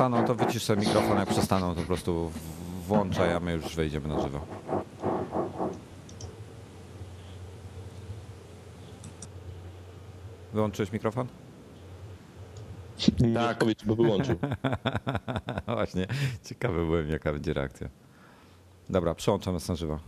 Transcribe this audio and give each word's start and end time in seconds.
przestaną, 0.00 0.26
to 0.26 0.34
wycisz 0.34 0.62
sobie 0.62 0.80
mikrofon, 0.86 1.18
jak 1.18 1.28
przestaną, 1.28 1.74
to 1.74 1.80
po 1.80 1.86
prostu 1.86 2.30
włączaj, 2.86 3.32
a 3.32 3.40
my 3.40 3.52
już 3.52 3.76
wejdziemy 3.76 4.08
na 4.08 4.20
żywo. 4.20 4.46
Wyłączyłeś 10.52 10.92
mikrofon? 10.92 11.26
Nie 13.20 13.34
tak. 13.34 13.50
odpowiedź, 13.50 13.84
bo 13.84 13.96
wyłączył. 13.96 14.36
Właśnie, 15.66 16.06
ciekawy 16.44 16.86
byłem, 16.86 17.10
jaka 17.10 17.32
będzie 17.32 17.52
reakcja. 17.52 17.88
Dobra, 18.90 19.14
przełączam 19.14 19.54
nas 19.54 19.68
na 19.68 19.74
żywo. 19.74 19.98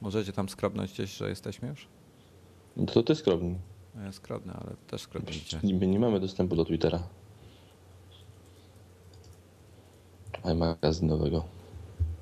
Możecie 0.00 0.32
tam 0.32 0.48
skrobnąć 0.48 0.92
gdzieś, 0.92 1.16
że 1.16 1.28
jesteśmy 1.28 1.68
już? 1.68 1.88
No 2.76 2.86
to 2.86 3.02
ty 3.02 3.14
skrobnij. 3.14 3.56
Ja 4.04 4.12
skrobnę, 4.12 4.52
ale 4.52 4.76
też 4.86 5.02
skrobnijcie. 5.02 5.60
Niby 5.62 5.86
nie 5.86 5.98
mamy 5.98 6.20
dostępu 6.20 6.56
do 6.56 6.64
Twittera. 6.64 7.02
iMagazynowego. 10.44 11.44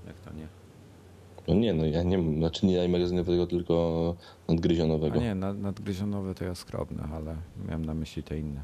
Jak 0.06 0.16
to 0.16 0.32
nie? 0.32 0.48
No 1.48 1.54
nie, 1.54 1.72
no 1.72 1.86
ja 1.86 2.02
nie 2.02 2.18
mam, 2.18 2.36
znaczy 2.36 2.66
nie 2.66 2.84
iMagazynowego, 2.84 3.46
tylko 3.46 4.14
nadgryzionowego. 4.48 5.20
A 5.20 5.22
nie, 5.22 5.34
nad, 5.34 5.58
nadgryzionowe 5.58 6.34
to 6.34 6.44
ja 6.44 6.54
skrobnę, 6.54 7.08
ale 7.12 7.36
miałem 7.68 7.84
na 7.84 7.94
myśli 7.94 8.22
te 8.22 8.38
inne. 8.38 8.62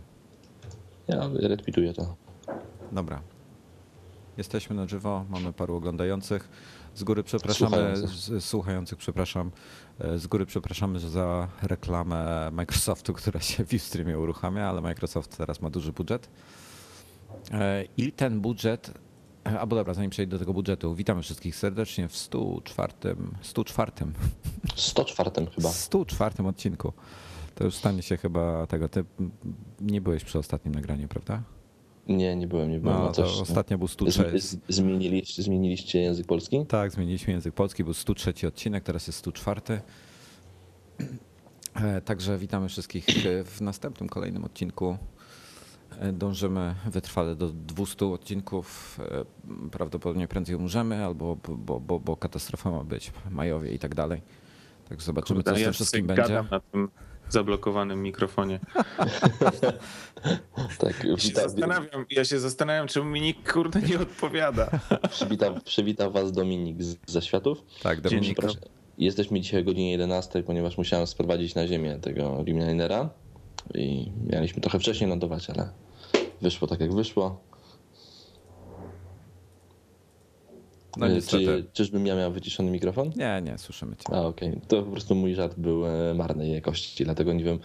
Ja 1.08 1.30
retweetuję 1.34 1.92
to. 1.92 2.16
Dobra. 2.92 3.22
Jesteśmy 4.36 4.77
na 4.77 4.86
żywo, 4.86 5.24
mamy 5.30 5.52
paru 5.52 5.77
oglądających. 5.77 6.48
Z 6.94 7.05
góry 7.05 7.22
przepraszamy, 7.22 7.70
słuchających, 7.70 8.10
z, 8.10 8.44
słuchających, 8.44 8.98
przepraszam. 8.98 9.50
E, 10.03 10.19
z 10.19 10.27
góry 10.27 10.47
przepraszamy 10.47 10.98
za 10.98 11.48
reklamę 11.62 12.50
Microsoftu, 12.53 13.12
która 13.20 13.41
się 13.41 13.64
w 13.64 13.72
Ustreamie 13.72 14.19
uruchamia, 14.19 14.69
ale 14.69 14.81
Microsoft 14.81 15.36
teraz 15.36 15.61
ma 15.61 15.70
duży 15.70 15.92
budżet. 15.92 16.28
E, 17.53 17.84
I 17.97 18.12
ten 18.12 18.41
budżet, 18.41 18.95
e, 19.47 19.61
albo 19.61 19.77
dobra, 19.77 19.95
zanim 19.95 20.11
przejdę 20.11 20.30
do 20.30 20.39
tego 20.39 20.53
budżetu, 20.53 20.95
witamy 20.95 21.23
wszystkich 21.23 21.56
serdecznie 21.56 22.08
w 22.08 22.17
104, 22.17 22.92
104. 23.42 23.92
104 24.77 25.30
chyba. 25.55 25.69
104 25.69 26.47
odcinku. 26.48 26.92
To 27.55 27.64
już 27.64 27.75
stanie 27.75 28.03
się 28.03 28.17
chyba 28.17 28.67
tego. 28.67 28.89
Ty 28.89 29.05
nie 29.80 30.00
byłeś 30.00 30.25
przy 30.25 30.39
ostatnim 30.39 30.75
nagraniu, 30.75 31.08
prawda? 31.08 31.42
Nie, 32.08 32.36
nie 32.36 32.47
byłem, 32.47 32.70
nie 32.70 32.78
byłem. 32.78 32.98
No, 32.98 33.12
coś, 33.12 33.41
ostatnio 33.41 33.78
był 33.78 33.89
103. 33.89 34.33
Zmieniliście, 34.69 35.42
zmieniliście 35.42 36.00
język 36.00 36.27
polski? 36.27 36.67
Tak, 36.67 36.92
zmieniliśmy 36.92 37.33
język 37.33 37.55
polski, 37.55 37.84
był 37.84 37.95
103 37.95 38.33
odcinek, 38.48 38.84
teraz 38.84 39.06
jest 39.06 39.19
104. 39.19 39.61
E, 41.75 42.00
także 42.00 42.39
witamy 42.39 42.69
wszystkich 42.69 43.05
w 43.45 43.61
następnym, 43.61 44.08
kolejnym 44.08 44.45
odcinku. 44.45 44.98
E, 45.98 46.13
dążymy 46.13 46.74
wytrwale 46.86 47.36
do 47.36 47.48
200 47.48 48.07
odcinków. 48.07 48.98
E, 49.01 49.24
prawdopodobnie 49.70 50.29
prędzej 50.29 50.57
umrzemy, 50.57 51.05
albo 51.05 51.36
bo, 51.48 51.80
bo, 51.80 52.01
bo 52.01 52.17
katastrofa 52.17 52.70
ma 52.70 52.84
być, 52.84 53.13
majowie 53.30 53.73
i 53.73 53.79
tak 53.79 53.95
dalej. 53.95 54.23
Także 54.89 55.07
zobaczymy, 55.07 55.42
Kurde, 55.42 55.52
co 55.52 55.61
z 55.61 55.64
tym 55.64 55.73
wszystkim 55.73 56.07
będzie. 56.07 56.45
Na 56.51 56.61
tym 56.61 56.89
zablokowanym 57.28 58.02
mikrofonie. 58.02 58.60
tak, 60.78 61.05
ja, 61.05 61.16
się 61.18 61.34
zastanawiam, 61.34 62.05
ja 62.10 62.24
się 62.24 62.40
zastanawiam, 62.40 62.88
czemu 62.88 63.10
mi 63.10 63.20
nikt 63.20 63.52
kurde 63.52 63.83
nie 63.83 64.00
odpowiada. 64.00 64.70
Przywitał, 65.10 65.60
przywitał 65.64 66.12
was 66.12 66.33
Dominik 66.33 66.83
z, 66.83 66.96
ze 67.06 67.22
światów. 67.22 67.62
Tak, 67.83 68.00
Dominik. 68.00 68.38
Jesteśmy 68.98 69.40
dzisiaj 69.40 69.60
o 69.60 69.64
godzinie 69.64 69.90
11, 69.90 70.42
ponieważ 70.42 70.78
musiałem 70.78 71.06
sprowadzić 71.06 71.55
na 71.55 71.66
ziemię 71.66 71.98
tego 72.02 72.44
Rimlinera 72.44 73.10
i 73.74 74.12
mieliśmy 74.27 74.62
trochę 74.62 74.78
wcześniej 74.78 75.10
lądować, 75.10 75.50
ale 75.50 75.68
wyszło 76.40 76.68
tak 76.68 76.80
jak 76.80 76.94
wyszło. 76.94 77.52
No 80.97 81.07
e, 81.07 81.23
Czy, 81.23 81.67
czyżbym 81.73 82.07
ja 82.07 82.17
miał 82.17 82.33
wyciszony 82.33 82.70
mikrofon? 82.70 83.11
Nie, 83.17 83.42
nie, 83.45 83.58
słyszymy 83.58 83.97
cię. 83.97 84.14
A, 84.14 84.20
okej. 84.20 84.48
Okay. 84.48 84.61
To 84.69 84.83
po 84.83 84.91
prostu 84.91 85.14
mój 85.14 85.35
żart 85.35 85.55
był 85.58 85.86
e, 85.86 86.14
marnej 86.14 86.53
jakości, 86.53 87.05
dlatego 87.05 87.33
nie 87.33 87.45
wiem, 87.45 87.58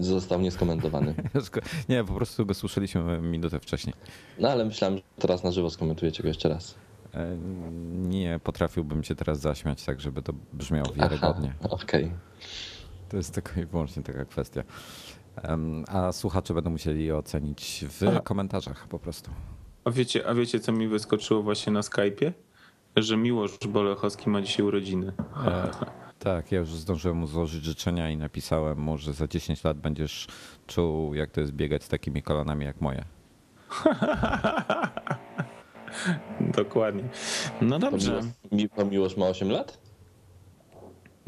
został 0.00 0.40
nieskomentowany. 0.40 1.14
nie, 1.88 2.04
po 2.04 2.12
prostu 2.12 2.46
go 2.46 2.54
słyszeliśmy 2.54 3.20
minutę 3.20 3.60
wcześniej. 3.60 3.94
No 4.38 4.48
ale 4.48 4.64
myślałem, 4.64 4.96
że 4.96 5.02
teraz 5.18 5.44
na 5.44 5.50
żywo 5.50 5.70
skomentujecie 5.70 6.22
go 6.22 6.28
jeszcze 6.28 6.48
raz. 6.48 6.74
E, 7.14 7.36
nie 7.92 8.40
potrafiłbym 8.44 9.02
cię 9.02 9.14
teraz 9.14 9.40
zaśmiać 9.40 9.84
tak, 9.84 10.00
żeby 10.00 10.22
to 10.22 10.32
brzmiało 10.52 10.92
wiarygodnie. 10.92 11.54
Okej. 11.70 12.04
Okay. 12.04 12.18
To 13.08 13.16
jest 13.16 13.34
tylko 13.34 13.60
i 13.60 13.66
wyłącznie 13.66 14.02
taka 14.02 14.24
kwestia. 14.24 14.62
A 15.88 16.12
słuchacze 16.12 16.54
będą 16.54 16.70
musieli 16.70 17.12
ocenić 17.12 17.84
w 17.88 18.02
Aha. 18.08 18.20
komentarzach 18.20 18.88
po 18.88 18.98
prostu. 18.98 19.30
A 19.84 19.90
wiecie, 19.90 20.28
a 20.28 20.34
wiecie, 20.34 20.60
co 20.60 20.72
mi 20.72 20.88
wyskoczyło 20.88 21.42
właśnie 21.42 21.72
na 21.72 21.80
Skype'ie? 21.80 22.32
Że 22.98 23.16
Miłosz 23.16 23.58
Bolechowski 23.68 24.30
ma 24.30 24.42
dzisiaj 24.42 24.66
urodziny. 24.66 25.12
E, 25.46 25.70
tak, 26.18 26.52
ja 26.52 26.58
już 26.58 26.68
zdążyłem 26.68 27.16
mu 27.16 27.26
złożyć 27.26 27.64
życzenia 27.64 28.10
i 28.10 28.16
napisałem 28.16 28.78
mu, 28.78 28.98
że 28.98 29.12
za 29.12 29.28
10 29.28 29.64
lat 29.64 29.78
będziesz 29.78 30.26
czuł, 30.66 31.14
jak 31.14 31.30
to 31.30 31.40
jest 31.40 31.52
biegać 31.52 31.84
z 31.84 31.88
takimi 31.88 32.22
kolanami 32.22 32.64
jak 32.64 32.80
moje. 32.80 33.04
Dokładnie. 36.40 37.08
No 37.60 37.78
dobrze. 37.78 38.20
To 38.76 38.84
Miłosz 38.84 39.16
ma 39.16 39.26
8 39.26 39.50
lat? 39.50 39.78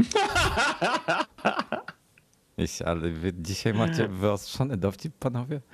Ale 2.84 3.10
wy 3.10 3.32
dzisiaj 3.38 3.74
macie 3.74 4.08
wyostrzony 4.08 4.76
dowcip, 4.76 5.14
panowie? 5.18 5.60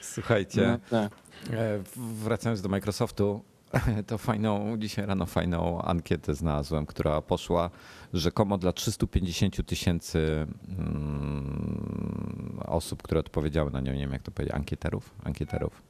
Słuchajcie, 0.00 0.78
no, 0.92 1.00
tak. 1.00 1.12
E, 1.52 1.82
wracając 1.96 2.62
do 2.62 2.68
Microsoftu, 2.68 3.40
to 4.06 4.18
fajną, 4.18 4.76
dzisiaj 4.78 5.06
rano 5.06 5.26
fajną 5.26 5.82
ankietę 5.82 6.34
znalazłem, 6.34 6.86
która 6.86 7.22
poszła 7.22 7.70
rzekomo 8.12 8.58
dla 8.58 8.72
350 8.72 9.66
tysięcy 9.66 10.46
mm, 10.78 12.60
osób, 12.66 13.02
które 13.02 13.20
odpowiedziały 13.20 13.70
na 13.70 13.80
nią, 13.80 13.92
nie 13.92 14.00
wiem 14.00 14.12
jak 14.12 14.22
to 14.22 14.30
powiedzieć, 14.30 14.54
ankieterów? 14.54 15.14
Ankieterów. 15.24 15.82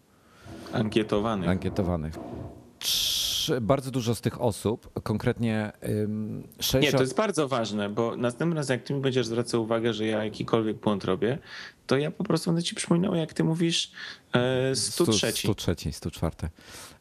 Ankietowanych. 0.72 1.48
Ankietowanych 1.48 2.14
bardzo 3.60 3.90
dużo 3.90 4.14
z 4.14 4.20
tych 4.20 4.40
osób, 4.40 5.00
konkretnie 5.02 5.72
60... 6.60 6.84
Nie, 6.84 6.92
to 6.92 7.00
jest 7.00 7.16
bardzo 7.16 7.48
ważne, 7.48 7.88
bo 7.88 8.16
następnym 8.16 8.56
razem 8.56 8.74
jak 8.74 8.86
ty 8.86 8.94
mi 8.94 9.00
będziesz 9.00 9.26
zwracał 9.26 9.62
uwagę, 9.62 9.94
że 9.94 10.06
ja 10.06 10.24
jakikolwiek 10.24 10.76
błąd 10.76 11.04
robię, 11.04 11.38
to 11.86 11.96
ja 11.96 12.10
po 12.10 12.24
prostu 12.24 12.50
będę 12.50 12.62
ci 12.62 12.74
przypominał, 12.74 13.14
jak 13.14 13.34
ty 13.34 13.44
mówisz 13.44 13.92
103. 14.74 15.32
103, 15.32 15.92
104. 15.92 16.36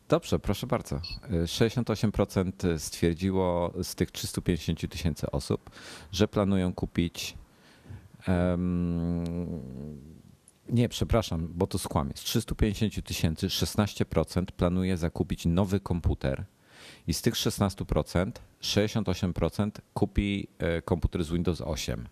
Dobrze, 0.09 0.39
proszę 0.39 0.67
bardzo. 0.67 1.01
68% 1.45 2.79
stwierdziło 2.79 3.73
z 3.83 3.95
tych 3.95 4.11
350 4.11 4.91
tysięcy 4.91 5.31
osób, 5.31 5.69
że 6.11 6.27
planują 6.27 6.73
kupić 6.73 7.37
um, 8.27 9.23
nie, 10.69 10.89
przepraszam, 10.89 11.47
bo 11.55 11.67
to 11.67 11.79
skłamie. 11.79 12.11
Z 12.15 12.21
350 12.21 13.05
tysięcy 13.05 13.47
16% 13.47 14.45
planuje 14.45 14.97
zakupić 14.97 15.45
nowy 15.45 15.79
komputer 15.79 16.45
i 17.07 17.13
z 17.13 17.21
tych 17.21 17.33
16% 17.33 18.31
68% 18.61 19.71
kupi 19.93 20.47
e, 20.57 20.81
komputer 20.81 21.23
z 21.23 21.31
Windows 21.31 21.61
8. 21.61 22.07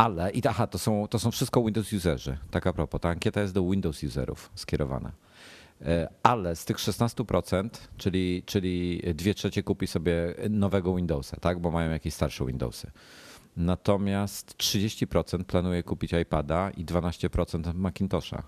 Ale, 0.00 0.30
i 0.30 0.46
aha, 0.48 0.66
to 0.66 0.78
są, 0.78 1.08
to 1.08 1.18
są 1.18 1.30
wszystko 1.30 1.64
Windows 1.64 1.92
userzy. 1.92 2.38
Tak 2.50 2.66
a 2.66 2.72
propos, 2.72 3.00
ta 3.00 3.08
ankieta 3.08 3.40
jest 3.40 3.54
do 3.54 3.70
Windows 3.70 4.04
userów 4.04 4.50
skierowana. 4.54 5.12
E, 5.82 6.08
ale 6.22 6.56
z 6.56 6.64
tych 6.64 6.76
16%, 6.76 7.68
czyli, 7.96 8.42
czyli 8.46 9.02
2 9.14 9.34
trzecie 9.34 9.62
kupi 9.62 9.86
sobie 9.86 10.34
nowego 10.50 10.94
Windowsa, 10.94 11.36
tak? 11.40 11.58
bo 11.58 11.70
mają 11.70 11.90
jakieś 11.90 12.14
starsze 12.14 12.46
Windowsy. 12.46 12.90
Natomiast 13.56 14.56
30% 14.56 15.44
planuje 15.44 15.82
kupić 15.82 16.12
iPada 16.12 16.70
i 16.70 16.84
12% 16.84 17.74
Macintosha. 17.74 18.42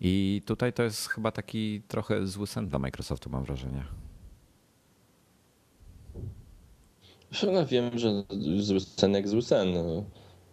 I 0.00 0.42
tutaj 0.46 0.72
to 0.72 0.82
jest 0.82 1.08
chyba 1.08 1.32
taki 1.32 1.82
trochę 1.88 2.26
zły 2.26 2.46
sen 2.46 2.68
dla 2.68 2.78
Microsoftu, 2.78 3.30
mam 3.30 3.44
wrażenie. 3.44 3.84
No 7.52 7.66
wiem, 7.66 7.98
że 7.98 8.24
zły 8.58 8.80
sen 8.80 9.14
jak 9.14 9.28
zły 9.28 9.42
sen. 9.42 9.68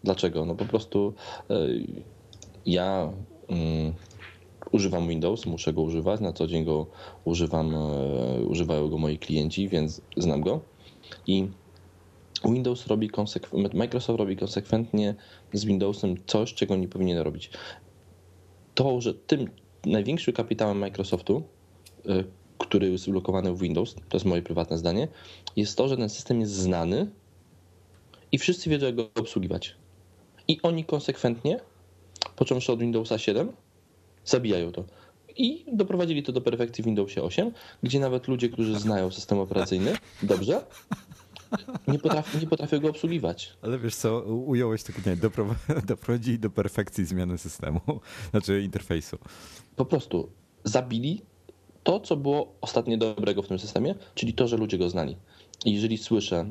Dlaczego? 0.04 0.46
No 0.46 0.56
po 0.56 0.66
prostu 0.66 1.14
e, 1.50 1.68
ja 2.66 3.12
um, 3.50 3.94
używam 4.72 5.08
Windows, 5.08 5.46
muszę 5.46 5.74
go 5.74 5.82
używać, 5.82 6.22
na 6.22 6.34
co 6.34 6.48
dzień 6.48 6.66
go 6.66 6.88
używam, 7.26 7.76
e, 7.76 7.80
używają 8.42 8.90
go 8.90 8.98
moi 8.98 9.18
klienci, 9.18 9.70
więc 9.70 10.02
znam 10.18 10.42
go. 10.42 10.60
I 11.28 11.48
Windows 12.46 12.88
robi 12.88 13.10
Microsoft 13.74 14.20
robi 14.20 14.38
konsekwentnie 14.38 15.16
z 15.54 15.66
Windowsem 15.66 16.16
coś, 16.28 16.54
czego 16.54 16.76
nie 16.76 16.88
powinien 16.88 17.18
robić. 17.18 17.50
To, 18.76 19.02
że 19.02 19.14
tym 19.14 19.50
największym 19.86 20.34
kapitałem 20.34 20.78
Microsoftu, 20.78 21.44
y, 22.06 22.24
który 22.76 22.92
jest 22.92 23.10
blokowany 23.10 23.54
w 23.54 23.60
Windows, 23.60 23.94
to 23.94 24.18
jest 24.18 24.26
moje 24.26 24.42
prywatne 24.42 24.78
zdanie, 24.78 25.08
jest 25.56 25.78
to, 25.78 25.88
że 25.88 25.98
ten 25.98 26.10
system 26.10 26.42
jest 26.42 26.54
znany 26.54 27.08
i 28.32 28.38
wszyscy 28.38 28.70
wiedzą, 28.70 28.86
jak 28.86 28.96
go 28.96 29.10
obsługiwać. 29.16 29.76
I 30.48 30.62
oni 30.62 30.86
konsekwentnie, 30.86 31.60
począwszy 32.36 32.72
od 32.72 32.80
Windowsa 32.80 33.18
7, 33.18 33.52
zabijają 34.26 34.72
to. 34.72 34.84
I 35.38 35.66
doprowadzili 35.74 36.24
to 36.24 36.32
do 36.32 36.42
perfekcji 36.42 36.82
w 36.82 36.86
Windowsie 36.86 37.24
8, 37.24 37.52
gdzie 37.84 38.00
nawet 38.00 38.28
ludzie, 38.28 38.50
którzy 38.50 38.80
znają 38.80 39.12
system 39.12 39.40
operacyjny 39.40 39.98
dobrze, 40.24 40.66
nie, 41.88 42.00
potrafi, 42.00 42.38
nie 42.38 42.48
potrafią 42.48 42.80
go 42.80 42.90
obsługiwać. 42.90 43.58
Ale 43.62 43.80
wiesz 43.80 43.96
co, 43.96 44.22
ująłeś 44.22 44.84
tylko 44.84 45.02
nie, 45.10 45.18
doprowadzili 45.86 46.40
do 46.40 46.50
perfekcji 46.50 47.06
zmiany 47.06 47.38
systemu, 47.38 47.80
znaczy 48.32 48.62
interfejsu. 48.62 49.18
Po 49.76 49.86
prostu 49.86 50.30
zabili 50.64 51.22
to, 51.86 52.00
co 52.00 52.16
było 52.16 52.54
ostatnio 52.62 52.98
dobrego 52.98 53.42
w 53.42 53.48
tym 53.48 53.60
systemie, 53.60 53.96
czyli 54.16 54.34
to, 54.34 54.48
że 54.48 54.58
ludzie 54.58 54.78
go 54.78 54.90
znali. 54.90 55.16
I 55.66 55.74
jeżeli 55.74 55.98
słyszę 55.98 56.50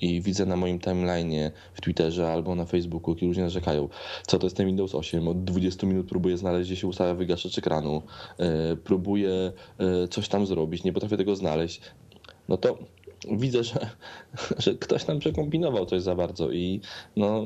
i 0.00 0.20
widzę 0.20 0.46
na 0.46 0.56
moim 0.56 0.78
timeline'ie 0.78 1.50
w 1.74 1.80
Twitterze 1.80 2.32
albo 2.32 2.54
na 2.54 2.64
Facebooku, 2.64 3.14
kiedy 3.14 3.26
ludzie 3.26 3.42
narzekają, 3.42 3.88
co 4.26 4.38
to 4.38 4.46
jest 4.46 4.56
ten 4.56 4.66
Windows 4.66 4.94
8, 4.94 5.28
od 5.28 5.44
20 5.44 5.86
minut 5.86 6.06
próbuję 6.08 6.36
znaleźć, 6.36 6.70
gdzie 6.70 6.80
się 6.80 6.86
ustawia 6.86 7.14
wygaszacz 7.14 7.58
ekranu, 7.58 8.02
yy, 8.38 8.46
próbuję 8.84 9.52
yy, 9.78 10.08
coś 10.08 10.28
tam 10.28 10.46
zrobić, 10.46 10.84
nie 10.84 10.92
potrafię 10.92 11.16
tego 11.16 11.36
znaleźć, 11.36 11.80
no 12.48 12.56
to 12.56 12.78
widzę, 13.30 13.64
że, 13.64 13.90
że 14.64 14.74
ktoś 14.74 15.04
tam 15.04 15.18
przekombinował 15.18 15.86
coś 15.86 16.02
za 16.02 16.14
bardzo 16.14 16.50
i 16.50 16.80
no, 17.16 17.44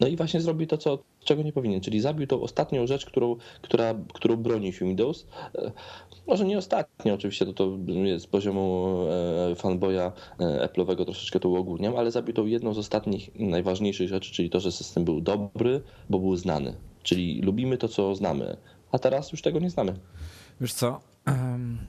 no 0.00 0.06
i 0.06 0.16
właśnie 0.16 0.40
zrobił 0.40 0.66
to, 0.66 0.78
co, 0.78 0.98
czego 1.24 1.42
nie 1.42 1.52
powinien, 1.52 1.80
czyli 1.80 2.00
zabił 2.00 2.26
tą 2.26 2.40
ostatnią 2.40 2.86
rzecz, 2.86 3.06
którą, 3.06 3.36
która, 3.62 3.94
którą 4.12 4.36
broni 4.36 4.72
Windows. 4.72 5.26
E, 5.54 5.72
może 6.26 6.44
nie 6.44 6.58
ostatnio, 6.58 7.14
oczywiście 7.14 7.46
to, 7.46 7.52
to 7.52 7.78
z 8.18 8.26
poziomu 8.26 8.96
e, 9.50 9.54
fanboya 9.54 10.12
e, 10.40 10.68
Apple'owego 10.68 11.04
troszeczkę 11.04 11.40
to 11.40 11.48
uogólniam, 11.48 11.96
ale 11.96 12.10
zabił 12.10 12.34
tą 12.34 12.46
jedną 12.46 12.74
z 12.74 12.78
ostatnich 12.78 13.30
najważniejszych 13.34 14.08
rzeczy, 14.08 14.32
czyli 14.32 14.50
to, 14.50 14.60
że 14.60 14.72
system 14.72 15.04
był 15.04 15.20
dobry, 15.20 15.82
bo 16.10 16.18
był 16.18 16.36
znany. 16.36 16.74
Czyli 17.02 17.40
lubimy 17.42 17.78
to, 17.78 17.88
co 17.88 18.14
znamy, 18.14 18.56
a 18.92 18.98
teraz 18.98 19.32
już 19.32 19.42
tego 19.42 19.58
nie 19.58 19.70
znamy. 19.70 19.94
Wiesz 20.60 20.74
co, 20.74 21.00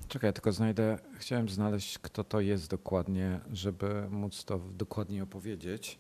Czekaj, 0.08 0.34
tylko 0.34 0.52
znajdę. 0.52 0.98
Chciałem 1.18 1.50
znaleźć, 1.50 2.00
kto 2.00 2.24
to 2.24 2.42
jest 2.42 2.70
dokładnie, 2.70 3.40
żeby 3.54 4.10
móc 4.10 4.46
to 4.46 4.60
dokładnie 4.60 5.24
opowiedzieć. 5.24 6.00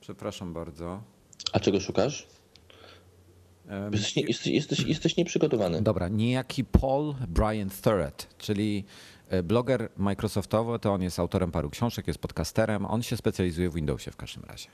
Przepraszam 0.00 0.52
bardzo. 0.52 1.02
A 1.52 1.60
czego 1.60 1.80
szukasz? 1.80 2.26
Jesteś, 3.92 4.16
nie, 4.16 4.22
jesteś, 4.22 4.46
jesteś, 4.46 4.80
jesteś 4.80 5.16
nieprzygotowany. 5.16 5.82
Dobra, 5.82 6.08
niejaki 6.08 6.64
Paul 6.64 7.14
Brian 7.28 7.70
Thurrett, 7.82 8.34
czyli 8.38 8.84
e, 9.28 9.42
bloger 9.42 9.88
Microsoftowy, 9.96 10.78
to 10.78 10.92
on 10.92 11.02
jest 11.02 11.18
autorem 11.18 11.50
paru 11.50 11.70
książek, 11.70 12.06
jest 12.06 12.18
podcasterem, 12.18 12.86
on 12.86 13.02
się 13.02 13.16
specjalizuje 13.16 13.70
w 13.70 13.74
Windowsie 13.74 14.10
w 14.10 14.16
każdym 14.16 14.44
razie. 14.44 14.68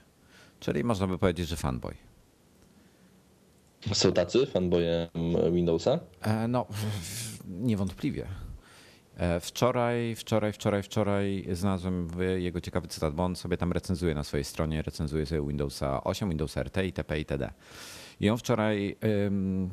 Czyli 0.61 0.85
można 0.85 1.07
by 1.07 1.19
powiedzieć, 1.19 1.49
że 1.49 1.57
fanboy. 1.57 1.95
Są 3.93 4.13
tacy 4.13 4.47
fanboye 4.47 5.09
Windowsa? 5.53 6.01
E, 6.23 6.49
no, 6.49 6.67
niewątpliwie. 7.49 8.27
E, 9.17 9.41
wczoraj, 9.41 10.15
wczoraj, 10.15 10.53
wczoraj, 10.53 10.83
wczoraj 10.83 11.47
znalazłem 11.53 12.09
jego 12.37 12.61
ciekawy 12.61 12.89
cytat, 12.89 13.15
bo 13.15 13.25
on 13.25 13.37
sobie 13.37 13.57
tam 13.57 13.73
recenzuje 13.73 14.15
na 14.15 14.25
swojej 14.25 14.45
stronie, 14.45 14.83
recenzuje 14.83 15.27
sobie 15.27 15.47
Windowsa 15.47 16.05
8, 16.05 16.29
Windows 16.29 16.57
RT, 16.57 16.77
itp. 16.85 17.19
itd. 17.19 17.51
I 18.21 18.31
on 18.31 18.39
wczoraj, 18.39 18.97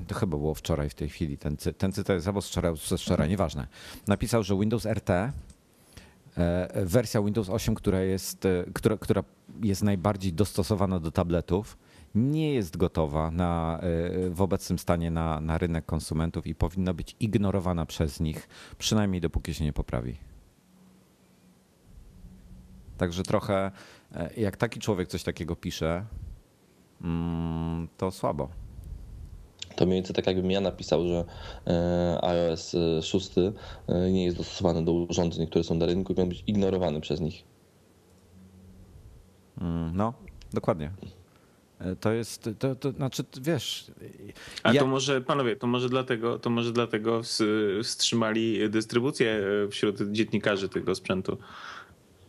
to 0.08 0.16
chyba 0.16 0.38
było 0.38 0.54
wczoraj 0.54 0.90
w 0.90 0.94
tej 0.94 1.10
chwili, 1.10 1.38
ten, 1.38 1.58
ten 1.78 1.92
cytat 1.92 2.16
jest 2.16 2.28
albo 2.28 2.42
z 2.42 2.50
wczoraj, 2.50 2.78
z 2.78 3.02
wczoraj, 3.02 3.30
nieważne, 3.30 3.68
napisał, 4.08 4.44
że 4.44 4.60
Windows 4.60 4.86
RT, 4.86 5.10
e, 5.10 5.32
wersja 6.86 7.22
Windows 7.22 7.50
8, 7.50 7.76
która 7.76 8.02
jest, 8.02 8.46
e, 8.46 8.66
która, 8.74 8.98
która 8.98 9.24
jest 9.64 9.84
najbardziej 9.84 10.34
dostosowana 10.34 11.00
do 11.00 11.12
tabletów, 11.12 11.78
nie 12.16 12.54
jest 12.54 12.78
gotowa 12.78 13.32
na, 13.32 13.80
e, 13.82 14.30
w 14.30 14.42
obecnym 14.42 14.80
stanie 14.80 15.12
na, 15.12 15.42
na 15.42 15.58
rynek 15.58 15.86
konsumentów 15.86 16.48
i 16.48 16.56
powinna 16.56 16.94
być 16.94 17.16
ignorowana 17.20 17.86
przez 17.86 18.20
nich, 18.20 18.48
przynajmniej 18.78 19.22
dopóki 19.22 19.54
się 19.54 19.66
nie 19.66 19.74
poprawi. 19.74 20.18
Także 22.98 23.24
trochę, 23.24 23.72
e, 24.16 24.30
jak 24.38 24.58
taki 24.58 24.80
człowiek 24.80 25.08
coś 25.08 25.24
takiego 25.24 25.56
pisze, 25.56 26.06
mm, 27.02 27.88
to 27.98 28.12
słabo. 28.12 28.50
To 29.76 29.86
mniej 29.86 29.98
więcej 29.98 30.16
tak 30.16 30.28
jakbym 30.28 30.52
ja 30.52 30.62
napisał, 30.62 31.08
że 31.08 31.26
e, 31.68 32.20
iOS 32.24 32.76
6 33.02 33.32
nie 34.12 34.26
jest 34.26 34.38
dostosowany 34.38 34.86
do 34.86 34.94
urządzeń, 34.94 35.48
które 35.48 35.64
są 35.64 35.76
na 35.76 35.86
rynku 35.86 36.14
i 36.14 36.16
powinien 36.16 36.30
być 36.30 36.44
ignorowany 36.48 37.02
przez 37.02 37.20
nich. 37.22 37.44
Mm, 39.62 39.96
no, 39.96 40.14
dokładnie. 40.54 40.92
To 42.00 42.12
jest, 42.12 42.50
to, 42.60 42.76
to 42.76 42.92
znaczy, 42.92 43.24
wiesz... 43.42 43.92
A 44.64 44.74
ja... 44.74 44.82
to 44.82 44.88
może, 44.88 45.22
panowie, 45.22 45.56
to 45.56 45.68
może 45.68 45.90
dlatego, 45.90 46.40
to 46.40 46.50
może 46.50 46.72
dlatego 46.72 47.22
wstrzymali 47.84 48.70
dystrybucję 48.70 49.44
e, 49.66 49.70
wśród 49.70 50.12
dziennikarzy 50.12 50.70
tego 50.70 50.96
sprzętu. 50.96 51.38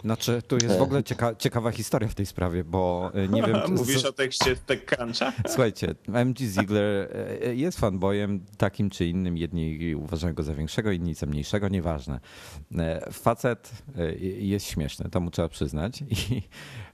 Znaczy, 0.04 0.42
tu 0.48 0.56
jest 0.62 0.78
w 0.78 0.82
ogóle 0.82 1.04
cieka 1.04 1.34
ciekawa 1.34 1.70
historia 1.70 2.08
w 2.08 2.14
tej 2.14 2.26
sprawie, 2.26 2.64
bo 2.64 3.10
e, 3.14 3.28
nie 3.28 3.42
wiem... 3.42 3.56
Mówisz 3.76 4.04
o 4.04 4.12
tekście 4.12 4.56
TechCruncha? 4.56 5.32
Słuchajcie, 5.46 5.94
MG 6.08 6.38
Ziegler 6.38 7.08
e, 7.42 7.54
jest 7.54 7.78
fanboyem 7.78 8.40
takim 8.58 8.90
czy 8.90 9.06
innym. 9.06 9.36
Jedni 9.36 9.94
uważają 9.94 10.34
go 10.34 10.42
za 10.42 10.54
większego, 10.54 10.92
inni 10.92 11.14
za 11.14 11.26
mniejszego, 11.26 11.68
nieważne. 11.68 12.20
Facet 13.12 13.72
jest 14.38 14.66
śmieszny, 14.66 15.10
to 15.10 15.20
mu 15.20 15.30
trzeba 15.30 15.48
przyznać. 15.48 16.02
I 16.10 16.42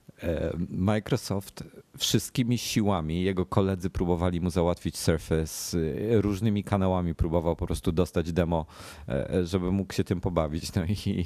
Microsoft 0.69 1.63
wszystkimi 1.97 2.57
siłami, 2.57 3.23
jego 3.23 3.45
koledzy 3.45 3.89
próbowali 3.89 4.41
mu 4.41 4.49
załatwić 4.49 4.97
Surface, 4.97 5.77
e, 5.77 6.21
różnymi 6.21 6.63
kanałami 6.63 7.15
próbował 7.15 7.55
po 7.55 7.65
prostu 7.65 7.91
dostać 7.91 8.33
demo, 8.33 8.65
e, 9.09 9.45
żeby 9.45 9.71
mógł 9.71 9.93
się 9.93 10.03
tym 10.03 10.21
pobawić. 10.21 10.73
No 10.75 10.83
i 10.85 11.25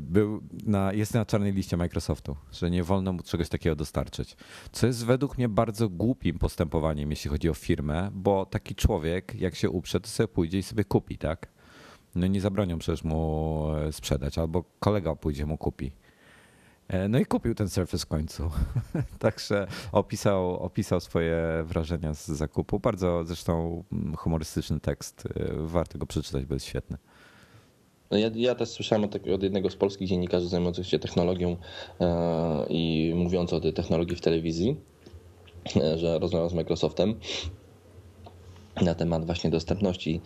był 0.00 0.42
na, 0.66 0.92
jest 0.92 1.14
na 1.14 1.26
czarnej 1.26 1.52
liście 1.52 1.76
Microsoftu, 1.76 2.36
że 2.52 2.70
nie 2.70 2.84
wolno 2.84 3.12
mu 3.12 3.22
czegoś 3.22 3.48
takiego 3.48 3.76
dostarczyć. 3.76 4.36
Co 4.72 4.86
jest 4.86 5.04
według 5.04 5.38
mnie 5.38 5.48
bardzo 5.48 5.88
głupim 5.88 6.38
postępowaniem, 6.38 7.10
jeśli 7.10 7.30
chodzi 7.30 7.48
o 7.48 7.54
firmę, 7.54 8.10
bo 8.14 8.46
taki 8.46 8.74
człowiek, 8.74 9.34
jak 9.34 9.54
się 9.54 9.70
uprze, 9.70 10.00
to 10.00 10.08
sobie 10.08 10.28
pójdzie 10.28 10.58
i 10.58 10.62
sobie 10.62 10.84
kupi, 10.84 11.18
tak? 11.18 11.48
No 12.14 12.26
nie 12.26 12.40
zabronią 12.40 12.78
przecież 12.78 13.04
mu 13.04 13.64
sprzedać, 13.90 14.38
albo 14.38 14.64
kolega 14.80 15.14
pójdzie 15.14 15.46
mu 15.46 15.58
kupi. 15.58 15.92
E, 16.88 17.08
no 17.08 17.18
i 17.18 17.26
kupił 17.26 17.54
ten 17.54 17.68
Surface 17.68 18.04
w 18.04 18.06
końcu. 18.06 18.50
Także 19.18 19.66
opisał, 19.92 20.58
opisał 20.58 21.00
swoje 21.00 21.36
wrażenia 21.64 22.14
z 22.14 22.26
zakupu. 22.26 22.78
Bardzo 22.78 23.24
zresztą 23.24 23.84
mm, 23.92 24.16
humorystyczny 24.16 24.80
tekst. 24.80 25.28
E, 25.36 25.52
warto 25.56 25.98
go 25.98 26.06
przeczytać, 26.06 26.46
bo 26.46 26.54
jest 26.54 26.66
świetny. 26.66 26.96
No 28.10 28.18
ja, 28.18 28.30
ja 28.34 28.54
też 28.54 28.68
słyszałem 28.68 29.04
od, 29.04 29.16
od, 29.16 29.42
jednego 29.42 29.70
z 29.70 29.76
polskich 29.76 30.08
dziennikarzy 30.08 30.48
zajmujących 30.48 30.86
się 30.86 30.98
technologią 30.98 31.56
e, 32.00 32.66
i 32.68 33.12
mówiąc 33.16 33.52
o 33.52 33.60
tej 33.60 33.72
technologii 33.72 34.16
w 34.16 34.20
telewizji, 34.20 34.76
że 35.96 36.18
rozmawiał 36.18 36.48
z 36.48 36.54
Microsoftem 36.54 37.14
na 38.82 38.94
temat 38.94 39.26
właśnie 39.26 39.50
dostępności 39.50 40.20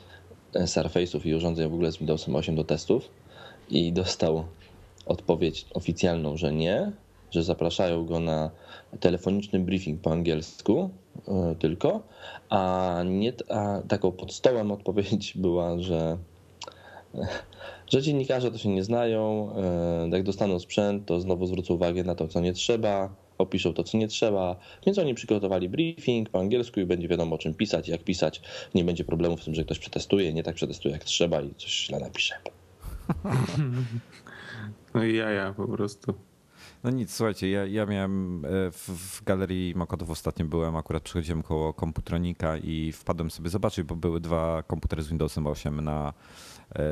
Surface'ów 0.55 1.27
i 1.27 1.35
urządzeń 1.35 1.71
w 1.71 1.75
ogóle 1.75 1.93
z 1.93 1.97
Windowsem 1.97 2.37
8 2.37 2.57
do 2.57 2.65
testów 2.65 3.09
i 3.71 3.93
dostał 3.93 4.45
odpowiedź 5.07 5.67
oficjalną, 5.75 6.37
że 6.37 6.53
nie, 6.53 6.93
że 7.31 7.43
zapraszają 7.43 8.07
go 8.07 8.21
na 8.21 8.51
telefoniczny 9.01 9.61
briefing 9.61 10.01
po 10.01 10.13
angielsku 10.13 10.91
e, 11.29 11.55
tylko, 11.59 12.03
a, 12.49 13.03
nie, 13.07 13.33
a 13.49 13.83
taką 13.89 14.13
pod 14.13 14.33
stołem 14.33 14.73
odpowiedź 14.73 15.33
była, 15.37 15.79
że, 15.79 16.19
że 17.91 18.03
dziennikarze 18.03 18.51
to 18.51 18.59
się 18.59 18.69
nie 18.69 18.85
znają, 18.85 19.53
e, 19.57 20.09
jak 20.13 20.23
dostaną 20.23 20.59
sprzęt, 20.59 21.07
to 21.07 21.21
znowu 21.21 21.47
zwrócą 21.47 21.75
uwagę 21.75 22.05
na 22.05 22.15
to, 22.15 22.29
co 22.29 22.41
nie 22.41 22.53
trzeba, 22.53 23.15
opiszą 23.39 23.75
to, 23.75 23.85
co 23.85 23.99
nie 23.99 24.09
trzeba, 24.09 24.57
więc 24.87 24.99
oni 24.99 25.15
przygotowali 25.15 25.69
briefing 25.69 26.29
po 26.29 26.39
angielsku 26.39 26.81
i 26.81 26.87
będzie 26.87 27.09
wiadomo, 27.09 27.35
o 27.35 27.39
czym 27.39 27.55
pisać, 27.55 27.89
jak 27.89 28.05
pisać. 28.05 28.41
Nie 28.75 28.85
będzie 28.85 29.05
problemu 29.05 29.37
w 29.37 29.45
tym, 29.45 29.55
że 29.55 29.65
ktoś 29.65 29.79
przetestuje, 29.79 30.33
nie 30.33 30.43
tak 30.43 30.55
przetestuje, 30.55 30.93
jak 30.93 31.05
trzeba 31.05 31.43
i 31.43 31.55
coś 31.55 31.87
źle 31.87 32.01
napisze. 32.01 32.35
No 34.95 35.05
i 35.05 35.17
jaja 35.17 35.53
po 35.53 35.69
prostu. 35.69 36.15
No 36.85 36.91
nic, 36.91 37.15
słuchajcie, 37.15 37.51
ja, 37.51 37.67
ja 37.67 37.87
miałem 37.87 38.45
e, 38.45 38.49
w, 38.71 38.89
w 38.89 39.25
galerii 39.25 39.75
Mokotów 39.75 40.11
ostatnio 40.11 40.47
byłem, 40.47 40.77
akurat 40.77 41.03
przychodziłem 41.03 41.43
koło 41.43 41.73
komputronika 41.73 42.57
i 42.57 42.93
wpadłem 42.93 43.31
sobie 43.31 43.51
zobaczyć, 43.51 43.85
bo 43.85 43.97
były 43.97 44.21
dwa 44.21 44.63
komputery 44.63 45.03
z 45.03 45.09
Windowsem 45.09 45.47
8 45.47 45.81
na 45.81 46.13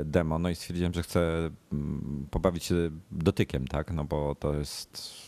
demo, 0.04 0.38
no 0.38 0.50
i 0.50 0.54
stwierdziłem, 0.54 0.94
że 0.94 1.02
chcę 1.02 1.50
mm, 1.72 2.26
pobawić 2.30 2.64
się 2.64 2.74
dotykiem, 3.10 3.66
tak, 3.66 3.90
no 3.90 4.04
bo 4.04 4.34
to 4.34 4.54
jest 4.54 5.20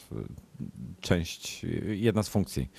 część, 1.01 1.67
jedna 1.87 2.23
z 2.23 2.29
funkcji 2.29 2.71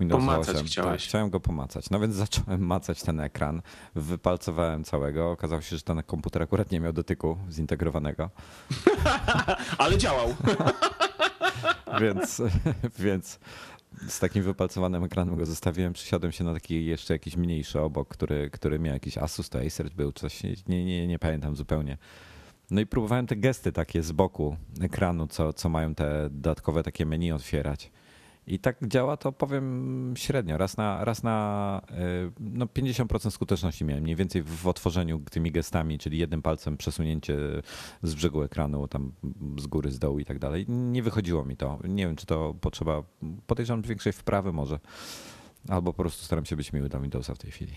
Windows 0.00 0.20
pomacać 0.20 0.56
8. 0.56 0.66
Chciałeś. 0.66 1.02
Tak, 1.02 1.08
chciałem 1.08 1.30
go 1.30 1.40
pomacać. 1.40 1.90
No 1.90 2.00
więc 2.00 2.14
zacząłem 2.24 2.66
macać 2.66 3.02
ten 3.02 3.20
ekran, 3.20 3.62
wypalcowałem 3.94 4.84
całego. 4.84 5.30
Okazało 5.30 5.62
się, 5.62 5.76
że 5.76 5.82
ten 5.82 6.02
komputer 6.02 6.42
akurat 6.42 6.70
nie 6.70 6.80
miał 6.80 6.92
dotyku 6.92 7.38
zintegrowanego. 7.50 8.30
Ale 9.78 9.98
działał. 9.98 10.34
więc, 12.00 12.42
więc 12.98 13.38
z 14.08 14.18
takim 14.18 14.42
wypalcowanym 14.42 15.04
ekranem 15.04 15.36
go 15.36 15.46
zostawiłem. 15.46 15.92
Przysiadłem 15.92 16.32
się 16.32 16.44
na 16.44 16.54
taki 16.54 16.86
jeszcze 16.86 17.14
jakiś 17.14 17.36
mniejszy 17.36 17.80
obok, 17.80 18.08
który, 18.08 18.50
który 18.50 18.78
miał 18.78 18.94
jakiś 18.94 19.18
Asus, 19.18 19.48
to 19.48 19.60
Acer 19.60 19.90
był, 19.90 20.12
coś, 20.12 20.42
nie, 20.42 20.84
nie, 20.84 21.06
nie 21.06 21.18
pamiętam 21.18 21.56
zupełnie. 21.56 21.98
No 22.70 22.80
i 22.80 22.86
próbowałem 22.86 23.26
te 23.26 23.36
gesty 23.36 23.72
takie 23.72 24.02
z 24.02 24.12
boku 24.12 24.56
ekranu, 24.80 25.26
co, 25.26 25.52
co 25.52 25.68
mają 25.68 25.94
te 25.94 26.30
dodatkowe 26.30 26.82
takie 26.82 27.06
menu 27.06 27.32
otwierać. 27.32 27.90
I 28.46 28.58
tak 28.58 28.88
działa 28.88 29.16
to 29.16 29.32
powiem 29.32 30.14
średnio. 30.16 30.58
Raz 30.58 30.76
na, 30.76 31.04
raz 31.04 31.22
na 31.22 31.80
y, 31.90 32.32
no 32.40 32.66
50% 32.66 33.30
skuteczności 33.30 33.84
miałem 33.84 34.02
mniej 34.02 34.16
więcej 34.16 34.42
w 34.42 34.66
otworzeniu 34.66 35.20
tymi 35.30 35.52
gestami, 35.52 35.98
czyli 35.98 36.18
jednym 36.18 36.42
palcem 36.42 36.76
przesunięcie 36.76 37.36
z 38.02 38.14
brzegu 38.14 38.42
ekranu, 38.42 38.88
tam 38.88 39.12
z 39.58 39.66
góry, 39.66 39.90
z 39.90 39.98
dołu 39.98 40.18
i 40.18 40.24
tak 40.24 40.38
dalej. 40.38 40.64
Nie 40.68 41.02
wychodziło 41.02 41.44
mi 41.44 41.56
to. 41.56 41.78
Nie 41.88 42.06
wiem, 42.06 42.16
czy 42.16 42.26
to 42.26 42.54
potrzeba, 42.60 43.02
podejrzewam 43.46 43.82
większej 43.82 44.12
wprawy 44.12 44.52
może, 44.52 44.78
albo 45.68 45.92
po 45.92 46.02
prostu 46.02 46.24
staram 46.24 46.44
się 46.44 46.56
być 46.56 46.72
miły 46.72 46.88
do 46.88 47.00
Windowsa 47.00 47.34
w 47.34 47.38
tej 47.38 47.50
chwili. 47.50 47.72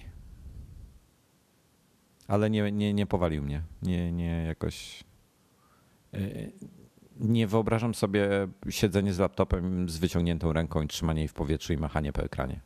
Ale 2.28 2.50
nie, 2.50 2.72
nie, 2.72 2.94
nie 2.94 3.06
powalił 3.06 3.44
mnie. 3.44 3.64
Nie, 3.82 4.12
nie 4.12 4.44
jakoś 4.48 5.04
y, 6.14 6.52
nie 7.20 7.48
wyobrażam 7.48 7.96
sobie 7.96 8.30
siedzenie 8.70 9.14
z 9.14 9.20
laptopem 9.20 9.90
z 9.90 9.98
wyciągniętą 9.98 10.54
ręką 10.54 10.82
i 10.82 10.88
trzymanie 10.88 11.22
jej 11.22 11.28
w 11.28 11.34
powietrzu 11.34 11.74
i 11.74 11.78
machanie 11.78 12.14
po 12.14 12.24
ekranie. 12.24 12.62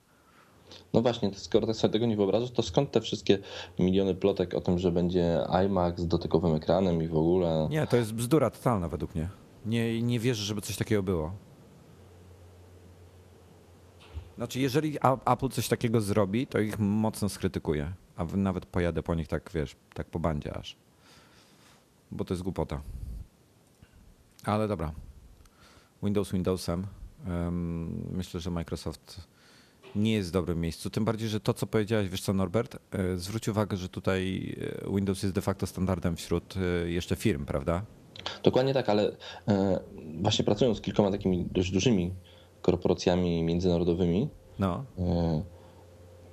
No 0.94 1.02
właśnie, 1.02 1.32
skoro 1.34 1.68
tak 1.68 1.76
sobie 1.76 1.92
tego 1.92 2.06
nie 2.06 2.16
wyobrażasz, 2.16 2.52
to 2.52 2.62
skąd 2.62 2.92
te 2.92 3.02
wszystkie 3.02 3.38
miliony 3.80 4.16
plotek 4.16 4.54
o 4.54 4.62
tym, 4.62 4.80
że 4.80 4.92
będzie 4.92 5.40
iMac 5.66 6.00
z 6.00 6.08
dotykowym 6.08 6.56
ekranem 6.56 7.04
i 7.04 7.08
w 7.08 7.18
ogóle? 7.18 7.68
Nie, 7.72 7.88
to 7.88 7.98
jest 7.98 8.14
bzdura 8.14 8.50
totalna 8.50 8.90
według 8.90 9.16
mnie. 9.16 9.30
Nie, 9.66 10.02
nie 10.02 10.20
wierzę, 10.20 10.44
żeby 10.44 10.62
coś 10.62 10.78
takiego 10.78 11.04
było. 11.04 11.32
Znaczy, 14.36 14.60
jeżeli 14.60 14.98
Apple 15.26 15.50
coś 15.50 15.68
takiego 15.68 16.02
zrobi, 16.02 16.48
to 16.48 16.60
ich 16.60 16.80
mocno 16.80 17.30
skrytykuję. 17.30 17.94
A 18.16 18.24
nawet 18.24 18.66
pojadę 18.66 19.04
po 19.04 19.16
nich 19.16 19.28
tak, 19.28 19.50
wiesz, 19.54 19.76
tak 19.94 20.08
po 20.08 20.20
bandzie 20.20 20.58
aż. 20.58 20.78
Bo 22.12 22.26
to 22.26 22.34
jest 22.34 22.44
głupota. 22.44 22.82
Ale 24.44 24.68
dobra. 24.68 24.92
Windows 26.04 26.32
Windowsem. 26.32 26.88
Myślę, 28.12 28.40
że 28.40 28.52
Microsoft 28.52 29.28
nie 29.96 30.14
jest 30.14 30.30
w 30.30 30.32
dobrym 30.32 30.62
miejscu. 30.62 30.90
Tym 30.90 31.06
bardziej, 31.06 31.30
że 31.30 31.40
to, 31.40 31.54
co 31.54 31.68
powiedziałeś, 31.68 32.10
wiesz 32.10 32.22
co, 32.22 32.34
Norbert, 32.34 32.78
e, 32.92 33.18
zwróć 33.18 33.48
uwagę, 33.48 33.78
że 33.78 33.90
tutaj 33.90 34.56
e, 34.86 34.96
Windows 34.96 35.24
jest 35.24 35.36
de 35.36 35.42
facto 35.42 35.68
standardem 35.68 36.16
wśród 36.16 36.56
e, 36.58 36.90
jeszcze 36.90 37.16
firm, 37.16 37.46
prawda? 37.46 37.86
Dokładnie 38.44 38.74
tak, 38.74 38.90
ale 38.90 39.16
właśnie 40.22 40.46
pracując 40.46 40.78
z 40.78 40.82
kilkoma 40.82 41.12
takimi 41.12 41.46
dość 41.52 41.72
dużymi 41.72 42.14
korporacjami 42.62 43.44
międzynarodowymi, 43.44 44.30
no. 44.60 44.86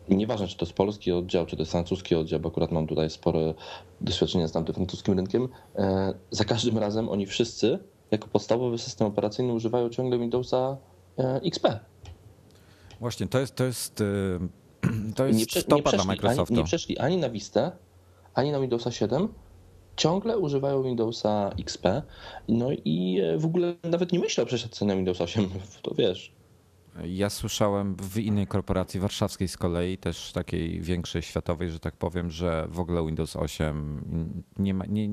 Nieważne, 0.08 0.48
czy 0.48 0.56
to 0.56 0.64
jest 0.64 0.76
polski 0.76 1.12
oddział, 1.12 1.46
czy 1.46 1.56
to 1.56 1.62
jest 1.62 1.72
francuski 1.72 2.14
oddział, 2.14 2.40
bo 2.40 2.48
akurat 2.48 2.72
mam 2.72 2.86
tutaj 2.86 3.10
spore 3.10 3.54
doświadczenie 4.00 4.48
z 4.48 4.52
tamtym 4.52 4.74
francuskim 4.74 5.14
rynkiem. 5.14 5.48
Za 6.30 6.44
każdym 6.44 6.78
razem 6.78 7.08
oni 7.08 7.26
wszyscy 7.26 7.78
jako 8.10 8.28
podstawowy 8.28 8.78
system 8.78 9.06
operacyjny 9.06 9.52
używają 9.52 9.88
ciągle 9.88 10.18
Windowsa 10.18 10.76
e, 11.18 11.40
XP. 11.44 11.66
Właśnie, 13.00 13.26
to 13.26 13.40
jest, 13.40 13.54
to 13.54 13.64
jest, 13.64 14.00
e, 14.00 14.04
to 15.16 15.26
jest 15.26 15.38
nie, 15.38 15.46
prze, 15.46 15.60
nie 15.68 15.82
przeszli, 15.82 15.98
dla 15.98 16.04
Microsoftu. 16.04 16.54
Ani, 16.54 16.58
nie 16.58 16.64
przeszli 16.64 16.98
ani 16.98 17.16
na 17.16 17.30
Vista, 17.30 17.72
ani 18.34 18.52
na 18.52 18.60
Windowsa 18.60 18.90
7, 18.90 19.28
ciągle 19.96 20.38
używają 20.38 20.82
Windowsa 20.82 21.50
XP, 21.58 22.02
no 22.48 22.68
i 22.84 23.20
e, 23.20 23.38
w 23.38 23.44
ogóle 23.44 23.74
nawet 23.84 24.12
nie 24.12 24.18
myślę 24.18 24.44
o 24.44 24.46
przesiadce 24.46 24.84
na 24.84 24.96
Windows 24.96 25.20
8, 25.20 25.48
to 25.82 25.94
wiesz. 25.94 26.32
Ja 27.04 27.30
słyszałem 27.30 27.96
w 27.96 28.18
innej 28.18 28.46
korporacji 28.46 29.00
warszawskiej 29.00 29.48
z 29.48 29.56
kolei, 29.56 29.98
też 29.98 30.32
takiej 30.32 30.80
większej 30.80 31.22
światowej, 31.22 31.70
że 31.70 31.80
tak 31.80 31.96
powiem, 31.96 32.30
że 32.30 32.66
w 32.70 32.80
ogóle 32.80 33.06
Windows 33.06 33.36
8 33.36 34.44
nie, 34.58 34.74
ma, 34.74 34.86
nie, 34.86 35.08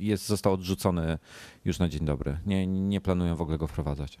jest, 0.00 0.26
został 0.26 0.52
odrzucony 0.52 1.18
już 1.64 1.78
na 1.78 1.88
dzień 1.88 2.06
dobry. 2.06 2.38
Nie, 2.46 2.66
nie 2.66 3.00
planują 3.00 3.36
w 3.36 3.40
ogóle 3.40 3.58
go 3.58 3.66
wprowadzać. 3.66 4.18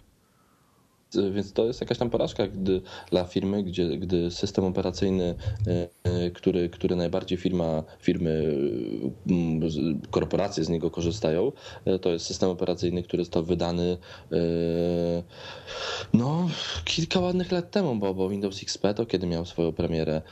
Więc 1.32 1.52
to 1.52 1.66
jest 1.66 1.80
jakaś 1.80 1.98
tam 1.98 2.10
porażka 2.10 2.46
gdy, 2.46 2.82
dla 3.10 3.24
firmy, 3.24 3.62
gdzie, 3.62 3.98
gdy 3.98 4.30
system 4.30 4.64
operacyjny, 4.64 5.34
e, 5.66 5.88
e, 6.04 6.30
który, 6.30 6.68
który 6.68 6.96
najbardziej 6.96 7.38
firma, 7.38 7.82
firmy, 8.00 8.56
korporacje 10.10 10.64
z 10.64 10.68
niego 10.68 10.90
korzystają, 10.90 11.52
e, 11.84 11.98
to 11.98 12.10
jest 12.10 12.26
system 12.26 12.50
operacyjny, 12.50 13.02
który 13.02 13.24
został 13.24 13.44
wydany 13.44 13.96
no, 16.14 16.48
kilka 16.84 17.20
ładnych 17.20 17.52
lat 17.52 17.70
temu, 17.70 17.96
bo, 17.96 18.14
bo 18.14 18.28
Windows 18.28 18.62
XP 18.62 18.94
to 18.94 19.06
kiedy 19.06 19.26
miał 19.26 19.46
swoją 19.46 19.72
premierę 19.72 20.22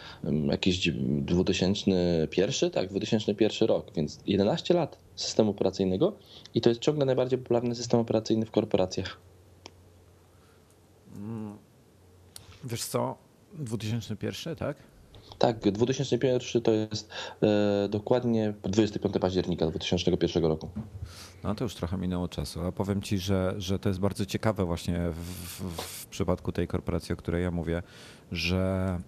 jakiś 0.51 0.91
2001, 0.91 2.71
tak, 2.71 2.89
2001 2.89 3.69
rok, 3.69 3.93
więc 3.97 4.21
11 4.27 4.75
lat 4.75 4.99
systemu 5.17 5.51
operacyjnego 5.51 6.13
i 6.55 6.61
to 6.61 6.69
jest 6.69 6.81
ciągle 6.81 7.05
najbardziej 7.05 7.39
popularny 7.39 7.75
system 7.75 8.01
operacyjny 8.01 8.47
w 8.47 8.51
korporacjach. 8.51 9.28
Wiesz 12.65 12.85
co, 12.85 13.17
2001, 13.53 14.57
tak? 14.57 14.77
Tak, 15.39 15.71
2001 15.71 16.63
to 16.63 16.73
jest 16.73 17.11
e, 17.43 17.89
dokładnie 17.89 18.55
25 18.63 19.15
października 19.21 19.67
2001 19.67 20.45
roku. 20.45 20.69
No 21.45 21.55
to 21.55 21.65
już 21.65 21.75
trochę 21.75 21.97
minęło 21.97 22.29
czasu, 22.29 22.61
a 22.63 22.73
powiem 22.73 23.03
ci, 23.03 23.19
że, 23.19 23.55
że 23.59 23.79
to 23.79 23.89
jest 23.89 24.01
bardzo 24.01 24.27
ciekawe 24.27 24.65
właśnie 24.65 25.01
w, 25.11 25.63
w, 25.83 26.07
przypadku 26.07 26.53
tej 26.53 26.69
korporacji, 26.69 27.13
o 27.13 27.17
której 27.17 27.43
ja 27.43 27.51
mówię, 27.51 27.83
że 28.33 28.99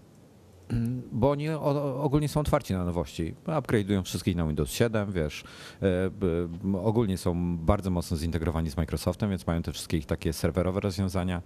bo 1.12 1.30
oni 1.30 1.48
ogólnie 2.00 2.28
są 2.28 2.40
otwarci 2.40 2.72
na 2.72 2.84
nowości. 2.84 3.34
Upgrade'ują 3.46 4.02
wszystkich 4.02 4.36
na 4.36 4.46
Windows 4.46 4.70
7, 4.70 5.12
wiesz. 5.12 5.44
E, 5.82 6.10
ogólnie 6.82 7.18
są 7.18 7.56
bardzo 7.58 7.90
mocno 7.90 8.16
zintegrowani 8.16 8.70
z 8.70 8.76
Microsoftem, 8.76 9.30
więc 9.30 9.46
mają 9.46 9.62
te 9.62 9.72
wszystkie 9.72 10.02
takie 10.02 10.32
serwerowe 10.32 10.80
rozwiązania. 10.80 11.42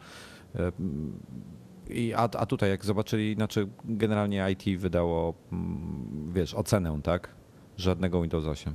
I, 1.90 2.14
a, 2.14 2.22
a 2.22 2.46
tutaj 2.46 2.70
jak 2.70 2.84
zobaczyli, 2.84 3.34
znaczy 3.34 3.68
generalnie 3.84 4.46
IT 4.50 4.80
wydało, 4.80 5.34
mm, 5.52 6.32
wiesz, 6.34 6.54
ocenę, 6.54 7.00
tak? 7.02 7.28
Żadnego 7.76 8.22
Windows 8.22 8.46
8. 8.46 8.74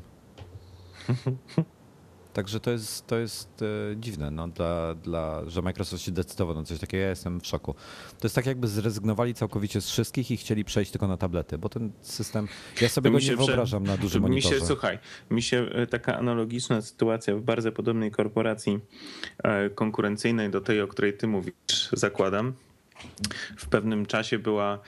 Także 2.33 2.59
to 2.59 2.71
jest, 2.71 3.07
to 3.07 3.17
jest 3.17 3.61
e, 3.91 3.97
dziwne, 3.97 4.31
no, 4.31 4.47
dla, 4.47 4.95
dla, 4.95 5.49
że 5.49 5.61
Microsoft 5.61 6.03
się 6.03 6.11
decydował 6.11 6.55
na 6.55 6.63
coś 6.63 6.79
takiego. 6.79 7.03
Ja 7.03 7.09
jestem 7.09 7.41
w 7.41 7.47
szoku. 7.47 7.75
To 8.19 8.25
jest 8.25 8.35
tak, 8.35 8.45
jakby 8.45 8.67
zrezygnowali 8.67 9.33
całkowicie 9.33 9.81
z 9.81 9.89
wszystkich 9.89 10.31
i 10.31 10.37
chcieli 10.37 10.65
przejść 10.65 10.91
tylko 10.91 11.07
na 11.07 11.17
tablety, 11.17 11.57
bo 11.57 11.69
ten 11.69 11.91
system, 12.01 12.47
ja 12.81 12.89
sobie 12.89 13.11
go 13.11 13.19
nie 13.19 13.35
wyobrażam 13.35 13.83
na 13.83 13.97
dużym 13.97 14.21
monitorze. 14.21 14.55
Mi 14.55 14.61
się, 14.61 14.67
słuchaj, 14.67 14.99
mi 15.31 15.41
się 15.41 15.57
e, 15.73 15.87
taka 15.87 16.17
analogiczna 16.17 16.81
sytuacja 16.81 17.35
w 17.35 17.41
bardzo 17.41 17.71
podobnej 17.71 18.11
korporacji 18.11 18.79
e, 19.43 19.69
konkurencyjnej 19.69 20.49
do 20.49 20.61
tej, 20.61 20.81
o 20.81 20.87
której 20.87 21.13
ty 21.13 21.27
mówisz, 21.27 21.89
zakładam. 21.93 22.53
W 23.57 23.67
pewnym 23.67 24.05
czasie 24.05 24.39
była, 24.39 24.79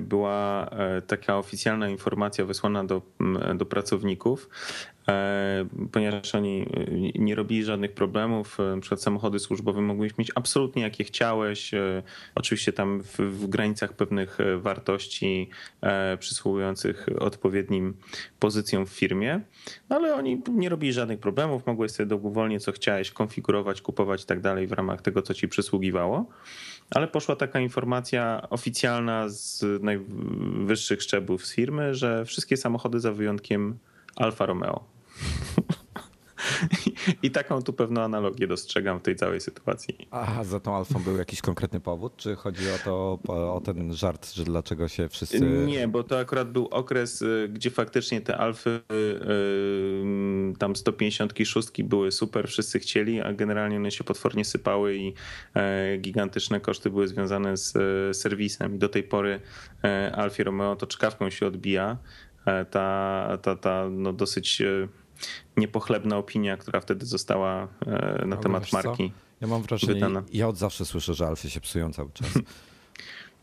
była 0.00 0.70
taka 1.06 1.38
oficjalna 1.38 1.88
informacja 1.88 2.44
wysłana 2.44 2.84
do, 2.84 3.02
do 3.54 3.66
pracowników, 3.66 4.48
ponieważ 5.92 6.34
oni 6.34 6.66
e, 7.14 7.18
nie 7.18 7.34
robili 7.34 7.64
żadnych 7.64 7.92
problemów. 7.92 8.60
E, 8.60 8.80
przed 8.80 9.02
samochody 9.02 9.38
służbowe 9.38 9.80
mogłeś 9.80 10.18
mieć 10.18 10.32
absolutnie 10.34 10.82
jakie 10.82 11.04
chciałeś, 11.04 11.70
oczywiście 12.34 12.72
tam 12.72 13.02
w, 13.02 13.18
w 13.18 13.46
granicach 13.46 13.92
pewnych 13.92 14.38
wartości 14.58 15.50
przysługujących 16.18 17.06
odpowiednim 17.18 17.94
pozycjom 18.38 18.86
w 18.86 18.90
firmie, 18.90 19.40
no 19.90 19.96
ale 19.96 20.14
oni 20.14 20.42
nie 20.50 20.68
robili 20.68 20.92
żadnych 20.92 21.20
problemów, 21.20 21.66
mogłeś 21.66 21.90
sobie 21.90 22.06
dowolnie 22.06 22.60
co 22.60 22.72
chciałeś 22.72 23.10
konfigurować, 23.10 23.82
kupować 23.82 24.22
i 24.22 24.26
tak 24.26 24.40
dalej 24.40 24.66
w 24.66 24.72
ramach 24.72 25.02
tego, 25.02 25.22
co 25.22 25.34
ci 25.34 25.48
przysługiwało. 25.48 26.26
Ale 26.90 27.08
poszła 27.08 27.36
taka 27.36 27.60
informacja 27.60 28.46
oficjalna 28.50 29.28
z 29.28 29.64
najwyższych 29.82 31.02
szczebłów 31.02 31.46
z 31.46 31.54
firmy, 31.54 31.94
że 31.94 32.24
wszystkie 32.24 32.56
samochody 32.56 33.00
za 33.00 33.12
wyjątkiem 33.12 33.78
Alfa 34.16 34.46
Romeo 34.46 34.99
I 37.22 37.30
taką 37.30 37.62
tu 37.62 37.72
pewną 37.72 38.00
analogię 38.00 38.46
dostrzegam 38.46 38.98
w 38.98 39.02
tej 39.02 39.16
całej 39.16 39.40
sytuacji. 39.40 40.08
A 40.10 40.44
za 40.44 40.60
tą 40.60 40.76
alfą 40.76 41.02
był 41.02 41.16
jakiś 41.16 41.40
konkretny 41.40 41.80
powód, 41.80 42.16
czy 42.16 42.36
chodzi 42.36 42.64
o 42.70 42.78
to, 42.84 43.18
o 43.54 43.60
ten 43.64 43.94
żart, 43.94 44.32
że 44.32 44.44
dlaczego 44.44 44.88
się 44.88 45.08
wszyscy... 45.08 45.40
Nie, 45.40 45.88
bo 45.88 46.02
to 46.02 46.18
akurat 46.18 46.52
był 46.52 46.66
okres, 46.66 47.22
y, 47.22 47.48
gdzie 47.52 47.70
faktycznie 47.70 48.20
te 48.20 48.36
alfy 48.36 48.70
y, 48.70 50.56
tam 50.58 50.76
156 50.76 51.82
były 51.82 52.12
super, 52.12 52.48
wszyscy 52.48 52.78
chcieli, 52.78 53.20
a 53.20 53.32
generalnie 53.32 53.76
one 53.76 53.90
się 53.90 54.04
potwornie 54.04 54.44
sypały 54.44 54.96
i 54.96 55.14
e, 55.54 55.96
gigantyczne 55.98 56.60
koszty 56.60 56.90
były 56.90 57.08
związane 57.08 57.56
z 57.56 57.76
e, 57.76 58.14
serwisem 58.14 58.74
i 58.74 58.78
do 58.78 58.88
tej 58.88 59.02
pory 59.02 59.40
e, 59.84 60.12
Alfie 60.16 60.44
Romeo 60.44 60.76
to 60.76 60.86
czkawką 60.86 61.30
się 61.30 61.46
odbija. 61.46 61.98
Ta, 62.70 63.38
ta, 63.42 63.56
ta 63.56 63.88
no 63.90 64.12
dosyć 64.12 64.62
niepochlebna 65.56 66.16
opinia, 66.16 66.56
która 66.56 66.80
wtedy 66.80 67.06
została 67.06 67.68
na 68.20 68.26
no, 68.26 68.36
temat 68.36 68.72
marki. 68.72 69.08
Co? 69.08 69.30
Ja 69.40 69.46
mam 69.46 69.62
wrażenie, 69.62 69.94
wydana. 69.94 70.22
ja 70.32 70.48
od 70.48 70.56
zawsze 70.56 70.84
słyszę, 70.84 71.14
że 71.14 71.26
Alfie 71.26 71.50
się 71.50 71.60
psują 71.60 71.92
cały 71.92 72.10
czas. 72.12 72.28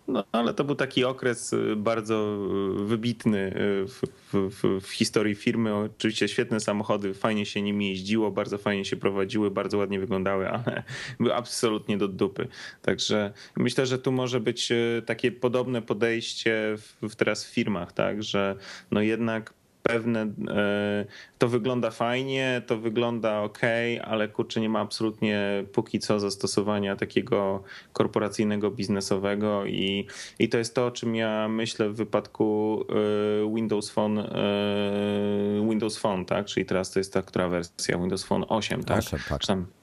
No, 0.08 0.24
ale 0.32 0.54
to 0.54 0.64
był 0.64 0.76
taki 0.76 1.06
okres 1.06 1.54
y, 1.54 1.76
bardzo 1.76 2.38
y, 2.82 2.86
wybitny 2.86 3.38
y, 3.38 3.88
w, 3.88 4.02
w, 4.34 4.82
w, 4.82 4.92
historii 4.92 5.36
firmy. 5.36 5.76
Oczywiście 5.76 6.28
świetne 6.28 6.60
samochody, 6.60 7.14
fajnie 7.14 7.46
się 7.46 7.62
nimi 7.62 7.90
jeździło, 7.90 8.32
bardzo 8.32 8.58
fajnie 8.58 8.86
się 8.86 8.96
prowadziły, 8.98 9.52
bardzo 9.52 9.78
ładnie 9.78 10.00
wyglądały, 10.00 10.50
ale 10.58 10.84
były 11.20 11.36
absolutnie 11.36 11.98
do 11.98 12.08
dupy. 12.08 12.48
Także 12.82 13.34
myślę, 13.56 13.86
że 13.86 14.00
tu 14.00 14.12
może 14.12 14.40
być 14.40 14.70
takie 15.06 15.32
podobne 15.32 15.82
podejście 15.82 16.76
w, 17.10 17.16
teraz 17.16 17.46
w 17.46 17.54
firmach, 17.54 17.92
tak, 17.92 18.24
że 18.24 18.56
no 18.92 19.02
jednak 19.02 19.54
pewne, 19.84 20.22
e, 20.50 21.06
to 21.38 21.48
wygląda 21.48 21.92
fajnie, 21.92 22.62
to 22.68 22.78
wygląda 22.78 23.42
ok, 23.42 23.62
ale 24.04 24.28
kurczę 24.28 24.62
nie 24.62 24.70
ma 24.70 24.80
absolutnie 24.80 25.64
póki 25.74 26.00
co 26.00 26.20
zastosowania 26.20 26.96
takiego 26.96 27.64
korporacyjnego, 27.94 28.72
biznesowego 28.72 29.66
i, 29.66 30.08
i 30.40 30.50
to 30.50 30.58
jest 30.58 30.76
to, 30.76 30.86
o 30.86 30.92
czym 30.92 31.16
ja 31.16 31.48
myślę 31.48 31.90
w 31.90 31.96
wypadku 31.96 32.84
e, 32.90 33.56
Windows 33.56 33.90
Phone, 33.90 34.20
e, 34.20 35.68
Windows 35.70 35.98
Phone, 35.98 36.26
tak? 36.26 36.46
Czyli 36.46 36.66
teraz 36.66 36.92
to 36.92 37.00
jest 37.00 37.14
ta 37.14 37.22
która 37.22 37.48
wersja? 37.48 37.98
Windows 37.98 38.24
Phone 38.24 38.46
8, 38.50 38.84
tak? 38.84 38.98
8, 38.98 39.20
tak 39.30 39.77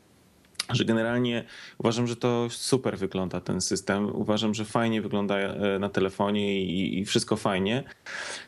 że 0.73 0.85
generalnie 0.85 1.45
uważam, 1.79 2.07
że 2.07 2.17
to 2.17 2.47
super 2.51 2.99
wygląda 2.99 3.41
ten 3.41 3.61
system. 3.61 4.17
Uważam, 4.17 4.55
że 4.55 4.65
fajnie 4.65 5.03
wygląda 5.03 5.39
e, 5.39 5.79
na 5.79 5.89
telefonie 5.89 6.63
i, 6.63 6.99
i, 6.99 7.05
wszystko 7.05 7.37
fajnie. 7.37 7.85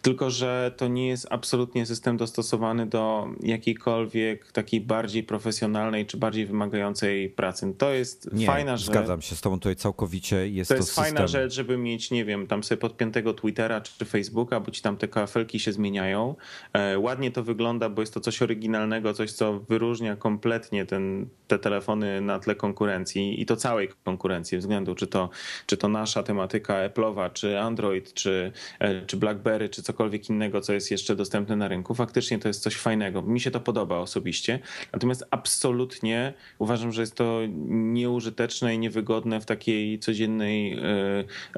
Tylko, 0.02 0.30
że 0.30 0.74
to 0.76 0.88
nie 0.88 1.08
jest 1.08 1.26
absolutnie 1.30 1.86
system 1.86 2.16
dostosowany 2.16 2.86
do 2.86 3.28
jakiejkolwiek 3.42 4.52
takiej 4.52 4.80
bardziej 4.80 5.22
profesjonalnej 5.22 6.06
czy 6.06 6.16
bardziej 6.16 6.46
wymagającej 6.46 7.30
pracy. 7.30 7.74
To 7.78 7.92
jest 7.92 8.32
nie, 8.32 8.46
fajna 8.46 8.76
rzecz. 8.76 8.86
Zgadzam 8.86 9.22
się 9.22 9.36
z 9.36 9.40
Tobą 9.40 9.58
tutaj 9.58 9.76
całkowicie. 9.76 10.48
Jest 10.48 10.68
to, 10.68 10.74
to 10.74 10.78
jest 10.78 10.88
system... 10.88 11.04
fajna 11.04 11.26
rzecz, 11.26 11.52
żeby 11.52 11.76
mieć, 11.76 12.10
nie 12.10 12.24
wiem, 12.24 12.46
tam 12.46 12.64
sobie 12.64 12.80
podpiętego 12.80 13.34
Twittera 13.34 13.80
czy 13.80 14.04
Facebooka, 14.04 14.60
bo 14.60 14.70
ci 14.70 14.82
tam 14.82 14.96
te 14.96 15.08
kafelki 15.08 15.60
się 15.60 15.72
zmieniają. 15.72 16.34
E, 16.72 16.98
ładnie 16.98 17.30
to 17.30 17.42
wygląda, 17.42 17.88
bo 17.88 18.02
jest 18.02 18.14
to 18.14 18.20
coś 18.20 18.42
oryginalnego, 18.42 19.14
coś, 19.14 19.32
co 19.32 19.60
wyróżnia 19.60 20.16
kompletnie 20.16 20.86
ten, 20.86 21.28
te 21.48 21.58
telefony 21.58 22.05
na 22.20 22.38
tle 22.38 22.54
konkurencji 22.54 23.40
i 23.40 23.46
to 23.46 23.56
całej 23.56 23.88
konkurencji 24.04 24.58
względu, 24.58 24.94
czy 24.94 25.06
to, 25.06 25.30
czy 25.66 25.76
to 25.76 25.88
nasza 25.88 26.22
tematyka 26.22 26.88
Apple'owa, 26.88 27.32
czy 27.32 27.60
Android, 27.60 28.14
czy, 28.14 28.52
e, 28.78 29.06
czy 29.06 29.16
BlackBerry, 29.16 29.68
czy 29.68 29.82
cokolwiek 29.82 30.30
innego, 30.30 30.60
co 30.60 30.72
jest 30.72 30.90
jeszcze 30.90 31.16
dostępne 31.16 31.56
na 31.56 31.68
rynku. 31.68 31.94
Faktycznie 31.94 32.38
to 32.38 32.48
jest 32.48 32.62
coś 32.62 32.76
fajnego. 32.76 33.22
Mi 33.22 33.40
się 33.40 33.50
to 33.50 33.60
podoba 33.60 33.98
osobiście. 33.98 34.58
Natomiast 34.92 35.24
absolutnie 35.30 36.34
uważam, 36.58 36.92
że 36.92 37.00
jest 37.00 37.14
to 37.14 37.40
nieużyteczne 37.68 38.74
i 38.74 38.78
niewygodne 38.78 39.40
w 39.40 39.46
takiej 39.46 39.98
codziennej 39.98 40.72
e, 40.72 40.80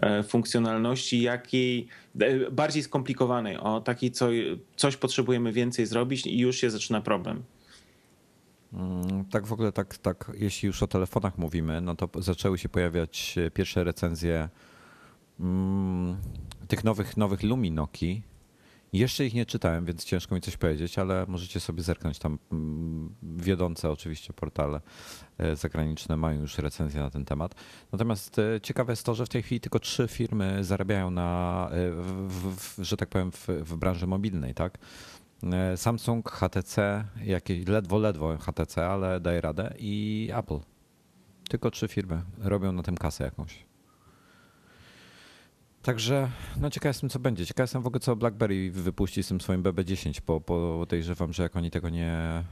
e, 0.03 0.23
funkcjonalności, 0.23 1.23
jakiej 1.23 1.89
bardziej 2.51 2.83
skomplikowanej, 2.83 3.57
o 3.57 3.81
takiej 3.81 4.11
co, 4.11 4.29
coś 4.77 4.97
potrzebujemy 4.97 5.53
więcej 5.53 5.87
zrobić 5.87 6.27
i 6.27 6.39
już 6.39 6.57
się 6.57 6.71
zaczyna 6.71 7.01
problem. 7.01 7.43
Mm, 8.73 9.25
tak 9.25 9.47
w 9.47 9.53
ogóle, 9.53 9.73
tak, 9.73 9.99
tak, 9.99 10.31
jeśli 10.35 10.67
już 10.67 10.83
o 10.83 10.87
telefonach 10.87 11.39
mówimy, 11.39 11.81
no 11.81 11.95
to 11.95 12.09
zaczęły 12.23 12.59
się 12.59 12.69
pojawiać 12.69 13.37
pierwsze 13.55 13.85
recenzje 13.85 14.49
mm, 15.41 16.17
tych 16.69 16.85
nowych, 16.85 17.17
nowych 17.17 17.43
Luminoki. 17.43 18.23
Jeszcze 18.93 19.27
ich 19.27 19.35
nie 19.35 19.47
czytałem, 19.47 19.85
więc 19.85 20.05
ciężko 20.05 20.35
mi 20.35 20.41
coś 20.41 20.57
powiedzieć, 20.57 20.99
ale 20.99 21.25
możecie 21.29 21.61
sobie 21.61 21.83
zerknąć 21.83 22.19
tam. 22.19 22.39
Mm, 22.53 23.15
wiodące 23.23 23.91
oczywiście 23.91 24.33
portale 24.33 24.81
e, 25.39 25.57
zagraniczne 25.57 26.17
mają 26.17 26.41
już 26.41 26.59
recenzje 26.59 27.01
na 27.01 27.11
ten 27.11 27.25
temat. 27.25 27.55
Natomiast 27.93 28.39
e, 28.39 28.61
ciekawe 28.61 28.93
jest 28.93 29.07
to, 29.07 29.15
że 29.15 29.27
w 29.27 29.29
tej 29.29 29.43
chwili 29.43 29.61
tylko 29.61 29.79
trzy 29.79 30.09
firmy 30.09 30.65
zarabiają 30.65 31.11
na, 31.11 31.69
e, 31.73 31.91
w, 32.29 32.57
w, 32.57 32.85
że 32.85 32.97
tak 32.97 33.09
powiem, 33.09 33.33
w, 33.33 33.47
w 33.49 33.77
branży 33.77 34.07
mobilnej, 34.07 34.55
tak? 34.55 34.79
E, 35.43 35.77
Samsung, 35.77 36.31
HTC, 36.31 37.05
jakieś 37.25 37.67
ledwo, 37.67 37.99
ledwo 37.99 38.39
HTC, 38.39 38.87
ale 38.87 39.21
daje 39.21 39.41
radę 39.41 39.75
i 39.79 40.31
Apple. 40.35 40.59
Tylko 41.49 41.71
trzy 41.71 41.89
firmy 41.89 42.23
robią 42.39 42.73
na 42.73 42.83
tym 42.83 42.97
kasę 42.97 43.25
jakąś. 43.25 43.69
Także 45.83 46.31
no 46.61 46.71
ciekaw 46.71 46.91
jestem 46.91 47.11
co 47.11 47.19
będzie. 47.19 47.47
Ciekaw 47.47 47.65
jestem 47.65 47.83
w 47.83 47.87
ogóle 47.87 48.01
co 48.01 48.17
BlackBerry 48.17 48.71
wypuści 48.71 49.23
z 49.23 49.29
tym 49.29 49.41
swoim 49.41 49.63
BB10, 49.63 50.21
bo 50.27 50.41
podejrzewam, 50.41 51.33
że 51.33 51.43
jak 51.43 51.57
oni 51.57 51.71
tego 51.71 51.89
nie 51.89 52.45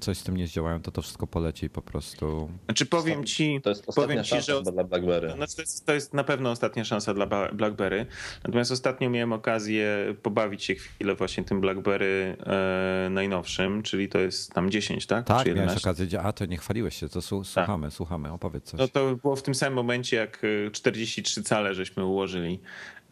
coś 0.00 0.18
z 0.18 0.22
tym 0.22 0.36
nie 0.36 0.46
zdziałają, 0.46 0.82
to 0.82 0.90
to 0.90 1.02
wszystko 1.02 1.26
poleci 1.26 1.70
po 1.70 1.82
prostu. 1.82 2.50
Znaczy 2.64 2.86
powiem 2.86 3.24
ci, 3.24 3.60
to 3.62 3.70
jest 3.70 3.88
ostatnia 3.88 4.06
powiem 4.06 4.24
ci, 4.24 4.46
że 4.46 4.62
dla 4.62 4.84
BlackBerry. 4.84 5.32
Znaczy 5.32 5.56
to, 5.56 5.62
jest, 5.62 5.86
to 5.86 5.94
jest 5.94 6.14
na 6.14 6.24
pewno 6.24 6.50
ostatnia 6.50 6.84
szansa 6.84 7.14
dla 7.14 7.26
BlackBerry. 7.52 8.06
Natomiast 8.44 8.72
ostatnio 8.72 9.10
miałem 9.10 9.32
okazję 9.32 10.14
pobawić 10.22 10.64
się 10.64 10.74
chwilę 10.74 11.14
właśnie 11.14 11.44
tym 11.44 11.60
BlackBerry 11.60 12.36
e, 12.46 13.08
najnowszym, 13.10 13.82
czyli 13.82 14.08
to 14.08 14.18
jest 14.18 14.52
tam 14.52 14.70
10, 14.70 15.06
tak? 15.06 15.26
Tak, 15.26 15.46
Czy 15.46 15.54
miałeś 15.54 15.76
okazję, 15.76 16.20
a 16.20 16.32
to 16.32 16.46
nie 16.46 16.56
chwaliłeś 16.56 16.96
się, 16.96 17.08
to 17.08 17.22
słuchamy, 17.22 17.86
tak. 17.86 17.94
słuchamy, 17.94 18.32
opowiedz 18.32 18.64
coś. 18.64 18.80
No 18.80 18.88
to 18.88 19.16
było 19.16 19.36
w 19.36 19.42
tym 19.42 19.54
samym 19.54 19.74
momencie, 19.74 20.16
jak 20.16 20.42
43 20.72 21.42
cale 21.42 21.74
żeśmy 21.74 22.04
ułożyli 22.04 22.60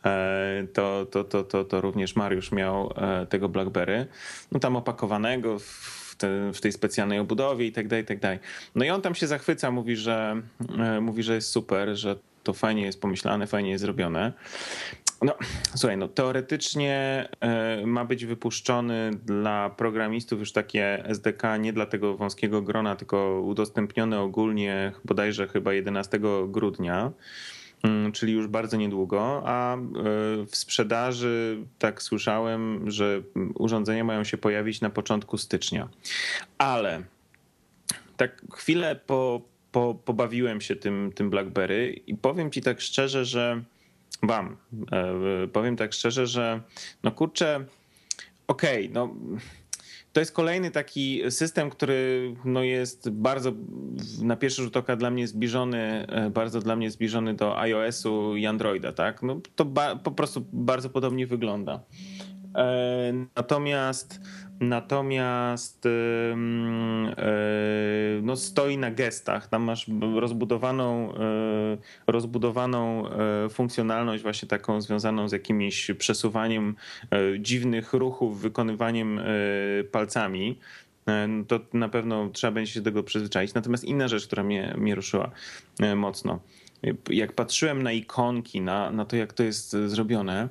e, 0.05 0.67
to, 0.73 1.07
to, 1.11 1.25
to, 1.25 1.45
to, 1.45 1.65
to 1.65 1.81
również 1.81 2.17
Mariusz 2.17 2.53
miał 2.53 2.93
e, 2.97 3.27
tego 3.27 3.49
BlackBerry. 3.49 4.07
No 4.53 4.61
tam 4.61 4.77
opakowanego 4.77 5.59
w 5.59 6.06
te, 6.19 6.53
w 6.53 6.61
tej 6.61 6.73
specjalnej 6.73 7.19
obudowie 7.19 7.67
i 7.67 7.73
tak 7.73 7.89
dalej, 7.89 8.05
i 8.05 8.07
tak 8.07 8.21
dalej. 8.21 8.39
No 8.75 8.85
i 8.85 8.91
on 8.91 9.03
tam 9.03 9.15
się 9.15 9.27
zachwyca, 9.27 9.71
mówi, 9.71 9.97
że 9.97 10.43
e, 10.79 11.01
mówi, 11.01 11.23
że 11.23 11.35
jest 11.35 11.51
super, 11.51 11.97
że 11.97 12.17
to 12.43 12.53
fajnie 12.53 12.83
jest 12.83 13.01
pomyślane, 13.01 13.47
fajnie 13.47 13.71
jest 13.71 13.83
zrobione. 13.83 14.33
No, 15.23 15.35
słuchaj, 15.75 15.97
no 15.97 16.09
teoretycznie 16.09 17.29
e, 17.41 17.87
ma 17.87 18.05
być 18.05 18.27
wypuszczony 18.27 19.11
dla 19.25 19.71
programistów 19.71 20.39
już 20.39 20.53
takie 20.53 21.05
SDK 21.05 21.57
nie 21.57 21.73
dla 21.73 21.87
tego 21.87 22.17
wąskiego 22.17 22.63
grona, 22.63 22.97
tylko 22.97 23.41
udostępnione 23.41 24.21
ogólnie 24.21 24.93
bodajże 25.05 25.49
chyba 25.49 25.73
11 25.73 26.21
grudnia. 26.49 27.13
Mm, 27.83 28.13
czyli 28.13 28.33
już 28.33 28.47
bardzo 28.47 28.77
niedługo, 28.77 29.43
a 29.47 29.77
e, 29.77 29.79
w 30.47 30.57
sprzedaży 30.57 31.65
tak 31.79 32.03
słyszałem, 32.03 32.91
że 32.91 33.23
urządzenia 33.55 34.05
mają 34.05 34.25
się 34.25 34.39
pojawić 34.39 34.81
na 34.81 34.91
początku 34.91 35.39
stycznia. 35.39 35.89
Ale 36.59 37.03
tak 38.17 38.43
chwilę 38.55 38.97
po, 39.07 39.41
po, 39.73 39.95
pobawiłem 40.05 40.61
się 40.61 40.77
tym, 40.77 41.13
tym 41.15 41.31
BlackBerry 41.31 42.01
i 42.07 42.15
powiem 42.15 42.51
ci 42.51 42.63
tak 42.63 42.81
szczerze, 42.81 43.25
że 43.25 43.63
wam, 44.23 44.57
e, 44.93 45.49
powiem 45.49 45.77
tak 45.77 45.93
szczerze, 45.93 46.27
że 46.27 46.61
no 47.03 47.11
kurczę, 47.13 47.65
okej, 48.47 48.85
okay, 48.85 48.95
no 48.95 49.15
to 50.17 50.21
jest 50.21 50.33
kolejny 50.33 50.71
taki 50.71 51.23
system, 51.31 51.71
który 51.71 52.35
no 52.45 52.63
jest 52.63 53.11
bardzo 53.11 53.53
na 54.23 54.37
pierwszy 54.37 54.63
rzut 54.63 54.77
oka 54.77 54.97
dla 54.97 55.11
mnie 55.11 55.29
zbliżony, 55.29 56.07
e, 56.09 56.31
bardzo 56.31 56.61
dla 56.61 56.77
mnie 56.77 56.91
zbliżony 56.91 57.35
do 57.35 57.59
iOS-u 57.59 58.37
i 58.37 58.47
Androida, 58.47 58.93
tak? 58.93 59.23
No 59.23 59.41
to 59.57 59.67
po 60.05 60.11
prostu 60.11 60.45
bardzo 60.53 60.91
podobnie 60.91 61.27
wygląda. 61.27 61.81
E, 62.57 63.13
natomiast 63.37 64.21
Natomiast 64.61 65.87
e, 65.87 66.37
no, 68.23 68.37
stoi 68.37 68.79
na 68.79 68.91
gestach. 68.91 69.49
Tam 69.49 69.63
masz 69.63 69.87
rozbudowaną, 70.21 71.15
e, 71.15 71.77
rozbudowaną 72.07 73.05
funkcjonalność, 73.51 74.23
właśnie 74.23 74.49
taką 74.49 74.81
związaną 74.81 75.29
z 75.29 75.33
jakimś 75.33 75.91
przesuwaniem 75.99 76.77
dziwnych 77.39 77.93
ruchów, 77.93 78.41
wykonywaniem 78.41 79.21
palcami. 79.93 80.59
No, 81.07 81.45
to 81.49 81.61
na 81.73 81.89
pewno 81.89 82.29
trzeba 82.29 82.51
będzie 82.51 82.73
się 82.73 82.81
do 82.81 82.85
tego 82.85 83.03
przyzwyczaić. 83.03 83.55
Natomiast 83.55 83.85
inna 83.85 84.09
rzecz, 84.09 84.27
która 84.27 84.43
mnie, 84.43 84.75
mnie 84.79 84.95
ruszyła 84.95 85.31
mocno. 85.97 86.41
Jak 87.11 87.33
patrzyłem 87.33 87.83
na 87.83 87.93
ikonki, 87.93 88.61
na, 88.61 88.91
na 88.91 89.05
to, 89.05 89.17
jak 89.17 89.33
to 89.33 89.43
jest 89.43 89.77
zrobione, 89.87 90.49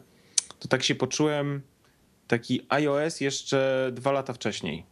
to 0.59 0.67
tak 0.67 0.83
się 0.83 0.95
poczułem 0.95 1.61
taki 2.27 2.61
iOS 2.69 3.21
jeszcze 3.21 3.89
dwa 3.93 4.11
lata 4.11 4.33
wcześniej. 4.33 4.85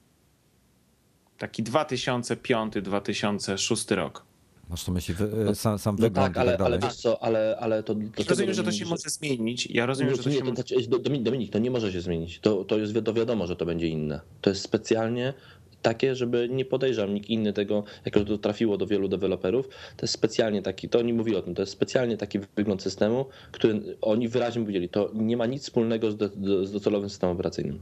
taki 1.38 1.63
2005-2006 1.63 3.96
rok. 3.96 4.26
Masz 4.69 4.84
to 4.84 4.91
myśli 4.91 5.15
no, 5.46 5.56
sam, 5.56 5.80
sam 5.80 5.96
no 5.96 6.02
wygląd 6.02 6.34
tak, 6.34 6.38
ale, 6.38 6.58
ale 6.58 6.80
wiesz 6.80 6.96
co, 6.96 7.24
ale, 7.24 7.58
ale 7.60 7.84
to... 7.84 7.96
to 7.96 8.24
rozumiem, 8.30 8.54
że 8.54 8.63
to 8.63 8.72
się 8.72 8.86
może 8.86 9.10
zmienić. 9.10 9.67
Ja 9.67 9.86
rozumiem, 9.86 10.15
że 10.15 10.24
to 10.24 10.30
nie, 10.30 10.36
się 10.36 10.41
to, 10.41 10.56
znaczy, 10.56 10.76
Dominik, 11.22 11.52
to 11.52 11.60
nie 11.60 11.72
może 11.72 11.91
się 11.91 12.02
zmienić. 12.02 12.39
To, 12.39 12.63
to 12.63 12.78
jest 12.78 12.93
to 13.06 13.13
wiadomo, 13.13 13.48
że 13.48 13.56
to 13.56 13.65
będzie 13.65 13.88
inne. 13.88 14.22
To 14.41 14.50
jest 14.50 14.62
specjalnie 14.62 15.34
takie, 15.84 16.15
żeby 16.15 16.50
nie 16.52 16.65
podejrzał 16.65 17.10
nikt 17.10 17.30
inny 17.30 17.54
tego, 17.54 17.84
jako 18.06 18.19
że 18.19 18.26
to 18.26 18.38
trafiło 18.38 18.78
do 18.78 18.88
wielu 18.88 19.08
deweloperów, 19.08 19.67
to 19.67 20.04
jest 20.04 20.13
specjalnie 20.13 20.62
taki, 20.62 20.89
to 20.89 21.00
oni 21.00 21.13
mówili 21.13 21.38
o 21.38 21.41
tym, 21.41 21.56
to 21.56 21.62
jest 21.62 21.72
specjalnie 21.72 22.17
taki 22.17 22.39
wygląd 22.56 22.82
systemu, 22.82 23.26
który 23.52 23.98
oni 24.02 24.28
wyraźnie 24.28 24.62
powiedzieli, 24.62 24.89
to 24.89 25.12
nie 25.13 25.38
ma 25.38 25.46
nic 25.46 25.63
wspólnego 25.63 26.12
z, 26.12 26.17
do, 26.17 26.30
z 26.65 26.72
docelowym 26.72 27.10
systemem 27.10 27.36
operacyjnym. 27.36 27.80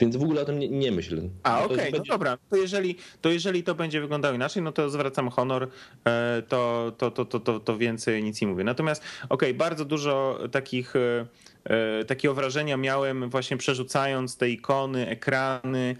Więc 0.00 0.16
w 0.16 0.22
ogóle 0.22 0.42
o 0.42 0.44
tym 0.44 0.58
nie, 0.58 0.68
nie 0.68 0.92
myśl. 0.92 1.20
A, 1.42 1.64
okej, 1.64 1.76
okay, 1.76 1.90
no 1.92 2.04
dobra. 2.08 2.38
To 2.50 2.56
jeżeli, 2.56 2.96
to 3.20 3.30
jeżeli 3.30 3.62
to 3.62 3.74
będzie 3.74 4.00
wyglądało 4.00 4.34
inaczej, 4.34 4.62
no 4.62 4.72
to 4.72 4.90
zwracam 4.90 5.28
honor, 5.28 5.68
e, 6.04 6.42
to, 6.48 6.92
to, 6.98 7.10
to, 7.10 7.24
to, 7.24 7.40
to, 7.40 7.60
to 7.60 7.78
więcej 7.78 8.22
nic 8.22 8.40
nie 8.40 8.48
mówię. 8.48 8.64
Natomiast, 8.64 9.02
okej, 9.28 9.48
okay, 9.48 9.54
bardzo 9.54 9.84
dużo 9.84 10.38
takich 10.52 10.96
e, 10.96 11.26
e, 11.64 12.04
takiego 12.04 12.34
wrażenia 12.34 12.76
miałem 12.76 13.30
właśnie 13.30 13.56
przerzucając 13.56 14.36
te 14.36 14.50
ikony, 14.50 15.08
ekrany, 15.08 15.96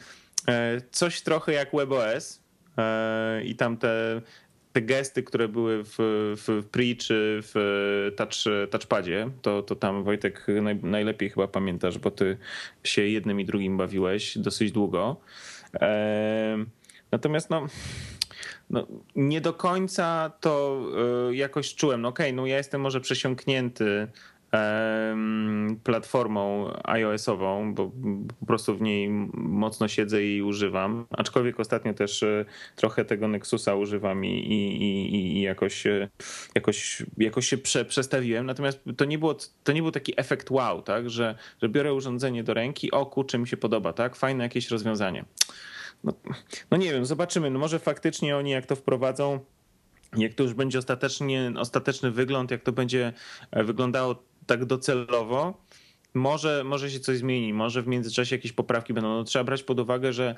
coś 0.90 1.20
trochę 1.20 1.52
jak 1.52 1.72
WebOS 1.72 2.42
i 3.44 3.54
tam 3.54 3.76
te 3.76 4.20
te 4.72 4.82
gesty, 4.82 5.22
które 5.22 5.48
były 5.48 5.84
w, 5.84 5.96
w 6.36 6.64
Pri 6.70 6.96
czy 6.96 7.40
w 7.42 7.54
touch, 8.16 8.70
touchpadzie, 8.70 9.30
to, 9.42 9.62
to 9.62 9.76
tam 9.76 10.04
Wojtek 10.04 10.46
naj, 10.62 10.76
najlepiej 10.82 11.30
chyba 11.30 11.48
pamiętasz, 11.48 11.98
bo 11.98 12.10
ty 12.10 12.36
się 12.84 13.02
jednym 13.02 13.40
i 13.40 13.44
drugim 13.44 13.76
bawiłeś 13.76 14.38
dosyć 14.38 14.72
długo. 14.72 15.16
Natomiast 17.12 17.50
no, 17.50 17.66
no, 18.70 18.86
nie 19.16 19.40
do 19.40 19.52
końca 19.52 20.32
to 20.40 20.82
e, 21.30 21.34
jakoś 21.34 21.74
czułem. 21.74 22.02
No 22.02 22.08
okej, 22.08 22.26
okay, 22.26 22.36
no 22.36 22.46
ja 22.46 22.56
jestem 22.56 22.80
może 22.80 23.00
przesiąknięty 23.00 24.08
platformą 25.84 26.72
iOS-ową, 26.84 27.74
bo 27.74 27.90
po 28.40 28.46
prostu 28.46 28.76
w 28.76 28.82
niej 28.82 29.08
mocno 29.34 29.88
siedzę 29.88 30.24
i 30.24 30.42
używam. 30.42 31.06
Aczkolwiek 31.10 31.60
ostatnio 31.60 31.94
też 31.94 32.22
e, 32.22 32.44
trochę 32.76 33.04
tego 33.04 33.28
Nexusa 33.28 33.74
używam 33.74 34.24
i, 34.24 34.28
i, 34.28 35.36
i, 35.36 35.40
jakoś, 35.40 35.86
e, 35.86 36.08
jakoś, 36.54 37.02
jakoś 37.18 37.48
się 37.48 37.58
prze, 37.58 37.84
przestawiłem. 37.84 38.46
Natomiast 38.46 38.80
to 38.96 39.04
nie, 39.04 39.18
było, 39.18 39.36
to 39.64 39.72
nie 39.72 39.82
był 39.82 39.90
taki 39.90 40.20
efekt 40.20 40.50
wow, 40.50 40.82
tak? 40.82 41.10
że, 41.10 41.34
że 41.62 41.68
biorę 41.68 41.94
urządzenie 41.94 42.44
do 42.44 42.54
ręki, 42.54 42.90
o 42.90 43.06
kurczę 43.06 43.38
mi 43.38 43.48
się 43.48 43.56
podoba, 43.56 43.92
tak? 43.92 44.16
fajne 44.16 44.44
jakieś 44.44 44.70
rozwiązanie. 44.70 45.24
No, 46.04 46.12
no 46.70 46.76
nie 46.76 46.92
wiem, 46.92 47.06
zobaczymy. 47.06 47.50
No 47.50 47.58
może 47.58 47.78
faktycznie 47.78 48.36
oni 48.36 48.50
jak 48.50 48.66
to 48.66 48.76
wprowadzą, 48.76 49.40
jak 50.16 50.34
to 50.34 50.42
już 50.42 50.54
będzie 50.54 50.78
ostatecznie, 50.78 51.52
ostateczny 51.56 52.10
wygląd, 52.10 52.50
jak 52.50 52.62
to 52.62 52.72
będzie 52.72 53.12
e, 53.50 53.64
wyglądało 53.64 54.27
tak 54.48 54.64
docelowo, 54.64 55.54
może, 56.14 56.64
może 56.64 56.90
się 56.90 57.00
coś 57.00 57.18
zmieni, 57.18 57.52
może 57.52 57.82
w 57.82 57.86
międzyczasie 57.86 58.36
jakieś 58.36 58.52
poprawki 58.52 58.94
będą. 58.94 59.08
No, 59.08 59.24
trzeba 59.24 59.44
brać 59.44 59.62
pod 59.62 59.80
uwagę, 59.80 60.12
że 60.12 60.34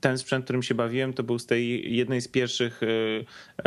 ten 0.00 0.18
sprzęt, 0.18 0.44
którym 0.44 0.62
się 0.62 0.74
bawiłem, 0.74 1.12
to 1.12 1.22
był 1.22 1.38
z 1.38 1.46
tej 1.46 1.94
jednej 1.96 2.20
z 2.20 2.28
pierwszych 2.28 2.80
e, 2.82 2.86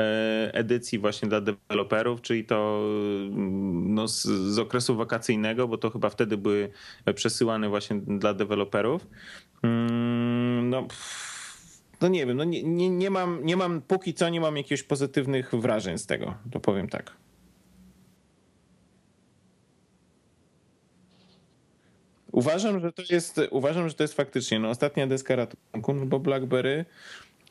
e, 0.01 0.53
edycji 0.53 0.99
właśnie 0.99 1.29
dla 1.29 1.41
deweloperów, 1.41 2.21
czyli 2.21 2.45
to 2.45 2.89
no, 3.83 4.07
z, 4.07 4.23
z 4.25 4.59
okresu 4.59 4.95
wakacyjnego, 4.95 5.67
bo 5.67 5.77
to 5.77 5.89
chyba 5.89 6.09
wtedy 6.09 6.37
były 6.37 6.71
przesyłane 7.15 7.69
właśnie 7.69 8.01
dla 8.07 8.33
deweloperów. 8.33 9.07
Mm, 9.63 10.69
no, 10.69 10.87
no 12.01 12.07
nie 12.07 12.25
wiem, 12.25 12.37
no 12.37 12.43
nie, 12.43 12.63
nie, 12.63 12.89
nie, 12.89 13.09
mam, 13.09 13.45
nie 13.45 13.57
mam, 13.57 13.81
póki 13.81 14.13
co 14.13 14.29
nie 14.29 14.41
mam 14.41 14.57
jakichś 14.57 14.83
pozytywnych 14.83 15.51
wrażeń 15.53 15.97
z 15.97 16.05
tego, 16.05 16.35
to 16.51 16.59
powiem 16.59 16.89
tak. 16.89 17.24
Uważam, 22.35 22.79
że 22.79 22.91
to 22.91 23.03
jest, 23.09 23.41
uważam, 23.49 23.89
że 23.89 23.95
to 23.95 24.03
jest 24.03 24.13
faktycznie 24.13 24.59
no, 24.59 24.69
ostatnia 24.69 25.07
deska 25.07 25.35
ratunku, 25.35 25.93
no 25.93 26.05
bo 26.05 26.19
BlackBerry, 26.19 26.85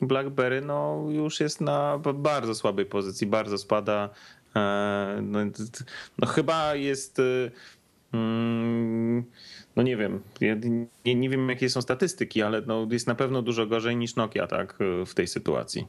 BlackBerry 0.01 0.61
no, 0.61 1.05
już 1.09 1.39
jest 1.39 1.61
na 1.61 1.99
bardzo 2.13 2.55
słabej 2.55 2.85
pozycji, 2.85 3.27
bardzo 3.27 3.57
spada. 3.57 4.09
E, 4.55 5.19
no, 5.21 5.39
no 6.17 6.27
chyba 6.27 6.75
jest 6.75 7.21
mm, 8.13 9.23
no 9.75 9.83
nie 9.83 9.97
wiem, 9.97 10.21
nie, 11.05 11.15
nie, 11.15 11.29
wiem 11.29 11.49
jakie 11.49 11.69
są 11.69 11.81
statystyki, 11.81 12.41
ale 12.41 12.61
no 12.61 12.87
jest 12.91 13.07
na 13.07 13.15
pewno 13.15 13.41
dużo 13.41 13.65
gorzej 13.65 13.95
niż 13.95 14.15
Nokia 14.15 14.47
tak 14.47 14.77
w 15.05 15.13
tej 15.13 15.27
sytuacji. 15.27 15.87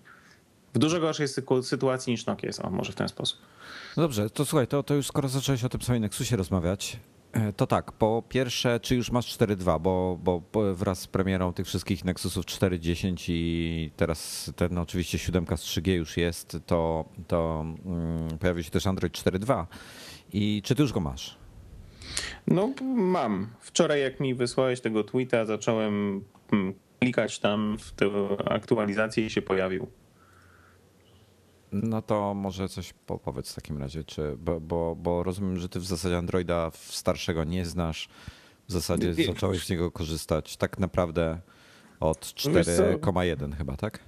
W 0.74 0.78
dużo 0.78 1.00
gorszej 1.00 1.26
sytuacji 1.62 2.10
niż 2.10 2.26
Nokia 2.26 2.46
jest, 2.46 2.60
o, 2.60 2.70
może 2.70 2.92
w 2.92 2.96
ten 2.96 3.08
sposób. 3.08 3.38
Dobrze, 3.96 4.30
to 4.30 4.44
słuchaj, 4.44 4.66
to, 4.66 4.82
to 4.82 4.94
już 4.94 5.06
skoro 5.06 5.28
zacząłeś 5.28 5.64
o 5.64 5.68
tym 5.68 5.82
samym 5.82 6.02
Nexusie 6.02 6.36
rozmawiać, 6.36 6.98
to 7.56 7.66
tak, 7.66 7.92
po 7.92 8.22
pierwsze, 8.28 8.80
czy 8.80 8.96
już 8.96 9.10
masz 9.10 9.38
4.2, 9.38 9.80
bo, 9.80 10.18
bo 10.22 10.42
wraz 10.74 11.00
z 11.00 11.06
premierą 11.06 11.52
tych 11.52 11.66
wszystkich 11.66 12.04
Nexusów 12.04 12.44
4.10 12.44 13.24
i 13.28 13.90
teraz 13.96 14.52
ten 14.56 14.78
oczywiście 14.78 15.18
7 15.18 15.44
z 15.46 15.50
3G 15.50 15.90
już 15.90 16.16
jest, 16.16 16.58
to, 16.66 17.04
to 17.26 17.66
um, 17.84 18.38
pojawił 18.40 18.62
się 18.64 18.70
też 18.70 18.86
Android 18.86 19.12
4.2. 19.12 19.66
I 20.32 20.62
czy 20.64 20.74
ty 20.74 20.82
już 20.82 20.92
go 20.92 21.00
masz? 21.00 21.38
No 22.46 22.72
mam. 22.96 23.50
Wczoraj 23.60 24.00
jak 24.00 24.20
mi 24.20 24.34
wysłałeś 24.34 24.80
tego 24.80 25.04
tweeta, 25.04 25.44
zacząłem 25.44 26.24
mm, 26.52 26.74
klikać 27.00 27.38
tam 27.38 27.78
w 27.78 27.92
tę 27.92 28.06
aktualizację 28.44 29.26
i 29.26 29.30
się 29.30 29.42
pojawił. 29.42 29.86
No 31.82 32.02
to 32.02 32.34
może 32.34 32.68
coś 32.68 32.94
powiedz 33.24 33.52
w 33.52 33.54
takim 33.54 33.78
razie, 33.78 34.04
czy, 34.04 34.36
bo, 34.38 34.60
bo, 34.60 34.96
bo 34.96 35.22
rozumiem, 35.22 35.56
że 35.58 35.68
ty 35.68 35.80
w 35.80 35.86
zasadzie 35.86 36.16
Androida 36.18 36.70
starszego 36.74 37.44
nie 37.44 37.66
znasz, 37.66 38.08
w 38.68 38.72
zasadzie 38.72 39.14
zacząłeś 39.14 39.66
z 39.66 39.70
niego 39.70 39.90
korzystać 39.90 40.56
tak 40.56 40.78
naprawdę 40.78 41.40
od 42.00 42.18
4,1 42.18 43.56
chyba, 43.56 43.76
tak? 43.76 43.98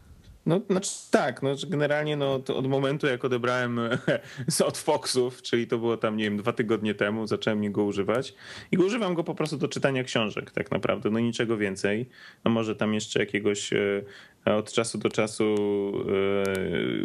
No, 0.48 0.60
znaczy 0.70 0.90
tak, 1.10 1.42
no, 1.42 1.54
generalnie 1.68 2.16
no, 2.16 2.34
od 2.34 2.66
momentu 2.66 3.06
jak 3.06 3.24
odebrałem 3.24 3.80
od 4.68 4.78
Foxów, 4.78 5.42
czyli 5.42 5.66
to 5.66 5.78
było 5.78 5.96
tam, 5.96 6.16
nie 6.16 6.24
wiem, 6.24 6.36
dwa 6.36 6.52
tygodnie 6.52 6.94
temu, 6.94 7.26
zacząłem 7.26 7.72
go 7.72 7.84
używać 7.84 8.34
i 8.72 8.78
używam 8.78 9.14
go 9.14 9.24
po 9.24 9.34
prostu 9.34 9.56
do 9.56 9.68
czytania 9.68 10.04
książek 10.04 10.50
tak 10.50 10.70
naprawdę, 10.70 11.10
no 11.10 11.18
niczego 11.18 11.56
więcej. 11.56 12.08
No 12.44 12.50
może 12.50 12.76
tam 12.76 12.94
jeszcze 12.94 13.20
jakiegoś 13.20 13.72
e, 13.72 14.04
od 14.44 14.72
czasu 14.72 14.98
do 14.98 15.08
czasu 15.08 15.54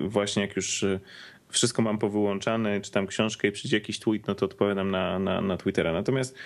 e, 0.06 0.08
właśnie 0.08 0.42
jak 0.42 0.56
już 0.56 0.84
e, 0.84 1.00
wszystko 1.50 1.82
mam 1.82 1.98
powyłączane, 1.98 2.82
czytam 2.82 3.08
książkę 3.08 3.48
i 3.48 3.52
przyjdzie 3.52 3.78
jakiś 3.78 4.00
tweet, 4.00 4.28
no 4.28 4.36
to 4.36 4.46
odpowiadam 4.46 4.92
na, 4.92 5.20
na, 5.20 5.42
na 5.42 5.58
Twittera. 5.58 5.94
Natomiast 5.94 6.38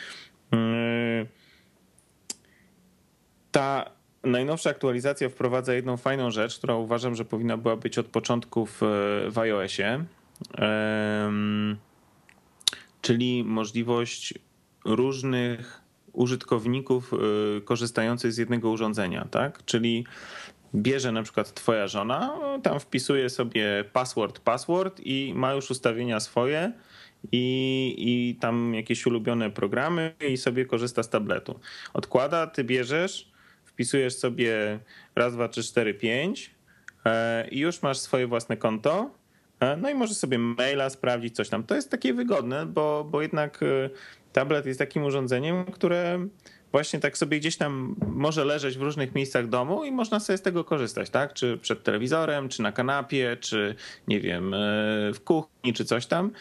ta 3.51 3.96
najnowsza 4.31 4.69
aktualizacja 4.69 5.29
wprowadza 5.29 5.73
jedną 5.73 5.97
fajną 5.97 6.31
rzecz, 6.31 6.57
która 6.57 6.75
uważam, 6.75 7.15
że 7.15 7.25
powinna 7.25 7.57
była 7.57 7.75
być 7.75 7.97
od 7.97 8.05
początku 8.05 8.65
w, 8.65 8.81
w 9.29 9.37
iOSie, 9.37 10.05
czyli 13.01 13.43
możliwość 13.43 14.33
różnych 14.85 15.81
użytkowników 16.13 17.13
e, 17.13 17.17
korzystających 17.61 18.33
z 18.33 18.37
jednego 18.37 18.69
urządzenia, 18.69 19.27
tak? 19.31 19.65
Czyli 19.65 20.05
bierze 20.75 21.11
na 21.11 21.23
przykład 21.23 21.53
twoja 21.53 21.87
żona, 21.87 22.39
tam 22.63 22.79
wpisuje 22.79 23.29
sobie 23.29 23.83
password, 23.93 24.39
password 24.39 25.01
i 25.03 25.33
ma 25.35 25.53
już 25.53 25.71
ustawienia 25.71 26.19
swoje 26.19 26.71
i, 27.31 27.95
i 27.97 28.35
tam 28.35 28.73
jakieś 28.73 29.05
ulubione 29.05 29.51
programy 29.51 30.15
i 30.29 30.37
sobie 30.37 30.65
korzysta 30.65 31.03
z 31.03 31.09
tabletu. 31.09 31.59
Odkłada, 31.93 32.47
ty 32.47 32.63
bierzesz, 32.63 33.31
wpisujesz 33.77 34.15
sobie 34.15 34.79
raz, 35.15 35.33
dwa, 35.33 35.47
trzy, 35.47 35.63
cztery, 35.63 35.93
pięć 35.93 36.51
e, 37.05 37.47
i 37.47 37.59
już 37.59 37.81
masz 37.81 37.97
swoje 37.97 38.27
własne 38.27 38.57
konto. 38.57 39.11
E, 39.59 39.77
no 39.77 39.89
i 39.89 39.95
możesz 39.95 40.17
sobie 40.17 40.37
maila 40.37 40.89
sprawdzić, 40.89 41.35
coś 41.35 41.49
tam. 41.49 41.63
To 41.63 41.75
jest 41.75 41.91
takie 41.91 42.13
wygodne, 42.13 42.65
bo, 42.65 43.07
bo 43.11 43.21
jednak 43.21 43.63
e, 43.63 43.89
tablet 44.33 44.65
jest 44.65 44.79
takim 44.79 45.03
urządzeniem, 45.03 45.65
które 45.65 46.27
właśnie 46.71 46.99
tak 46.99 47.17
sobie 47.17 47.39
gdzieś 47.39 47.57
tam 47.57 47.95
może 48.07 48.45
leżeć 48.45 48.77
w 48.77 48.81
różnych 48.81 49.15
miejscach 49.15 49.47
domu 49.47 49.85
i 49.85 49.91
można 49.91 50.19
sobie 50.19 50.37
z 50.37 50.41
tego 50.41 50.63
korzystać, 50.63 51.09
tak? 51.09 51.33
Czy 51.33 51.57
przed 51.57 51.83
telewizorem, 51.83 52.49
czy 52.49 52.61
na 52.61 52.71
kanapie, 52.71 53.37
czy 53.39 53.75
nie 54.07 54.21
wiem, 54.21 54.55
w 55.13 55.19
kuchni, 55.23 55.73
czy 55.73 55.85
coś 55.85 56.05
tam. 56.05 56.31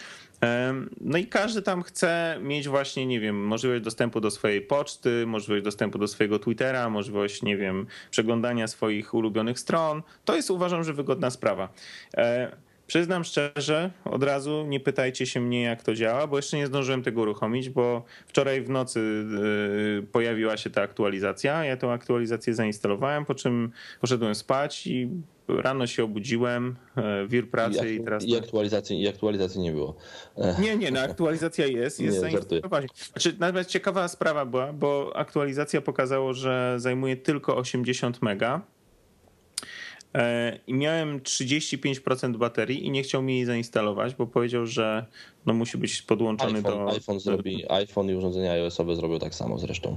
No 1.00 1.18
i 1.18 1.26
każdy 1.26 1.62
tam 1.62 1.82
chce 1.82 2.38
mieć 2.42 2.68
właśnie, 2.68 3.06
nie 3.06 3.20
wiem, 3.20 3.46
możliwość 3.46 3.84
dostępu 3.84 4.20
do 4.20 4.30
swojej 4.30 4.60
poczty, 4.60 5.26
możliwość 5.26 5.64
dostępu 5.64 5.98
do 5.98 6.08
swojego 6.08 6.38
Twittera, 6.38 6.90
możliwość, 6.90 7.42
nie 7.42 7.56
wiem, 7.56 7.86
przeglądania 8.10 8.66
swoich 8.66 9.14
ulubionych 9.14 9.58
stron. 9.58 10.02
To 10.24 10.36
jest 10.36 10.50
uważam, 10.50 10.84
że 10.84 10.92
wygodna 10.92 11.30
sprawa. 11.30 11.68
Przyznam 12.86 13.24
szczerze, 13.24 13.90
od 14.04 14.22
razu 14.22 14.64
nie 14.68 14.80
pytajcie 14.80 15.26
się 15.26 15.40
mnie, 15.40 15.62
jak 15.62 15.82
to 15.82 15.94
działa, 15.94 16.26
bo 16.26 16.36
jeszcze 16.36 16.56
nie 16.56 16.66
zdążyłem 16.66 17.02
tego 17.02 17.20
uruchomić, 17.20 17.70
bo 17.70 18.04
wczoraj 18.26 18.62
w 18.62 18.70
nocy 18.70 19.00
y, 19.00 20.06
pojawiła 20.12 20.56
się 20.56 20.70
ta 20.70 20.82
aktualizacja. 20.82 21.64
Ja 21.64 21.76
tą 21.76 21.92
aktualizację 21.92 22.54
zainstalowałem, 22.54 23.24
po 23.24 23.34
czym 23.34 23.70
poszedłem 24.00 24.34
spać 24.34 24.86
i 24.86 25.08
rano 25.48 25.86
się 25.86 26.04
obudziłem, 26.04 26.76
e, 26.96 27.26
wir 27.26 27.50
pracy 27.50 27.92
i, 27.92 27.96
i 27.96 28.04
teraz. 28.04 28.24
I 28.24 28.36
aktualizacji, 28.36 29.02
I 29.02 29.08
aktualizacji 29.08 29.60
nie 29.60 29.72
było. 29.72 29.96
Nie, 30.60 30.76
nie, 30.76 30.90
no 30.90 31.00
aktualizacja 31.00 31.66
jest, 31.66 32.00
jest 32.00 32.20
zainstalowana. 32.20 32.86
Znaczy, 33.12 33.36
nawet 33.38 33.68
ciekawa 33.68 34.08
sprawa 34.08 34.44
była, 34.44 34.72
bo 34.72 35.12
aktualizacja 35.14 35.80
pokazało, 35.80 36.34
że 36.34 36.74
zajmuje 36.76 37.16
tylko 37.16 37.56
80 37.56 38.22
mega 38.22 38.60
i 40.66 40.74
miałem 40.74 41.20
35% 41.20 42.36
baterii 42.36 42.86
i 42.86 42.90
nie 42.90 43.02
chciał 43.02 43.22
mi 43.22 43.36
jej 43.36 43.44
zainstalować, 43.44 44.14
bo 44.14 44.26
powiedział, 44.26 44.66
że 44.66 45.06
no 45.46 45.54
musi 45.54 45.78
być 45.78 46.02
podłączony 46.02 46.58
iPhone, 46.58 46.86
do... 46.86 46.90
iPhone, 46.90 47.20
zrobi, 47.20 47.70
iPhone 47.70 48.10
i 48.10 48.14
urządzenia 48.14 48.52
iOS-owe 48.52 48.96
zrobią 48.96 49.18
tak 49.18 49.34
samo 49.34 49.58
zresztą. 49.58 49.96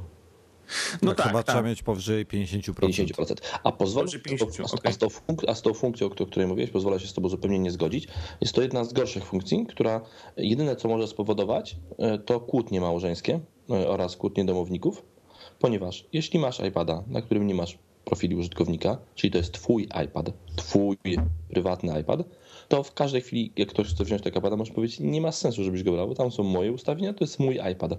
No 1.01 1.09
tak, 1.09 1.17
tak 1.17 1.27
chyba 1.27 1.43
tak. 1.43 1.55
trzeba 1.55 1.69
mieć 1.69 1.83
powyżej 1.83 2.25
50%. 2.25 2.73
50%. 2.73 3.35
A 3.63 3.71
pozwolę, 3.71 4.07
50, 4.23 4.51
a, 4.59 4.75
okay. 4.75 4.93
z 4.93 4.97
tą 4.97 5.07
a 5.47 5.55
z 5.55 5.61
tą 5.61 5.73
funkcją, 5.73 6.07
o 6.07 6.09
której 6.09 6.47
mówiłeś, 6.47 6.71
pozwolę 6.71 6.99
się 6.99 7.07
z 7.07 7.13
tobą 7.13 7.29
zupełnie 7.29 7.59
nie 7.59 7.71
zgodzić. 7.71 8.07
Jest 8.41 8.55
to 8.55 8.61
jedna 8.61 8.83
z 8.83 8.93
gorszych 8.93 9.25
funkcji, 9.25 9.65
która 9.65 10.01
jedyne 10.37 10.75
co 10.75 10.87
może 10.87 11.07
spowodować, 11.07 11.75
e, 11.97 12.17
to 12.17 12.39
kłótnie 12.39 12.81
małżeńskie 12.81 13.39
e, 13.69 13.89
oraz 13.89 14.17
kłótnie 14.17 14.45
domowników, 14.45 15.05
ponieważ 15.59 16.05
jeśli 16.13 16.39
masz 16.39 16.59
iPada, 16.59 17.03
na 17.07 17.21
którym 17.21 17.47
nie 17.47 17.55
masz 17.55 17.77
profili 18.09 18.35
użytkownika, 18.35 18.97
czyli 19.15 19.31
to 19.31 19.37
jest 19.37 19.51
twój 19.51 19.83
iPad, 20.05 20.31
twój 20.55 20.97
prywatny 21.49 21.99
iPad, 21.99 22.23
to 22.67 22.83
w 22.83 22.93
każdej 22.93 23.21
chwili, 23.21 23.51
jak 23.55 23.69
ktoś 23.69 23.87
chce 23.87 24.03
wziąć 24.03 24.21
tego 24.21 24.39
iPada, 24.39 24.55
możesz 24.55 24.73
powiedzieć, 24.73 24.99
nie 24.99 25.21
ma 25.21 25.31
sensu, 25.31 25.63
żebyś 25.63 25.83
go 25.83 25.91
brał, 25.91 26.07
bo 26.07 26.15
tam 26.15 26.31
są 26.31 26.43
moje 26.43 26.71
ustawienia, 26.71 27.13
to 27.13 27.23
jest 27.23 27.39
mój 27.39 27.59
iPad. 27.71 27.93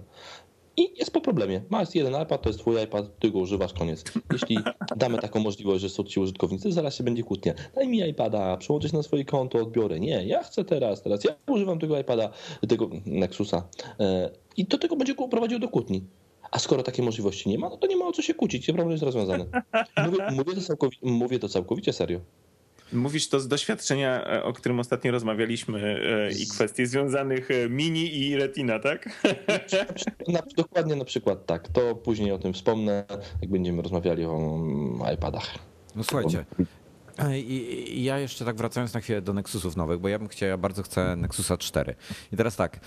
I 0.77 0.93
jest 0.97 1.11
po 1.11 1.21
problemie. 1.21 1.61
Masz 1.69 1.95
jeden 1.95 2.21
iPad, 2.23 2.41
to 2.41 2.49
jest 2.49 2.59
twój 2.59 2.83
iPad, 2.83 3.19
ty 3.19 3.31
go 3.31 3.39
używasz, 3.39 3.73
koniec. 3.73 4.03
Jeśli 4.33 4.57
damy 4.95 5.17
taką 5.17 5.39
możliwość, 5.39 5.81
że 5.81 5.89
są 5.89 6.03
ci 6.03 6.19
użytkownicy, 6.19 6.71
zaraz 6.71 6.95
się 6.95 7.03
będzie 7.03 7.23
kłótnia. 7.23 7.53
Daj 7.75 7.87
mi 7.87 8.09
iPada, 8.09 8.57
przełączyć 8.57 8.93
na 8.93 9.03
swoje 9.03 9.25
konto, 9.25 9.59
odbiorę. 9.59 9.99
Nie, 9.99 10.25
ja 10.25 10.43
chcę 10.43 10.63
teraz, 10.63 11.01
teraz 11.01 11.23
ja 11.23 11.35
używam 11.47 11.79
tego 11.79 11.99
iPada, 11.99 12.29
tego 12.69 12.89
Nexusa. 13.05 13.67
E, 13.99 14.29
I 14.57 14.65
do 14.65 14.77
tego 14.77 14.95
będzie 14.95 15.15
prowadziło 15.15 15.59
do 15.59 15.69
kłótni. 15.69 16.03
A 16.51 16.59
skoro 16.59 16.83
takiej 16.83 17.05
możliwości 17.05 17.49
nie 17.49 17.57
ma, 17.57 17.69
no 17.69 17.77
to 17.77 17.87
nie 17.87 17.95
ma 17.95 18.05
o 18.05 18.11
co 18.11 18.21
się 18.21 18.33
kłócić, 18.33 18.65
problem 18.65 18.91
jest 18.91 19.03
rozwiązany. 19.03 19.45
Mówię, 20.05 20.17
mówię, 20.37 20.55
to, 20.55 20.61
całkowicie, 20.61 20.99
mówię 21.01 21.39
to 21.39 21.49
całkowicie 21.49 21.93
serio. 21.93 22.19
Mówisz 22.93 23.29
to 23.29 23.39
z 23.39 23.47
doświadczenia, 23.47 24.27
e, 24.27 24.43
o 24.43 24.53
którym 24.53 24.79
ostatnio 24.79 25.11
rozmawialiśmy 25.11 26.01
e, 26.29 26.31
i 26.31 26.47
kwestii 26.47 26.85
związanych 26.85 27.51
e, 27.51 27.69
mini 27.69 28.17
i 28.19 28.35
retina, 28.35 28.79
tak? 28.79 29.23
Na, 30.27 30.39
dokładnie 30.57 30.95
na 30.95 31.05
przykład 31.05 31.45
tak. 31.45 31.67
To 31.67 31.95
później 31.95 32.31
o 32.31 32.37
tym 32.37 32.53
wspomnę, 32.53 33.05
jak 33.41 33.51
będziemy 33.51 33.81
rozmawiali 33.81 34.25
o 34.25 34.35
mm, 34.35 35.13
iPadach. 35.13 35.55
No 35.95 36.03
słuchajcie, 36.03 36.45
i, 37.29 38.03
ja 38.03 38.19
jeszcze 38.19 38.45
tak 38.45 38.55
wracając 38.55 38.93
na 38.93 38.99
chwilę 38.99 39.21
do 39.21 39.33
Nexusów 39.33 39.77
nowych, 39.77 39.99
bo 39.99 40.07
ja 40.07 40.19
bym 40.19 40.27
chciał, 40.27 40.49
ja 40.49 40.57
bardzo 40.57 40.83
chcę 40.83 41.15
Nexusa 41.15 41.57
4. 41.57 41.95
I 42.33 42.37
teraz 42.37 42.55
tak, 42.55 42.79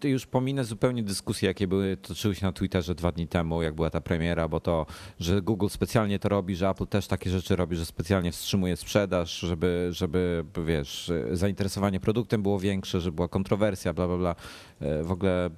ty 0.00 0.08
już 0.08 0.26
pominę 0.26 0.64
zupełnie 0.64 1.02
dyskusje, 1.02 1.48
jakie 1.48 1.68
były, 1.68 1.96
toczyły 1.96 2.34
się 2.34 2.46
na 2.46 2.52
Twitterze 2.52 2.94
dwa 2.94 3.12
dni 3.12 3.28
temu, 3.28 3.62
jak 3.62 3.74
była 3.74 3.90
ta 3.90 4.00
premiera, 4.00 4.48
bo 4.48 4.60
to, 4.60 4.86
że 5.20 5.42
Google 5.42 5.68
specjalnie 5.68 6.18
to 6.18 6.28
robi, 6.28 6.56
że 6.56 6.68
Apple 6.68 6.86
też 6.86 7.06
takie 7.06 7.30
rzeczy 7.30 7.56
robi, 7.56 7.76
że 7.76 7.86
specjalnie 7.86 8.32
wstrzymuje 8.32 8.76
sprzedaż, 8.76 9.38
żeby, 9.38 9.88
żeby 9.90 10.44
wiesz, 10.66 11.12
zainteresowanie 11.32 12.00
produktem 12.00 12.42
było 12.42 12.60
większe, 12.60 13.00
żeby 13.00 13.14
była 13.14 13.28
kontrowersja, 13.28 13.92
bla, 13.92 14.06
bla, 14.06 14.16
bla. 14.16 14.34
E, 14.80 15.02
w 15.02 15.12
ogóle 15.12 15.50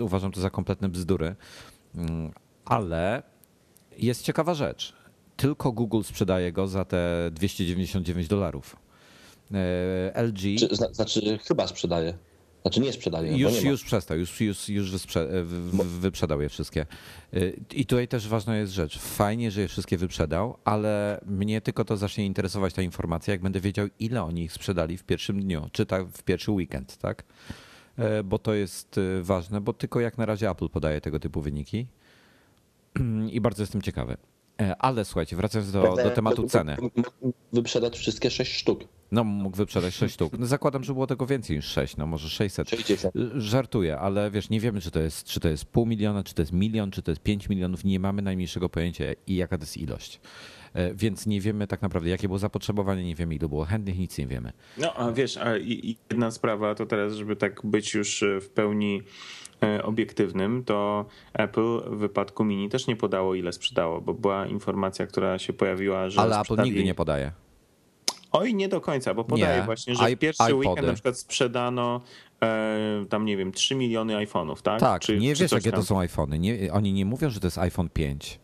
uważam 0.00 0.32
to 0.32 0.40
za 0.40 0.50
kompletne 0.50 0.88
bzdury. 0.88 1.36
Mm, 1.94 2.32
ale 2.64 3.22
jest 3.98 4.22
ciekawa 4.22 4.54
rzecz 4.54 4.95
tylko 5.36 5.72
Google 5.72 6.02
sprzedaje 6.02 6.52
go 6.52 6.68
za 6.68 6.84
te 6.84 7.30
299 7.32 8.28
dolarów. 8.28 8.76
E, 9.54 10.22
LG. 10.22 10.40
Znaczy, 10.92 11.38
chyba 11.38 11.66
sprzedaje. 11.66 12.14
Znaczy 12.62 12.80
nie 12.80 12.92
sprzedaje. 12.92 13.36
Już, 13.36 13.64
nie 13.64 13.70
już 13.70 13.84
przestał, 13.84 14.18
już, 14.18 14.40
już, 14.40 14.68
już 14.68 14.90
wysprze, 14.90 15.28
wyprzedał 16.00 16.40
je 16.40 16.48
wszystkie. 16.48 16.86
E, 17.32 17.38
I 17.74 17.86
tutaj 17.86 18.08
też 18.08 18.28
ważna 18.28 18.56
jest 18.56 18.72
rzecz. 18.72 18.98
Fajnie, 18.98 19.50
że 19.50 19.60
je 19.60 19.68
wszystkie 19.68 19.96
wyprzedał, 19.96 20.56
ale 20.64 21.20
mnie 21.26 21.60
tylko 21.60 21.84
to 21.84 21.96
zacznie 21.96 22.26
interesować 22.26 22.74
ta 22.74 22.82
informacja, 22.82 23.32
jak 23.32 23.40
będę 23.40 23.60
wiedział, 23.60 23.86
ile 23.98 24.22
oni 24.22 24.42
ich 24.42 24.52
sprzedali 24.52 24.98
w 24.98 25.04
pierwszym 25.04 25.40
dniu, 25.40 25.68
czy 25.72 25.86
tak 25.86 26.06
w 26.08 26.22
pierwszy 26.22 26.50
weekend, 26.50 26.96
tak? 26.96 27.24
E, 27.96 28.22
bo 28.22 28.38
to 28.38 28.54
jest 28.54 29.00
ważne, 29.22 29.60
bo 29.60 29.72
tylko 29.72 30.00
jak 30.00 30.18
na 30.18 30.26
razie 30.26 30.50
Apple 30.50 30.68
podaje 30.68 31.00
tego 31.00 31.20
typu 31.20 31.40
wyniki. 31.40 31.86
I 33.32 33.40
bardzo 33.40 33.62
jestem 33.62 33.82
ciekawy. 33.82 34.16
E, 34.60 34.76
ale 34.76 35.04
słuchajcie, 35.04 35.36
wracając 35.36 35.72
do, 35.72 35.96
do 35.96 36.10
tematu 36.10 36.46
ceny. 36.48 36.76
Wyprzedać 37.52 37.98
wszystkie 37.98 38.30
6 38.30 38.52
sztuk. 38.52 38.84
No, 39.12 39.24
mógł 39.24 39.56
wyprzedać 39.56 39.94
6 39.94 40.14
sztuk. 40.14 40.38
No, 40.38 40.46
zakładam, 40.46 40.84
że 40.84 40.92
było 40.92 41.06
tego 41.06 41.26
więcej 41.26 41.56
niż 41.56 41.64
6, 41.64 41.96
no 41.96 42.06
może 42.06 42.28
600. 42.28 42.70
60. 42.70 43.14
Żartuję, 43.34 43.98
ale 43.98 44.30
wiesz, 44.30 44.50
nie 44.50 44.60
wiemy, 44.60 44.80
czy 44.80 44.90
to, 44.90 45.00
jest, 45.00 45.26
czy 45.26 45.40
to 45.40 45.48
jest 45.48 45.64
pół 45.64 45.86
miliona, 45.86 46.24
czy 46.24 46.34
to 46.34 46.42
jest 46.42 46.52
milion, 46.52 46.90
czy 46.90 47.02
to 47.02 47.10
jest 47.10 47.22
5 47.22 47.48
milionów. 47.48 47.84
Nie 47.84 48.00
mamy 48.00 48.22
najmniejszego 48.22 48.68
pojęcia 48.68 49.04
i 49.26 49.36
jaka 49.36 49.58
to 49.58 49.62
jest 49.62 49.76
ilość. 49.76 50.20
E, 50.74 50.94
więc 50.94 51.26
nie 51.26 51.40
wiemy 51.40 51.66
tak 51.66 51.82
naprawdę, 51.82 52.10
jakie 52.10 52.28
było 52.28 52.38
zapotrzebowanie, 52.38 53.04
nie 53.04 53.14
wiemy, 53.14 53.34
ile 53.34 53.48
było 53.48 53.64
chętnych, 53.64 53.98
nic 53.98 54.18
nie 54.18 54.26
wiemy. 54.26 54.52
No, 54.78 54.94
a 54.94 55.12
wiesz, 55.12 55.36
a 55.36 55.56
jedna 55.56 56.30
sprawa 56.30 56.74
to 56.74 56.86
teraz, 56.86 57.12
żeby 57.12 57.36
tak 57.36 57.66
być 57.66 57.94
już 57.94 58.24
w 58.40 58.48
pełni 58.48 59.02
E, 59.62 59.82
obiektywnym, 59.82 60.64
to 60.64 61.06
Apple 61.32 61.80
w 61.86 61.96
wypadku 61.96 62.44
Mini 62.44 62.68
też 62.68 62.86
nie 62.86 62.96
podało, 62.96 63.34
ile 63.34 63.52
sprzedało, 63.52 64.00
bo 64.00 64.14
była 64.14 64.46
informacja, 64.46 65.06
która 65.06 65.38
się 65.38 65.52
pojawiła, 65.52 66.10
że. 66.10 66.20
Ale 66.20 66.40
Apple 66.40 66.62
nigdy 66.62 66.84
nie 66.84 66.94
podaje. 66.94 67.32
Oj, 68.32 68.54
nie 68.54 68.68
do 68.68 68.80
końca, 68.80 69.14
bo 69.14 69.24
podaje 69.24 69.60
nie. 69.60 69.66
właśnie, 69.66 69.94
że 69.94 70.08
w 70.08 70.18
pierwszy 70.18 70.42
iPody. 70.42 70.54
weekend 70.56 70.86
na 70.86 70.92
przykład 70.92 71.18
sprzedano 71.18 72.00
e, 72.42 73.04
tam, 73.08 73.24
nie 73.24 73.36
wiem, 73.36 73.52
3 73.52 73.74
miliony 73.74 74.14
iPhone'ów, 74.14 74.62
tak? 74.62 74.80
Tak, 74.80 75.02
czy, 75.02 75.18
nie 75.18 75.34
czy 75.34 75.42
wiesz, 75.42 75.52
jakie 75.52 75.70
tam? 75.70 75.80
to 75.80 75.86
są 75.86 76.00
iPhony. 76.00 76.38
Nie, 76.38 76.72
oni 76.72 76.92
nie 76.92 77.04
mówią, 77.04 77.30
że 77.30 77.40
to 77.40 77.46
jest 77.46 77.58
iPhone 77.58 77.88
5. 77.88 78.38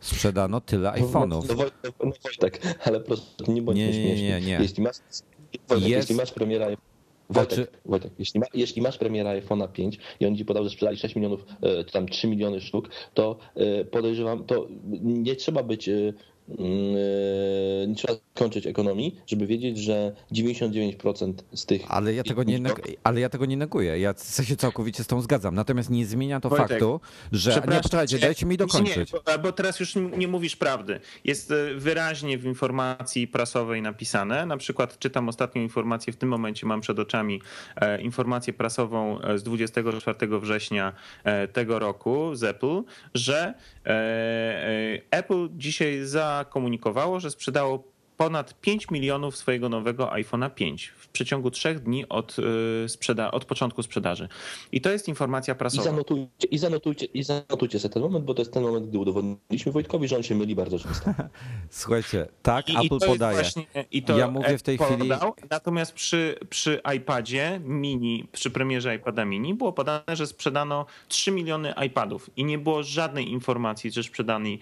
Sprzedano 0.00 0.60
tyle 0.60 0.94
no, 0.98 1.06
iPhone'ów. 1.06 1.48
No, 1.48 1.54
no, 1.54 1.64
no, 2.04 2.12
Wojtek, 2.24 2.76
ale 2.86 3.00
proszę, 3.00 3.22
nie 3.48 3.62
bądź 3.62 3.78
nie, 3.78 3.90
nie, 3.90 4.22
nie, 4.22 4.40
nie. 4.40 4.58
Jeśli 4.60 4.82
masz, 4.82 4.96
Wojtek, 5.68 5.88
jest... 5.88 6.08
jeśli 6.08 6.14
masz 6.14 6.32
premiera 6.32 6.66
Wojtek, 7.30 7.54
znaczy... 7.54 7.66
Wojtek 7.84 8.12
jeśli, 8.18 8.40
ma, 8.40 8.46
jeśli, 8.54 8.82
masz 8.82 8.98
premiera 8.98 9.30
iPhone'a 9.30 9.72
5 9.72 9.98
i 10.20 10.26
oni 10.26 10.38
ci 10.38 10.44
podał, 10.44 10.64
że 10.64 10.70
sprzedali 10.70 10.98
6 10.98 11.16
milionów, 11.16 11.44
e, 11.62 11.84
czy 11.84 11.92
tam 11.92 12.08
3 12.08 12.28
miliony 12.28 12.60
sztuk, 12.60 12.88
to 13.14 13.38
e, 13.54 13.84
podejrzewam, 13.84 14.44
to 14.44 14.68
nie 15.02 15.36
trzeba 15.36 15.62
być 15.62 15.90
nie 17.88 17.94
trzeba 17.96 18.14
kończyć 18.34 18.66
ekonomii, 18.66 19.20
żeby 19.26 19.46
wiedzieć, 19.46 19.78
że 19.78 20.12
99% 20.32 21.34
z 21.54 21.66
tych. 21.66 21.82
Ale 21.88 22.14
ja 22.14 22.22
tego 22.22 22.42
nie, 22.42 22.60
ale 23.04 23.20
ja 23.20 23.28
tego 23.28 23.46
nie 23.46 23.56
neguję. 23.56 23.98
Ja 23.98 24.14
się 24.44 24.56
całkowicie 24.56 25.04
z 25.04 25.06
tą 25.06 25.20
zgadzam. 25.20 25.54
Natomiast 25.54 25.90
nie 25.90 26.06
zmienia 26.06 26.40
to 26.40 26.48
Wojtek, 26.48 26.68
faktu, 26.68 27.00
że. 27.32 27.62
Nie, 27.70 27.80
poczekajcie, 27.80 28.18
dajcie 28.18 28.46
mi 28.46 28.56
dokończyć. 28.56 29.12
Nie, 29.12 29.38
bo, 29.38 29.52
teraz 29.52 29.80
już 29.80 29.94
nie 29.96 30.28
mówisz 30.28 30.56
prawdy. 30.56 31.00
Jest 31.24 31.50
e, 31.50 31.74
wyraźnie 31.74 32.38
w 32.38 32.44
informacji 32.44 33.28
prasowej 33.28 33.82
napisane. 33.82 34.46
Na 34.46 34.56
przykład 34.56 34.98
czytam 34.98 35.28
ostatnią 35.28 35.62
informację, 35.62 36.12
w 36.12 36.16
tym 36.16 36.28
momencie 36.28 36.66
mam 36.66 36.80
przed 36.80 36.98
oczami 36.98 37.40
e, 37.76 38.00
informację 38.00 38.52
prasową 38.52 39.18
z 39.36 39.42
24 39.42 40.38
września 40.40 40.92
tego 41.52 41.78
roku 41.78 42.34
z 42.34 42.44
Apple, 42.44 42.82
że 43.14 43.54
Apple 45.10 45.48
dzisiaj 45.56 46.04
za 46.04 46.33
zakomunikowało, 46.38 47.20
że 47.20 47.30
sprzedało 47.30 47.93
ponad 48.16 48.60
5 48.60 48.90
milionów 48.90 49.36
swojego 49.36 49.68
nowego 49.68 50.06
iPhone'a 50.06 50.50
5 50.50 50.92
w 50.98 51.08
przeciągu 51.08 51.50
trzech 51.50 51.82
dni 51.82 52.08
od, 52.08 52.36
y, 52.38 52.42
sprzeda- 52.88 53.30
od 53.30 53.44
początku 53.44 53.82
sprzedaży. 53.82 54.28
I 54.72 54.80
to 54.80 54.90
jest 54.90 55.08
informacja 55.08 55.54
prasowa. 55.54 55.82
I 55.82 55.84
zanotujcie, 55.84 56.48
i, 56.50 56.58
zanotujcie, 56.58 57.06
I 57.06 57.22
zanotujcie 57.22 57.78
sobie 57.80 57.94
ten 57.94 58.02
moment, 58.02 58.24
bo 58.24 58.34
to 58.34 58.42
jest 58.42 58.52
ten 58.52 58.62
moment, 58.62 58.86
gdy 58.86 58.98
udowodniliśmy 58.98 59.72
Wojtkowi, 59.72 60.08
że 60.08 60.16
on 60.16 60.22
się 60.22 60.34
myli 60.34 60.54
bardzo 60.54 60.78
często. 60.78 61.10
Słuchajcie, 61.70 62.26
tak, 62.42 62.68
I, 62.68 62.76
Apple 62.76 62.96
i 62.96 63.06
podaje. 63.06 63.40
Właśnie, 63.40 63.66
I 63.90 64.02
to 64.02 64.18
ja 64.18 64.30
mówię 64.30 64.58
w 64.58 64.62
tej 64.62 64.78
podał, 64.78 64.96
chwili. 65.32 65.48
Natomiast 65.50 65.92
przy, 65.92 66.38
przy 66.50 66.80
iPadzie 66.96 67.60
mini, 67.64 68.28
przy 68.32 68.50
premierze 68.50 68.96
iPada 68.96 69.24
mini 69.24 69.54
było 69.54 69.72
podane, 69.72 70.16
że 70.16 70.26
sprzedano 70.26 70.86
3 71.08 71.30
miliony 71.30 71.74
iPadów 71.86 72.30
i 72.36 72.44
nie 72.44 72.58
było 72.58 72.82
żadnej 72.82 73.30
informacji, 73.30 73.92
czy 73.92 74.02
sprzedali 74.02 74.60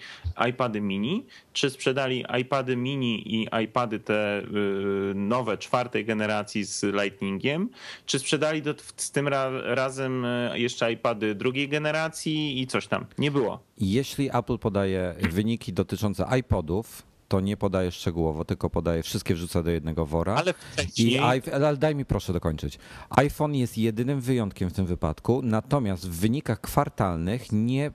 iPady 0.49 0.81
mini, 0.81 1.25
czy 1.53 1.69
sprzedali 1.69 2.25
iPady 2.41 2.75
mini 2.75 3.35
i 3.35 3.42
iPady 3.63 3.99
te 3.99 4.39
y, 4.39 5.13
nowe, 5.15 5.57
czwartej 5.57 6.05
generacji 6.05 6.63
z 6.63 6.83
Lightningiem, 6.83 7.69
czy 8.05 8.19
sprzedali 8.19 8.61
do, 8.61 8.75
z 8.97 9.11
tym 9.11 9.27
ra, 9.27 9.49
razem 9.63 10.25
y, 10.25 10.51
jeszcze 10.59 10.91
iPady 10.91 11.35
drugiej 11.35 11.69
generacji 11.69 12.61
i 12.61 12.67
coś 12.67 12.87
tam? 12.87 13.05
Nie 13.17 13.31
było. 13.31 13.63
Jeśli 13.77 14.29
Apple 14.37 14.57
podaje 14.57 15.15
wyniki 15.29 15.73
dotyczące 15.73 16.25
iPodów, 16.39 17.03
to 17.27 17.39
nie 17.39 17.57
podaje 17.57 17.91
szczegółowo, 17.91 18.45
tylko 18.45 18.69
podaje 18.69 19.03
wszystkie 19.03 19.33
wrzuca 19.33 19.63
do 19.63 19.71
jednego 19.71 20.05
wora. 20.05 20.35
Ale 20.35 20.53
wcześniej... 20.53 21.13
I 21.13 21.19
ale 21.51 21.77
daj 21.77 21.95
mi 21.95 22.05
proszę 22.05 22.33
dokończyć. 22.33 22.79
iPhone 23.09 23.55
jest 23.55 23.77
jedynym 23.77 24.21
wyjątkiem 24.21 24.69
w 24.69 24.73
tym 24.73 24.85
wypadku, 24.85 25.41
natomiast 25.43 26.09
w 26.09 26.19
wynikach 26.19 26.61
kwartalnych 26.61 27.51
nie 27.51 27.91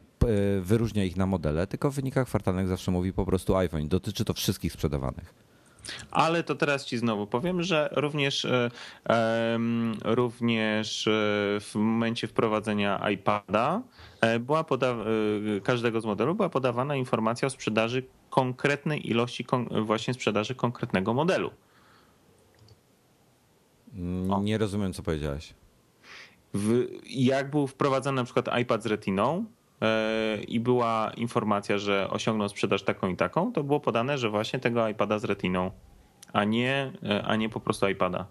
wyróżnia 0.61 1.05
ich 1.05 1.17
na 1.17 1.27
modele, 1.27 1.67
tylko 1.67 1.91
w 1.91 1.95
wynikach 1.95 2.27
kwartalnych 2.27 2.69
zawsze 2.69 2.91
mówi 2.91 3.13
po 3.13 3.27
prostu 3.27 3.57
iPhone. 3.57 3.89
Dotyczy 3.89 4.25
to 4.25 4.35
wszystkich 4.35 4.73
sprzedawanych. 4.73 5.35
Ale 6.11 6.43
to 6.43 6.55
teraz 6.55 6.85
ci 6.85 6.99
znowu 6.99 7.27
powiem, 7.27 7.63
że 7.63 7.89
również, 7.93 8.45
e, 8.45 8.71
również 10.05 11.07
e, 11.07 11.11
w 11.61 11.71
momencie 11.75 12.27
wprowadzenia 12.27 13.11
iPada 13.11 13.83
e, 14.21 14.39
była 14.39 14.65
poda- 14.65 15.05
e, 15.57 15.61
każdego 15.61 16.01
z 16.01 16.05
modelu 16.05 16.35
była 16.35 16.49
podawana 16.49 16.97
informacja 16.97 17.47
o 17.47 17.51
sprzedaży 17.51 18.03
konkretnej 18.31 19.11
ilości 19.11 19.47
właśnie 19.83 20.15
sprzedaży 20.15 20.55
konkretnego 20.55 21.15
modelu. 21.15 21.51
Mm, 23.95 24.45
Nie 24.45 24.59
rozumiem, 24.59 24.93
co 24.93 25.03
powiedziałeś. 25.03 25.55
W, 26.55 26.87
jak 27.07 27.51
był 27.51 27.67
wprowadzony 27.67 28.17
na 28.17 28.25
przykład 28.25 28.59
iPad 28.61 28.83
z 28.83 28.87
Retiną 28.87 29.45
e, 29.45 29.58
i 30.49 30.61
była 30.61 31.13
informacja, 31.17 31.79
że 31.79 32.11
osiągnął 32.11 32.49
sprzedaż 32.49 32.83
taką 32.83 33.09
i 33.09 33.17
taką, 33.17 33.53
to 33.53 33.65
było 33.65 33.81
podane, 33.81 34.19
że 34.19 34.31
właśnie 34.31 34.59
tego 34.59 34.89
iPada 34.89 35.19
z 35.19 35.25
Retiną, 35.25 35.71
a 36.33 36.45
nie, 36.45 36.93
e, 37.03 37.23
a 37.25 37.37
nie 37.37 37.49
po 37.49 37.61
prostu 37.61 37.89
iPada. 37.89 38.27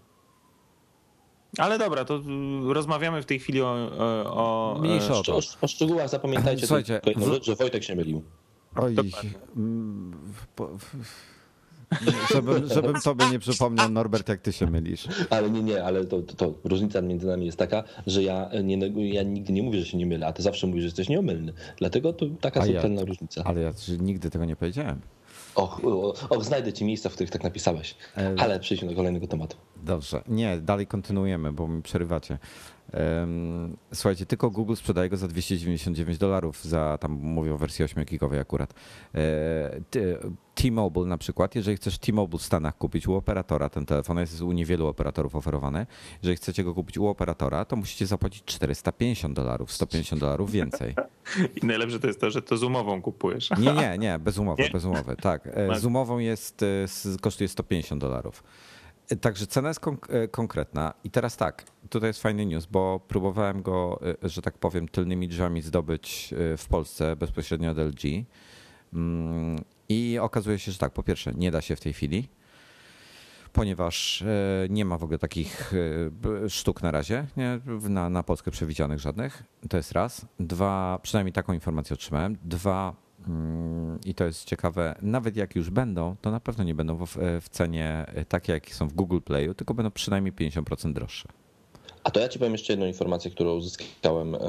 Ale 1.58 1.78
dobra, 1.80 2.06
to 2.06 2.16
y, 2.18 2.74
rozmawiamy 2.74 3.22
w 3.22 3.26
tej 3.26 3.40
chwili 3.40 3.62
o. 3.62 3.90
o, 3.98 4.76
o 4.76 4.80
Mniejsza 4.82 5.14
o 5.14 5.24
O, 5.28 5.40
o 5.62 5.68
szczegółach 5.68 6.10
zapamiętajcie 6.10 6.68
Słuchajcie, 6.68 6.94
tylko 6.94 7.10
jedną 7.10 7.26
w- 7.26 7.34
rzecz, 7.34 7.46
że 7.46 7.56
Wojtek 7.56 7.84
się 7.84 7.96
mylił. 7.96 8.24
Oj, 8.76 8.96
żebym, 12.34 12.68
żebym 12.68 13.02
sobie 13.02 13.26
nie 13.32 13.40
przypomniał, 13.40 13.90
Norbert, 13.90 14.30
jak 14.30 14.42
ty 14.42 14.54
się 14.54 14.68
mylisz. 14.68 15.08
Ale 15.30 15.50
nie, 15.50 15.64
nie, 15.64 15.84
ale 15.84 16.06
to, 16.06 16.22
to, 16.22 16.34
to 16.36 16.54
różnica 16.64 17.02
między 17.02 17.28
nami 17.28 17.46
jest 17.46 17.58
taka, 17.58 17.84
że 18.08 18.24
ja, 18.24 18.50
nie, 18.64 18.78
ja 19.14 19.24
nigdy 19.24 19.54
nie 19.54 19.64
mówię, 19.64 19.80
że 19.80 19.86
się 19.86 19.98
nie 19.98 20.06
mylę, 20.06 20.28
a 20.28 20.34
ty 20.34 20.42
zawsze 20.44 20.68
mówisz, 20.68 20.82
że 20.82 20.88
jesteś 20.88 21.10
nieomylny. 21.10 21.54
Dlatego 21.78 22.14
to 22.14 22.26
taka 22.42 22.62
A 22.62 22.66
ja- 22.66 22.72
subtelna 22.74 23.02
różnica. 23.06 23.44
Ale 23.46 23.62
ja 23.62 23.72
nigdy 24.00 24.30
tego 24.30 24.46
nie 24.46 24.56
powiedziałem. 24.56 25.02
Och, 25.56 25.86
och, 25.86 26.32
och, 26.32 26.46
znajdę 26.46 26.74
ci 26.74 26.86
miejsca, 26.86 27.10
w 27.10 27.14
których 27.14 27.32
tak 27.32 27.44
napisałeś. 27.44 27.96
E, 28.18 28.36
Ale 28.40 28.60
przejdźmy 28.60 28.90
do 28.90 28.96
kolejnego 28.96 29.28
tematu. 29.28 29.58
Dobrze. 29.84 30.24
Nie, 30.28 30.58
dalej 30.58 30.88
kontynuujemy, 30.88 31.54
bo 31.54 31.68
mi 31.68 31.82
przerywacie. 31.82 32.38
Słuchajcie, 33.94 34.26
tylko 34.26 34.50
Google 34.50 34.76
sprzedaje 34.76 35.10
go 35.10 35.18
za 35.18 35.28
299 35.28 36.18
dolarów, 36.18 36.64
za 36.64 36.98
tam 37.02 37.12
mówię 37.12 37.54
o 37.54 37.58
wersji 37.58 37.86
8 37.86 38.06
gigowej 38.06 38.40
akurat. 38.40 38.74
E, 39.16 39.82
T-Mobile 40.56 41.06
na 41.06 41.18
przykład, 41.18 41.56
jeżeli 41.56 41.78
chcesz 41.78 41.98
T-Mobile 41.98 42.40
w 42.40 42.42
Stanach 42.42 42.78
kupić 42.78 43.08
u 43.08 43.14
operatora, 43.14 43.70
ten 43.70 43.86
telefon 43.86 44.18
jest 44.18 44.42
u 44.42 44.52
niewielu 44.52 44.88
operatorów 44.88 45.36
oferowany, 45.36 45.86
jeżeli 46.24 46.38
chcecie 46.38 46.64
go 46.64 46.74
kupić 46.74 46.98
u 46.98 47.08
operatora, 47.08 47.66
to 47.66 47.76
musicie 47.76 48.06
zapłacić 48.06 48.44
450 48.46 49.36
dolarów, 49.36 49.72
150 49.72 50.22
dolarów 50.22 50.52
więcej. 50.52 50.96
I 51.64 51.66
najlepsze 51.66 52.00
to 52.00 52.08
jest 52.08 52.22
to, 52.22 52.32
że 52.32 52.42
to 52.42 52.58
z 52.58 52.64
umową 52.64 53.02
kupujesz. 53.02 53.50
Nie, 53.60 53.74
nie, 53.74 53.98
nie, 53.98 54.20
bez 54.20 54.38
umowy, 54.38 54.64
Nie? 54.64 54.70
bez 54.70 54.86
umowy. 54.86 55.16
Tak, 55.16 55.48
e, 55.48 55.80
z 55.80 55.86
umową 55.86 56.20
jest, 56.20 56.64
e, 56.64 56.86
kosztuje 57.22 57.48
150 57.48 58.02
dolarów. 58.02 58.44
Także 59.22 59.48
cena 59.48 59.68
jest 59.68 59.82
konk- 59.82 60.14
e, 60.14 60.28
konkretna. 60.28 60.94
I 61.04 61.12
teraz 61.12 61.38
tak, 61.38 61.66
tutaj 61.90 62.10
jest 62.10 62.22
fajny 62.22 62.46
news, 62.46 62.66
bo 62.66 63.00
próbowałem 63.08 63.62
go, 63.62 64.00
e, 64.24 64.30
że 64.30 64.42
tak 64.42 64.58
powiem, 64.58 64.88
tylnymi 64.88 65.28
drzwiami 65.28 65.62
zdobyć 65.62 66.34
e, 66.54 66.58
w 66.58 66.68
Polsce 66.68 67.16
bezpośrednio 67.16 67.72
od 67.72 67.78
LG. 67.78 68.26
Mm, 68.94 69.60
I 69.90 70.18
okazuje 70.22 70.60
się, 70.60 70.72
że 70.72 70.78
tak, 70.78 70.94
po 70.94 71.04
pierwsze, 71.04 71.34
nie 71.34 71.52
da 71.52 71.62
się 71.62 71.76
w 71.76 71.80
tej 71.80 71.94
chwili, 71.94 72.30
ponieważ 73.54 74.24
nie 74.70 74.86
ma 74.86 74.98
w 74.98 75.04
ogóle 75.04 75.20
takich 75.20 75.74
sztuk 76.50 76.82
na 76.84 76.92
razie, 76.92 77.28
nie, 77.38 77.60
na, 77.90 78.10
na 78.10 78.24
Polskę 78.24 78.52
przewidzianych 78.52 79.00
żadnych. 79.00 79.44
To 79.70 79.78
jest 79.78 79.92
raz. 79.92 80.26
Dwa, 80.40 81.00
przynajmniej 81.04 81.34
taką 81.34 81.54
informację 81.54 81.94
otrzymałem. 81.94 82.38
Dwa, 82.44 82.96
i 84.06 84.14
to 84.14 84.26
jest 84.26 84.46
ciekawe, 84.46 84.96
nawet 85.02 85.38
jak 85.38 85.56
już 85.56 85.70
będą, 85.70 86.16
to 86.22 86.32
na 86.32 86.40
pewno 86.40 86.64
nie 86.64 86.76
będą 86.76 87.06
w, 87.06 87.18
w 87.42 87.50
cenie 87.50 88.06
e, 88.08 88.26
takie, 88.26 88.54
jakie 88.54 88.74
są 88.74 88.88
w 88.88 88.94
Google 88.94 89.20
Playu, 89.20 89.54
tylko 89.54 89.74
będą 89.74 89.92
przynajmniej 89.92 90.34
50% 90.34 90.94
droższe. 90.94 91.28
A 92.04 92.12
to 92.12 92.20
ja 92.20 92.30
ci 92.30 92.40
powiem 92.40 92.54
jeszcze 92.54 92.74
jedną 92.74 92.86
informację, 92.86 93.32
którą 93.32 93.56
uzyskałem. 93.56 94.36
E, 94.36 94.40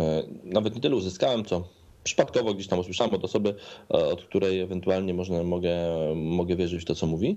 Nawet 0.45 0.75
nie 0.75 0.81
tyle 0.81 0.97
uzyskałem, 0.97 1.45
co 1.45 1.69
przypadkowo 2.05 2.55
gdzieś 2.55 2.67
tam 2.67 2.79
usłyszałem 2.79 3.15
od 3.15 3.25
osoby, 3.25 3.55
e, 3.91 3.95
od 3.95 4.23
której 4.23 4.61
ewentualnie 4.61 5.15
można, 5.15 5.43
mogę, 5.43 5.77
mogę 6.17 6.57
wierzyć 6.57 6.83
w 6.83 6.85
to, 6.85 6.95
co 6.95 7.07
mówi, 7.07 7.37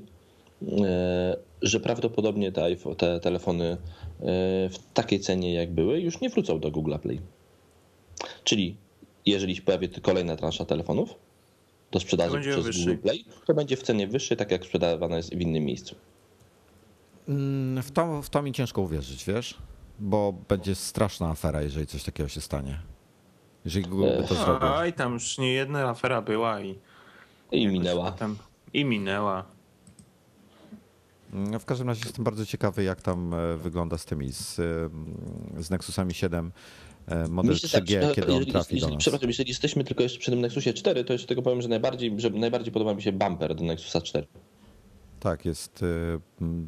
że 1.61 1.79
prawdopodobnie 1.79 2.51
te, 2.51 2.75
te 2.97 3.19
telefony 3.19 3.77
w 4.69 4.75
takiej 4.93 5.19
cenie, 5.19 5.53
jak 5.53 5.71
były, 5.73 6.01
już 6.01 6.21
nie 6.21 6.29
wrócą 6.29 6.59
do 6.59 6.71
Google 6.71 6.95
Play. 7.01 7.19
Czyli 8.43 8.75
jeżeli 9.25 9.55
się 9.55 9.61
pojawi 9.61 9.89
kolejna 9.89 10.35
transza 10.35 10.65
telefonów 10.65 11.15
do 11.91 11.99
sprzedaży 11.99 12.31
będzie 12.33 12.51
przez 12.51 12.65
wyższy. 12.65 12.85
Google 12.85 13.01
Play, 13.01 13.25
to 13.45 13.53
będzie 13.53 13.77
w 13.77 13.83
cenie 13.83 14.07
wyższej, 14.07 14.37
tak 14.37 14.51
jak 14.51 14.63
sprzedawana 14.65 15.17
jest 15.17 15.29
w 15.35 15.41
innym 15.41 15.63
miejscu. 15.63 15.95
Mm, 17.27 17.83
W 17.83 17.91
to, 17.91 18.21
w 18.21 18.29
to 18.29 18.41
mi 18.41 18.51
ciężko 18.53 18.81
uwierzyć, 18.81 19.25
wiesz? 19.25 19.57
Bo 19.99 20.33
będzie 20.49 20.75
straszna 20.75 21.29
afera, 21.29 21.61
jeżeli 21.61 21.87
coś 21.87 22.03
takiego 22.03 22.29
się 22.29 22.41
stanie. 22.41 22.79
Jeżeli 23.65 23.85
Google 23.85 24.05
by 24.21 24.27
to 24.27 24.35
zrobił. 24.35 24.69
Oj, 24.71 24.93
tam 24.93 25.13
już 25.13 25.37
nie 25.37 25.53
jedna 25.53 25.89
afera 25.89 26.21
była 26.21 26.61
i, 26.61 26.79
I 27.51 27.67
minęła. 27.67 28.11
Potem, 28.11 28.37
I 28.73 28.85
minęła. 28.85 29.45
No, 31.33 31.59
W 31.59 31.65
każdym 31.65 31.87
razie 31.87 32.01
jestem 32.05 32.23
bardzo 32.25 32.45
ciekawy, 32.45 32.83
jak 32.83 33.01
tam 33.01 33.33
e, 33.33 33.57
wygląda 33.57 33.97
z 33.97 34.05
tymi, 34.05 34.31
z, 34.31 34.55
z 35.59 35.69
Nexusami 35.69 36.13
7 36.13 36.47
e, 36.47 36.51
model 37.29 37.51
Myślę 37.51 37.69
tak, 37.69 37.83
3G, 37.83 38.07
że 38.07 38.15
kiedy 38.15 38.27
on 38.27 38.33
jeżeli, 38.33 38.51
trafi 38.51 38.69
do 38.69 38.75
jeżeli, 38.75 38.93
nas. 38.93 39.01
Przepraszam, 39.01 39.29
jeżeli 39.29 39.49
jesteśmy 39.49 39.83
tylko 39.83 40.03
jeszcze 40.03 40.19
przy 40.19 40.31
tym 40.31 40.41
Nexusie 40.41 40.73
4, 40.73 41.03
to 41.03 41.13
jeszcze 41.13 41.27
tylko 41.27 41.41
powiem, 41.41 41.61
że 41.61 41.67
najbardziej, 41.67 42.13
że 42.17 42.29
najbardziej 42.29 42.73
podoba 42.73 42.93
mi 42.93 43.01
się 43.01 43.11
bumper 43.11 43.55
do 43.55 43.63
Nexusa 43.63 44.01
4. 44.01 44.27
Tak, 45.19 45.45
jest 45.45 45.83
e, 45.83 46.19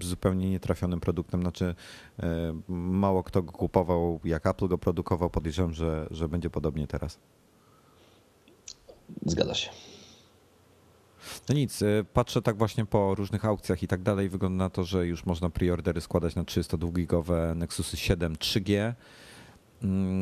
zupełnie 0.01 0.49
nietrafionym 0.49 0.99
produktem. 0.99 1.41
Znaczy, 1.41 1.75
e, 2.19 2.59
mało 2.67 3.23
kto 3.23 3.43
go 3.43 3.51
kupował, 3.51 4.19
jak 4.23 4.47
Apple 4.47 4.67
go 4.67 4.77
produkował. 4.77 5.29
Podejrzewam, 5.29 5.73
że, 5.73 6.07
że 6.11 6.29
będzie 6.29 6.49
podobnie 6.49 6.87
teraz. 6.87 7.19
Zgadza 9.25 9.53
się. 9.53 9.69
No 11.49 11.55
nic, 11.55 11.81
e, 11.81 11.85
patrzę 12.13 12.41
tak 12.41 12.57
właśnie 12.57 12.85
po 12.85 13.15
różnych 13.15 13.45
aukcjach 13.45 13.83
i 13.83 13.87
tak 13.87 14.01
dalej. 14.01 14.29
Wygląda 14.29 14.63
na 14.63 14.69
to, 14.69 14.83
że 14.83 15.07
już 15.07 15.25
można 15.25 15.49
preordery 15.49 16.01
składać 16.01 16.35
na 16.35 16.43
32-gigowe 16.43 17.55
Nexusy 17.55 17.97
7 17.97 18.35
3G, 18.35 18.77
mm, 18.79 18.95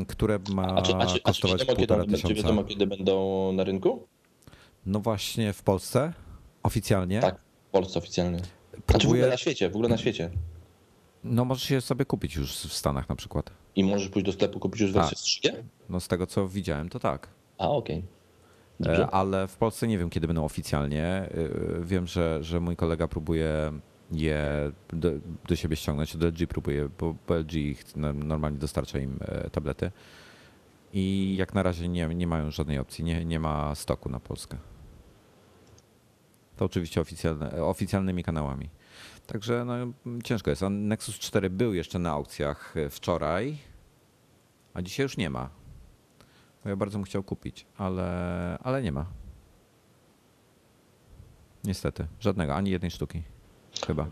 które 0.08 0.40
ma 0.54 0.76
A 0.76 0.82
czy, 0.82 0.96
a 0.96 1.06
czy, 1.06 1.20
a 1.24 1.34
czy, 1.34 1.42
wiadomo, 1.48 1.58
kiedy, 1.58 1.76
półtora 1.76 2.06
czy 2.06 2.12
tysiąca. 2.12 2.36
wiadomo, 2.36 2.64
kiedy 2.64 2.88
będą 2.88 3.52
na 3.54 3.64
rynku? 3.64 4.08
No 4.86 5.00
właśnie 5.00 5.54
w 5.54 5.64
Polsce 5.64 6.14
oficjalnie. 6.64 7.20
Tak, 7.20 7.36
w 7.68 7.72
Polsce 7.72 8.00
oficjalnie. 8.00 8.38
Znaczy 8.38 8.52
w 8.74 8.82
ogóle 8.90 9.00
Próbuję, 9.00 9.28
na 9.28 9.38
świecie, 9.38 9.70
w 9.70 9.76
ogóle 9.76 9.90
na 9.90 9.98
świecie. 9.98 10.30
no 11.24 11.46
możesz 11.46 11.70
je 11.72 11.82
sobie 11.82 12.06
kupić 12.06 12.36
już 12.36 12.52
w 12.58 12.74
Stanach 12.74 13.10
na 13.10 13.16
przykład. 13.16 13.50
I 13.76 13.84
możesz 13.84 14.10
pójść 14.10 14.26
do 14.26 14.32
sklepu 14.32 14.60
kupić 14.60 14.82
już 14.82 14.92
wersję 14.92 15.10
Tak. 15.18 15.20
z 15.20 15.26
3G? 15.26 15.64
No 15.90 16.00
z 16.00 16.08
tego 16.08 16.28
co 16.28 16.48
widziałem 16.48 16.90
to 16.90 17.00
tak. 17.00 17.28
A, 17.58 17.70
okej. 17.70 17.98
E, 17.98 18.04
Dobrze. 18.80 19.08
Ale 19.08 19.48
w 19.48 19.58
Polsce 19.58 19.88
nie 19.88 19.98
wiem, 19.98 20.10
kiedy 20.10 20.28
będą 20.28 20.46
oficjalnie. 20.46 21.06
E, 21.06 21.30
Wiem, 21.82 22.08
że, 22.08 22.44
że 22.44 22.60
mój 22.60 22.76
kolega 22.76 23.08
próbuje 23.08 23.72
je 24.12 24.72
do, 24.90 25.12
do 25.48 25.56
siebie 25.56 25.76
ściągnąć, 25.76 26.16
od 26.16 26.24
LG 26.24 26.48
próbuje, 26.48 26.90
bo, 27.00 27.16
LG 27.30 27.54
ich 27.54 27.96
no- 27.96 28.14
normalnie 28.14 28.58
dostarcza 28.60 29.00
im 29.00 29.20
e, 29.22 29.50
tablety. 29.50 29.92
I 30.94 31.36
jak 31.38 31.54
na 31.54 31.64
razie 31.64 31.88
nie, 31.88 32.08
nie 32.08 32.28
mają 32.28 32.52
żadnej 32.52 32.80
opcji, 32.80 33.04
nie, 33.04 33.26
nie 33.26 33.40
ma 33.40 33.76
stoku 33.76 34.10
na 34.10 34.20
Polskę. 34.20 34.58
To 36.58 36.66
oczywiście 36.66 37.02
oficjalne, 37.02 37.64
oficjalnymi 37.64 38.24
kanałami. 38.24 38.70
Także 39.28 39.66
no, 39.66 39.74
ciężko 40.24 40.50
jest. 40.50 40.62
Nexus 40.70 41.16
4 41.16 41.50
był 41.50 41.74
jeszcze 41.74 42.00
na 42.00 42.12
aukcjach 42.12 42.78
e, 42.78 42.90
wczoraj, 42.90 43.58
a 44.74 44.82
dzisiaj 44.82 45.04
już 45.04 45.18
nie 45.18 45.30
ma. 45.30 45.50
Ja 46.66 46.76
bardzo 46.76 46.98
bym 46.98 47.06
chciał 47.06 47.24
kupić, 47.24 47.66
ale, 47.78 48.58
ale 48.64 48.82
nie 48.82 48.92
ma. 48.92 49.06
Niestety, 51.64 52.08
żadnego, 52.20 52.56
ani 52.56 52.72
jednej 52.72 52.92
sztuki. 52.92 53.24
Chyba. 53.88 54.10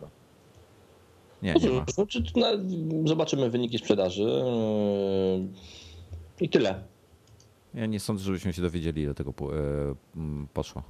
Nie, 1.41 1.53
nie 1.53 1.70
ma. 1.70 1.86
No, 1.97 2.05
na- 2.41 3.07
Zobaczymy 3.07 3.49
wyniki 3.49 3.78
sprzedaży. 3.78 4.24
yy, 4.24 5.47
I 6.41 6.49
tyle. 6.49 6.84
Ja 7.74 7.86
nie 7.86 7.99
sądzę, 7.99 8.24
żebyśmy 8.24 8.53
się 8.53 8.62
dowiedzieli, 8.62 9.01
ile 9.01 9.14
tego 9.14 9.34
po- 9.34 9.57
e, 9.57 9.60
poszło. 10.53 10.84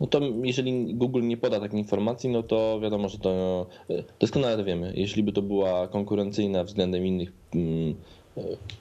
No 0.00 0.06
to 0.06 0.20
jeżeli 0.44 0.94
Google 0.94 1.22
nie 1.22 1.36
poda 1.36 1.60
takiej 1.60 1.78
informacji, 1.78 2.30
no 2.30 2.42
to 2.42 2.80
wiadomo, 2.82 3.08
że 3.08 3.18
to 3.18 3.66
doskonale 4.20 4.56
to 4.56 4.64
wiemy. 4.64 4.92
Jeśli 4.96 5.22
by 5.22 5.32
to 5.32 5.42
była 5.42 5.88
konkurencyjna 5.88 6.64
względem 6.64 7.06
innych 7.06 7.32
mm, 7.54 7.94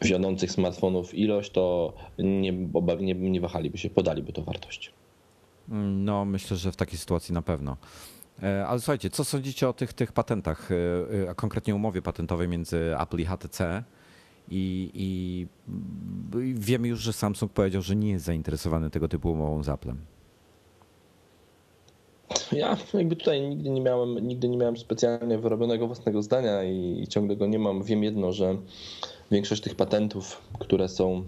wiodących 0.02 0.52
smartfonów 0.52 1.14
ilość, 1.16 1.52
to 1.52 1.94
nie, 2.20 2.52
nie, 3.00 3.16
nie 3.16 3.42
wahaliby 3.42 3.78
się, 3.78 3.90
podaliby 3.90 4.34
to 4.34 4.42
wartość. 4.42 4.92
No, 5.78 6.26
myślę, 6.26 6.58
że 6.58 6.72
w 6.72 6.76
takiej 6.76 6.98
sytuacji 6.98 7.34
na 7.34 7.42
pewno. 7.42 7.78
E, 8.44 8.68
ale 8.68 8.80
słuchajcie, 8.80 9.10
co 9.10 9.24
sądzicie 9.24 9.70
o 9.70 9.74
tych, 9.74 9.94
tych 9.94 10.12
patentach, 10.12 10.70
e, 10.72 10.76
e, 11.24 11.30
a 11.30 11.34
konkretnie 11.34 11.76
umowie 11.76 12.02
patentowej 12.02 12.48
między 12.48 12.96
Apple 13.00 13.18
i 13.18 13.26
HTC? 13.26 13.84
I, 14.52 14.92
I, 14.94 15.48
wiemy 16.54 16.88
już, 16.88 17.00
że 17.00 17.14
Samsung 17.14 17.52
powiedział, 17.52 17.82
że 17.82 17.96
nie 17.96 18.12
jest 18.12 18.26
zainteresowany 18.26 18.90
tego 18.90 19.08
typu 19.08 19.32
umową 19.32 19.64
z 19.64 19.70
Applem. 19.70 19.98
Ja 22.52 22.78
jakby 22.94 23.16
tutaj 23.16 23.42
nigdy 23.42 23.70
nie 23.70 23.82
miałem, 23.82 24.28
nigdy 24.28 24.50
nie 24.50 24.58
miałem 24.58 24.78
specjalnie 24.78 25.38
wyrobionego 25.38 25.88
własnego 25.88 26.22
zdania 26.22 26.64
i, 26.64 27.02
i 27.04 27.08
ciągle 27.08 27.36
go 27.36 27.48
nie 27.48 27.60
mam. 27.60 27.84
Wiem 27.84 28.04
jedno, 28.04 28.32
że 28.32 28.58
większość 29.32 29.62
tych 29.62 29.76
patentów, 29.76 30.42
które 30.60 30.88
są 30.88 31.24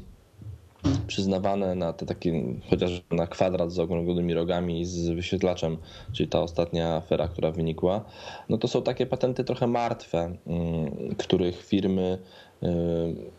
przyznawane 1.07 1.75
na 1.75 1.93
te 1.93 2.05
takie, 2.05 2.43
chociaż 2.69 3.01
na 3.11 3.27
kwadrat 3.27 3.71
z 3.71 3.79
okrągłymi 3.79 4.33
rogami 4.33 4.85
z 4.85 5.09
wyświetlaczem, 5.09 5.77
czyli 6.13 6.29
ta 6.29 6.41
ostatnia 6.41 6.95
afera, 6.95 7.27
która 7.27 7.51
wynikła, 7.51 8.05
no 8.49 8.57
to 8.57 8.67
są 8.67 8.81
takie 8.81 9.05
patenty 9.05 9.43
trochę 9.43 9.67
martwe, 9.67 10.37
mm, 10.47 11.15
których 11.17 11.65
firmy 11.65 12.17
y, 12.63 12.67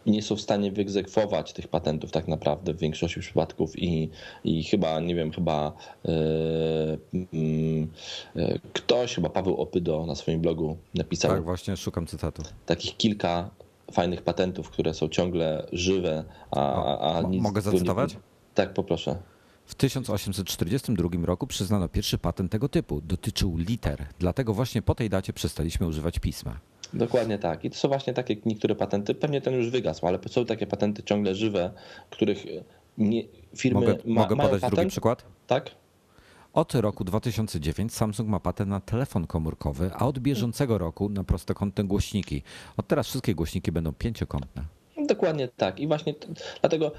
nie 0.07 0.23
są 0.23 0.37
w 0.37 0.41
stanie 0.41 0.73
wyegzekwować 0.73 1.53
tych 1.53 1.69
patentów 1.69 2.11
tak 2.11 2.29
naprawdę 2.29 2.75
w 2.75 2.79
większości 2.79 3.21
przypadków 3.21 3.79
i, 3.79 4.11
i 4.45 4.65
chyba, 4.65 5.01
nie 5.01 5.15
wiem, 5.15 5.33
chyba 5.33 5.73
y, 6.05 6.11
y, 8.37 8.61
ktoś, 8.73 9.15
chyba 9.15 9.29
Paweł 9.29 9.57
Opydo 9.57 10.07
na 10.07 10.15
swoim 10.15 10.41
blogu 10.41 10.77
napisał. 10.95 11.31
Tak, 11.31 11.45
właśnie 11.45 11.77
szukam 11.77 12.07
cytatu. 12.07 12.43
Takich 12.67 12.97
kilka 12.97 13.51
fajnych 13.93 14.23
patentów, 14.23 14.71
które 14.71 14.95
są 14.95 15.09
ciągle 15.09 15.67
żywe, 15.73 16.25
a, 16.51 17.17
a 17.17 17.23
nic. 17.23 17.43
Mogę 17.43 17.61
zacytować? 17.61 18.15
Nie... 18.15 18.21
Tak, 18.55 18.75
poproszę. 18.75 19.17
W 19.67 19.75
1842 19.75 21.27
roku 21.27 21.47
przyznano 21.47 21.89
pierwszy 21.89 22.19
patent 22.19 22.53
tego 22.53 22.69
typu. 22.69 23.01
Dotyczył 23.01 23.57
liter. 23.57 24.07
Dlatego 24.19 24.55
właśnie 24.55 24.83
po 24.83 24.95
tej 24.95 25.11
dacie 25.11 25.33
przestaliśmy 25.33 25.87
używać 25.87 26.19
pisma. 26.19 26.61
Dokładnie 26.95 27.39
tak. 27.39 27.65
I 27.65 27.71
to 27.71 27.77
są 27.77 27.89
właśnie 27.89 28.13
takie 28.13 28.37
niektóre 28.47 28.75
patenty. 28.75 29.15
Pewnie 29.15 29.41
ten 29.41 29.55
już 29.55 29.71
wygasł, 29.71 30.07
ale 30.07 30.19
są 30.29 30.47
takie 30.47 30.67
patenty 30.67 31.03
ciągle 31.03 31.35
żywe, 31.35 31.71
których 32.11 32.45
nie, 32.99 33.23
firmy 33.57 33.81
mogę, 33.81 33.97
ma, 34.05 34.21
mogę 34.21 34.37
podać 34.37 34.61
patent, 34.61 34.75
drugi 34.75 34.91
przykład? 34.91 35.25
Tak. 35.47 35.71
Od 36.53 36.75
roku 36.75 37.05
2009 37.05 37.95
Samsung 37.95 38.29
ma 38.29 38.41
patent 38.41 38.71
na 38.71 38.81
telefon 38.81 39.27
komórkowy, 39.27 39.91
a 39.95 40.07
od 40.07 40.19
bieżącego 40.19 40.79
roku 40.79 41.09
na 41.09 41.25
prostokątne 41.25 41.85
głośniki. 41.85 42.43
Od 42.77 42.89
teraz 42.89 43.07
wszystkie 43.07 43.35
głośniki 43.35 43.73
będą 43.73 43.93
pięciokątne. 43.93 44.65
Dokładnie 45.07 45.49
tak. 45.49 45.81
I 45.81 45.87
właśnie 45.87 46.15
dlatego 46.61 46.93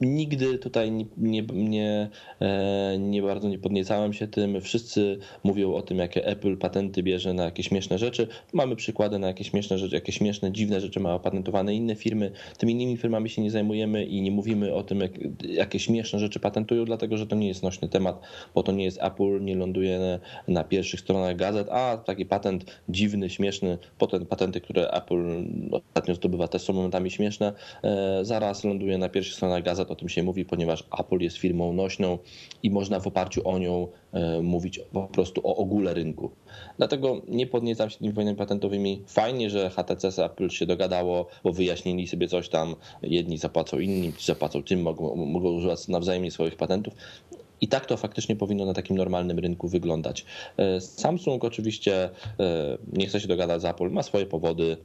nigdy 0.00 0.58
tutaj 0.58 0.92
nie, 1.16 1.42
nie, 1.52 2.08
e, 2.40 2.96
nie, 2.98 3.22
bardzo 3.22 3.48
nie 3.48 3.58
podniecałem 3.58 4.12
się 4.12 4.28
tym. 4.28 4.60
Wszyscy 4.60 5.18
mówią 5.44 5.74
o 5.74 5.82
tym, 5.82 5.98
jakie 5.98 6.26
Apple 6.26 6.56
patenty 6.56 7.02
bierze 7.02 7.34
na 7.34 7.44
jakieś 7.44 7.68
śmieszne 7.68 7.98
rzeczy. 7.98 8.28
Mamy 8.52 8.76
przykłady 8.76 9.18
na 9.18 9.26
jakieś 9.26 9.50
śmieszne 9.50 9.78
rzeczy, 9.78 9.94
jakieś 9.94 10.18
śmieszne, 10.18 10.52
dziwne 10.52 10.80
rzeczy 10.80 11.00
ma 11.00 11.14
opatentowane 11.14 11.74
inne 11.74 11.94
firmy. 11.94 12.32
Tymi 12.58 12.72
innymi 12.72 12.96
firmami 12.96 13.30
się 13.30 13.42
nie 13.42 13.50
zajmujemy 13.50 14.04
i 14.04 14.22
nie 14.22 14.30
mówimy 14.30 14.74
o 14.74 14.82
tym, 14.82 15.00
jak, 15.00 15.10
jakie 15.48 15.78
śmieszne 15.78 16.18
rzeczy 16.18 16.40
patentują, 16.40 16.84
dlatego 16.84 17.16
że 17.16 17.26
to 17.26 17.36
nie 17.36 17.48
jest 17.48 17.62
nośny 17.62 17.88
temat, 17.88 18.20
bo 18.54 18.62
to 18.62 18.72
nie 18.72 18.84
jest 18.84 18.98
Apple, 19.02 19.44
nie 19.44 19.56
ląduje 19.56 20.18
na 20.48 20.64
pierwszych 20.64 21.00
stronach 21.00 21.36
gazet, 21.36 21.68
a 21.70 21.96
taki 21.96 22.26
patent 22.26 22.80
dziwny, 22.88 23.30
śmieszny, 23.30 23.78
potem 23.98 24.26
patenty, 24.26 24.60
które 24.60 24.90
Apple 24.90 25.44
ostatnio 25.70 26.14
zdobywa, 26.14 26.48
też 26.48 26.62
są 26.62 26.72
momentami 26.72 27.10
śmieszne, 27.18 27.52
e, 27.82 28.24
zaraz 28.24 28.64
ląduje 28.64 28.98
na 28.98 29.08
pierwszych 29.08 29.34
stronach 29.34 29.62
gazet, 29.62 29.90
o 29.90 29.94
tym 29.94 30.08
się 30.08 30.22
mówi, 30.22 30.44
ponieważ 30.44 30.84
Apple 30.98 31.18
jest 31.18 31.36
firmą 31.36 31.72
nośną 31.72 32.18
i 32.62 32.70
można 32.70 33.00
w 33.00 33.06
oparciu 33.06 33.48
o 33.48 33.58
nią 33.58 33.88
e, 34.12 34.42
mówić 34.42 34.80
po 34.92 35.02
prostu 35.02 35.40
o 35.44 35.56
ogóle 35.56 35.94
rynku. 35.94 36.30
Dlatego 36.76 37.22
nie 37.28 37.46
podniecam 37.46 37.90
się 37.90 37.98
tymi 37.98 38.12
wojnami 38.12 38.36
patentowymi. 38.36 39.02
Fajnie, 39.06 39.50
że 39.50 39.70
HTC 39.70 40.12
z 40.12 40.18
Apple 40.18 40.48
się 40.48 40.66
dogadało, 40.66 41.26
bo 41.44 41.52
wyjaśnili 41.52 42.08
sobie 42.08 42.28
coś 42.28 42.48
tam, 42.48 42.74
jedni 43.02 43.38
zapłacą 43.38 43.78
innym, 43.78 44.12
ci 44.12 44.26
zapłacą 44.26 44.62
tym, 44.62 44.82
mogą, 44.82 45.16
mogą 45.16 45.50
używać 45.50 45.88
nawzajem 45.88 46.30
swoich 46.30 46.56
patentów. 46.56 46.94
I 47.60 47.68
tak 47.68 47.86
to 47.86 47.96
faktycznie 47.96 48.36
powinno 48.36 48.64
na 48.64 48.74
takim 48.74 48.96
normalnym 48.96 49.38
rynku 49.38 49.68
wyglądać. 49.68 50.24
E, 50.56 50.80
Samsung 50.80 51.44
oczywiście 51.44 52.10
nie 52.92 53.06
chce 53.06 53.20
się 53.20 53.28
dogadać 53.28 53.62
z 53.62 53.64
Apple, 53.64 53.90
ma 53.90 54.02
swoje 54.02 54.26
powody, 54.26 54.76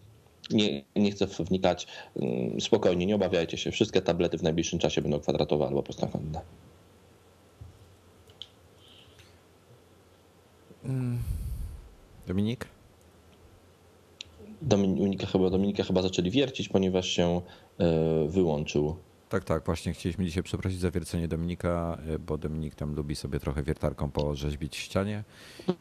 nie, 0.52 0.84
nie 0.96 1.12
chcę 1.12 1.28
wnikać. 1.28 1.88
Mm, 2.16 2.62
spokojnie, 2.62 3.06
nie 3.06 3.16
obawiajcie 3.16 3.58
się. 3.58 3.72
Wszystkie 3.72 4.02
tablety 4.02 4.38
w 4.38 4.44
najbliższym 4.44 4.80
czasie 4.80 5.02
będą 5.02 5.20
kwadratowe 5.20 5.68
albo 5.68 5.84
prostokątne. 5.84 6.42
Mm. 10.86 11.20
Dominik? 12.28 12.68
Dominika 14.62 15.28
chyba, 15.28 15.50
Dominika 15.50 15.84
chyba 15.84 16.02
zaczęli 16.02 16.32
wiercić, 16.32 16.70
ponieważ 16.70 17.08
się 17.08 17.42
e, 17.80 18.28
wyłączył. 18.28 18.96
Tak, 19.34 19.44
tak, 19.44 19.66
właśnie 19.66 19.94
chcieliśmy 19.94 20.26
dzisiaj 20.26 20.44
przeprosić 20.44 20.80
za 20.80 20.92
wiercenie 20.92 21.28
Dominika, 21.28 21.98
e, 22.08 22.20
bo 22.20 22.38
Dominik 22.38 22.76
tam 22.76 22.96
lubi 22.96 23.16
sobie 23.16 23.40
trochę 23.40 23.64
wiertarką 23.64 24.12
porzeźbić 24.12 24.78
w 24.78 24.80
ścianie 24.80 25.24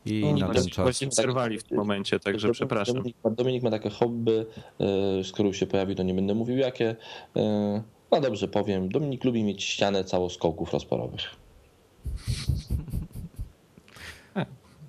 i 0.05 0.21
no, 0.21 0.47
na 0.47 0.55
ten 0.55 0.67
czas... 0.67 0.85
Właśnie 0.85 1.09
przerwali 1.09 1.59
w 1.59 1.63
tym 1.63 1.79
momencie, 1.79 2.21
także 2.21 2.47
Dominik, 2.47 2.57
przepraszam. 2.57 2.95
Dominik, 2.95 3.17
Dominik 3.25 3.63
ma 3.63 3.71
takie 3.71 3.91
hobby, 3.91 4.47
e, 4.81 5.25
z 5.25 5.33
którą 5.33 5.53
się 5.53 5.67
pojawi, 5.67 5.95
to 5.95 6.03
nie 6.03 6.15
będę 6.15 6.35
mówił 6.35 6.59
jakie. 6.59 6.97
E, 7.37 7.83
no 8.11 8.21
dobrze, 8.21 8.49
powiem. 8.49 8.89
Dominik 8.89 9.25
lubi 9.25 9.45
mieć 9.45 9.65
ścianę 9.65 10.05
całoskoków 10.05 10.73
rozporowych. 10.73 11.23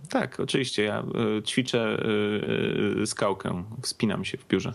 Tak, 0.10 0.40
oczywiście. 0.40 0.84
Ja 0.84 1.04
ćwiczę 1.46 2.04
skałkę, 3.06 3.64
wspinam 3.82 4.26
się 4.26 4.38
w 4.38 4.48
biurze. 4.48 4.74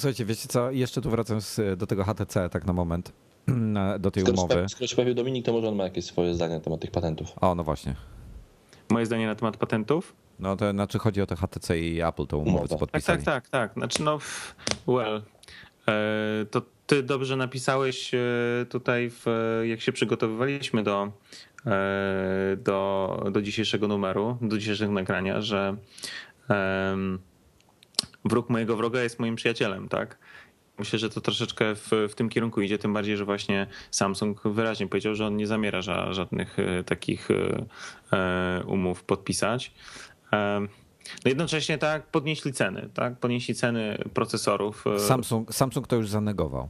Słuchajcie, 0.00 0.24
wiecie 0.24 0.48
co, 0.48 0.70
jeszcze 0.70 1.00
tu 1.00 1.10
wracam 1.10 1.38
do 1.76 1.86
tego 1.86 2.04
HTC 2.04 2.50
tak 2.50 2.64
na 2.64 2.72
moment, 2.72 3.12
do 3.98 4.10
tej 4.10 4.22
skoro 4.22 4.38
umowy. 4.38 4.68
Skoro 4.68 4.86
się 4.86 4.96
pojawił 4.96 5.14
Dominik, 5.14 5.46
to 5.46 5.52
może 5.52 5.68
on 5.68 5.76
ma 5.76 5.84
jakieś 5.84 6.04
swoje 6.04 6.34
zdanie 6.34 6.54
na 6.54 6.60
temat 6.60 6.80
tych 6.80 6.90
patentów. 6.90 7.28
O, 7.40 7.54
no 7.54 7.64
właśnie. 7.64 7.94
Moje 8.90 9.06
zdanie 9.06 9.26
na 9.26 9.34
temat 9.34 9.56
patentów? 9.56 10.14
No 10.38 10.56
to 10.56 10.70
znaczy 10.70 10.98
chodzi 10.98 11.22
o 11.22 11.26
te 11.26 11.36
HTC 11.36 11.78
i 11.78 12.02
Apple, 12.02 12.26
tą 12.26 12.36
umowę, 12.36 12.68
co 12.68 12.78
podpisali. 12.78 13.24
Tak, 13.24 13.24
tak, 13.24 13.48
tak, 13.48 13.50
tak. 13.50 13.72
Znaczy 13.74 14.02
no, 14.02 14.18
well, 14.86 15.22
e, 15.88 16.46
to 16.50 16.62
ty 16.86 17.02
dobrze 17.02 17.36
napisałeś 17.36 18.14
e, 18.14 18.18
tutaj, 18.68 19.10
w, 19.10 19.26
jak 19.64 19.80
się 19.80 19.92
przygotowywaliśmy 19.92 20.82
do, 20.82 21.12
e, 21.66 22.56
do, 22.56 23.24
do 23.32 23.42
dzisiejszego 23.42 23.88
numeru, 23.88 24.38
do 24.42 24.58
dzisiejszego 24.58 24.92
nagrania, 24.92 25.40
że 25.40 25.76
wróg 28.24 28.50
mojego 28.50 28.76
wroga 28.76 29.02
jest 29.02 29.18
moim 29.18 29.36
przyjacielem, 29.36 29.88
tak? 29.88 30.18
Myślę, 30.78 30.98
że 30.98 31.10
to 31.10 31.20
troszeczkę 31.20 31.74
w, 31.74 31.90
w 32.10 32.14
tym 32.14 32.28
kierunku 32.28 32.60
idzie, 32.60 32.78
tym 32.78 32.92
bardziej, 32.92 33.16
że 33.16 33.24
właśnie 33.24 33.66
Samsung 33.90 34.42
wyraźnie 34.44 34.88
powiedział, 34.88 35.14
że 35.14 35.26
on 35.26 35.36
nie 35.36 35.46
zamierza 35.46 35.82
ża 35.82 36.12
żadnych 36.12 36.58
e, 36.58 36.84
takich 36.84 37.28
e, 37.30 37.66
e, 38.12 38.64
umów 38.66 39.04
podpisać. 39.04 39.72
No 41.24 41.28
jednocześnie 41.28 41.78
tak 41.78 42.06
podnieśli 42.06 42.52
ceny, 42.52 42.88
tak? 42.94 43.18
Podnieśli 43.18 43.54
ceny 43.54 44.04
procesorów. 44.14 44.84
Samsung, 44.98 45.54
Samsung 45.54 45.86
to 45.86 45.96
już 45.96 46.08
zanegował. 46.08 46.68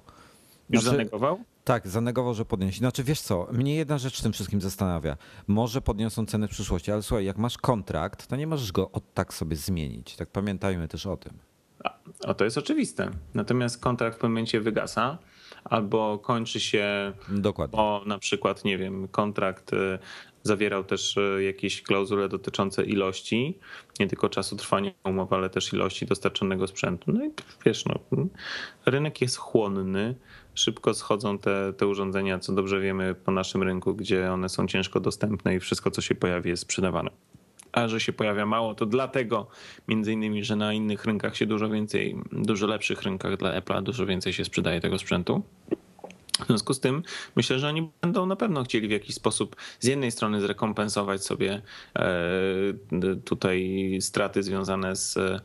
Już 0.71 0.83
znaczy, 0.83 0.97
zanegował? 0.97 1.45
Tak, 1.64 1.89
zanegował, 1.89 2.35
że 2.35 2.45
podniesie. 2.45 2.79
Znaczy 2.79 3.05
wiesz 3.05 3.21
co, 3.21 3.49
mnie 3.53 3.75
jedna 3.75 3.99
rzecz 3.99 4.18
w 4.18 4.23
tym 4.23 4.33
wszystkim 4.33 4.61
zastanawia. 4.61 5.16
Może 5.47 5.81
podniosą 5.81 6.27
cenę 6.27 6.49
w 6.49 6.51
przyszłości, 6.51 6.93
ale 6.93 7.03
słuchaj, 7.03 7.25
jak 7.25 7.39
masz 7.39 7.59
kontrakt, 7.59 8.27
to 8.27 8.37
nie 8.37 8.47
możesz 8.47 8.73
go 8.73 8.91
od 8.91 9.14
tak 9.14 9.35
sobie 9.35 9.57
zmienić. 9.57 10.16
Tak 10.16 10.31
pamiętajmy 10.31 10.89
też 10.89 11.07
o 11.07 11.16
tym. 11.16 11.39
O, 12.25 12.35
to 12.35 12.45
jest 12.45 12.59
oczywiste. 12.59 13.11
Natomiast 13.35 13.81
kontrakt 13.81 14.16
w 14.16 14.18
pewnym 14.18 14.33
momencie 14.33 14.61
wygasa 14.61 15.18
albo 15.64 16.18
kończy 16.18 16.61
się. 16.61 17.12
Dokładnie. 17.29 17.77
Bo 17.77 18.03
na 18.07 18.18
przykład, 18.18 18.64
nie 18.64 18.79
wiem, 18.79 19.09
kontrakt 19.09 19.73
y, 19.73 19.99
zawierał 20.43 20.85
też 20.85 21.16
y, 21.16 21.43
jakieś 21.43 21.83
klauzule 21.83 22.29
dotyczące 22.29 22.85
ilości, 22.85 23.59
nie 24.01 24.07
tylko 24.07 24.29
czasu 24.29 24.57
trwania 24.57 24.91
umowy, 25.05 25.37
ale 25.37 25.51
też 25.51 25.73
ilości 25.73 26.07
dostarczonego 26.07 26.66
sprzętu. 26.66 27.12
No 27.12 27.25
i 27.25 27.31
wiesz, 27.66 27.85
no, 27.85 27.95
rynek 28.87 29.21
jest 29.21 29.37
chłonny, 29.37 30.14
szybko 30.55 30.94
schodzą 30.94 31.38
te, 31.38 31.72
te 31.72 31.86
urządzenia, 31.86 32.38
co 32.38 32.53
dobrze 32.53 32.80
wiemy 32.80 33.14
po 33.14 33.32
naszym 33.32 33.62
rynku, 33.62 33.94
gdzie 33.94 34.32
one 34.32 34.48
są 34.48 34.66
ciężko 34.66 35.01
dostępne 35.01 35.55
i 35.55 35.61
wszystko, 35.61 35.90
co 35.90 36.01
się 36.01 36.14
pojawi, 36.14 36.51
jest 36.51 36.62
sprzedawane 36.62 37.11
a 37.72 37.88
że 37.88 38.01
się 38.01 38.12
pojawia 38.12 38.46
mało, 38.46 38.74
to 38.74 38.86
dlatego 38.86 39.46
między 39.88 40.12
innymi, 40.12 40.44
że 40.44 40.57
na 40.57 40.72
innych 40.72 41.05
rynkach 41.05 41.36
się 41.36 41.46
dużo 41.46 41.68
więcej, 41.68 42.16
dużo 42.32 42.66
lepszych 42.66 43.03
rynkach 43.03 43.36
dla 43.36 43.61
Apple'a 43.61 43.82
dużo 43.82 44.07
więcej 44.07 44.32
się 44.32 44.44
sprzedaje 44.44 44.80
tego 44.80 44.98
sprzętu. 44.98 45.42
W 46.45 46.47
związku 46.47 46.74
z 46.74 46.80
tym 46.80 47.03
myślę, 47.36 47.59
że 47.59 47.68
oni 47.68 47.91
będą 48.01 48.26
na 48.26 48.36
pewno 48.36 48.64
chcieli 48.64 48.88
w 48.88 48.91
jakiś 48.91 49.14
sposób 49.14 49.57
z 49.80 49.86
jednej 49.86 50.11
strony 50.11 50.41
zrekompensować 50.41 51.24
sobie 51.24 51.62
e, 51.97 52.03
tutaj 53.24 53.99
straty 54.01 54.43
związane 54.43 54.97
z 54.97 55.16
e, 55.16 55.41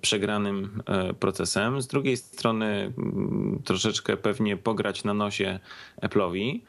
przegranym 0.00 0.82
e, 0.86 1.14
procesem, 1.14 1.82
z 1.82 1.86
drugiej 1.86 2.16
strony 2.16 2.92
mm, 2.98 3.62
troszeczkę 3.64 4.16
pewnie 4.16 4.56
pograć 4.56 5.04
na 5.04 5.14
nosie 5.14 5.58
Apple'owi 6.02 6.60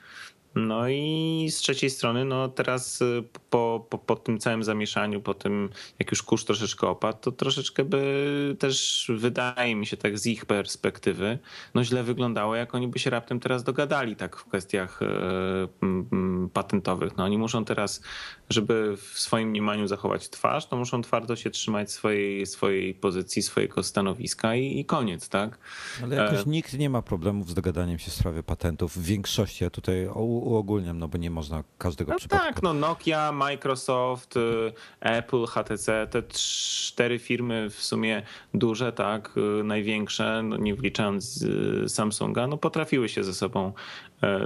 No 0.56 0.90
i 0.90 1.48
z 1.52 1.58
trzeciej 1.58 1.90
strony, 1.90 2.26
no 2.26 2.48
teraz 2.50 3.02
y, 3.02 3.24
po, 3.50 3.86
po, 3.90 3.98
po 3.98 4.16
tym 4.16 4.40
całym 4.40 4.64
zamieszaniu, 4.64 5.22
po 5.22 5.34
tym 5.34 5.70
jak 6.00 6.12
już 6.12 6.24
kurz 6.24 6.46
troszeczkę 6.46 6.88
opadł, 6.88 7.18
to 7.22 7.32
troszeczkę 7.32 7.86
by 7.86 8.56
też 8.60 9.12
wydaje 9.16 9.76
mi 9.76 9.86
się 9.86 9.98
tak 9.98 10.20
z 10.20 10.26
ich 10.26 10.46
perspektywy, 10.46 11.40
no 11.74 11.84
źle 11.84 12.04
wyglądało, 12.04 12.56
jak 12.56 12.76
oni 12.76 12.88
by 12.88 13.00
się 13.00 13.10
raptem 13.10 13.40
teraz 13.40 13.64
dogadali 13.64 14.16
tak 14.16 14.38
w 14.38 14.46
kwestiach 14.46 15.02
y, 15.02 15.08
patentowych. 16.54 17.18
No 17.18 17.24
oni 17.24 17.38
muszą 17.38 17.66
teraz, 17.66 18.02
żeby 18.50 18.98
w 18.98 19.20
swoim 19.20 19.50
mniemaniu 19.50 19.88
zachować 19.88 20.30
twarz, 20.30 20.68
to 20.68 20.78
muszą 20.78 21.02
twardo 21.02 21.36
się 21.36 21.50
trzymać 21.50 21.92
swojej, 21.92 22.46
swojej 22.46 22.94
pozycji, 22.94 23.42
swojego 23.42 23.84
stanowiska 23.84 24.56
i, 24.56 24.80
i 24.80 24.86
koniec, 24.86 25.30
tak? 25.30 25.58
Ale 26.04 26.16
jakoś 26.16 26.40
e... 26.40 26.44
nikt 26.50 26.74
nie 26.74 26.90
ma 26.90 27.02
problemów 27.02 27.50
z 27.50 27.54
dogadaniem 27.54 28.00
się 28.00 28.12
w 28.12 28.14
sprawie 28.14 28.44
patentów. 28.44 28.98
W 28.98 29.04
większości, 29.04 29.64
ja 29.64 29.70
tutaj 29.70 30.08
uogólniam, 30.46 31.00
no 31.00 31.08
bo 31.08 31.18
nie 31.18 31.30
można 31.30 31.64
każdego 31.78 32.12
no 32.12 32.18
przypadku. 32.18 32.46
Tak, 32.46 32.64
no 32.64 32.74
Nokia, 32.74 33.32
Microsoft, 33.32 34.38
y, 34.38 34.74
Apple, 35.00 35.46
HTC, 35.46 36.08
te 36.08 36.24
cztery 36.24 37.20
firmy 37.20 37.70
w 37.70 37.84
sumie 37.84 38.22
duże, 38.54 38.92
tak, 38.92 39.36
y, 39.60 39.64
największe, 39.64 40.44
no 40.44 40.58
nie 40.58 40.76
wliczając 40.76 41.42
y, 41.42 41.90
Samsunga, 41.90 42.48
no 42.48 42.58
potrafiły 42.58 43.10
się 43.10 43.24
ze 43.24 43.34
sobą 43.34 43.74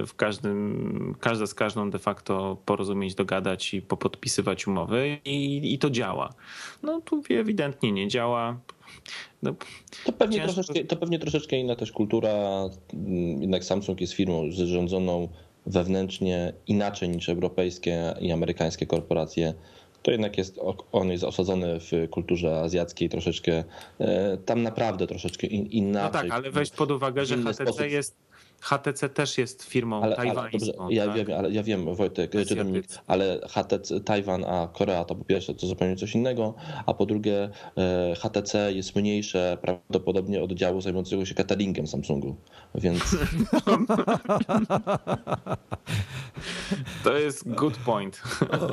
w 0.08 0.16
każdym, 0.16 1.16
każda 1.20 1.48
z 1.48 1.54
każdą 1.54 1.90
de 1.90 2.00
facto 2.00 2.58
porozumieć, 2.66 3.16
dogadać 3.16 3.74
i 3.74 3.82
popodpisywać 3.82 4.68
umowy 4.68 5.18
i, 5.26 5.74
i 5.74 5.80
to 5.80 5.90
działa. 5.90 6.34
No 6.84 7.02
tu 7.02 7.24
ewidentnie 7.30 7.92
nie 7.92 8.08
działa. 8.08 8.60
No, 9.44 9.54
to, 10.06 10.14
pewnie 10.14 10.42
troszeczkę, 10.42 10.84
to 10.84 10.96
pewnie 10.96 11.20
troszeczkę 11.20 11.58
inna 11.58 11.76
też 11.76 11.92
kultura. 11.92 12.30
Jednak 13.40 13.64
Samsung 13.64 14.02
jest 14.02 14.14
firmą 14.14 14.52
zarządzoną 14.52 15.28
wewnętrznie 15.70 16.54
inaczej 16.68 17.10
niż 17.10 17.30
europejskie 17.30 18.14
i 18.20 18.32
amerykańskie 18.32 18.86
korporacje. 18.86 19.54
To 20.04 20.12
jednak 20.12 20.38
jest, 20.38 20.60
on 20.92 21.12
jest 21.12 21.24
osadzony 21.24 21.80
w 21.80 22.10
kulturze 22.12 22.60
azjackiej 22.60 23.10
troszeczkę, 23.10 23.64
e, 24.00 24.38
tam 24.38 24.64
naprawdę 24.64 25.08
troszeczkę 25.08 25.48
inaczej. 25.48 26.14
No 26.14 26.30
tak, 26.30 26.32
ale 26.32 26.52
weź 26.52 26.70
pod 26.70 26.92
uwagę, 26.92 27.26
że 27.26 27.38
HTC 27.38 27.54
sposób. 27.54 27.90
jest 27.90 28.16
HTC 28.62 29.10
też 29.10 29.38
jest 29.38 29.64
firmą 29.64 30.04
ale, 30.04 30.16
tajwańską. 30.16 30.86
Ale, 30.86 30.94
ja, 30.94 31.06
tak? 31.06 31.16
wiem, 31.16 31.28
ale 31.38 31.52
ja 31.52 31.64
wiem, 31.64 31.96
Wojtek, 31.96 32.32
ale 33.08 33.40
HTC, 33.50 34.00
Tajwan, 34.00 34.46
a 34.46 34.68
Korea 34.74 35.06
to 35.06 35.16
po 35.16 35.26
pierwsze 35.26 35.56
to 35.56 35.68
zupełnie 35.68 35.96
coś 35.96 36.16
innego, 36.16 36.54
a 36.86 36.94
po 36.94 37.06
drugie 37.06 37.50
e, 37.78 38.16
HTC 38.16 38.74
jest 38.74 38.96
mniejsze 38.96 39.58
prawdopodobnie 39.62 40.44
od 40.44 40.52
działu 40.52 40.82
zajmującego 40.82 41.26
się 41.26 41.36
cateringiem 41.36 41.88
Samsungu, 41.88 42.36
więc... 42.76 43.04
to 47.04 47.18
jest 47.18 47.50
good 47.50 47.78
point. 47.78 48.22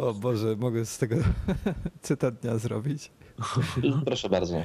O 0.00 0.14
Boże, 0.14 0.56
mogę 0.56 0.86
z 0.86 0.98
tego 0.98 1.16
cytat 2.02 2.34
dnia 2.34 2.58
zrobić? 2.58 3.10
Proszę 4.04 4.28
bardzo. 4.28 4.62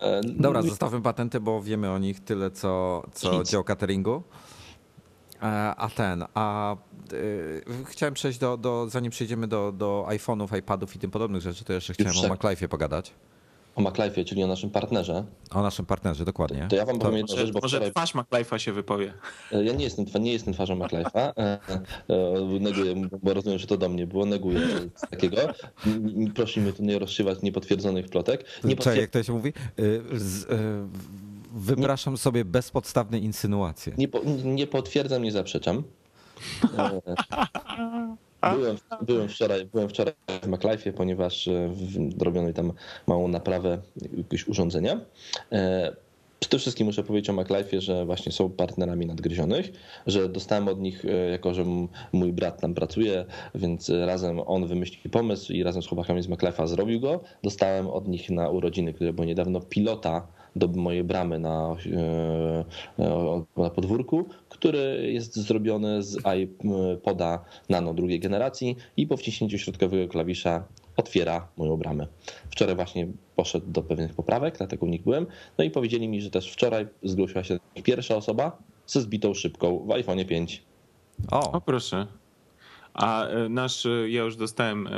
E, 0.00 0.20
Dobra, 0.24 0.62
zostawmy 0.62 1.02
patenty, 1.02 1.40
bo 1.40 1.62
wiemy 1.62 1.90
o 1.90 1.98
nich 1.98 2.20
tyle, 2.24 2.50
co, 2.50 3.02
co 3.12 3.44
dział 3.44 3.64
cateringu. 3.64 4.22
E, 5.42 5.46
a 5.76 5.88
ten, 5.88 6.24
a 6.34 6.76
y, 7.12 7.64
chciałem 7.84 8.14
przejść 8.14 8.38
do, 8.38 8.56
do, 8.56 8.88
zanim 8.88 9.10
przejdziemy 9.10 9.48
do, 9.48 9.72
do 9.72 10.06
iPhone'ów, 10.08 10.58
iPadów 10.58 10.96
i 10.96 10.98
tym 10.98 11.10
podobnych 11.10 11.42
rzeczy, 11.42 11.64
to 11.64 11.72
jeszcze 11.72 11.92
chciałem 11.94 12.16
o 12.16 12.34
MacLife'ie 12.34 12.68
pogadać 12.68 13.14
o 13.78 13.82
MacLife'ie, 13.82 14.24
czyli 14.24 14.42
o 14.42 14.46
naszym 14.46 14.70
partnerze. 14.70 15.24
O 15.50 15.62
naszym 15.62 15.86
partnerze, 15.86 16.24
dokładnie. 16.24 16.66
To 16.70 16.76
ja 16.76 16.86
wam 16.86 16.98
powiem 16.98 17.16
jedną 17.16 17.36
rzecz, 17.36 17.52
bo 17.52 17.60
Może 17.62 17.76
wczoraj... 17.76 17.90
twarz 17.90 18.14
MacLife'a 18.14 18.58
się 18.58 18.72
wypowie. 18.72 19.12
E, 19.52 19.64
ja 19.64 19.72
nie 19.72 19.84
jestem, 19.84 20.06
nie 20.20 20.32
jestem 20.32 20.54
twarzą 20.54 20.78
MacLife'a. 20.78 21.32
E, 21.36 21.58
e, 22.08 22.58
neguję, 22.60 22.94
bo 23.22 23.34
rozumiem, 23.34 23.58
że 23.58 23.66
to 23.66 23.76
do 23.76 23.88
mnie 23.88 24.06
było. 24.06 24.26
Neguję 24.26 24.60
takiego. 25.10 25.36
Proszę 26.34 26.60
mnie 26.60 26.72
tu 26.72 26.82
nie 26.82 26.98
rozszywać 26.98 27.42
niepotwierdzonych 27.42 28.08
plotek. 28.08 28.44
Nie 28.64 28.76
potwier... 28.76 28.84
Czekaj, 28.84 29.00
jak 29.00 29.10
to 29.10 29.22
się 29.22 29.32
mówi? 29.32 29.52
Z, 30.12 30.46
wypraszam 31.52 32.14
nie... 32.14 32.18
sobie 32.18 32.44
bezpodstawne 32.44 33.18
insynuacje. 33.18 33.92
Nie, 33.98 34.08
po, 34.08 34.20
nie 34.44 34.66
potwierdzam, 34.66 35.22
nie 35.22 35.32
zaprzeczam. 35.32 35.82
Byłem, 38.42 38.76
byłem, 39.02 39.28
wczoraj, 39.28 39.66
byłem 39.66 39.88
wczoraj 39.88 40.14
w 40.42 40.48
MacLife'ie, 40.48 40.92
ponieważ 40.92 41.48
e, 41.48 41.72
robiono 42.20 42.52
tam 42.52 42.72
małą 43.06 43.28
naprawę 43.28 43.78
jakiegoś 44.02 44.48
urządzenia. 44.48 45.00
E, 45.52 45.96
przede 46.40 46.58
wszystkim 46.58 46.86
muszę 46.86 47.02
powiedzieć 47.02 47.30
o 47.30 47.32
MacLife'ie, 47.32 47.80
że 47.80 48.06
właśnie 48.06 48.32
są 48.32 48.50
partnerami 48.50 49.06
nadgryzionych, 49.06 49.72
że 50.06 50.28
dostałem 50.28 50.68
od 50.68 50.80
nich, 50.80 51.04
e, 51.04 51.30
jako 51.30 51.54
że 51.54 51.64
mój 52.12 52.32
brat 52.32 52.60
tam 52.60 52.74
pracuje, 52.74 53.24
więc 53.54 53.88
razem 53.88 54.40
on 54.46 54.66
wymyślił 54.66 55.10
pomysł 55.10 55.52
i 55.52 55.62
razem 55.62 55.82
z 55.82 55.86
chłopakami 55.86 56.22
z 56.22 56.28
MacLife'a 56.28 56.66
zrobił 56.66 57.00
go. 57.00 57.20
Dostałem 57.42 57.88
od 57.88 58.08
nich 58.08 58.30
na 58.30 58.48
urodziny, 58.48 58.92
które 58.92 59.12
były 59.12 59.26
niedawno, 59.26 59.60
pilota 59.60 60.26
do 60.58 60.68
mojej 60.68 61.04
bramy 61.04 61.38
na, 61.38 61.76
na 63.56 63.70
podwórku, 63.70 64.24
który 64.48 65.10
jest 65.12 65.36
zrobiony 65.36 66.02
z 66.02 66.18
iPoda 66.42 67.44
Nano 67.68 67.94
drugiej 67.94 68.20
generacji 68.20 68.76
i 68.96 69.06
po 69.06 69.16
wciśnięciu 69.16 69.58
środkowego 69.58 70.08
klawisza 70.08 70.64
otwiera 70.96 71.48
moją 71.56 71.76
bramę. 71.76 72.06
Wczoraj 72.50 72.76
właśnie 72.76 73.08
poszedł 73.36 73.66
do 73.70 73.82
pewnych 73.82 74.14
poprawek, 74.14 74.58
dlatego 74.58 74.86
u 74.86 74.88
nich 74.88 75.02
byłem. 75.02 75.26
No 75.58 75.64
i 75.64 75.70
powiedzieli 75.70 76.08
mi, 76.08 76.20
że 76.20 76.30
też 76.30 76.52
wczoraj 76.52 76.86
zgłosiła 77.02 77.44
się 77.44 77.58
pierwsza 77.82 78.16
osoba 78.16 78.58
ze 78.86 79.00
zbitą 79.00 79.34
szybką 79.34 79.86
w 79.86 79.90
iPhone 79.90 80.24
5. 80.24 80.62
O, 81.30 81.52
o 81.52 81.60
proszę. 81.60 82.06
A 82.94 83.26
e, 83.26 83.48
nasz, 83.48 83.86
e, 83.86 84.10
ja 84.10 84.22
już 84.22 84.36
dostałem 84.36 84.86
e, 84.86 84.90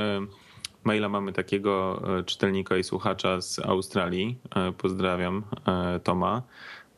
maila, 0.85 1.09
mamy 1.09 1.33
takiego 1.33 2.03
czytelnika 2.26 2.76
i 2.76 2.85
słuchacza 2.85 3.41
z 3.41 3.59
Australii. 3.59 4.39
Pozdrawiam 4.78 5.43
Toma 6.05 6.43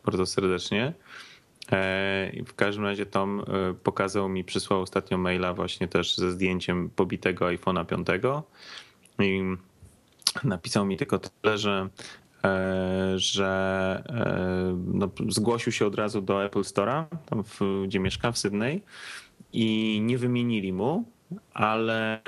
bardzo 0.05 0.26
serdecznie. 0.26 0.93
E, 1.72 2.33
w 2.47 2.55
każdym 2.55 2.85
razie 2.85 3.07
Tom 3.07 3.41
e, 3.41 3.74
pokazał 3.74 4.28
mi, 4.28 4.45
przysłał 4.45 4.80
ostatnio 4.80 5.18
maila 5.18 5.55
właśnie 5.55 5.89
też 5.89 6.16
ze 6.16 6.30
zdjęciem 6.30 6.91
pobitego 6.91 7.47
iPhone'a 7.47 7.87
5 7.87 8.07
i 9.18 9.43
napisał 10.45 10.87
mi 10.87 10.97
tylko 10.97 11.18
tyle, 11.18 11.59
że 11.59 11.89
e, 12.45 13.18
że 13.18 14.03
no, 14.87 15.09
zgłosił 15.28 15.72
się 15.72 15.87
od 15.87 15.95
razu 15.95 16.20
do 16.22 16.45
Apple 16.45 16.61
Store'a, 16.62 17.05
tam 17.26 17.45
w, 17.45 17.61
gdzie 17.85 18.01
mieszka 18.01 18.33
w 18.33 18.39
Sydney 18.39 18.83
i 19.53 19.99
nie 20.03 20.18
wymienili 20.18 20.72
mu, 20.72 21.05
ale 21.55 22.22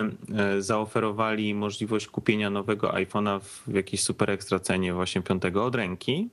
zaoferowali 0.58 1.54
możliwość 1.54 2.06
kupienia 2.06 2.50
nowego 2.50 2.88
iPhone'a 2.88 3.40
w 3.40 3.74
jakiejś 3.74 4.02
super 4.02 4.30
ekstra 4.30 4.58
cenie 4.58 4.94
właśnie 4.94 5.22
piątego 5.22 5.64
od 5.64 5.74
ręki 5.74 6.30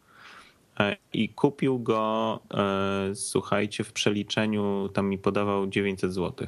E, 0.80 0.98
i 1.14 1.30
kupił 1.30 1.80
go, 1.80 2.40
e, 2.54 3.16
słuchajcie, 3.16 3.84
w 3.84 3.94
przeliczeniu 3.94 4.90
tam 4.94 5.10
mi 5.10 5.18
podawał 5.18 5.68
900 5.68 6.14
zł. 6.14 6.48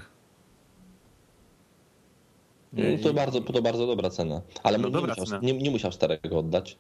No 2.74 2.84
to 3.04 3.14
bardzo, 3.14 3.42
to 3.42 3.62
bardzo 3.62 3.88
dobra 3.88 4.10
cena. 4.10 4.42
Ale 4.64 4.78
no 4.78 4.90
nie, 4.90 5.08
musiał, 5.08 5.26
cena. 5.26 5.40
Nie, 5.44 5.54
nie, 5.54 5.72
musiał 5.72 5.92
starego 5.92 6.40
oddać. 6.40 6.78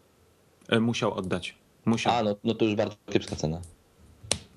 E, 0.70 0.80
musiał 0.80 1.14
oddać. 1.14 1.56
Musiał. 1.86 2.14
A, 2.14 2.24
no, 2.24 2.36
no 2.44 2.54
to 2.54 2.66
już 2.66 2.76
bardzo 2.76 2.96
kiepska 3.12 3.36
cena. 3.36 3.62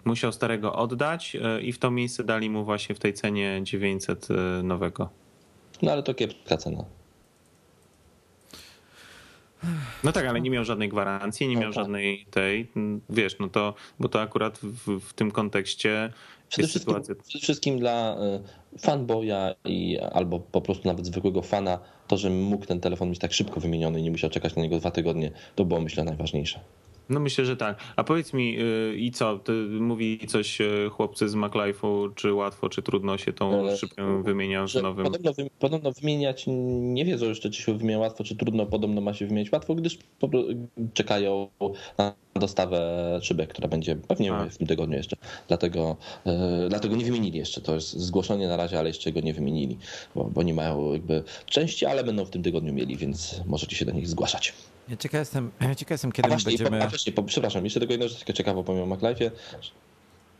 Musiał 0.07 0.32
starego 0.32 0.72
oddać 0.72 1.36
i 1.62 1.72
w 1.72 1.78
to 1.78 1.90
miejsce 1.90 2.24
dali 2.24 2.50
mu 2.50 2.64
właśnie 2.64 2.94
w 2.94 2.98
tej 2.98 3.14
cenie 3.14 3.61
900 3.62 4.28
nowego. 4.62 5.09
No 5.82 5.92
ale 5.92 6.02
to 6.02 6.14
kiepska 6.14 6.57
cena. 6.57 6.84
No 10.04 10.12
tak, 10.12 10.26
ale 10.26 10.40
nie 10.40 10.50
miał 10.50 10.64
żadnej 10.64 10.88
gwarancji, 10.88 11.48
nie 11.48 11.54
no 11.54 11.61
miał 11.61 11.70
tak. 11.70 11.82
żadnej 11.82 12.26
tej, 12.30 12.68
wiesz, 13.11 13.38
no 13.38 13.48
to, 13.48 13.74
bo 14.00 14.09
to 14.09 14.20
akurat 14.20 14.59
w, 14.59 15.00
w 15.00 15.12
tym 15.12 15.30
kontekście 15.30 16.12
Przede 16.48 16.68
wszystkim, 16.68 16.94
sytuacja... 16.94 17.14
przede 17.28 17.42
wszystkim 17.42 17.78
dla 17.78 18.16
y, 18.74 18.78
fanboya 18.78 19.54
i 19.64 19.98
albo 19.98 20.40
po 20.40 20.61
prostu 20.61 20.88
nawet 20.88 21.07
zwykłego 21.07 21.42
fana, 21.42 21.78
to, 22.07 22.16
że 22.16 22.30
mógł 22.30 22.66
ten 22.66 22.80
telefon 22.80 23.09
mieć 23.09 23.18
tak 23.18 23.32
szybko 23.32 23.61
wymieniony 23.61 24.00
i 24.00 24.02
nie 24.02 24.11
musiał 24.11 24.30
czekać 24.30 24.57
na 24.57 24.62
niego 24.62 24.78
dwa 24.78 24.90
tygodnie, 24.90 25.30
to 25.54 25.64
było 25.64 25.80
myślę 25.80 26.04
najważniejsze. 26.04 26.61
No 27.09 27.20
myślę, 27.20 27.44
że 27.44 27.57
tak. 27.57 27.78
A 27.96 28.04
powiedz 28.04 28.32
mi 28.32 28.59
y, 28.61 28.96
i 28.96 29.11
co, 29.11 29.38
ty 29.38 29.52
mówi 29.80 30.26
coś 30.26 30.61
y, 30.61 30.90
chłopcy 30.90 31.28
z 31.28 31.34
MacLife'u, 31.34 32.14
czy 32.14 32.32
łatwo, 32.32 32.68
czy 32.68 32.82
trudno 32.82 33.18
się 33.18 33.32
tą 33.32 33.68
e, 33.68 33.76
szybkę 33.76 34.22
wymienia 34.22 34.66
z 34.66 34.74
nowym? 34.74 35.04
Podobno, 35.04 35.32
podobno 35.59 35.92
wymieniać, 35.92 36.44
nie 36.46 37.04
wiedzą 37.04 37.26
jeszcze, 37.26 37.50
czy 37.50 37.62
się 37.62 37.78
wymienia 37.78 37.98
łatwo, 37.98 38.24
czy 38.24 38.36
trudno, 38.36 38.66
podobno 38.66 39.00
ma 39.00 39.14
się 39.14 39.26
wymieniać 39.26 39.52
łatwo, 39.52 39.74
gdyż 39.74 39.98
czekają 40.94 41.48
na 41.98 42.14
dostawę 42.34 43.18
szybek, 43.22 43.50
która 43.50 43.68
będzie 43.68 43.96
pewnie 43.96 44.34
A. 44.34 44.46
w 44.48 44.57
tym 44.57 44.66
tygodniu 44.66 44.96
jeszcze. 44.96 45.16
Dlatego, 45.48 45.96
e, 46.26 46.66
dlatego 46.68 46.96
nie 46.96 47.04
wymienili 47.04 47.38
jeszcze. 47.38 47.61
To 47.61 47.74
jest 47.74 47.92
zgłoszenie 47.92 48.48
na 48.48 48.57
razie, 48.57 48.78
ale 48.78 48.88
jeszcze 48.88 49.12
go 49.12 49.20
nie 49.20 49.34
wymienili, 49.34 49.78
bo, 50.14 50.24
bo 50.24 50.42
nie 50.42 50.54
mają 50.54 50.92
jakby 50.92 51.22
części, 51.46 51.86
ale 51.86 52.04
będą 52.04 52.24
w 52.24 52.30
tym 52.30 52.42
tygodniu 52.42 52.72
mieli, 52.72 52.96
więc 52.96 53.40
możecie 53.46 53.76
się 53.76 53.84
do 53.84 53.92
nich 53.92 54.09
zgłaszać. 54.09 54.52
Ja 54.89 54.97
ciekaw 54.97 55.18
jestem, 55.18 55.51
ja 55.61 55.74
ciekaw 55.80 55.91
jestem 55.91 56.12
kiedy 56.12 56.28
właśnie, 56.28 56.51
będziemy... 56.51 56.82
A 56.82 56.89
właśnie, 56.89 57.12
przepraszam, 57.26 57.64
jeszcze 57.64 57.80
tego 57.80 57.93
jedną 57.93 58.09
rzecz 58.09 58.32
ciekawą 58.32 58.64
powiem 58.64 58.93
o 58.93 58.97
MacLife'ie, 58.97 59.30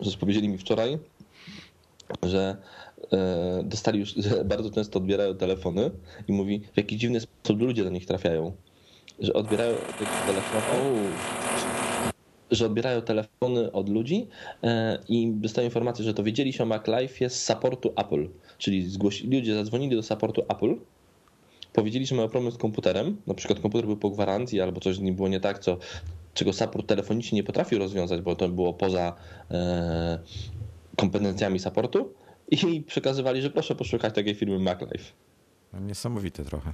że 0.01 0.17
powiedzieli 0.19 0.49
mi 0.49 0.59
wczoraj, 0.59 0.99
że 2.23 2.57
e, 3.13 3.63
dostali 3.65 3.99
już, 3.99 4.15
że 4.15 4.45
bardzo 4.55 4.71
często 4.71 4.99
odbierają 4.99 5.35
telefony 5.35 5.91
i 6.29 6.33
mówi, 6.33 6.61
w 6.75 6.77
jaki 6.77 6.97
dziwny 6.97 7.21
sposób 7.21 7.61
ludzie 7.61 7.85
do 7.85 7.91
nich 7.91 8.07
trafiają. 8.07 8.53
Że 9.19 9.33
odbierają 9.33 9.77
telefony, 10.27 11.13
że 12.51 12.67
odbierają 12.67 13.03
telefony 13.03 13.73
od 13.73 13.89
ludzi 13.89 14.29
e, 14.63 14.99
i 15.09 15.33
dostają 15.35 15.65
informację, 15.65 16.05
że 16.05 16.15
to 16.15 16.23
wiedzieli 16.23 16.53
się 16.53 16.63
o 16.63 16.67
MacLife 16.67 17.31
z 17.31 17.45
supportu 17.45 17.93
Apple. 17.97 18.29
Czyli 18.59 18.91
zgłosi, 18.91 19.27
ludzie 19.27 19.55
zadzwonili 19.55 19.97
do 19.97 20.03
supportu 20.03 20.43
Apple, 20.49 20.77
powiedzieli, 21.77 22.07
że 22.07 22.15
mają 22.15 22.29
problem 22.29 22.53
z 22.53 22.57
komputerem, 22.57 23.17
na 23.27 23.35
przykład 23.35 23.61
komputer 23.61 23.87
był 23.87 23.97
po 23.97 24.11
gwarancji 24.11 24.61
albo 24.61 24.81
coś 24.81 24.97
z 24.97 25.01
nim 25.01 25.15
było 25.15 25.29
nie 25.29 25.41
tak, 25.41 25.59
co, 25.59 25.79
czego 26.35 26.53
support 26.53 26.87
telefonicznie 26.87 27.37
nie 27.37 27.45
potrafił 27.45 27.79
rozwiązać, 27.79 28.21
bo 28.21 28.37
to 28.37 28.49
było 28.49 28.75
poza 28.75 29.15
e, 29.51 30.19
kompetencjami 30.97 31.59
supportu 31.59 32.15
i 32.51 32.83
przekazywali, 32.83 33.43
że 33.43 33.51
proszę 33.51 33.75
poszukać 33.75 34.15
takiej 34.15 34.35
firmy 34.35 34.59
MacLife. 34.59 35.13
Niesamowite 35.81 36.45
trochę. 36.45 36.73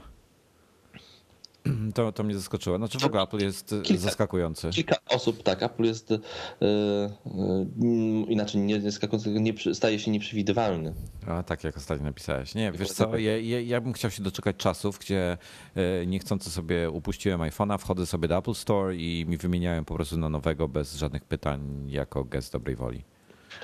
To, 1.95 2.13
to 2.13 2.23
mnie 2.23 2.35
zaskoczyło. 2.35 2.77
Znaczy 2.77 2.99
w 2.99 3.05
ogóle 3.05 3.23
Apple 3.23 3.39
jest 3.39 3.75
kilka, 3.83 4.03
zaskakujący. 4.03 4.71
Kilka 4.71 4.97
osób, 5.09 5.43
tak, 5.43 5.63
Apple 5.63 5.85
jest 5.85 6.11
yy, 6.11 6.19
yy, 6.61 8.25
inaczej 8.29 8.61
nie, 8.61 8.81
nie, 9.27 9.55
staje 9.75 9.99
się 9.99 10.11
nieprzewidywalny. 10.11 10.95
A, 11.27 11.43
tak 11.43 11.65
jak 11.65 11.77
ostatnio 11.77 12.05
napisałeś. 12.05 12.55
Nie, 12.55 12.73
wiesz 12.73 12.93
co, 12.93 13.19
ja, 13.19 13.39
ja, 13.39 13.61
ja, 13.61 13.81
bym 13.81 13.93
chciał 13.93 14.11
się 14.11 14.23
doczekać 14.23 14.57
czasów, 14.57 14.99
gdzie 14.99 15.39
yy, 15.75 16.07
niechcący 16.07 16.51
sobie 16.51 16.91
upuściłem 16.91 17.41
iPhone'a, 17.41 17.79
wchodzę 17.79 18.07
sobie 18.07 18.29
do 18.29 18.39
Apple 18.39 18.55
Store 18.55 18.97
i 18.97 19.25
mi 19.29 19.37
wymieniają 19.37 19.85
po 19.85 19.95
prostu 19.95 20.19
na 20.19 20.29
nowego 20.29 20.69
bez 20.69 20.97
żadnych 20.97 21.25
pytań 21.25 21.91
jako 21.91 22.25
gest 22.25 22.53
dobrej 22.53 22.77
woli. 22.77 23.05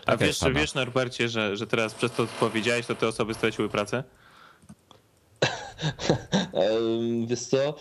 A 0.06 0.16
wiesz, 0.16 0.40
wiesz 0.54 0.74
Norbercie, 0.74 1.28
że, 1.28 1.56
że 1.56 1.66
teraz 1.66 1.94
przez 1.94 2.12
to, 2.12 2.26
co 2.26 2.32
powiedziałeś, 2.40 2.86
to 2.86 2.94
te 2.94 3.08
osoby 3.08 3.34
straciły 3.34 3.68
pracę? 3.68 4.04
Wiesz 7.26 7.40
co, 7.40 7.74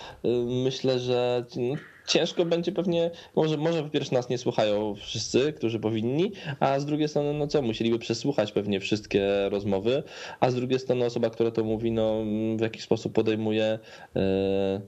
myślę, 0.63 0.99
że 0.99 1.45
no, 1.55 1.75
ciężko 2.07 2.45
będzie 2.45 2.71
pewnie, 2.71 3.11
może, 3.35 3.57
może 3.57 3.83
po 3.83 3.89
pierwsze 3.89 4.15
nas 4.15 4.29
nie 4.29 4.37
słuchają 4.37 4.95
wszyscy, 4.95 5.53
którzy 5.53 5.79
powinni, 5.79 6.31
a 6.59 6.79
z 6.79 6.85
drugiej 6.85 7.07
strony, 7.07 7.33
no 7.33 7.47
co, 7.47 7.61
musieliby 7.61 7.99
przesłuchać 7.99 8.51
pewnie 8.51 8.79
wszystkie 8.79 9.49
rozmowy, 9.49 10.03
a 10.39 10.51
z 10.51 10.55
drugiej 10.55 10.79
strony 10.79 11.05
osoba, 11.05 11.29
która 11.29 11.51
to 11.51 11.63
mówi, 11.63 11.91
no 11.91 12.23
w 12.57 12.61
jakiś 12.61 12.83
sposób 12.83 13.13
podejmuje, 13.13 13.79
e, 14.15 14.81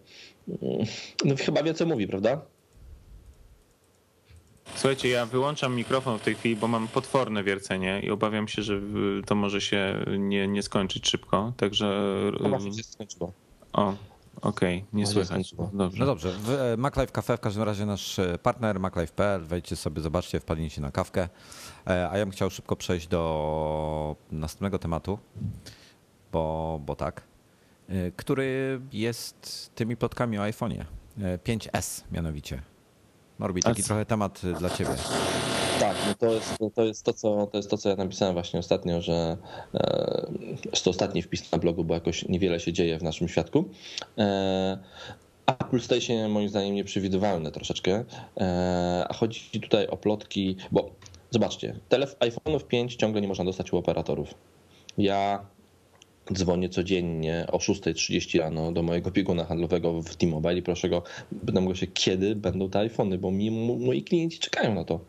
no 1.26 1.36
chyba 1.38 1.64
wie 1.64 1.74
co 1.74 1.86
mówi, 1.86 2.08
prawda? 2.08 2.42
Słuchajcie, 4.76 5.10
ja 5.10 5.26
wyłączam 5.26 5.76
mikrofon 5.76 6.20
w 6.20 6.22
tej 6.22 6.36
chwili, 6.36 6.56
bo 6.56 6.68
mam 6.68 6.88
potworne 6.88 7.44
wiercenie 7.44 8.02
i 8.04 8.12
obawiam 8.12 8.48
się, 8.48 8.62
że 8.62 8.82
to 9.26 9.36
może 9.36 9.62
się 9.62 10.06
nie, 10.20 10.48
nie 10.48 10.64
skończyć 10.64 11.10
szybko, 11.10 11.54
także... 11.58 12.14
Chyba 12.44 12.60
się 12.60 12.84
skończyło. 12.84 13.34
O, 13.74 13.94
okej, 14.42 14.78
okay, 14.78 14.88
nie 14.94 15.08
słychać. 15.08 15.56
Dobrze. 15.74 16.00
No 16.00 16.06
dobrze, 16.06 16.34
e, 16.74 16.78
MacLife 16.78 17.12
Cafe 17.12 17.38
w 17.38 17.40
każdym 17.40 17.64
razie 17.64 17.86
nasz 17.86 18.20
e, 18.20 18.38
partner 18.38 18.80
MacLife.pl, 18.80 19.46
wejdźcie 19.46 19.76
sobie, 19.76 20.02
zobaczcie, 20.02 20.40
wpadnijcie 20.40 20.82
na 20.82 20.92
kawkę. 20.92 21.30
E, 21.88 22.10
a 22.10 22.18
ja 22.18 22.26
bym 22.26 22.32
chciał 22.32 22.50
szybko 22.50 22.76
przejść 22.76 23.08
do 23.08 24.16
następnego 24.32 24.80
tematu, 24.80 25.20
bo, 26.32 26.80
bo 26.86 26.96
tak, 26.96 27.24
który 28.16 28.82
jest 28.94 29.72
tymi 29.76 29.98
plotkami 29.98 30.38
o 30.38 30.42
iPhone'ie. 30.42 30.86
5S 31.18 32.04
mianowicie. 32.12 32.62
Norbi, 33.40 33.62
taki 33.62 33.84
trochę 33.84 34.06
temat 34.06 34.44
y, 34.44 34.54
dla 34.54 34.70
ciebie. 34.70 34.90
Tak, 35.80 35.96
no 36.08 36.16
to 36.16 36.34
jest, 36.34 36.58
to, 36.76 36.84
jest 36.84 37.04
to, 37.04 37.14
co, 37.14 37.48
to 37.48 37.58
jest 37.58 37.70
to, 37.70 37.78
co 37.78 37.90
ja 37.90 37.96
napisałem 37.96 38.34
właśnie 38.34 38.60
ostatnio, 38.60 39.02
że 39.02 39.38
e, 39.74 40.28
to 40.84 40.90
ostatni 40.90 41.22
wpis 41.22 41.52
na 41.52 41.58
blogu, 41.58 41.84
bo 41.84 41.94
jakoś 41.94 42.28
niewiele 42.28 42.60
się 42.60 42.74
dzieje 42.74 43.00
w 43.00 43.04
naszym 43.04 43.28
świadku. 43.28 43.66
E, 44.18 44.78
Apple 45.46 45.80
staje 45.80 46.02
się 46.02 46.28
moim 46.28 46.50
zdaniem 46.50 46.76
nieprzewidywalne 46.76 47.52
troszeczkę, 47.52 48.04
e, 48.38 49.06
a 49.10 49.14
chodzi 49.14 49.62
tutaj 49.62 49.88
o 49.88 49.98
plotki, 49.98 50.56
bo 50.72 50.92
zobaczcie, 51.32 51.80
iPhone'ów 52.20 52.64
5 52.64 52.96
ciągle 52.96 53.22
nie 53.22 53.28
można 53.28 53.46
dostać 53.46 53.74
u 53.74 53.78
operatorów. 53.78 54.34
Ja 54.98 55.46
dzwonię 56.34 56.70
codziennie 56.70 57.46
o 57.52 57.58
6.30 57.58 58.40
rano 58.40 58.72
do 58.72 58.84
mojego 58.84 59.12
bieguna 59.12 59.46
handlowego 59.46 60.02
w 60.02 60.16
T-Mobile 60.16 60.58
i 60.58 60.62
proszę 60.62 60.90
go, 60.90 61.04
pytam 61.46 61.66
go 61.66 61.76
się, 61.76 61.88
kiedy 61.88 62.36
będą 62.36 62.70
te 62.70 62.80
iPhony, 62.80 63.18
bo 63.18 63.32
mi, 63.32 63.52
moi 63.52 64.04
klienci 64.04 64.40
czekają 64.40 64.76
na 64.76 64.84
to. 64.84 65.00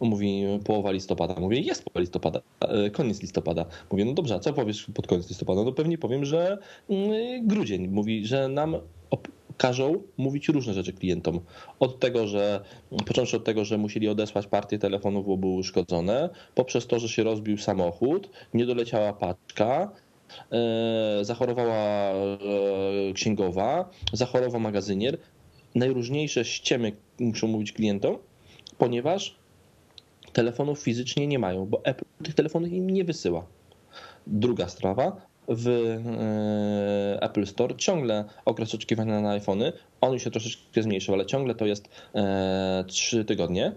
Mówi 0.00 0.44
połowa 0.64 0.90
listopada. 0.90 1.40
Mówię, 1.40 1.60
jest 1.60 1.84
połowa 1.84 2.00
listopada, 2.00 2.40
e, 2.60 2.90
koniec 2.90 3.22
listopada. 3.22 3.66
Mówię, 3.90 4.04
no 4.04 4.12
dobrze, 4.12 4.34
a 4.34 4.38
co 4.38 4.52
powiesz 4.52 4.86
pod 4.94 5.06
koniec 5.06 5.28
listopada? 5.28 5.64
No 5.64 5.72
pewnie 5.72 5.98
powiem, 5.98 6.24
że 6.24 6.58
mm, 6.90 7.46
grudzień. 7.46 7.88
Mówi, 7.88 8.26
że 8.26 8.48
nam 8.48 8.76
każą 9.56 10.02
mówić 10.16 10.48
różne 10.48 10.74
rzeczy 10.74 10.92
klientom. 10.92 11.40
Od 11.80 12.00
tego, 12.00 12.26
że 12.26 12.60
począwszy 13.06 13.36
od 13.36 13.44
tego, 13.44 13.64
że 13.64 13.78
musieli 13.78 14.08
odesłać 14.08 14.46
partię 14.46 14.78
telefonów, 14.78 15.26
bo 15.26 15.36
były 15.36 15.52
uszkodzone, 15.52 16.30
poprzez 16.54 16.86
to, 16.86 16.98
że 16.98 17.08
się 17.08 17.22
rozbił 17.22 17.58
samochód, 17.58 18.30
nie 18.54 18.66
doleciała 18.66 19.12
paczka, 19.12 19.92
zachorowała 21.22 22.10
e, 22.10 23.12
księgowa, 23.14 23.90
zachorował 24.12 24.60
magazynier. 24.60 25.18
Najróżniejsze 25.74 26.44
ściemy 26.44 26.92
muszą 27.20 27.46
mówić 27.46 27.72
klientom, 27.72 28.18
ponieważ 28.78 29.36
telefonów 30.32 30.78
fizycznie 30.78 31.26
nie 31.26 31.38
mają, 31.38 31.66
bo 31.66 31.84
Apple 31.84 32.04
tych 32.22 32.34
telefonów 32.34 32.72
im 32.72 32.90
nie 32.90 33.04
wysyła. 33.04 33.46
Druga 34.26 34.68
sprawa, 34.68 35.16
w 35.48 35.68
e, 35.68 37.22
Apple 37.22 37.46
Store 37.46 37.74
ciągle 37.76 38.24
okres 38.44 38.74
oczekiwania 38.74 39.20
na 39.20 39.30
iPhony, 39.30 39.72
on 40.00 40.18
się 40.18 40.30
troszeczkę 40.30 40.82
zmniejszył, 40.82 41.14
ale 41.14 41.26
ciągle 41.26 41.54
to 41.54 41.66
jest 41.66 41.88
3 42.86 43.24
tygodnie. 43.24 43.72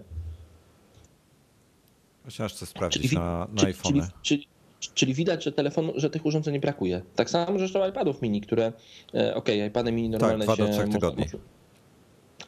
Chciałem 2.28 2.50
jeszcze 2.50 2.66
sprawdzić 2.66 3.02
czyli, 3.02 3.16
na, 3.16 3.46
na 3.52 3.62
iPhone. 3.62 3.92
Czyli, 3.92 4.02
czyli, 4.22 4.48
Czyli 4.80 5.14
widać, 5.14 5.44
że 5.44 5.52
telefon, 5.52 5.92
że 5.94 6.10
tych 6.10 6.26
urządzeń 6.26 6.54
nie 6.54 6.60
brakuje. 6.60 7.02
Tak 7.16 7.30
samo 7.30 7.58
zresztą 7.58 7.88
iPadów 7.88 8.22
mini, 8.22 8.40
które, 8.40 8.72
e, 9.14 9.34
ok, 9.34 9.48
iPady 9.66 9.92
mini 9.92 10.08
normalne 10.08 10.46
tak, 10.46 10.56
się... 10.56 10.92
tygodni. 10.92 11.24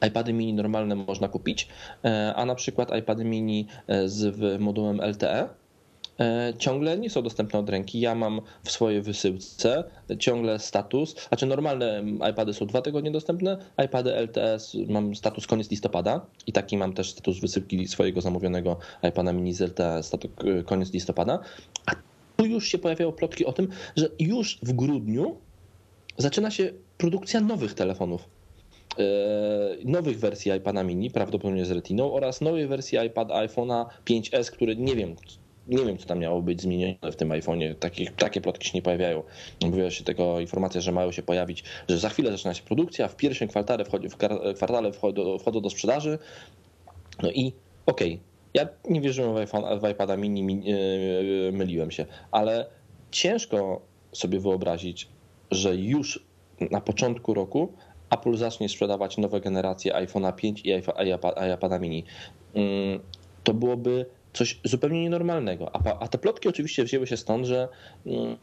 iPady 0.08 0.32
mini 0.32 0.52
normalne 0.52 0.94
można 0.94 1.28
kupić, 1.28 1.68
e, 2.04 2.34
a 2.34 2.46
na 2.46 2.54
przykład 2.54 2.96
iPady 2.96 3.24
mini 3.24 3.66
e, 3.86 4.08
z 4.08 4.60
modułem 4.60 5.00
LTE 5.00 5.48
ciągle 6.58 6.98
nie 6.98 7.10
są 7.10 7.22
dostępne 7.22 7.58
od 7.58 7.70
ręki. 7.70 8.00
Ja 8.00 8.14
mam 8.14 8.40
w 8.64 8.70
swojej 8.70 9.02
wysyłce 9.02 9.84
ciągle 10.18 10.58
status, 10.58 11.28
znaczy 11.28 11.46
normalne 11.46 12.04
iPady 12.30 12.54
są 12.54 12.66
dwa 12.66 12.82
tygodnie 12.82 13.10
dostępne, 13.10 13.58
iPady 13.84 14.14
LTE 14.14 14.58
mam 14.88 15.14
status 15.16 15.46
koniec 15.46 15.70
listopada 15.70 16.26
i 16.46 16.52
taki 16.52 16.76
mam 16.76 16.92
też 16.92 17.10
status 17.10 17.40
wysyłki 17.40 17.88
swojego 17.88 18.20
zamówionego 18.20 18.78
iPada 19.02 19.32
mini 19.32 19.54
z 19.54 19.60
LTE 19.60 20.02
status 20.02 20.30
koniec 20.66 20.92
listopada, 20.92 21.38
a 21.86 22.07
tu 22.38 22.46
już 22.46 22.68
się 22.68 22.78
pojawiają 22.78 23.12
plotki 23.12 23.44
o 23.44 23.52
tym, 23.52 23.68
że 23.96 24.08
już 24.18 24.58
w 24.62 24.72
grudniu 24.72 25.36
zaczyna 26.16 26.50
się 26.50 26.72
produkcja 26.98 27.40
nowych 27.40 27.74
telefonów. 27.74 28.28
E, 28.98 29.04
nowych 29.84 30.18
wersji 30.18 30.52
iPada 30.52 30.82
mini, 30.82 31.10
prawdopodobnie 31.10 31.64
z 31.64 31.70
Retiną, 31.70 32.12
oraz 32.12 32.40
nowej 32.40 32.66
wersji 32.66 32.98
iPad 33.06 33.28
iPhone'a 33.28 33.86
5S, 34.06 34.50
który 34.50 34.76
nie 34.76 34.96
wiem, 34.96 35.16
nie 35.68 35.84
wiem, 35.84 35.98
co 35.98 36.06
tam 36.06 36.18
miało 36.18 36.42
być 36.42 36.62
zmienione 36.62 37.12
w 37.12 37.16
tym 37.16 37.28
iPhone'ie. 37.28 37.74
Takie, 37.74 38.10
takie 38.10 38.40
plotki 38.40 38.68
się 38.68 38.78
nie 38.78 38.82
pojawiają. 38.82 39.22
Mówiła 39.64 39.90
się 39.90 40.04
tego 40.04 40.40
informacja, 40.40 40.80
że 40.80 40.92
mają 40.92 41.12
się 41.12 41.22
pojawić, 41.22 41.64
że 41.88 41.98
za 41.98 42.08
chwilę 42.08 42.30
zaczyna 42.30 42.54
się 42.54 42.62
produkcja, 42.62 43.08
w 43.08 43.16
pierwszym 43.16 43.48
kwartale 43.48 43.84
wchodzi, 43.84 44.08
w 44.08 44.16
kwartale 44.54 44.92
wchodzą, 44.92 45.60
do 45.60 45.70
sprzedaży. 45.70 46.18
No 47.22 47.30
i 47.30 47.52
okej, 47.86 48.12
okay, 48.14 48.27
ja 48.54 48.68
nie 48.88 49.00
wierzyłem 49.00 49.34
w, 49.34 49.36
iPhone, 49.36 49.80
w 49.80 49.88
iPada 49.88 50.16
mini, 50.16 50.62
e, 50.72 51.52
myliłem 51.52 51.90
się, 51.90 52.06
ale 52.30 52.66
ciężko 53.10 53.80
sobie 54.12 54.40
wyobrazić, 54.40 55.08
że 55.50 55.76
już 55.76 56.26
na 56.70 56.80
początku 56.80 57.34
roku 57.34 57.72
Apple 58.10 58.36
zacznie 58.36 58.68
sprzedawać 58.68 59.18
nowe 59.18 59.40
generacje 59.40 59.92
iPhone'a 59.92 60.34
5 60.34 60.62
i 60.64 60.70
iPada 61.54 61.78
mini. 61.78 62.04
Mm, 62.54 63.00
to 63.44 63.54
byłoby 63.54 64.06
coś 64.32 64.60
zupełnie 64.64 65.02
nienormalnego. 65.02 65.76
A, 66.00 66.08
te 66.08 66.18
plotki 66.18 66.48
oczywiście 66.48 66.84
wzięły 66.84 67.06
się 67.06 67.16
stąd, 67.16 67.46
że, 67.46 67.68
mm, 68.06 68.36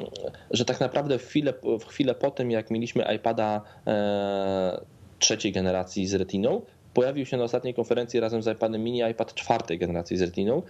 że 0.52 0.66
tak 0.66 0.80
naprawdę 0.80 1.20
w 1.20 1.26
chwilę, 1.26 1.54
w 1.80 1.86
chwilę 1.86 2.16
po 2.16 2.32
tym, 2.32 2.52
jak 2.52 2.72
mieliśmy 2.72 3.16
iPada 3.16 3.62
e, 3.88 4.82
trzeciej 5.20 5.52
generacji 5.52 6.08
z 6.08 6.14
Retiną, 6.14 6.62
pojawił 6.96 7.26
się 7.26 7.38
na 7.38 7.44
ostatniej 7.44 7.74
konferencji 7.74 8.20
razem 8.20 8.44
z 8.44 8.48
iPadem 8.48 8.84
mini 8.84 9.00
iPad 9.12 9.34
czwartej 9.34 9.80
generacji 9.80 10.18
z 10.18 10.22
Retiną 10.22 10.62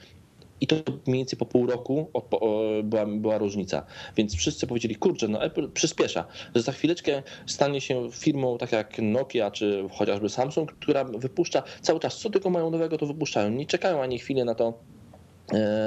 i 0.61 0.67
to 0.67 0.75
mniej 1.07 1.19
więcej 1.19 1.39
po 1.39 1.45
pół 1.45 1.67
roku 1.67 2.11
była, 2.83 3.05
była 3.05 3.37
różnica. 3.37 3.85
Więc 4.17 4.35
wszyscy 4.35 4.67
powiedzieli, 4.67 4.95
kurczę, 4.95 5.27
no 5.27 5.43
Apple 5.43 5.71
przyspiesza, 5.71 6.25
że 6.55 6.61
za 6.61 6.71
chwileczkę 6.71 7.23
stanie 7.45 7.81
się 7.81 8.11
firmą 8.11 8.57
tak 8.57 8.71
jak 8.71 8.99
Nokia 8.99 9.51
czy 9.51 9.87
chociażby 9.91 10.29
Samsung, 10.29 10.71
która 10.71 11.03
wypuszcza 11.03 11.63
cały 11.81 11.99
czas, 11.99 12.19
co 12.19 12.29
tylko 12.29 12.49
mają 12.49 12.69
nowego, 12.69 12.97
to 12.97 13.05
wypuszczają. 13.05 13.49
Nie 13.49 13.65
czekają 13.65 14.01
ani 14.01 14.19
chwilę 14.19 14.45
na 14.45 14.55
to, 14.55 14.79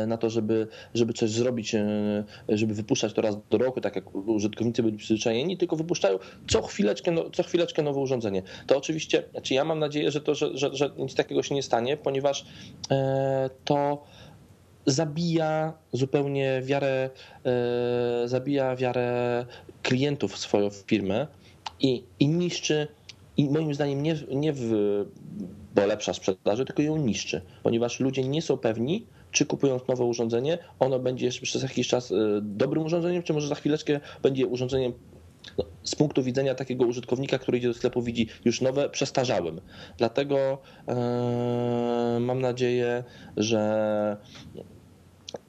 na 0.06 0.16
to, 0.16 0.30
żeby, 0.30 0.68
żeby 0.94 1.12
coś 1.12 1.30
zrobić, 1.30 1.76
żeby 2.48 2.74
wypuszczać 2.74 3.12
to 3.12 3.22
raz 3.22 3.36
do 3.50 3.58
roku, 3.58 3.80
tak 3.80 3.96
jak 3.96 4.14
użytkownicy 4.14 4.82
byli 4.82 4.96
przyzwyczajeni, 4.96 5.56
tylko 5.56 5.76
wypuszczają 5.76 6.18
co 6.48 6.62
chwileczkę, 6.62 7.10
no, 7.10 7.30
co 7.30 7.42
chwileczkę 7.42 7.82
nowe 7.82 8.00
urządzenie. 8.00 8.42
To 8.66 8.76
oczywiście, 8.76 9.22
znaczy 9.30 9.54
ja 9.54 9.64
mam 9.64 9.78
nadzieję, 9.78 10.10
że, 10.10 10.20
to, 10.20 10.34
że, 10.34 10.58
że, 10.58 10.70
że 10.72 10.90
nic 10.98 11.14
takiego 11.14 11.42
się 11.42 11.54
nie 11.54 11.62
stanie, 11.62 11.96
ponieważ 11.96 12.46
to 13.64 14.04
zabija 14.86 15.72
zupełnie 15.92 16.62
wiarę, 16.64 17.10
zabija 18.24 18.76
wiarę 18.76 19.46
klientów 19.82 20.32
w 20.32 20.38
swoją 20.38 20.70
firmę 20.70 21.26
i, 21.80 22.04
i 22.20 22.28
niszczy 22.28 22.88
i 23.36 23.50
moim 23.50 23.74
zdaniem 23.74 24.02
nie, 24.02 24.16
nie 24.30 24.52
w, 24.52 24.62
bo 25.74 25.86
lepsza 25.86 26.14
sprzedaży, 26.14 26.64
tylko 26.64 26.82
ją 26.82 26.96
niszczy, 26.96 27.40
ponieważ 27.62 28.00
ludzie 28.00 28.24
nie 28.24 28.42
są 28.42 28.56
pewni, 28.56 29.06
czy 29.32 29.46
kupując 29.46 29.88
nowe 29.88 30.04
urządzenie, 30.04 30.58
ono 30.78 30.98
będzie 30.98 31.26
jeszcze 31.26 31.42
przez 31.42 31.62
jakiś 31.62 31.88
czas 31.88 32.10
y, 32.10 32.14
dobrym 32.42 32.84
urządzeniem, 32.84 33.22
czy 33.22 33.32
może 33.32 33.48
za 33.48 33.54
chwileczkę 33.54 34.00
będzie 34.22 34.46
urządzeniem 34.46 34.92
no, 35.58 35.64
z 35.82 35.94
punktu 35.94 36.22
widzenia 36.22 36.54
takiego 36.54 36.86
użytkownika, 36.86 37.38
który 37.38 37.58
idzie 37.58 37.68
do 37.68 37.74
sklepu, 37.74 38.02
widzi 38.02 38.28
już 38.44 38.60
nowe, 38.60 38.90
przestarzałym. 38.90 39.60
Dlatego 39.98 40.58
yy, 40.88 42.20
mam 42.20 42.40
nadzieję, 42.40 43.04
że 43.36 44.16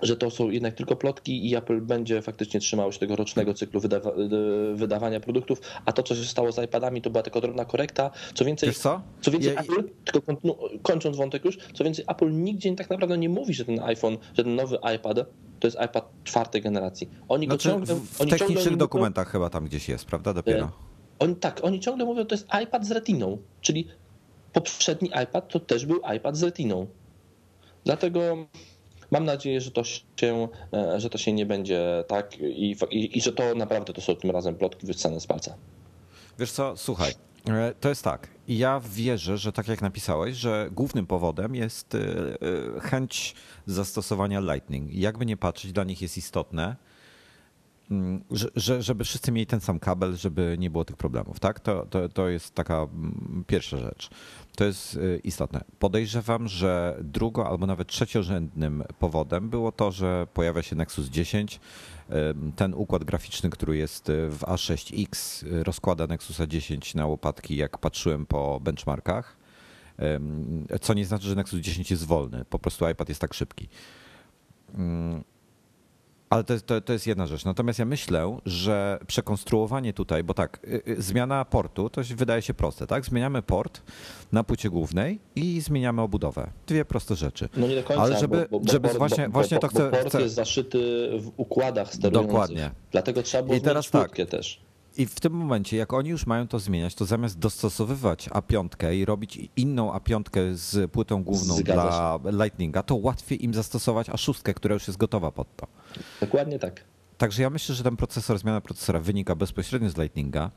że 0.02 0.18
to 0.18 0.32
są 0.32 0.50
jednak 0.50 0.74
tylko 0.74 0.96
plotki 0.96 1.50
i 1.50 1.56
Apple 1.56 1.82
będzie 1.82 2.22
faktycznie 2.22 2.60
trzymało 2.60 2.92
się 2.92 3.00
tego 3.00 3.16
rocznego 3.16 3.54
cyklu 3.54 3.80
wydawa 3.80 4.12
wydawania 4.74 5.20
produktów, 5.20 5.62
a 5.86 5.92
to, 5.92 6.04
co 6.04 6.16
się 6.16 6.24
stało 6.24 6.52
z 6.52 6.58
iPadami, 6.58 7.02
to 7.02 7.10
była 7.10 7.24
tylko 7.24 7.42
drobna 7.42 7.66
korekta. 7.66 8.12
Co 8.34 8.46
więcej, 8.46 8.74
co? 8.74 9.02
Co 9.22 9.32
więcej 9.32 9.54
ja... 9.54 9.62
Apple, 9.62 9.84
tylko 10.06 10.34
kończąc 10.82 11.18
wątek 11.18 11.46
już, 11.46 11.58
co 11.74 11.84
więcej, 11.84 12.06
Apple 12.08 12.32
nigdzie 12.32 12.76
tak 12.76 12.90
naprawdę 12.90 13.18
nie 13.18 13.30
mówi, 13.30 13.54
że 13.54 13.66
ten 13.66 13.80
iPhone, 13.80 14.18
że 14.38 14.44
ten 14.44 14.56
nowy 14.56 14.78
iPad 14.96 15.18
to 15.60 15.68
jest 15.68 15.78
iPad 15.86 16.10
czwartej 16.24 16.62
generacji. 16.62 17.10
Oni 17.30 17.46
znaczy, 17.46 17.70
go 17.70 17.74
ciągle, 17.74 17.96
w 17.96 18.22
oni 18.22 18.32
technicznych 18.32 18.64
ciągle 18.64 18.78
dokumentach 18.78 19.28
mówią, 19.28 19.32
chyba 19.32 19.50
tam 19.50 19.66
gdzieś 19.66 19.90
jest, 19.90 20.06
prawda? 20.06 20.34
Dopiero. 20.34 20.66
E, 20.66 20.70
oni, 21.20 21.36
tak, 21.36 21.60
oni 21.64 21.80
ciągle 21.80 22.06
mówią, 22.06 22.20
że 22.20 22.26
to 22.26 22.36
jest 22.36 22.48
iPad 22.64 22.86
z 22.86 22.92
retiną, 22.92 23.38
czyli 23.62 23.88
poprzedni 24.54 25.10
iPad 25.24 25.48
to 25.48 25.60
też 25.60 25.86
był 25.86 26.02
iPad 26.16 26.38
z 26.38 26.44
retiną. 26.44 26.88
Dlatego 27.86 28.38
Mam 29.12 29.26
nadzieję, 29.26 29.62
że 29.62 29.72
to 29.72 29.84
się, 29.84 30.48
e, 30.74 31.00
że 31.00 31.10
to 31.10 31.18
się 31.18 31.34
nie 31.34 31.46
będzie 31.46 32.04
tak 32.08 32.40
i, 32.40 32.76
i, 32.92 33.18
i 33.18 33.22
że 33.22 33.34
to 33.34 33.56
naprawdę 33.56 33.94
to 33.94 34.02
są 34.02 34.16
tym 34.16 34.32
razem 34.32 34.56
plotki 34.56 34.88
wyssane 34.88 35.20
z 35.20 35.28
palca. 35.28 35.56
Wiesz 36.40 36.52
co, 36.52 36.78
słuchaj, 36.78 37.14
e, 37.48 37.74
to 37.80 37.90
jest 37.90 38.04
tak. 38.04 38.28
Ja 38.48 38.82
wierzę, 38.90 39.38
że 39.38 39.52
tak 39.52 39.68
jak 39.68 39.82
napisałeś, 39.82 40.36
że 40.36 40.70
głównym 40.72 41.08
powodem 41.08 41.56
jest 41.56 41.96
e, 41.96 42.00
chęć 42.82 43.36
zastosowania 43.66 44.40
Lightning. 44.40 44.94
Jakby 44.94 45.26
nie 45.26 45.38
patrzeć, 45.38 45.72
dla 45.72 45.84
nich 45.84 46.02
jest 46.02 46.18
istotne, 46.18 46.76
że, 48.56 48.82
żeby 48.82 49.04
wszyscy 49.04 49.32
mieli 49.32 49.46
ten 49.46 49.60
sam 49.60 49.80
kabel, 49.80 50.16
żeby 50.16 50.56
nie 50.60 50.70
było 50.70 50.86
tych 50.86 50.98
problemów. 50.98 51.40
Tak? 51.40 51.60
To, 51.60 51.86
to, 51.86 52.10
to 52.10 52.30
jest 52.30 52.56
taka 52.56 52.76
mm, 52.76 53.44
pierwsza 53.48 53.78
rzecz. 53.78 54.10
To 54.56 54.64
jest 54.64 54.96
y, 54.96 55.22
istotne. 55.24 55.64
Podejrzewam, 55.80 56.48
że 56.48 56.98
drugo 57.04 57.48
albo 57.48 57.68
nawet 57.68 57.88
trzeciorzędnym 57.88 58.84
powodem 59.00 59.50
było 59.50 59.72
to, 59.72 59.92
że 59.92 60.28
pojawia 60.34 60.62
się 60.62 60.76
Nexus 60.76 61.08
10. 61.08 61.60
Ten 62.56 62.74
układ 62.74 63.04
graficzny, 63.04 63.50
który 63.50 63.78
jest 63.78 64.10
y, 64.10 64.30
w 64.30 64.40
A6X, 64.40 65.46
y, 65.48 65.64
rozkłada 65.64 66.08
Nexusa 66.08 66.48
10 66.48 66.96
na 66.96 67.06
łopatki, 67.06 67.56
jak 67.56 67.78
patrzyłem 67.78 68.26
po 68.26 68.60
benchmarkach. 68.60 69.40
Co 70.82 70.94
nie 70.94 71.06
znaczy, 71.06 71.28
że 71.28 71.36
Nexus 71.36 71.60
10 71.60 71.92
jest 71.92 72.06
wolny. 72.06 72.46
Po 72.50 72.60
prostu 72.60 72.90
iPad 72.90 73.10
jest 73.10 73.22
tak 73.22 73.34
szybki. 73.34 73.70
Ale 76.30 76.44
to, 76.44 76.60
to, 76.60 76.82
to 76.82 76.94
jest 76.94 77.08
jedna 77.08 77.28
rzecz. 77.28 77.46
Natomiast 77.46 77.80
ja 77.80 77.86
myślę, 77.86 78.38
że 78.46 79.00
przekonstruowanie 79.08 79.94
tutaj, 79.94 80.24
bo 80.24 80.34
tak, 80.34 80.60
y, 80.64 80.82
y, 80.88 81.02
zmiana 81.02 81.46
portu 81.46 81.90
to 81.90 82.02
wydaje 82.16 82.42
się 82.42 82.54
proste, 82.54 82.88
tak? 82.88 83.06
Zmieniamy 83.06 83.42
port 83.42 83.82
na 84.32 84.44
płycie 84.44 84.70
głównej 84.70 85.20
i 85.36 85.62
zmieniamy 85.62 86.02
obudowę. 86.02 86.50
Dwie 86.68 86.86
proste 86.86 87.16
rzeczy. 87.16 87.50
No 87.58 87.68
nie 87.68 87.76
do 87.76 87.84
końca, 87.84 88.04
Ale 88.04 88.20
żeby, 88.20 88.48
bo, 88.52 88.60
bo, 88.60 88.72
żeby 88.72 88.88
bo, 88.88 88.94
właśnie, 88.94 89.30
właśnie 89.30 89.60
to 89.60 89.68
chcę... 89.68 89.90
port 89.90 90.08
chcę... 90.10 90.22
jest 90.22 90.36
zaszyty 90.36 91.10
w 91.20 91.32
układach 91.38 91.94
sterujących. 91.94 92.32
Dokładnie. 92.32 92.72
Dlatego 92.92 93.24
trzeba 93.24 93.44
było 93.44 93.58
I 93.58 93.62
teraz 93.62 93.90
tak, 93.90 94.16
też. 94.30 94.69
I 94.98 95.06
w 95.06 95.20
tym 95.20 95.34
momencie, 95.34 95.78
jak 95.78 95.94
oni 95.94 96.10
już 96.10 96.26
mają 96.26 96.48
to 96.48 96.60
zmieniać, 96.60 96.96
to 96.96 97.06
zamiast 97.06 97.40
dostosowywać 97.40 98.30
A5 98.30 98.94
i 98.94 99.06
robić 99.06 99.50
inną 99.56 99.94
A5 99.94 100.54
z 100.54 100.92
płytą 100.92 101.24
główną 101.24 101.56
Zgadza 101.56 102.20
dla 102.20 102.32
się. 102.32 102.38
Lightninga, 102.44 102.84
to 102.84 102.96
łatwiej 102.96 103.44
im 103.44 103.54
zastosować 103.54 104.10
A6, 104.10 104.54
która 104.54 104.74
już 104.74 104.88
jest 104.88 105.00
gotowa 105.00 105.32
pod 105.32 105.56
to. 105.56 105.68
Dokładnie 106.22 106.60
tak. 106.60 106.84
Także 107.20 107.42
ja 107.42 107.50
myślę, 107.50 107.76
że 107.76 107.84
ten 107.84 107.98
procesor, 107.98 108.40
zmiana 108.40 108.62
procesora 108.62 109.00
wynika 109.00 109.36
bezpośrednio 109.36 109.90
z 109.90 109.98
Lightninga. 109.98 110.52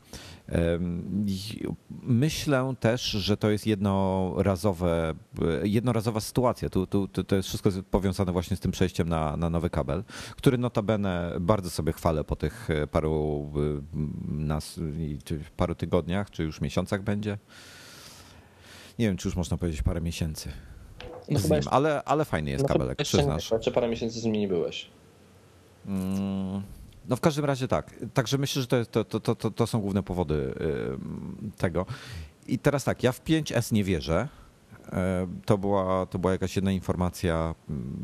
Myślę 2.02 2.74
też, 2.80 3.02
że 3.02 3.36
to 3.36 3.50
jest 3.50 3.66
jednorazowe, 3.66 5.14
jednorazowa 5.62 6.20
sytuacja. 6.20 6.68
Tu, 6.68 6.86
tu, 6.86 7.08
to 7.08 7.36
jest 7.36 7.48
wszystko 7.48 7.70
powiązane 7.90 8.32
właśnie 8.32 8.56
z 8.56 8.60
tym 8.60 8.72
przejściem 8.72 9.08
na, 9.08 9.36
na 9.36 9.50
nowy 9.50 9.70
kabel, 9.70 10.04
który 10.36 10.58
notabene 10.58 11.32
bardzo 11.40 11.70
sobie 11.70 11.92
chwalę 11.92 12.24
po 12.24 12.36
tych 12.36 12.68
paru, 12.90 13.50
nas, 14.28 14.80
paru 15.56 15.74
tygodniach, 15.74 16.30
czy 16.30 16.42
już 16.42 16.60
miesiącach 16.60 17.02
będzie. 17.02 17.38
Nie 18.98 19.06
wiem, 19.06 19.16
czy 19.16 19.28
już 19.28 19.36
można 19.36 19.56
powiedzieć 19.56 19.82
parę 19.82 20.00
miesięcy. 20.00 20.52
No 21.28 21.40
nim, 21.40 21.60
ale, 21.70 22.02
ale 22.04 22.24
fajny 22.24 22.50
jest 22.50 22.64
no 22.64 22.68
kabelek, 22.68 22.98
przyznasz. 23.02 23.52
Czy 23.60 23.70
parę 23.70 23.88
miesięcy 23.88 24.20
z 24.20 24.24
nim 24.24 24.32
nie 24.32 24.48
byłeś? 24.48 24.90
Mm, 25.86 26.62
no 27.08 27.16
w 27.16 27.20
każdym 27.20 27.44
razie 27.44 27.68
tak. 27.68 27.94
Także 28.14 28.38
myślę, 28.38 28.62
że 28.62 28.68
to, 28.68 29.04
to, 29.04 29.20
to, 29.20 29.34
to, 29.34 29.50
to 29.50 29.66
są 29.66 29.80
główne 29.80 30.02
powody 30.02 30.54
tego. 31.56 31.86
I 32.46 32.58
teraz 32.58 32.84
tak, 32.84 33.02
ja 33.02 33.12
w 33.12 33.24
5S 33.24 33.72
nie 33.72 33.84
wierzę. 33.84 34.28
To 35.44 35.58
była, 35.58 36.06
to 36.06 36.18
była 36.18 36.32
jakaś 36.32 36.56
jedna 36.56 36.72
informacja, 36.72 37.54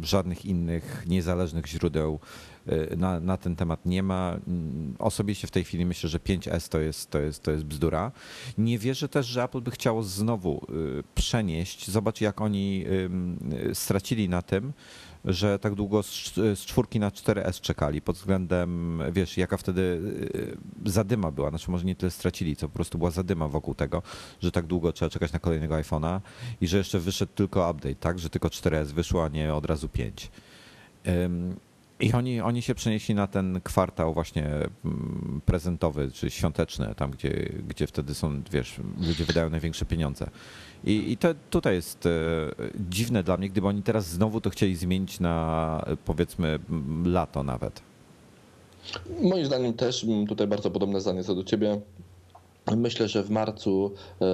żadnych 0.02 0.46
innych 0.46 1.04
niezależnych 1.06 1.66
źródeł 1.66 2.18
na, 2.96 3.20
na 3.20 3.36
ten 3.36 3.56
temat 3.56 3.86
nie 3.86 4.02
ma. 4.02 4.36
Osobiście 4.98 5.46
w 5.46 5.50
tej 5.50 5.64
chwili 5.64 5.86
myślę, 5.86 6.08
że 6.08 6.18
5S 6.18 6.68
to 6.68 6.80
jest, 6.80 7.10
to, 7.10 7.18
jest, 7.18 7.42
to 7.42 7.50
jest 7.50 7.64
bzdura. 7.64 8.12
Nie 8.58 8.78
wierzę 8.78 9.08
też, 9.08 9.26
że 9.26 9.42
Apple 9.42 9.60
by 9.60 9.70
chciało 9.70 10.02
znowu 10.02 10.66
przenieść. 11.14 11.90
Zobacz, 11.90 12.20
jak 12.20 12.40
oni 12.40 12.84
stracili 13.72 14.28
na 14.28 14.42
tym, 14.42 14.72
że 15.24 15.58
tak 15.58 15.74
długo 15.74 16.02
z, 16.02 16.32
czwórki 16.66 17.00
na 17.00 17.10
4S 17.10 17.60
czekali 17.60 18.00
pod 18.00 18.16
względem, 18.16 19.02
wiesz, 19.12 19.36
jaka 19.36 19.56
wtedy 19.56 19.80
y, 20.84 20.90
zadyma 20.90 21.30
była, 21.30 21.50
znaczy 21.50 21.70
może 21.70 21.84
nie 21.84 21.96
tyle 21.96 22.10
stracili, 22.10 22.56
co 22.56 22.68
po 22.68 22.74
prostu 22.74 22.98
była 22.98 23.10
zadyma 23.10 23.48
wokół 23.48 23.74
tego, 23.74 24.02
że 24.40 24.52
tak 24.52 24.66
długo 24.66 24.92
trzeba 24.92 25.10
czekać 25.10 25.32
na 25.32 25.38
kolejnego 25.38 25.74
iPhone'a 25.74 26.20
i 26.60 26.68
że 26.68 26.78
jeszcze 26.78 26.98
wyszedł 26.98 27.32
tylko 27.34 27.70
update, 27.70 27.94
tak, 27.94 28.18
że 28.18 28.30
tylko 28.30 28.48
4S 28.48 28.86
wyszło, 28.86 29.24
a 29.24 29.28
nie 29.28 29.54
od 29.54 29.64
razu 29.64 29.88
5. 29.88 30.30
I 32.00 32.12
oni, 32.12 32.40
oni 32.40 32.62
się 32.62 32.74
przenieśli 32.74 33.14
na 33.14 33.26
ten 33.26 33.60
kwartał 33.60 34.14
właśnie 34.14 34.46
mm, 34.84 35.40
prezentowy, 35.46 36.10
czy 36.12 36.30
świąteczny, 36.30 36.94
tam 36.96 37.10
gdzie, 37.10 37.52
gdzie 37.68 37.86
wtedy 37.86 38.14
są, 38.14 38.42
wiesz, 38.52 38.80
ludzie 39.00 39.24
wydają 39.24 39.50
największe 39.50 39.84
pieniądze. 39.84 40.30
I, 40.84 41.12
i 41.12 41.16
to 41.16 41.28
tutaj 41.50 41.74
jest 41.74 42.06
e, 42.06 42.10
dziwne 42.90 43.22
dla 43.22 43.36
mnie, 43.36 43.48
gdyby 43.48 43.66
oni 43.66 43.82
teraz 43.82 44.06
znowu 44.06 44.40
to 44.40 44.50
chcieli 44.50 44.76
zmienić 44.76 45.20
na 45.20 45.84
powiedzmy 46.04 46.58
lato 47.04 47.42
nawet. 47.42 47.82
Moim 49.22 49.46
zdaniem 49.46 49.72
też 49.72 50.06
tutaj 50.28 50.46
bardzo 50.46 50.70
podobne 50.70 51.00
zdanie 51.00 51.24
co 51.24 51.34
do 51.34 51.44
ciebie. 51.44 51.80
Myślę, 52.76 53.08
że 53.08 53.22
w 53.22 53.30
marcu, 53.30 53.94
e, 54.20 54.24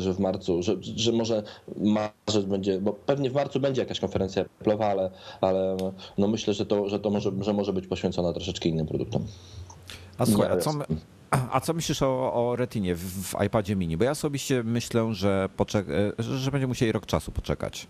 że 0.00 0.14
w 0.14 0.18
marcu, 0.18 0.62
że, 0.62 0.76
że 0.80 1.12
może 1.12 1.42
marzec 1.76 2.44
będzie, 2.44 2.80
bo 2.80 2.92
pewnie 2.92 3.30
w 3.30 3.34
marcu 3.34 3.60
będzie 3.60 3.82
jakaś 3.82 4.00
konferencja 4.00 4.44
Apple'owa, 4.44 4.84
ale, 4.84 5.10
ale 5.40 5.76
no 6.18 6.28
myślę, 6.28 6.54
że 6.54 6.66
to, 6.66 6.88
że 6.88 6.98
to 6.98 7.10
może, 7.10 7.30
że 7.40 7.52
może 7.52 7.72
być 7.72 7.86
poświęcona 7.86 8.32
troszeczkę 8.32 8.68
innym 8.68 8.86
produktom. 8.86 9.26
A 10.18 10.26
słuchaj, 10.26 10.50
a 10.52 10.56
co, 10.56 10.72
my, 10.72 10.84
a 11.30 11.60
co 11.60 11.72
myślisz 11.74 12.02
o, 12.02 12.32
o 12.34 12.56
Retinie 12.56 12.94
w, 12.94 13.00
w 13.00 13.44
iPadzie 13.46 13.76
mini? 13.76 13.96
Bo 13.96 14.04
ja 14.04 14.10
osobiście 14.10 14.62
myślę, 14.62 15.14
że, 15.14 15.48
poczek- 15.56 15.90
e, 16.18 16.22
że 16.22 16.50
będzie 16.50 16.66
musieli 16.66 16.92
rok 16.92 17.06
czasu 17.06 17.32
poczekać. 17.32 17.86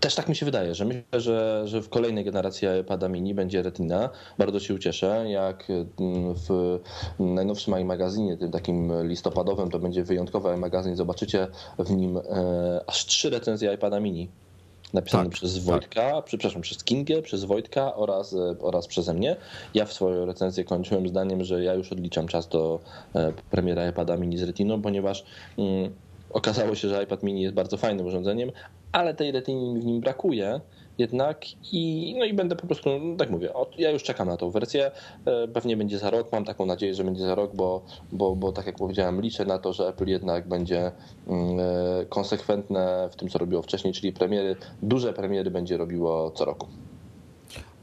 Też 0.00 0.14
tak 0.14 0.28
mi 0.28 0.36
się 0.36 0.46
wydaje, 0.46 0.74
że 0.74 0.84
myślę, 0.84 1.20
że, 1.20 1.62
że 1.64 1.82
w 1.82 1.88
kolejnej 1.88 2.24
generacji 2.24 2.68
iPada 2.80 3.08
mini 3.08 3.34
będzie 3.34 3.62
Retina. 3.62 4.10
Bardzo 4.38 4.60
się 4.60 4.74
ucieszę, 4.74 5.24
jak 5.28 5.68
mm, 5.70 6.34
w 6.34 6.78
najnowszym 7.18 7.80
iMagazinie, 7.80 8.36
tym 8.36 8.50
takim 8.50 9.08
listopadowym, 9.08 9.70
to 9.70 9.78
będzie 9.78 10.04
wyjątkowy 10.04 10.56
magazyn. 10.56 10.96
Zobaczycie 10.96 11.46
w 11.78 11.90
nim 11.90 12.16
e, 12.16 12.22
aż 12.86 13.06
trzy 13.06 13.30
recenzje 13.30 13.74
iPada 13.74 14.00
mini 14.00 14.28
napisane 14.94 15.24
tak, 15.24 15.32
przez. 15.32 15.58
Wojtka, 15.58 16.10
tak. 16.12 16.24
przepraszam, 16.24 16.62
przez 16.62 16.84
Kingę, 16.84 17.22
przez 17.22 17.44
Wojtka 17.44 17.94
oraz, 17.94 18.32
e, 18.32 18.54
oraz 18.60 18.86
przeze 18.86 19.14
mnie. 19.14 19.36
Ja 19.74 19.84
w 19.84 19.92
swoją 19.92 20.26
recenzję 20.26 20.64
kończyłem 20.64 21.08
zdaniem, 21.08 21.44
że 21.44 21.64
ja 21.64 21.74
już 21.74 21.92
odliczam 21.92 22.28
czas 22.28 22.48
do 22.48 22.80
e, 23.14 23.32
premiera 23.50 23.88
iPada 23.88 24.16
mini 24.16 24.38
z 24.38 24.42
Retiną, 24.42 24.82
ponieważ 24.82 25.24
mm, 25.58 25.94
okazało 26.30 26.74
się, 26.74 26.88
że 26.88 27.02
iPad 27.02 27.22
mini 27.22 27.42
jest 27.42 27.54
bardzo 27.54 27.76
fajnym 27.76 28.06
urządzeniem, 28.06 28.50
ale 28.96 29.14
tej 29.14 29.32
retiny 29.32 29.74
mi 29.74 29.80
w 29.80 29.84
nim 29.84 30.00
brakuje 30.00 30.60
jednak 30.98 31.44
i, 31.72 32.14
no 32.18 32.24
i 32.24 32.34
będę 32.34 32.56
po 32.56 32.66
prostu, 32.66 32.90
no 32.98 33.16
tak 33.16 33.30
mówię, 33.30 33.52
ja 33.78 33.90
już 33.90 34.02
czekam 34.02 34.28
na 34.28 34.36
tą 34.36 34.50
wersję, 34.50 34.90
e, 35.24 35.48
pewnie 35.48 35.76
będzie 35.76 35.98
za 35.98 36.10
rok, 36.10 36.32
mam 36.32 36.44
taką 36.44 36.66
nadzieję, 36.66 36.94
że 36.94 37.04
będzie 37.04 37.24
za 37.24 37.34
rok, 37.34 37.50
bo, 37.54 37.82
bo, 38.12 38.36
bo 38.36 38.52
tak 38.52 38.66
jak 38.66 38.76
powiedziałem, 38.76 39.20
liczę 39.20 39.44
na 39.44 39.58
to, 39.58 39.72
że 39.72 39.88
Apple 39.88 40.06
jednak 40.06 40.48
będzie 40.48 40.92
mm, 41.26 41.60
e, 41.60 42.06
konsekwentne 42.08 43.08
w 43.12 43.16
tym, 43.16 43.28
co 43.28 43.38
robiło 43.38 43.62
wcześniej, 43.62 43.94
czyli 43.94 44.12
premiery, 44.12 44.56
duże 44.82 45.12
premiery 45.12 45.50
będzie 45.50 45.76
robiło 45.76 46.30
co 46.30 46.44
roku. 46.44 46.66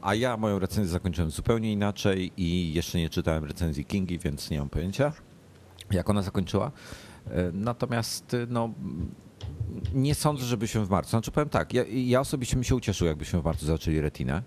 A 0.02 0.14
ja 0.14 0.36
moją 0.36 0.58
recenzję 0.58 0.92
zakończyłem 0.92 1.30
zupełnie 1.30 1.72
inaczej 1.72 2.32
i 2.36 2.72
jeszcze 2.74 2.98
nie 2.98 3.08
czytałem 3.08 3.44
recenzji 3.44 3.84
Kingi, 3.84 4.18
więc 4.18 4.50
nie 4.50 4.58
mam 4.58 4.68
pojęcia, 4.68 5.12
jak 5.90 6.10
ona 6.10 6.22
zakończyła. 6.22 6.70
E, 7.30 7.50
natomiast 7.52 8.36
no, 8.48 8.70
nie 9.94 10.14
sądzę, 10.14 10.44
żebyśmy 10.44 10.84
w 10.84 10.90
marcu. 10.90 11.10
Znaczy 11.10 11.30
powiem 11.30 11.48
tak, 11.48 11.74
ja, 11.74 11.84
ja 11.88 12.20
osobiście 12.20 12.56
bym 12.56 12.64
się 12.64 12.74
ucieszył, 12.74 13.06
jakbyśmy 13.06 13.40
w 13.40 13.44
marcu 13.44 13.66
zaczęli 13.66 14.00
retinę. 14.00 14.42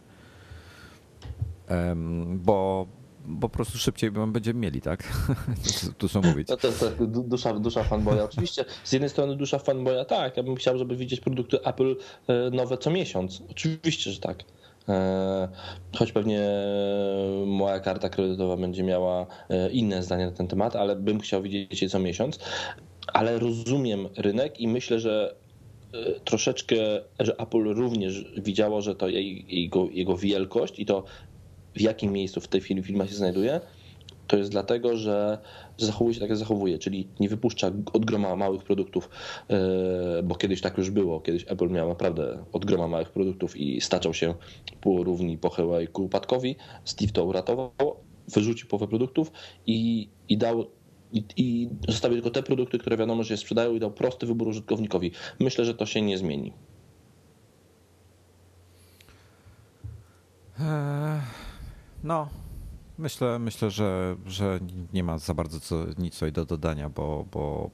Bo, 2.35 2.87
bo 3.25 3.49
po 3.49 3.55
prostu 3.55 3.77
szybciej 3.77 4.11
będziemy 4.11 4.59
mieli, 4.59 4.81
tak? 4.81 5.03
tu 5.97 6.07
są 6.07 6.21
mówić. 6.21 6.47
No 6.49 6.57
to 6.57 6.67
jest 6.67 6.79
tak, 6.79 7.05
dusza, 7.07 7.53
dusza 7.53 7.83
fanboya. 7.83 8.19
Oczywiście 8.19 8.65
z 8.83 8.91
jednej 8.91 9.09
strony 9.09 9.35
dusza 9.35 9.59
fanboya, 9.59 10.05
tak, 10.05 10.37
ja 10.37 10.43
bym 10.43 10.55
chciał, 10.55 10.77
żeby 10.77 10.95
widzieć 10.95 11.19
produkty 11.19 11.63
Apple 11.63 11.95
e, 12.27 12.49
nowe 12.49 12.77
co 12.77 12.91
miesiąc. 12.91 13.43
Oczywiście, 13.51 14.11
że 14.11 14.19
tak. 14.19 14.43
E, 14.89 15.47
choć 15.95 16.11
pewnie 16.11 16.49
moja 17.45 17.79
karta 17.79 18.09
kredytowa 18.09 18.57
będzie 18.57 18.83
miała 18.83 19.25
e, 19.49 19.69
inne 19.69 20.03
zdanie 20.03 20.25
na 20.25 20.31
ten 20.31 20.47
temat, 20.47 20.75
ale 20.75 20.95
bym 20.95 21.19
chciał 21.19 21.41
widzieć 21.41 21.81
je 21.81 21.89
co 21.89 21.99
miesiąc 21.99 22.39
ale 23.13 23.39
rozumiem 23.39 24.07
rynek 24.17 24.59
i 24.59 24.67
myślę, 24.67 24.99
że 24.99 25.35
e, 25.93 26.19
troszeczkę, 26.19 26.75
że 27.19 27.35
Apple 27.37 27.63
również 27.63 28.25
widziało, 28.37 28.81
że 28.81 28.95
to 28.95 29.09
jego, 29.09 29.87
jego 29.91 30.17
wielkość 30.17 30.79
i 30.79 30.85
to 30.85 31.03
w 31.75 31.81
jakim 31.81 32.11
miejscu 32.11 32.41
w 32.41 32.47
tej 32.47 32.61
chwili 32.61 32.83
firma 32.83 33.07
się 33.07 33.15
znajduje, 33.15 33.61
to 34.27 34.37
jest 34.37 34.51
dlatego, 34.51 34.97
że 34.97 35.37
zachowuje 35.77 36.13
się 36.13 36.19
tak, 36.19 36.29
jak 36.29 36.37
zachowuje, 36.37 36.79
czyli 36.79 37.07
nie 37.19 37.29
wypuszcza 37.29 37.71
od 37.93 38.05
groma 38.05 38.35
małych 38.35 38.63
produktów, 38.63 39.09
e, 39.49 40.23
bo 40.23 40.35
kiedyś 40.35 40.61
tak 40.61 40.77
już 40.77 40.89
było. 40.89 41.19
Kiedyś 41.19 41.45
Apple 41.47 41.69
miał 41.69 41.89
naprawdę 41.89 42.43
od 42.53 42.65
groma 42.65 42.87
małych 42.87 43.09
produktów 43.09 43.57
i 43.57 43.81
staczał 43.81 44.13
się 44.13 44.33
po 44.81 45.03
równi 45.03 45.37
pochyłej 45.37 45.87
ku 45.87 46.05
upadkowi. 46.05 46.55
Steve 46.85 47.11
to 47.11 47.25
uratował, 47.25 47.71
wyrzucił 48.27 48.67
połowę 48.67 48.87
produktów 48.87 49.31
i, 49.67 50.09
i 50.29 50.37
dał 50.37 50.65
i, 51.11 51.23
i 51.37 51.69
tylko 52.01 52.29
te 52.29 52.43
produkty, 52.43 52.77
które 52.77 52.97
wiadomo, 52.97 53.23
że 53.23 53.29
się 53.29 53.37
sprzedają 53.37 53.73
i 53.73 53.79
dał 53.79 53.91
prosty 53.91 54.25
wybór 54.25 54.47
użytkownikowi. 54.47 55.11
Myślę, 55.39 55.65
że 55.65 55.73
to 55.73 55.85
się 55.85 56.01
nie 56.01 56.17
zmieni. 56.17 56.53
Eee, 60.59 61.21
no, 62.03 62.29
myślę, 62.97 63.39
myślę 63.39 63.71
że, 63.71 64.15
że 64.25 64.59
nie 64.93 65.03
ma 65.03 65.17
za 65.17 65.33
bardzo 65.33 65.59
co, 65.59 65.85
nic 65.97 66.19
do 66.31 66.45
dodania, 66.45 66.89
bo, 66.89 67.25
bo 67.31 67.69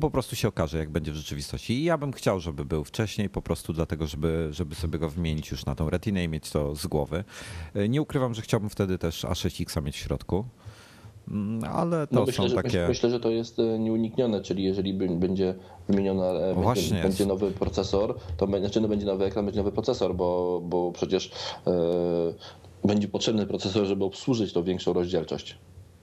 po 0.00 0.10
prostu 0.10 0.36
się 0.36 0.48
okaże, 0.48 0.78
jak 0.78 0.90
będzie 0.90 1.12
w 1.12 1.14
rzeczywistości. 1.14 1.74
I 1.74 1.84
ja 1.84 1.98
bym 1.98 2.12
chciał, 2.12 2.40
żeby 2.40 2.64
był 2.64 2.84
wcześniej, 2.84 3.30
po 3.30 3.42
prostu 3.42 3.72
dlatego, 3.72 4.06
żeby, 4.06 4.48
żeby 4.50 4.74
sobie 4.74 4.98
go 4.98 5.10
wymienić 5.10 5.50
już 5.50 5.66
na 5.66 5.74
tą 5.74 5.90
retinę 5.90 6.24
i 6.24 6.28
mieć 6.28 6.50
to 6.50 6.74
z 6.74 6.86
głowy. 6.86 7.24
Eee, 7.74 7.90
nie 7.90 8.02
ukrywam, 8.02 8.34
że 8.34 8.42
chciałbym 8.42 8.70
wtedy 8.70 8.98
też 8.98 9.24
A6X 9.24 9.82
mieć 9.82 9.96
w 9.96 9.98
środku. 9.98 10.44
Mm, 11.30 11.64
ale 11.64 12.06
to 12.06 12.14
no 12.14 12.26
myślę, 12.26 12.44
są 12.44 12.48
że, 12.48 12.54
takie... 12.54 12.88
Myślę, 12.88 13.10
że 13.10 13.20
to 13.20 13.30
jest 13.30 13.58
e, 13.58 13.78
nieuniknione, 13.78 14.42
czyli 14.42 14.64
jeżeli 14.64 14.94
będzie 14.94 15.54
wymieniona, 15.88 16.24
e, 16.24 16.54
będzie, 16.54 17.02
będzie, 17.02 17.26
nowy 17.26 17.50
procesor, 17.50 18.18
to 18.36 18.46
znaczy 18.46 18.80
no 18.80 18.88
będzie 18.88 19.06
nowy 19.06 19.24
ekran, 19.24 19.44
będzie 19.44 19.60
nowy 19.60 19.72
procesor, 19.72 20.14
bo, 20.14 20.60
bo 20.64 20.92
przecież 20.92 21.30
e, 21.66 21.72
będzie 22.84 23.08
potrzebny 23.08 23.46
procesor, 23.46 23.86
żeby 23.86 24.04
obsłużyć 24.04 24.52
tą 24.52 24.62
większą 24.62 24.92
rozdzielczość. 24.92 25.58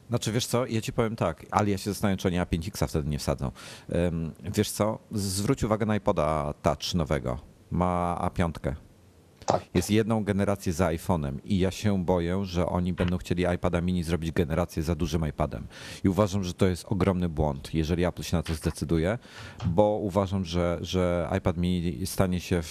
Znaczy, 0.09 0.31
wiesz 0.31 0.45
co, 0.45 0.65
ja 0.65 0.81
ci 0.81 0.93
powiem 0.93 1.15
tak, 1.15 1.45
ale 1.51 1.69
ja 1.69 1.77
się 1.77 1.91
zastanawiam, 1.91 2.17
czy 2.17 2.27
oni 2.27 2.37
A5X 2.37 2.87
wtedy 2.87 3.09
nie 3.09 3.19
wsadzą. 3.19 3.51
Wiesz 4.55 4.71
co, 4.71 4.99
zwróć 5.11 5.63
uwagę 5.63 5.85
na 5.85 5.95
iPoda 5.95 6.53
Touch 6.61 6.93
nowego. 6.93 7.37
Ma 7.71 8.29
A5. 8.29 8.51
Tak. 9.45 9.65
Jest 9.73 9.91
jedną 9.91 10.23
generację 10.23 10.73
za 10.73 10.87
iPhone'em 10.87 11.37
i 11.43 11.59
ja 11.59 11.71
się 11.71 12.05
boję, 12.05 12.45
że 12.45 12.65
oni 12.65 12.93
będą 12.93 13.17
chcieli 13.17 13.45
iPada 13.55 13.81
mini 13.81 14.03
zrobić 14.03 14.31
generację 14.31 14.83
za 14.83 14.95
dużym 14.95 15.27
iPadem. 15.27 15.67
I 16.03 16.09
uważam, 16.09 16.43
że 16.43 16.53
to 16.53 16.67
jest 16.67 16.85
ogromny 16.89 17.29
błąd, 17.29 17.73
jeżeli 17.73 18.05
Apple 18.05 18.23
się 18.23 18.37
na 18.37 18.43
to 18.43 18.53
zdecyduje, 18.53 19.17
bo 19.65 19.83
uważam, 19.83 20.45
że, 20.45 20.77
że 20.81 21.29
iPad 21.37 21.57
mini 21.57 22.07
stanie 22.07 22.39
się 22.39 22.61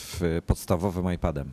podstawowym 0.47 1.13
iPadem. 1.13 1.51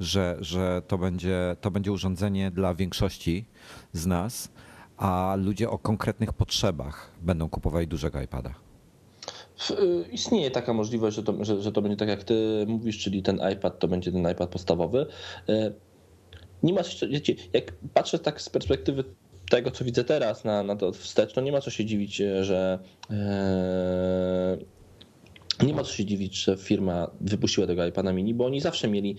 Że, 0.00 0.36
że 0.40 0.82
to, 0.88 0.98
będzie, 0.98 1.56
to 1.60 1.70
będzie 1.70 1.92
urządzenie 1.92 2.50
dla 2.50 2.74
większości 2.74 3.44
z 3.92 4.06
nas, 4.06 4.48
a 4.96 5.36
ludzie 5.38 5.70
o 5.70 5.78
konkretnych 5.78 6.32
potrzebach 6.32 7.10
będą 7.22 7.48
kupowali 7.48 7.86
dużego 7.86 8.22
iPada. 8.22 8.67
Y, 9.70 10.04
istnieje 10.12 10.50
taka 10.50 10.72
możliwość, 10.72 11.16
że 11.16 11.22
to, 11.22 11.44
że, 11.44 11.62
że 11.62 11.72
to 11.72 11.82
będzie 11.82 11.96
tak 11.96 12.08
jak 12.08 12.24
ty 12.24 12.64
mówisz, 12.68 12.98
czyli 12.98 13.22
ten 13.22 13.40
iPad 13.52 13.78
to 13.78 13.88
będzie 13.88 14.12
ten 14.12 14.30
iPad 14.30 14.50
podstawowy. 14.50 15.06
Y, 15.48 15.72
nie 16.62 16.72
ma 16.72 16.80
wiecie, 17.10 17.34
jak 17.52 17.72
patrzę 17.94 18.18
tak 18.18 18.40
z 18.42 18.48
perspektywy 18.48 19.04
tego, 19.50 19.70
co 19.70 19.84
widzę 19.84 20.04
teraz 20.04 20.44
na, 20.44 20.62
na 20.62 20.76
to 20.76 20.92
wstecz, 20.92 21.32
to 21.32 21.40
nie 21.40 21.52
ma 21.52 21.60
co 21.60 21.70
się 21.70 21.84
dziwić, 21.84 22.22
że 22.40 22.78
e, 23.10 24.58
nie 25.62 25.74
ma 25.74 25.84
co 25.84 25.92
się 25.92 26.04
dziwić, 26.04 26.44
że 26.44 26.56
firma 26.56 27.10
wypuściła 27.20 27.66
tego 27.66 27.86
iPada 27.86 28.12
mini, 28.12 28.34
bo 28.34 28.46
oni 28.46 28.60
zawsze 28.60 28.88
mieli 28.88 29.16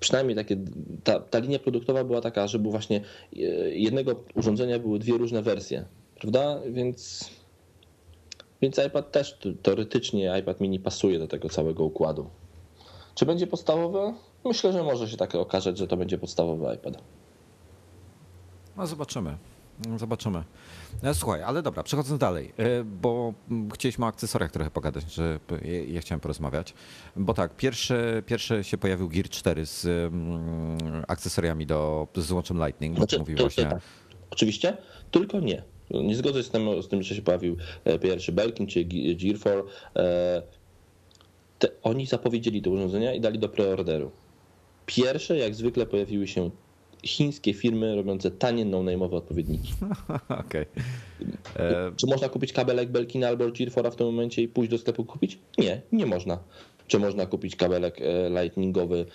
przynajmniej 0.00 0.36
takie, 0.36 0.56
ta, 1.04 1.20
ta 1.20 1.38
linia 1.38 1.58
produktowa 1.58 2.04
była 2.04 2.20
taka, 2.20 2.46
żeby 2.46 2.70
właśnie 2.70 3.00
jednego 3.72 4.24
urządzenia 4.34 4.78
były 4.78 4.98
dwie 4.98 5.18
różne 5.18 5.42
wersje, 5.42 5.84
prawda? 6.20 6.60
Więc 6.70 7.30
więc 8.62 8.78
iPad 8.78 9.12
też 9.12 9.38
teoretycznie 9.62 10.38
iPad 10.40 10.60
mini 10.60 10.80
pasuje 10.80 11.18
do 11.18 11.28
tego 11.28 11.48
całego 11.48 11.84
układu. 11.84 12.30
Czy 13.14 13.26
będzie 13.26 13.46
podstawowy? 13.46 14.14
Myślę, 14.44 14.72
że 14.72 14.82
może 14.82 15.08
się 15.08 15.16
tak 15.16 15.34
okazać, 15.34 15.78
że 15.78 15.86
to 15.86 15.96
będzie 15.96 16.18
podstawowy 16.18 16.74
iPad. 16.74 16.94
No 18.76 18.86
zobaczymy. 18.86 19.36
Zobaczymy. 19.96 20.44
No, 21.02 21.14
słuchaj, 21.14 21.42
ale 21.42 21.62
dobra, 21.62 21.82
przechodząc 21.82 22.20
dalej, 22.20 22.52
e, 22.56 22.84
bo 22.84 23.34
chcieliśmy 23.74 24.04
o 24.04 24.08
akcesoriach 24.08 24.50
trochę 24.50 24.70
pogadać, 24.70 25.12
że 25.12 25.40
ja 25.88 26.00
chciałem 26.00 26.20
porozmawiać. 26.20 26.74
Bo 27.16 27.34
tak, 27.34 27.56
pierwszy, 27.56 28.22
pierwszy 28.26 28.64
się 28.64 28.78
pojawił 28.78 29.08
Gear 29.08 29.28
4 29.28 29.66
z 29.66 30.12
akcesoriami 31.08 31.66
do 31.66 32.08
z 32.16 32.50
Lightning, 32.50 32.94
bo 32.94 32.98
znaczy, 32.98 33.18
mówi 33.18 33.34
właśnie. 33.34 33.64
Tak. 33.64 33.82
Oczywiście, 34.30 34.76
tylko 35.10 35.40
nie. 35.40 35.62
Nie 36.00 36.16
zgodzę 36.16 36.38
się 36.38 36.48
z 36.48 36.50
tym, 36.50 36.82
z 36.82 36.88
tym, 36.88 37.02
że 37.02 37.14
się 37.14 37.22
pojawił 37.22 37.56
e, 37.84 37.98
pierwszy 37.98 38.32
Belkin 38.32 38.66
czy 38.66 38.84
Gear 38.84 39.38
4. 39.38 39.62
E, 39.96 40.42
te, 41.58 41.68
oni 41.82 42.06
zapowiedzieli 42.06 42.62
te 42.62 42.70
urządzenia 42.70 43.14
i 43.14 43.20
dali 43.20 43.38
do 43.38 43.48
preorderu. 43.48 44.10
Pierwsze, 44.86 45.38
jak 45.38 45.54
zwykle, 45.54 45.86
pojawiły 45.86 46.28
się 46.28 46.50
chińskie 47.04 47.54
firmy 47.54 47.96
robiące 47.96 48.30
tanie 48.30 48.64
no-name'owe 48.64 49.14
odpowiedniki. 49.14 49.72
Okay. 50.28 50.66
E... 51.56 51.92
Czy 51.96 52.06
można 52.06 52.28
kupić 52.28 52.52
kabelek 52.52 52.90
Belkina 52.90 53.28
albo 53.28 53.44
Gear 53.50 53.70
4 53.70 53.90
w 53.90 53.96
tym 53.96 54.06
momencie 54.06 54.42
i 54.42 54.48
pójść 54.48 54.70
do 54.70 54.78
sklepu 54.78 55.04
kupić? 55.04 55.38
Nie, 55.58 55.82
nie 55.92 56.06
można. 56.06 56.38
Czy 56.86 56.98
można 56.98 57.26
kupić 57.26 57.56
kabelek 57.56 58.00
lightningowy, 58.42 59.06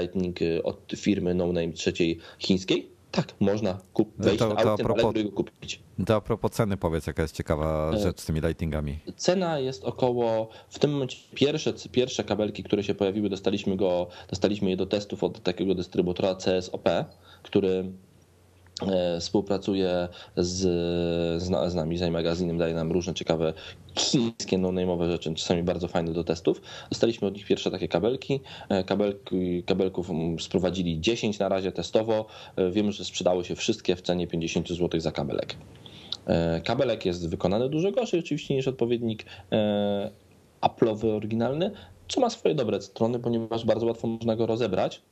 lightning 0.00 0.38
od 0.64 0.92
firmy 0.96 1.34
no-name 1.34 1.72
trzeciej 1.72 2.18
chińskiej? 2.38 2.95
Tak, 3.16 3.34
można 3.40 3.78
kup, 3.92 4.12
wejść 4.18 4.38
to, 4.38 4.54
to 4.54 4.76
propos, 4.76 5.14
go 5.14 5.32
kupić. 5.32 5.82
To 6.06 6.16
a 6.16 6.20
propos 6.20 6.52
ceny 6.52 6.76
powiedz, 6.76 7.06
jaka 7.06 7.22
jest 7.22 7.34
ciekawa 7.34 7.92
e, 7.94 7.98
rzecz 7.98 8.20
z 8.20 8.26
tymi 8.26 8.40
lightingami. 8.40 8.98
Cena 9.16 9.58
jest 9.58 9.84
około, 9.84 10.48
w 10.68 10.78
tym 10.78 10.92
momencie 10.92 11.16
pierwsze, 11.34 11.72
pierwsze 11.92 12.24
kabelki, 12.24 12.62
które 12.62 12.84
się 12.84 12.94
pojawiły, 12.94 13.28
dostaliśmy, 13.28 13.76
go, 13.76 14.06
dostaliśmy 14.30 14.70
je 14.70 14.76
do 14.76 14.86
testów 14.86 15.24
od 15.24 15.42
takiego 15.42 15.74
dystrybutora 15.74 16.34
CSOP, 16.34 16.88
który 17.42 17.92
współpracuje 19.20 20.08
z, 20.36 20.58
z, 21.42 21.74
nami, 21.74 21.98
z 21.98 22.10
magazynem, 22.10 22.58
daje 22.58 22.74
nam 22.74 22.92
różne 22.92 23.14
ciekawe 23.14 23.52
chińskie 23.98 24.58
no-name'owe 24.58 25.10
rzeczy, 25.10 25.34
czasami 25.34 25.62
bardzo 25.62 25.88
fajne 25.88 26.12
do 26.12 26.24
testów. 26.24 26.62
Dostaliśmy 26.90 27.28
od 27.28 27.34
nich 27.34 27.46
pierwsze 27.46 27.70
takie 27.70 27.88
kabelki. 27.88 28.40
E, 28.68 28.84
kabelki 28.84 29.62
kabelków 29.62 30.10
sprowadzili 30.40 31.00
10 31.00 31.38
na 31.38 31.48
razie 31.48 31.72
testowo. 31.72 32.26
E, 32.56 32.70
Wiem, 32.70 32.92
że 32.92 33.04
sprzedały 33.04 33.44
się 33.44 33.54
wszystkie 33.54 33.96
w 33.96 34.02
cenie 34.02 34.26
50 34.26 34.68
zł 34.68 35.00
za 35.00 35.12
kabelek. 35.12 35.56
Kabelek 36.64 37.06
jest 37.06 37.28
wykonany 37.28 37.68
dużo 37.68 37.92
gorzej 37.92 38.20
oczywiście 38.20 38.54
niż 38.54 38.68
odpowiednik 38.68 39.24
Apple'owy 40.60 41.16
oryginalny, 41.16 41.70
co 42.08 42.20
ma 42.20 42.30
swoje 42.30 42.54
dobre 42.54 42.82
strony, 42.82 43.18
ponieważ 43.18 43.64
bardzo 43.64 43.86
łatwo 43.86 44.06
można 44.06 44.36
go 44.36 44.46
rozebrać 44.46 45.02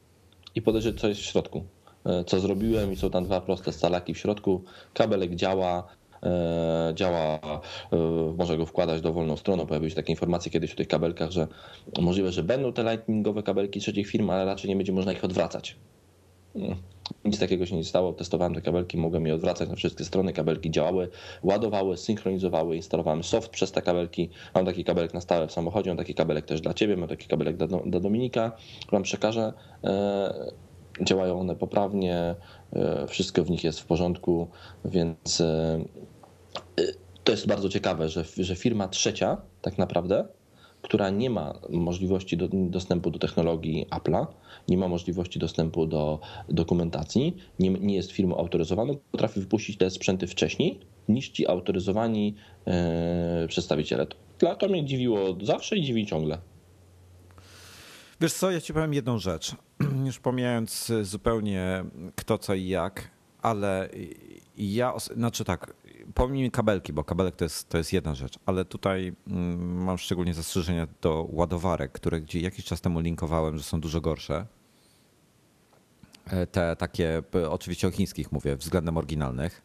i 0.55 0.63
podejrzeć, 0.63 1.01
co 1.01 1.09
jest 1.09 1.21
w 1.21 1.25
środku. 1.25 1.65
E, 2.07 2.25
co 2.25 2.41
zrobiłem 2.41 2.93
i 2.93 2.97
są 2.97 3.11
tam 3.11 3.25
dwa 3.25 3.41
proste 3.41 3.73
scalaki 3.73 4.15
w 4.15 4.19
środku. 4.19 4.65
Kabelek 4.95 5.35
działa, 5.35 5.87
działa, 6.95 7.39
może 8.39 8.57
go 8.57 8.67
wkładać 8.67 9.01
dowolną 9.01 9.37
stroną. 9.37 9.67
Pojawiły 9.67 9.91
się 9.91 9.97
takie 9.97 10.13
informacje 10.13 10.53
kiedyś 10.53 10.73
o 10.73 10.77
tych 10.77 10.89
kabelkach, 10.89 11.31
że 11.31 11.47
możliwe, 12.01 12.33
że 12.33 12.43
będą 12.43 12.73
te 12.73 12.83
lightningowe 12.83 13.43
kabelki 13.43 13.81
trzecich 13.81 14.09
firm, 14.09 14.31
ale 14.31 14.45
raczej 14.45 14.71
nie 14.71 14.77
będzie 14.77 14.93
można 14.93 15.13
ich 15.13 15.25
odwracać. 15.25 15.77
Mm. 16.55 16.77
Nic 17.25 17.39
takiego 17.39 17.67
się 17.67 17.77
nie 17.77 17.85
stało. 17.85 18.13
Testowałem 18.13 18.55
te 18.55 18.63
kabelki, 18.63 18.97
mogłem 18.97 19.27
je 19.27 19.35
odwracać 19.35 19.69
na 19.69 19.75
wszystkie 19.75 20.05
strony. 20.05 20.33
Kabelki 20.33 20.71
działały, 20.71 21.09
ładowały, 21.43 21.97
synchronizowały. 21.97 22.77
Instalowałem 22.77 23.25
soft 23.25 23.51
przez 23.51 23.73
te 23.73 23.83
kabelki. 23.83 24.31
Mam 24.55 24.67
taki 24.67 24.85
kabelek 24.85 25.15
na 25.15 25.21
stałe 25.21 25.47
w 25.47 25.53
samochodzie, 25.53 25.91
mam 25.91 25.97
taki 25.97 26.15
kabelek 26.15 26.47
też 26.47 26.61
dla 26.61 26.75
ciebie, 26.75 26.97
mam 26.97 27.09
taki 27.09 27.29
kabelek 27.29 27.57
dla, 27.57 27.67
dla 27.67 28.01
Dominika. 28.01 28.53
Wam 28.93 29.03
przekażę. 29.03 29.53
Działają 31.01 31.41
one 31.41 31.57
poprawnie, 31.57 32.35
e, 32.73 33.07
wszystko 33.09 33.45
w 33.45 33.51
nich 33.51 33.65
jest 33.65 33.81
w 33.81 33.87
porządku, 33.87 34.49
więc 34.85 35.41
e, 35.41 35.85
to 37.25 37.33
jest 37.33 37.47
bardzo 37.47 37.69
ciekawe, 37.69 38.09
że, 38.09 38.25
że 38.37 38.57
firma 38.57 38.89
trzecia 38.89 39.37
tak 39.63 39.79
naprawdę 39.79 40.29
która 40.85 41.11
nie 41.11 41.31
ma 41.31 41.55
możliwości 41.71 42.37
do, 42.37 42.49
dostępu 42.53 43.11
do 43.11 43.19
technologii 43.19 43.87
Apple'a, 43.91 44.27
nie 44.69 44.79
ma 44.79 44.89
możliwości 44.89 45.39
dostępu 45.39 45.87
do 45.87 46.21
dokumentacji, 46.49 47.37
nie, 47.59 47.71
nie 47.71 47.95
jest 47.95 48.13
firmą 48.13 48.37
autoryzowaną, 48.37 48.97
potrafi 49.13 49.41
wypuścić 49.41 49.77
te 49.77 49.91
sprzęty 49.91 50.27
wcześniej 50.27 50.81
niż 51.09 51.29
ci 51.29 51.47
autoryzowani 51.47 52.35
e, 52.67 53.47
przedstawiciele. 53.49 54.07
To, 54.39 54.57
to 54.57 54.69
mnie 54.69 54.85
dziwiło 54.85 55.19
zawsze 55.43 55.77
i 55.77 55.83
dziwi 55.83 56.07
ciągle. 56.07 56.39
Wiesz 58.25 58.33
co, 58.33 58.51
ja 58.51 58.61
ci 58.61 58.73
powiem 58.73 58.95
jedną 58.95 59.19
rzecz. 59.19 59.57
Już 60.07 60.19
pomijając 60.19 60.93
zupełnie 61.03 61.85
kto, 62.17 62.39
co 62.39 62.55
i 62.55 62.69
jak, 62.69 63.11
ale 63.43 63.89
ja, 64.57 64.95
znaczy 64.99 65.45
tak, 65.45 65.75
pomijmy 66.15 66.51
kabelki, 66.51 66.93
bo 66.93 67.05
kabelek 67.05 67.37
to 67.37 67.45
jest, 67.45 67.69
to 67.69 67.79
jest 67.79 67.93
jedna 67.93 68.15
rzecz, 68.15 68.39
ale 68.47 68.65
tutaj 68.65 69.15
mm, 69.27 69.85
mam 69.85 69.99
szczególnie 69.99 70.35
zastrzeżenia 70.35 70.87
do 71.01 71.27
ładowarek, 71.31 71.93
które 71.93 72.21
gdzie 72.21 72.41
jakiś 72.41 72.65
czas 72.65 72.81
temu 72.81 73.01
linkowałem, 73.01 73.59
że 73.59 73.65
są 73.65 73.81
dużo 73.81 74.01
gorsze. 74.01 74.47
E, 76.27 76.47
te 76.47 76.77
takie, 76.77 77.23
oczywiście 77.51 77.89
o 77.89 77.91
chińskich 77.91 78.33
mówię, 78.33 78.57
względem 78.57 78.97
oryginalnych. 78.97 79.63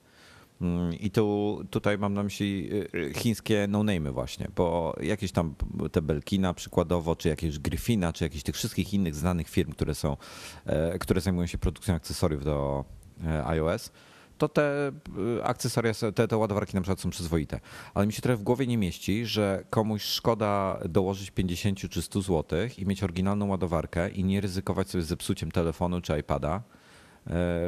Mm, 0.61 0.93
I 0.93 1.11
tu, 1.11 1.59
tutaj 1.69 1.97
mam 1.97 2.13
na 2.13 2.23
myśli 2.23 2.69
y, 2.73 2.97
y, 2.97 3.13
chińskie 3.13 3.67
no-name'y 3.69 4.11
właśnie, 4.11 4.47
bo 4.55 4.95
jakieś 5.01 5.31
tam 5.31 5.55
te 5.91 6.01
Belkina 6.01 6.53
przykładowo, 6.53 7.15
czy 7.15 7.29
jakieś 7.29 7.59
Gryfina, 7.59 8.13
czy 8.13 8.23
jakieś 8.23 8.43
tych 8.43 8.55
wszystkich 8.55 8.93
innych 8.93 9.15
znanych 9.15 9.49
firm, 9.49 9.71
które 9.71 9.95
są, 9.95 10.17
e, 10.65 10.99
które 10.99 11.21
zajmują 11.21 11.47
się 11.47 11.57
produkcją 11.57 11.95
akcesoriów 11.95 12.43
do 12.43 12.85
e, 13.23 13.45
iOS, 13.45 13.91
to 14.39 14.49
te 14.49 14.91
y, 15.37 15.43
akcesoria, 15.43 15.93
te, 16.15 16.27
te 16.27 16.37
ładowarki 16.37 16.75
na 16.75 16.81
przykład 16.81 16.99
są 16.99 17.09
przyzwoite. 17.09 17.59
Ale 17.93 18.07
mi 18.07 18.13
się 18.13 18.21
trochę 18.21 18.37
w 18.37 18.43
głowie 18.43 18.67
nie 18.67 18.77
mieści, 18.77 19.25
że 19.25 19.63
komuś 19.69 20.03
szkoda 20.03 20.79
dołożyć 20.89 21.31
50 21.31 21.89
czy 21.89 22.01
100 22.01 22.21
zł 22.21 22.59
i 22.77 22.85
mieć 22.85 23.03
oryginalną 23.03 23.47
ładowarkę 23.47 24.09
i 24.09 24.23
nie 24.23 24.41
ryzykować 24.41 24.89
sobie 24.89 25.03
zepsuciem 25.03 25.51
telefonu 25.51 26.01
czy 26.01 26.19
iPada, 26.19 26.63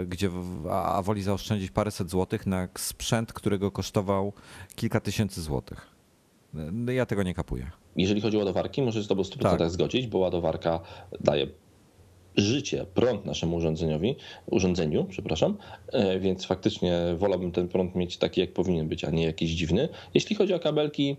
gdzie, 0.07 0.29
a 0.71 1.01
woli 1.01 1.23
zaoszczędzić 1.23 1.71
paręset 1.71 2.09
złotych 2.09 2.47
na 2.47 2.67
sprzęt, 2.77 3.33
którego 3.33 3.71
kosztował 3.71 4.33
kilka 4.75 4.99
tysięcy 4.99 5.41
złotych. 5.41 5.87
E, 6.87 6.93
ja 6.93 7.05
tego 7.05 7.23
nie 7.23 7.33
kapuję. 7.33 7.71
Jeżeli 7.95 8.21
chodzi 8.21 8.37
o 8.37 8.39
ładowarki, 8.39 8.81
może 8.81 8.99
się 8.99 9.05
z 9.05 9.07
Tobą 9.07 9.21
100% 9.21 9.57
tak. 9.57 9.69
zgodzić, 9.69 10.07
bo 10.07 10.17
ładowarka 10.17 10.79
daje 11.21 11.47
życie, 12.35 12.85
prąd 12.93 13.25
naszemu 13.25 13.55
urządzeniowi, 13.55 14.15
urządzeniu, 14.45 15.05
przepraszam, 15.05 15.57
e, 15.87 16.19
więc 16.19 16.45
faktycznie 16.45 16.99
wolałbym 17.17 17.51
ten 17.51 17.67
prąd 17.67 17.95
mieć 17.95 18.17
taki, 18.17 18.41
jak 18.41 18.53
powinien 18.53 18.87
być, 18.87 19.05
a 19.05 19.09
nie 19.09 19.23
jakiś 19.23 19.51
dziwny. 19.51 19.89
Jeśli 20.13 20.35
chodzi 20.35 20.53
o 20.53 20.59
kabelki, 20.59 21.17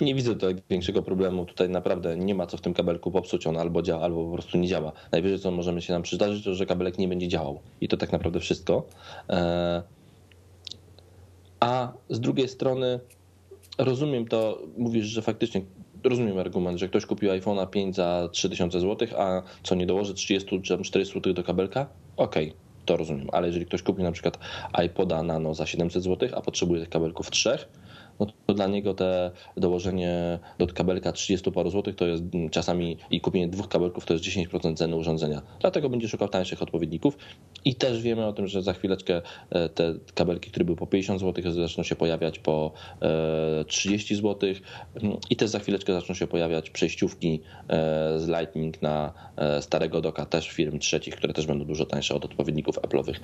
nie 0.00 0.14
widzę 0.14 0.34
tutaj 0.34 0.54
większego 0.70 1.02
problemu. 1.02 1.44
Tutaj 1.44 1.68
naprawdę 1.68 2.16
nie 2.16 2.34
ma 2.34 2.46
co 2.46 2.56
w 2.56 2.60
tym 2.60 2.74
kabelku 2.74 3.10
popsuć. 3.10 3.46
On 3.46 3.56
albo 3.56 3.82
działa, 3.82 4.02
albo 4.02 4.24
po 4.24 4.32
prostu 4.32 4.58
nie 4.58 4.68
działa. 4.68 4.92
Najwyżej 5.12 5.38
co 5.38 5.50
możemy 5.50 5.82
się 5.82 5.92
nam 5.92 6.02
przydarzyć, 6.02 6.44
to 6.44 6.54
że 6.54 6.66
kabelek 6.66 6.98
nie 6.98 7.08
będzie 7.08 7.28
działał. 7.28 7.60
I 7.80 7.88
to 7.88 7.96
tak 7.96 8.12
naprawdę 8.12 8.40
wszystko. 8.40 8.86
E, 9.30 9.82
a 11.60 11.92
z 12.10 12.20
drugiej 12.20 12.48
strony 12.48 13.00
rozumiem 13.78 14.28
to, 14.28 14.62
mówisz, 14.78 15.06
że 15.06 15.22
faktycznie 15.22 15.62
rozumiem 16.04 16.38
argument, 16.38 16.78
że 16.78 16.88
ktoś 16.88 17.06
kupił 17.06 17.30
iPhone'a 17.30 17.70
5 17.70 17.96
za 17.96 18.28
3000 18.32 18.80
zł, 18.80 19.08
a 19.18 19.42
co 19.62 19.74
nie 19.74 19.86
dołoży 19.86 20.14
30 20.14 20.60
czy 20.62 20.78
40 20.78 21.14
zł 21.14 21.32
do 21.32 21.42
kabelka? 21.42 21.86
Okej, 22.16 22.48
okay, 22.48 22.58
to 22.84 22.96
rozumiem. 22.96 23.28
Ale 23.32 23.46
jeżeli 23.46 23.66
ktoś 23.66 23.82
kupił 23.82 24.04
na 24.04 24.12
przykład 24.12 24.38
iPoda 24.86 25.22
Nano 25.22 25.54
za 25.54 25.66
700 25.66 26.02
zł, 26.02 26.28
a 26.34 26.40
potrzebuje 26.40 26.80
tych 26.80 26.90
kabelków 26.90 27.30
trzech, 27.30 27.68
no 28.20 28.26
to 28.46 28.54
dla 28.54 28.66
niego 28.66 28.94
te 28.94 29.30
dołożenie 29.56 30.38
do 30.58 30.66
kabelka 30.66 31.12
30 31.12 31.52
paru 31.52 31.70
złotych 31.70 31.96
to 31.96 32.06
jest 32.06 32.22
czasami 32.50 32.96
i 33.10 33.20
kupienie 33.20 33.48
dwóch 33.48 33.68
kabelków 33.68 34.06
to 34.06 34.12
jest 34.12 34.24
10% 34.24 34.76
ceny 34.76 34.96
urządzenia. 34.96 35.42
Dlatego 35.60 35.88
będzie 35.88 36.08
szukał 36.08 36.28
tańszych 36.28 36.62
odpowiedników 36.62 37.18
i 37.64 37.74
też 37.74 38.02
wiemy 38.02 38.26
o 38.26 38.32
tym, 38.32 38.46
że 38.46 38.62
za 38.62 38.72
chwileczkę 38.72 39.22
e, 39.50 39.68
te 39.68 39.94
kabelki, 40.14 40.50
które 40.50 40.64
były 40.64 40.76
po 40.76 40.86
50 40.86 41.20
zł 41.20 41.52
zaczną 41.52 41.84
się 41.84 41.96
pojawiać 41.96 42.38
po 42.38 42.72
30 43.66 44.14
e, 44.14 44.16
zł 44.16 44.50
mm, 45.02 45.16
i 45.30 45.36
też 45.36 45.50
za 45.50 45.58
chwileczkę 45.58 45.92
zaczną 45.92 46.14
się 46.14 46.26
pojawiać 46.26 46.70
przejściówki 46.70 47.40
e, 47.68 48.18
z 48.18 48.28
Lightning 48.28 48.82
na 48.82 49.12
starego 49.60 50.00
doka 50.00 50.26
też 50.26 50.50
firm 50.50 50.78
trzecich, 50.78 51.16
które 51.16 51.32
też 51.32 51.46
będą 51.46 51.64
dużo 51.64 51.86
tańsze 51.86 52.14
od 52.14 52.24
odpowiedników 52.24 52.78
Apple'owych. 52.78 53.14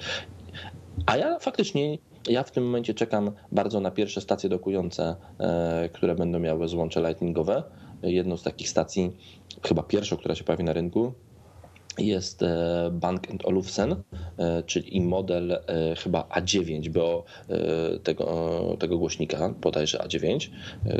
A 1.06 1.16
ja 1.16 1.38
faktycznie, 1.38 1.98
ja 2.28 2.42
w 2.42 2.50
tym 2.50 2.64
momencie 2.64 2.94
czekam 2.94 3.30
bardzo 3.52 3.80
na 3.80 3.90
pierwsze 3.90 4.20
stacje 4.20 4.48
dokujące, 4.48 5.16
e, 5.38 5.88
które 5.92 6.14
będą 6.14 6.38
miały 6.38 6.68
złącze 6.68 7.00
lightningowe. 7.00 7.62
Jedną 8.02 8.36
z 8.36 8.42
takich 8.42 8.68
stacji, 8.68 9.16
chyba 9.66 9.82
pierwszą, 9.82 10.16
która 10.16 10.34
się 10.34 10.44
pojawi 10.44 10.64
na 10.64 10.72
rynku, 10.72 11.12
jest 11.98 12.42
e, 12.42 12.90
Bank 12.92 13.22
Olufsen, 13.44 13.96
e, 14.38 14.62
czyli 14.62 15.00
model 15.00 15.58
chyba 15.98 16.20
A9, 16.22 16.88
bo 16.88 17.24
tego, 18.02 18.76
tego 18.78 18.98
głośnika, 18.98 19.54
bodajże 19.60 19.98
A9, 19.98 20.50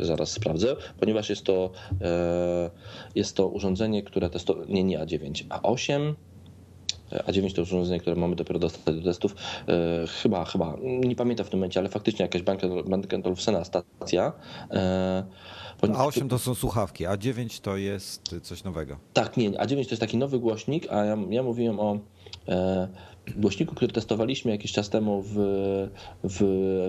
zaraz 0.01 0.31
sprawdzę, 0.31 0.75
ponieważ 0.99 1.29
jest 1.29 1.43
to, 1.43 1.71
jest 3.15 3.35
to 3.35 3.47
urządzenie, 3.47 4.03
które 4.03 4.29
testuje, 4.29 4.65
nie, 4.67 4.83
nie 4.83 4.99
A9, 4.99 5.47
A8, 5.47 6.13
a9 7.11 7.55
to 7.55 7.61
urządzenie, 7.61 7.99
które 7.99 8.15
mamy 8.15 8.35
dopiero 8.35 8.59
dostać 8.59 8.95
do 8.95 9.03
testów. 9.03 9.35
E, 9.67 10.07
chyba, 10.07 10.45
chyba, 10.45 10.77
nie 10.81 11.15
pamiętam 11.15 11.45
w 11.45 11.49
tym 11.49 11.59
momencie, 11.59 11.79
ale 11.79 11.89
faktycznie 11.89 12.23
jakaś 12.23 12.41
Bank 12.41 12.61
Olufsena 13.23 13.65
stacja. 13.65 14.33
E, 14.71 15.23
A8 15.81 16.29
to 16.29 16.39
są 16.39 16.55
słuchawki, 16.55 17.05
A9 17.05 17.61
to 17.61 17.77
jest 17.77 18.35
coś 18.41 18.63
nowego. 18.63 18.97
Tak, 19.13 19.37
nie, 19.37 19.51
A9 19.51 19.67
to 19.67 19.77
jest 19.77 19.99
taki 19.99 20.17
nowy 20.17 20.39
głośnik, 20.39 20.87
a 20.91 21.05
ja, 21.05 21.17
ja 21.29 21.43
mówiłem 21.43 21.79
o 21.79 21.99
e, 22.47 22.87
głośniku, 23.37 23.75
który 23.75 23.91
testowaliśmy 23.91 24.51
jakiś 24.51 24.71
czas 24.71 24.89
temu 24.89 25.21
w, 25.21 25.33
w, 26.23 26.39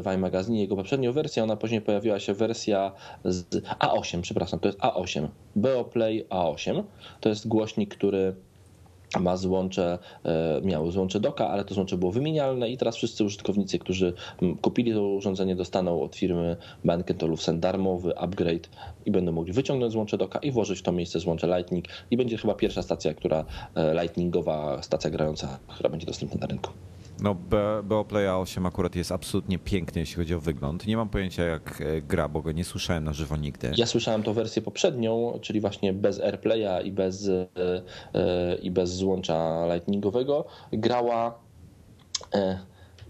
w 0.04 0.14
iMagazine, 0.14 0.60
jego 0.60 0.76
poprzednią 0.76 1.12
wersję, 1.12 1.42
ona 1.42 1.56
później 1.56 1.80
pojawiła 1.80 2.20
się 2.20 2.34
wersja 2.34 2.92
z 3.24 3.64
A8, 3.64 4.20
przepraszam, 4.20 4.60
to 4.60 4.68
jest 4.68 4.78
A8, 4.78 5.28
Beoplay 5.56 6.26
A8. 6.28 6.82
To 7.20 7.28
jest 7.28 7.48
głośnik, 7.48 7.94
który 7.94 8.34
ma 9.20 9.36
złącze, 9.36 9.98
e, 10.24 10.60
miało 10.64 10.90
złącze 10.90 11.20
doka, 11.20 11.48
ale 11.48 11.64
to 11.64 11.74
złącze 11.74 11.96
było 11.96 12.12
wymienialne 12.12 12.70
i 12.70 12.76
teraz 12.76 12.96
wszyscy 12.96 13.24
użytkownicy, 13.24 13.78
którzy 13.78 14.12
kupili 14.62 14.92
to 14.92 15.08
urządzenie 15.08 15.56
dostaną 15.56 16.02
od 16.02 16.16
firmy 16.16 16.56
Bank 16.84 17.22
Olufsen 17.22 17.60
darmowy 17.60 18.18
upgrade 18.18 18.68
i 19.06 19.10
będą 19.10 19.32
mogli 19.32 19.52
wyciągnąć 19.52 19.92
złącze 19.92 20.18
doka 20.18 20.38
i 20.38 20.50
włożyć 20.50 20.78
w 20.78 20.82
to 20.82 20.92
miejsce 20.92 21.20
złącze 21.20 21.46
Lightning 21.46 21.84
i 22.10 22.16
będzie 22.16 22.36
chyba 22.36 22.54
pierwsza 22.54 22.82
stacja, 22.82 23.14
która 23.14 23.44
e, 23.74 23.94
lightningowa 24.02 24.82
stacja 24.82 25.10
grająca, 25.10 25.58
która 25.68 25.90
będzie 25.90 26.06
dostępna 26.06 26.40
na 26.40 26.46
rynku. 26.46 26.70
No, 27.22 27.36
Beoplay 27.82 28.28
8 28.28 28.66
akurat 28.66 28.96
jest 28.96 29.12
absolutnie 29.12 29.58
piękny, 29.58 30.00
jeśli 30.00 30.16
chodzi 30.16 30.34
o 30.34 30.40
wygląd. 30.40 30.86
Nie 30.86 30.96
mam 30.96 31.08
pojęcia, 31.08 31.44
jak 31.44 31.80
e, 31.80 32.00
gra, 32.00 32.28
bo 32.28 32.42
go 32.42 32.52
nie 32.52 32.64
słyszałem 32.64 33.04
na 33.04 33.12
żywo 33.12 33.36
nigdy. 33.36 33.72
Ja 33.76 33.86
słyszałem 33.86 34.22
tą 34.22 34.32
wersję 34.32 34.62
poprzednią, 34.62 35.38
czyli 35.40 35.60
właśnie 35.60 35.92
bez 35.92 36.20
AirPlaya 36.20 36.86
i 36.86 36.92
bez, 36.92 37.28
e, 37.28 37.46
e, 38.14 38.54
i 38.54 38.70
bez 38.70 38.94
złącza 38.94 39.66
lightningowego. 39.66 40.44
Grała 40.72 41.38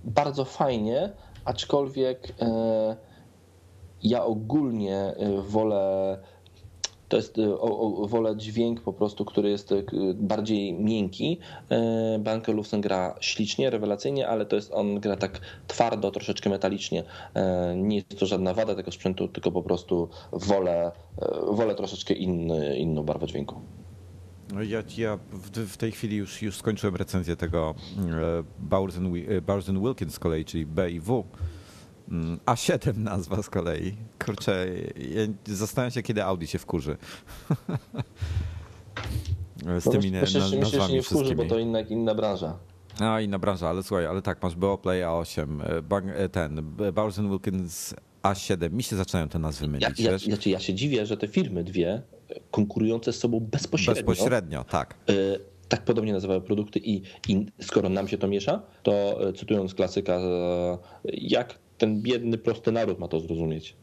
bardzo 0.04 0.44
fajnie, 0.44 1.12
aczkolwiek 1.44 2.34
ja 4.02 4.24
ogólnie 4.24 5.14
wolę 5.38 6.18
to 7.12 7.16
jest 7.16 7.38
y, 7.38 7.60
o, 7.60 8.02
o, 8.02 8.08
wolę 8.08 8.36
dźwięk 8.36 8.80
po 8.80 8.92
prostu, 8.92 9.24
który 9.24 9.50
jest 9.50 9.72
y, 9.72 9.84
bardziej 10.14 10.74
miękki. 10.74 11.38
Y, 12.16 12.18
Banker 12.18 12.54
Olufsen 12.54 12.80
gra 12.80 13.14
ślicznie, 13.20 13.70
rewelacyjnie, 13.70 14.28
ale 14.28 14.46
to 14.46 14.56
jest 14.56 14.72
on 14.72 15.00
gra 15.00 15.16
tak 15.16 15.40
twardo, 15.66 16.10
troszeczkę 16.10 16.50
metalicznie. 16.50 17.04
Nie 17.76 17.96
jest 17.96 18.18
to 18.18 18.26
żadna 18.26 18.54
wada 18.54 18.74
tego 18.74 18.92
sprzętu, 18.92 19.28
tylko 19.28 19.52
po 19.52 19.62
prostu 19.62 20.08
wolę, 20.32 20.92
wolę 21.50 21.74
troszeczkę 21.74 22.14
inny, 22.14 22.78
inną 22.78 23.02
barwę 23.02 23.26
dźwięku. 23.26 23.60
No 24.52 24.62
ja, 24.62 24.82
ja 24.98 25.18
w, 25.54 25.76
tej 25.76 25.92
chwili 25.92 26.16
już, 26.16 26.42
już 26.42 26.56
skończyłem 26.56 26.96
recenzję 26.96 27.36
tego 27.36 27.74
Bowers 28.58 28.98
Wilkins 29.68 30.14
z 30.14 30.18
kolei, 30.18 30.44
czyli 30.44 30.66
B 30.66 30.90
i 30.90 31.00
W 31.00 31.24
A7 32.46 32.98
nazwa 32.98 33.42
z 33.42 33.50
kolei. 33.50 33.94
Kurczę, 34.24 34.66
ja 34.96 35.54
zastanawiam 35.54 35.90
się, 35.90 36.02
kiedy 36.02 36.24
Audi 36.24 36.46
się 36.46 36.58
wkurzy. 36.58 36.96
Z 39.80 39.86
No 39.86 39.92
tymi 39.92 40.10
myślę, 40.10 40.40
na, 40.40 40.46
że 40.46 40.56
myślę, 40.56 40.70
że 40.70 40.78
nazwami 40.78 40.88
się 40.88 40.96
nie 40.96 41.02
wkurzy, 41.02 41.34
bo 41.34 41.44
to 41.44 41.58
inna, 41.58 41.80
inna 41.80 42.14
branża. 42.14 42.58
A, 43.00 43.20
inna 43.20 43.38
branża, 43.38 43.68
ale 43.68 43.82
słuchaj, 43.82 44.06
ale 44.06 44.22
tak, 44.22 44.42
masz 44.42 44.54
Beoplay 44.54 45.02
A8, 45.02 45.62
e, 45.62 45.82
Bang, 45.82 46.04
e, 46.08 46.28
ten, 46.28 46.74
Bowers 46.92 47.18
Wilkins 47.20 47.94
A7. 48.22 48.72
Mi 48.72 48.82
się 48.82 48.96
zaczynają 48.96 49.28
te 49.28 49.38
nazwy 49.38 49.68
mylić, 49.68 50.00
ja, 50.00 50.10
ja, 50.10 50.36
ja 50.46 50.60
się 50.60 50.74
dziwię, 50.74 51.06
że 51.06 51.16
te 51.16 51.28
firmy 51.28 51.64
dwie 51.64 52.02
konkurujące 52.50 53.12
z 53.12 53.18
sobą 53.18 53.40
bezpośrednio, 53.40 54.04
Bezpośrednio, 54.04 54.64
tak. 54.64 54.94
y, 55.10 55.38
tak 55.68 55.84
podobnie 55.84 56.12
nazywają 56.12 56.40
produkty 56.40 56.78
i, 56.78 57.02
i 57.28 57.46
skoro 57.60 57.88
nam 57.88 58.08
się 58.08 58.18
to 58.18 58.28
miesza, 58.28 58.62
to 58.82 59.18
cytując 59.36 59.74
klasyka, 59.74 60.18
jak 61.04 61.58
ten 61.82 62.02
biedny, 62.02 62.38
prosty 62.38 62.72
naród 62.72 62.98
ma 62.98 63.08
to 63.08 63.20
zrozumieć? 63.20 63.76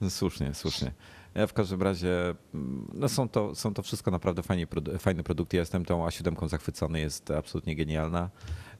No, 0.00 0.10
Słusznie, 0.10 0.54
słusznie. 0.54 0.92
Ja 1.34 1.46
w 1.46 1.52
każdym 1.52 1.82
razie, 1.82 2.34
mm, 2.54 2.90
no 2.94 3.08
są, 3.08 3.28
to, 3.28 3.54
są 3.54 3.74
to 3.74 3.82
wszystko 3.82 4.10
naprawdę 4.10 4.42
fajnie, 4.42 4.66
fajne 4.98 5.22
produkty. 5.22 5.56
Ja 5.56 5.60
jestem 5.60 5.84
tą 5.84 6.06
A7 6.06 6.48
zachwycony, 6.48 7.00
jest 7.00 7.30
absolutnie 7.30 7.76
genialna. 7.76 8.30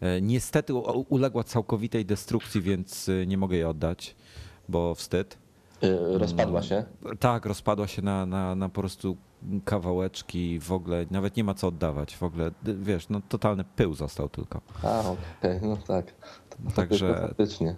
E, 0.00 0.20
Niestety 0.20 0.74
uległa 1.08 1.44
całkowitej 1.44 2.04
destrukcji, 2.04 2.60
więc 2.60 3.08
e, 3.08 3.26
nie 3.26 3.38
mogę 3.38 3.56
jej 3.56 3.64
oddać, 3.64 4.16
bo 4.68 4.94
wstyd. 4.94 5.38
Y, 5.84 6.18
Rozpadła 6.18 6.62
się. 6.62 6.84
Tak, 7.20 7.46
rozpadła 7.46 7.86
się 7.86 8.02
na, 8.02 8.26
na, 8.26 8.54
na 8.54 8.68
po 8.68 8.80
prostu 8.80 9.16
kawałeczki, 9.64 10.60
w 10.60 10.72
ogóle 10.72 11.06
nawet 11.10 11.36
nie 11.36 11.44
ma 11.44 11.54
co 11.54 11.68
oddawać. 11.68 12.16
W 12.16 12.22
ogóle, 12.22 12.50
wiesz, 12.62 13.08
no 13.08 13.20
totalny 13.28 13.64
pył 13.76 13.94
został 13.94 14.28
tylko. 14.28 14.60
A, 14.82 15.00
okej, 15.00 15.60
no 15.62 15.76
tak. 15.76 16.14
Także- 16.76 17.20
Faktycznie. 17.28 17.74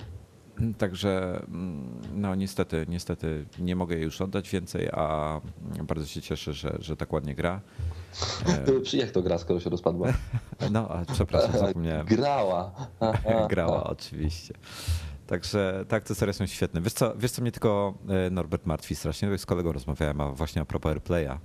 Także 0.78 1.42
mm, 1.48 2.00
no 2.14 2.34
niestety, 2.34 2.86
niestety 2.88 3.46
nie 3.58 3.76
mogę 3.76 3.94
jej 3.96 4.04
już 4.04 4.20
oddać 4.20 4.50
więcej, 4.50 4.88
a 4.92 5.40
bardzo 5.82 6.06
się 6.06 6.22
cieszę, 6.22 6.52
że, 6.52 6.76
że 6.80 6.96
tak 6.96 7.12
ładnie 7.12 7.34
gra. 7.34 7.60
Ty, 8.90 8.96
Jak 8.96 9.10
to 9.10 9.22
gra, 9.22 9.38
skoro 9.38 9.60
się 9.60 9.70
rozpadła? 9.70 10.08
No, 10.72 10.88
a 10.88 11.04
przepraszam, 11.12 11.52
zapomniałem. 11.66 12.06
Grała. 12.06 12.72
Grała 13.48 13.84
oczywiście. 13.84 14.54
Także 15.26 15.84
tak, 15.88 16.04
te 16.04 16.14
serie 16.14 16.32
są 16.32 16.46
świetne. 16.46 16.80
Wiesz 16.80 16.92
co, 16.92 17.14
wiesz 17.16 17.30
co 17.30 17.42
mnie 17.42 17.52
tylko 17.52 17.94
e, 18.08 18.30
Norbert 18.30 18.66
martwi 18.66 18.94
strasznie? 18.94 19.38
Z 19.38 19.46
kolegą 19.46 19.72
rozmawiałem, 19.72 20.20
a 20.20 20.30
właśnie 20.32 20.62
a 20.62 20.64
propos 20.64 20.90
AirPlaya. 20.90 21.38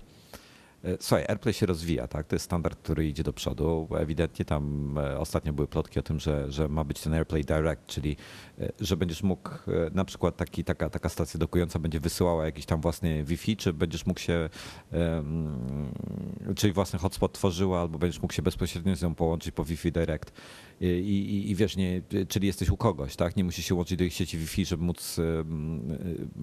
E, 0.84 0.98
Słuchaj, 1.00 1.26
AirPlay 1.28 1.54
się 1.54 1.66
rozwija, 1.66 2.08
tak? 2.08 2.28
To 2.28 2.36
jest 2.36 2.46
standard, 2.46 2.80
który 2.80 3.08
idzie 3.08 3.24
do 3.24 3.34
przodu. 3.34 3.88
Ewidentnie 3.98 4.46
tam 4.46 4.96
e, 4.98 5.20
ostatnio 5.20 5.54
były 5.54 5.68
plotki 5.68 6.00
o 6.00 6.02
tym, 6.04 6.20
że, 6.20 6.52
że 6.52 6.68
ma 6.68 6.84
być 6.84 7.02
ten 7.02 7.14
AirPlay 7.14 7.44
Direct, 7.44 7.86
czyli 7.86 8.18
e, 8.60 8.70
że 8.80 8.98
będziesz 8.98 9.24
mógł, 9.24 9.50
na 9.92 10.06
przykład 10.06 10.38
taki, 10.38 10.64
taka, 10.64 10.90
taka 10.90 11.10
stacja 11.10 11.40
dokująca 11.40 11.80
będzie 11.80 12.00
wysyłała 12.00 12.46
jakiś 12.46 12.66
tam 12.66 12.82
własny 12.82 13.24
Wi-Fi, 13.24 13.58
czy 13.58 13.74
będziesz 13.74 14.06
mógł 14.06 14.20
się, 14.20 14.50
czyli 16.56 16.74
własny 16.74 17.00
hotspot 17.00 17.34
tworzyła, 17.34 17.82
albo 17.82 18.00
będziesz 18.00 18.22
mógł 18.22 18.34
się 18.34 18.42
bezpośrednio 18.42 18.96
z 18.96 19.02
nią 19.02 19.16
połączyć 19.16 19.52
po 19.52 19.66
Wi-Fi 19.66 19.92
Direct. 19.92 20.32
I, 20.82 20.86
i, 20.86 21.52
i 21.52 21.56
wiesz, 21.56 21.78
nie, 21.78 22.02
czyli 22.28 22.48
jesteś 22.48 22.70
u 22.70 22.78
kogoś, 22.78 23.16
tak? 23.16 23.36
Nie 23.36 23.44
musisz 23.44 23.66
się 23.66 23.76
łączyć 23.76 23.98
do 23.98 24.04
ich 24.04 24.14
sieci 24.14 24.38
Wi-Fi, 24.38 24.66
żeby 24.66 24.84
móc 24.84 25.18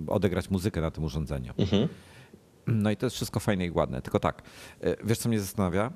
odegrać 0.07 0.51
muzykę 0.51 0.80
na 0.80 0.91
tym 0.91 1.05
urządzeniu. 1.05 1.53
Mhm. 1.59 1.88
No 2.66 2.90
i 2.90 2.96
to 2.96 3.06
jest 3.06 3.16
wszystko 3.16 3.40
fajne 3.40 3.66
i 3.66 3.70
ładne. 3.70 4.02
Tylko 4.02 4.20
tak, 4.20 4.42
e, 4.80 4.96
wiesz 5.04 5.18
co 5.18 5.28
mnie 5.28 5.40
zastanawia? 5.40 5.92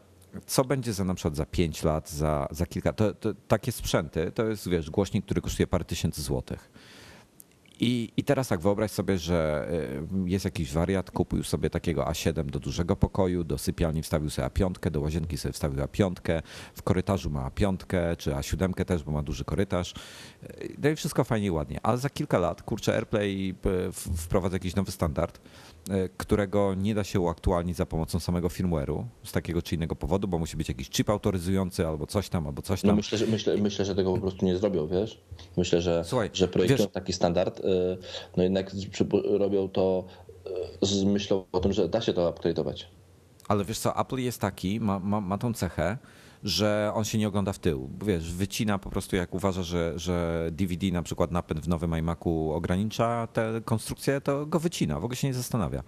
Co 0.47 0.65
będzie 0.65 0.93
za 0.93 1.05
na 1.05 1.15
przykład 1.15 1.37
za 1.37 1.47
5 1.47 1.83
lat, 1.83 2.11
za, 2.11 2.49
za 2.51 2.67
kilka. 2.67 2.93
To, 2.93 3.15
to, 3.15 3.35
takie 3.49 3.73
sprzęty 3.73 4.33
to 4.35 4.45
jest, 4.45 4.69
wiesz, 4.69 4.91
głośnik, 4.91 5.25
który 5.25 5.41
kosztuje 5.41 5.67
parę 5.67 5.85
tysięcy 5.85 6.23
złotych. 6.23 6.71
I, 7.81 8.13
I 8.17 8.25
teraz 8.25 8.49
tak, 8.49 8.61
wyobraź 8.61 8.91
sobie, 8.91 9.19
że 9.19 9.69
y, 10.27 10.31
jest 10.31 10.45
jakiś 10.45 10.73
wariat, 10.73 11.11
kupił 11.11 11.43
sobie 11.43 11.71
takiego 11.71 12.05
A7 12.05 12.47
do 12.47 12.61
dużego 12.61 12.97
pokoju, 12.97 13.45
do 13.45 13.59
sypialni 13.59 14.03
wstawił 14.03 14.31
sobie 14.31 14.49
A5, 14.49 14.91
do 14.91 15.01
łazienki 15.01 15.39
sobie 15.39 15.53
wstawił 15.53 15.85
A5, 15.85 16.43
w 16.75 16.83
korytarzu 16.83 17.31
ma 17.31 17.49
A5, 17.49 17.77
czy 18.17 18.31
A7 18.31 18.85
też, 18.85 19.03
bo 19.03 19.13
ma 19.13 19.23
duży 19.23 19.45
korytarz. 19.45 19.95
Y, 20.63 20.77
No 20.83 20.91
i 20.91 20.97
wszystko 20.97 21.25
fajnie 21.25 21.47
i 21.47 21.51
ładnie. 21.51 21.81
Ale 21.83 21.99
za 21.99 22.11
kilka 22.11 22.39
lat, 22.39 22.63
kurczę, 22.63 22.95
AirPlay 22.95 23.55
wprowadza 24.17 24.57
jakiś 24.57 24.75
nowy 24.75 24.93
standard, 24.93 25.41
którego 26.17 26.75
nie 26.75 26.95
da 26.95 27.05
się 27.05 27.21
uaktualnić 27.21 27.77
za 27.77 27.87
pomocą 27.87 28.21
samego 28.21 28.49
firmware'u 28.49 29.05
z 29.25 29.33
takiego 29.33 29.63
czy 29.63 29.75
innego 29.75 29.97
powodu, 29.97 30.29
bo 30.29 30.39
musi 30.39 30.57
być 30.57 30.69
jakiś 30.69 30.91
chip 30.91 31.11
autoryzujący 31.11 31.87
albo 31.87 32.07
coś 32.07 32.29
tam, 32.29 32.47
albo 32.47 32.63
coś 32.63 32.83
No 32.83 32.89
tam. 32.89 32.97
myślę, 32.97 33.19
że, 33.19 33.27
myślę, 33.27 33.57
myślę, 33.57 33.85
że 33.85 33.95
tego 33.95 34.15
po 34.15 34.21
prostu 34.21 34.47
nie 34.47 34.57
zrobią, 34.57 34.87
wiesz? 34.87 35.21
Myślę, 35.57 35.81
że, 35.83 36.03
Słuchaj, 36.07 36.31
że 36.33 36.49
projektują 36.49 36.87
wiesz- 36.87 36.93
taki 36.93 37.13
standard, 37.13 37.61
y, 37.61 37.63
no 38.37 38.43
jednak 38.43 38.71
robią 39.39 39.69
to 39.69 40.05
y, 40.83 40.87
z 40.87 41.05
myślą 41.05 41.45
o 41.53 41.61
tym, 41.61 41.73
że 41.73 41.89
da 41.89 42.01
się 42.01 42.13
to 42.13 42.33
upgrade'ować. 42.33 42.85
Ale 43.49 43.65
wiesz 43.65 43.79
co, 43.79 44.01
Apple 44.01 44.17
jest 44.19 44.41
taki, 44.41 44.81
ma, 44.81 44.99
ma, 44.99 45.21
ma 45.21 45.39
tą 45.39 45.55
cechę, 45.55 45.99
że 46.45 46.91
on 46.95 47.05
się 47.05 47.19
nie 47.19 47.29
ogląda 47.29 47.53
w 47.53 47.59
tył. 47.59 47.91
Wiesz, 48.07 48.33
wycina 48.33 48.79
po 48.79 48.91
prostu 48.91 49.17
jak 49.17 49.35
uważa, 49.35 49.63
że, 49.63 49.93
że 49.97 50.49
DVD 50.53 50.87
na 50.91 51.03
przykład 51.03 51.31
napęd 51.31 51.61
w 51.61 51.69
nowym 51.69 51.95
iMacu 51.99 52.53
ogranicza 52.53 53.27
tę 53.33 53.61
konstrukcję, 53.65 54.21
to 54.21 54.47
go 54.47 54.61
wycina, 54.61 55.01
w 55.01 55.05
ogóle 55.05 55.17
się 55.17 55.29
nie 55.29 55.35
zastanawia 55.35 55.83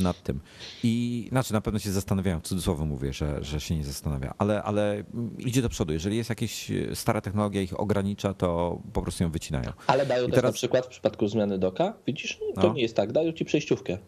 nad 0.00 0.22
tym. 0.22 0.40
I 0.82 1.26
znaczy 1.28 1.52
na 1.52 1.60
pewno 1.60 1.78
się 1.78 1.90
zastanawiają, 1.90 2.40
w 2.40 2.42
cudzysłowie 2.42 2.84
mówię, 2.84 3.12
że, 3.12 3.44
że 3.44 3.60
się 3.60 3.76
nie 3.76 3.84
zastanawia, 3.84 4.34
ale, 4.38 4.62
ale 4.62 5.04
idzie 5.38 5.62
do 5.62 5.68
przodu. 5.68 5.92
Jeżeli 5.92 6.16
jest 6.16 6.30
jakaś 6.30 6.72
stara 6.94 7.20
technologia 7.20 7.62
ich 7.62 7.80
ogranicza, 7.80 8.34
to 8.34 8.78
po 8.92 9.02
prostu 9.02 9.22
ją 9.24 9.30
wycinają. 9.30 9.72
Ale 9.86 10.06
dają 10.06 10.22
I 10.22 10.26
też 10.26 10.34
teraz- 10.34 10.48
na 10.48 10.54
przykład 10.54 10.86
w 10.86 10.88
przypadku 10.88 11.28
zmiany 11.28 11.58
doka, 11.58 11.92
widzisz, 12.06 12.38
to 12.54 12.62
No. 12.68 12.72
nie 12.74 12.82
jest 12.82 12.96
tak, 12.96 13.12
dają 13.12 13.32
ci 13.32 13.44
przejściówkę. 13.44 13.98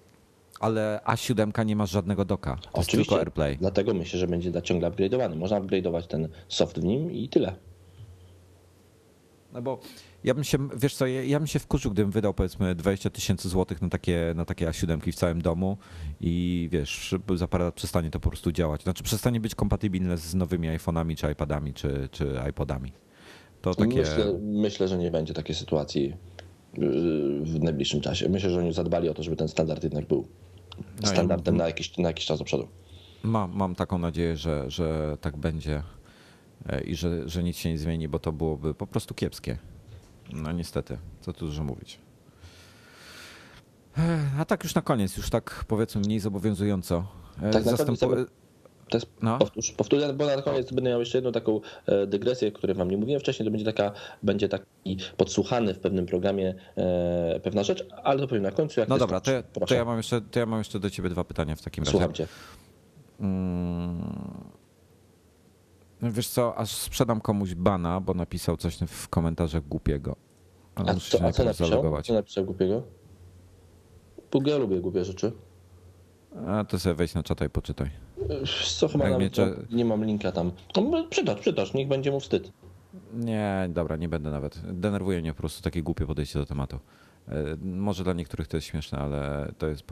Ale 0.60 1.00
A7 1.06 1.66
nie 1.66 1.76
ma 1.76 1.86
żadnego 1.86 2.24
doka, 2.24 2.56
to 2.56 2.70
Oczywiście, 2.72 2.96
tylko 2.96 3.18
AirPlay. 3.18 3.56
dlatego 3.56 3.94
myślę, 3.94 4.18
że 4.18 4.26
będzie 4.26 4.62
ciągle 4.62 4.90
upgrade'owany. 4.90 5.36
Można 5.36 5.60
upgrade'ować 5.60 6.06
ten 6.06 6.28
soft 6.48 6.80
w 6.80 6.84
nim 6.84 7.12
i 7.12 7.28
tyle. 7.28 7.54
No 9.52 9.62
bo 9.62 9.80
ja 10.24 10.34
bym 10.34 10.44
się, 10.44 10.58
wiesz 10.76 10.94
co, 10.94 11.06
ja, 11.06 11.22
ja 11.22 11.38
bym 11.38 11.46
się 11.46 11.58
wkurzył, 11.58 11.92
gdybym 11.92 12.10
wydał 12.10 12.34
powiedzmy 12.34 12.74
20 12.74 13.10
tysięcy 13.10 13.48
złotych 13.48 13.82
na 13.82 13.88
takie, 13.88 14.32
na 14.36 14.44
takie 14.44 14.66
A7 14.66 15.12
w 15.12 15.14
całym 15.14 15.42
domu 15.42 15.76
i 16.20 16.68
wiesz, 16.72 17.14
za 17.34 17.48
parę 17.48 17.64
lat 17.64 17.74
przestanie 17.74 18.10
to 18.10 18.20
po 18.20 18.28
prostu 18.28 18.52
działać. 18.52 18.82
Znaczy 18.82 19.02
przestanie 19.02 19.40
być 19.40 19.54
kompatybilne 19.54 20.18
z 20.18 20.34
nowymi 20.34 20.68
iPhone'ami, 20.68 21.16
czy 21.16 21.32
iPadami, 21.32 21.74
czy, 21.74 22.08
czy 22.12 22.40
iPodami. 22.50 22.92
To 23.62 23.74
takie... 23.74 23.98
Myślę, 23.98 24.38
myślę, 24.42 24.88
że 24.88 24.98
nie 24.98 25.10
będzie 25.10 25.34
takiej 25.34 25.54
sytuacji 25.54 26.16
yy, 26.74 27.44
w 27.44 27.60
najbliższym 27.62 28.00
czasie. 28.00 28.28
Myślę, 28.28 28.50
że 28.50 28.58
oni 28.58 28.72
zadbali 28.72 29.08
o 29.08 29.14
to, 29.14 29.22
żeby 29.22 29.36
ten 29.36 29.48
standard 29.48 29.84
jednak 29.84 30.06
był 30.06 30.28
standardem 31.04 31.56
na, 31.56 31.66
jakiś, 31.66 31.98
na 31.98 32.08
jakiś 32.08 32.26
czas 32.26 32.38
do 32.38 32.44
przodu. 32.44 32.68
Mam, 33.22 33.52
mam 33.56 33.74
taką 33.74 33.98
nadzieję, 33.98 34.36
że, 34.36 34.70
że 34.70 35.16
tak 35.20 35.36
będzie 35.36 35.82
e, 36.68 36.80
i 36.80 36.94
że, 36.96 37.28
że 37.28 37.42
nic 37.42 37.56
się 37.56 37.70
nie 37.70 37.78
zmieni, 37.78 38.08
bo 38.08 38.18
to 38.18 38.32
byłoby 38.32 38.74
po 38.74 38.86
prostu 38.86 39.14
kiepskie. 39.14 39.58
No 40.32 40.52
niestety, 40.52 40.98
co 41.20 41.32
tu 41.32 41.46
dużo 41.46 41.64
mówić. 41.64 41.98
Ech, 43.98 44.40
A 44.40 44.44
tak 44.44 44.64
już 44.64 44.74
na 44.74 44.82
koniec, 44.82 45.16
już 45.16 45.30
tak 45.30 45.64
powiedzmy 45.68 46.00
mniej 46.00 46.20
zobowiązująco. 46.20 47.06
E, 47.42 47.50
Tak 47.50 47.64
zastępu- 47.64 48.26
jest, 48.96 49.06
No. 49.22 49.38
powtórz, 49.38 49.72
powtórz, 49.72 50.02
bo 50.16 50.26
na 50.26 50.42
koniec 50.42 50.72
będę 50.72 50.90
miał 50.90 51.00
jeszcze 51.00 51.18
jedną 51.18 51.32
taką 51.32 51.60
e, 51.86 52.06
dygresję, 52.06 52.48
o 52.48 52.52
której 52.52 52.76
wam 52.76 52.90
nie 52.90 52.96
mówiłem 52.96 53.20
wcześniej. 53.20 53.44
To 53.46 53.50
będzie 53.50 53.64
taka, 53.64 53.92
będzie 54.22 54.48
taki 54.48 54.96
podsłuchany 55.16 55.74
w 55.74 55.78
pewnym 55.78 56.06
programie 56.06 56.54
e, 56.76 57.40
pewna 57.40 57.62
rzecz, 57.62 57.86
ale 58.04 58.20
to 58.20 58.28
powiem 58.28 58.42
na 58.42 58.50
końcu. 58.52 58.80
Jak 58.80 58.88
No 58.88 58.98
dobra, 58.98 59.20
to, 59.20 59.30
ja- 59.32 59.42
to, 59.42 59.74
ja 59.74 59.84
mam 59.84 59.96
jeszcze, 59.96 60.20
to 60.20 60.38
ja 60.38 60.46
mam 60.46 60.58
jeszcze 60.60 60.80
do 60.80 60.90
ciebie 60.90 61.08
dwa 61.08 61.24
pytania 61.24 61.56
w 61.56 61.62
takim 61.62 61.84
razie. 61.84 61.90
słucham 61.90 62.12
cię. 62.12 62.26
Mm. 63.20 63.98
No 66.02 66.12
Wiesz 66.12 66.28
co, 66.28 66.56
aż 66.56 66.70
sprzedam 66.70 67.20
komuś 67.20 67.54
bana, 67.54 68.00
bo 68.00 68.14
napisał 68.14 68.56
coś 68.56 68.76
w 68.88 69.08
komentarzach 69.08 69.68
głupiego. 69.68 70.16
Ale 70.74 70.90
A 70.90 70.94
muszę 70.94 71.18
co, 71.18 71.24
a 71.24 71.32
co 71.32 71.44
napisał? 71.44 71.68
zalogować. 71.68 72.06
Co 72.06 72.12
napisał 72.14 72.44
głupiego? 72.44 72.82
Bo 74.32 74.40
ja 74.50 74.56
lubię 74.56 74.80
głupie 74.80 75.04
rzeczy. 75.04 75.32
A 76.46 76.64
to 76.64 76.78
sobie 76.78 76.94
wejdź 76.94 77.14
na 77.14 77.22
czata 77.22 77.44
i 77.44 77.50
poczytaj. 77.50 77.90
Co 78.78 78.88
chyba 78.88 79.08
nawet 79.10 79.36
nie, 79.70 79.84
mam 79.84 80.04
linka 80.04 80.32
tam. 80.32 80.52
No, 80.76 81.04
przytacz, 81.10 81.38
przytacz, 81.40 81.74
niech 81.74 81.88
będzie 81.88 82.10
mu 82.10 82.20
wstyd. 82.20 82.52
Nie, 83.14 83.68
dobra, 83.68 83.96
nie 83.96 84.08
będę 84.08 84.30
nawet. 84.30 84.60
Denerwuje 84.72 85.20
mnie 85.20 85.32
po 85.32 85.38
prostu 85.38 85.62
takie 85.62 85.82
głupie 85.82 86.06
podejście 86.06 86.38
do 86.38 86.46
tematu. 86.46 86.78
E, 87.28 87.32
Może 87.62 88.04
dla 88.04 88.12
niektórych 88.12 88.48
to 88.48 88.56
jest 88.56 88.66
śmieszne, 88.66 88.98
ale 88.98 89.52
to 89.58 89.66
jest 89.66 89.84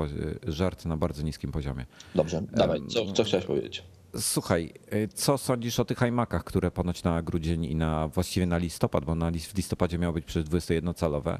żart 0.47 0.85
na 0.85 0.97
bardzo 0.97 1.23
niskim 1.23 1.53
poziomie. 1.53 1.86
Dobrze, 2.15 2.43
dawaj, 2.53 2.81
co, 2.89 3.12
co 3.12 3.24
chciałeś 3.24 3.47
powiedzieć? 3.47 3.82
Słuchaj, 4.16 4.73
e, 4.90 5.09
co 5.09 5.39
sądzisz 5.39 5.81
o 5.81 5.85
tych 5.85 6.03
iMacach, 6.03 6.44
które 6.44 6.70
ponoć 6.70 7.03
na 7.03 7.23
grudzień 7.23 7.65
i 7.65 7.77
na 7.77 8.09
właściwie 8.09 8.47
na 8.47 8.59
listopad, 8.59 9.05
bo 9.05 9.15
na 9.15 9.31
w 9.31 9.57
listopadzie 9.57 9.98
miało 9.98 10.15
być 10.15 10.24
przecież 10.24 10.51
21-calowe 10.51 11.39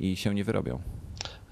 i 0.00 0.16
się 0.16 0.34
nie 0.34 0.44
wyrobią. 0.44 0.80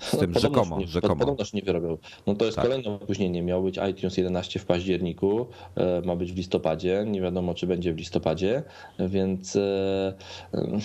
Z 0.01 0.11
tym 0.11 0.21
Podobno 0.21 0.41
rzekomo, 0.41 0.79
nie, 0.79 0.87
rzekomo. 0.87 1.17
Podobno 1.17 1.45
się 1.45 1.57
nie 1.57 1.63
wyrobią. 1.63 1.99
No 2.27 2.35
to 2.35 2.45
jest 2.45 2.57
Tak. 2.57 2.65
kolejne 2.65 2.91
opóźnienie. 2.91 3.43
Miał 3.43 3.63
być 3.63 3.79
iTunes 3.91 4.17
11 4.17 4.59
w 4.61 4.65
październiku, 4.67 5.47
e, 5.75 6.03
ma 6.05 6.17
być 6.17 6.33
w 6.33 6.37
listopadzie. 6.37 7.05
Nie 7.07 7.21
wiadomo, 7.21 7.55
czy 7.55 7.67
będzie 7.67 7.95
w 7.95 7.97
listopadzie, 7.97 8.63
więc 8.99 9.57
e, 9.57 10.15
e, 10.55 10.79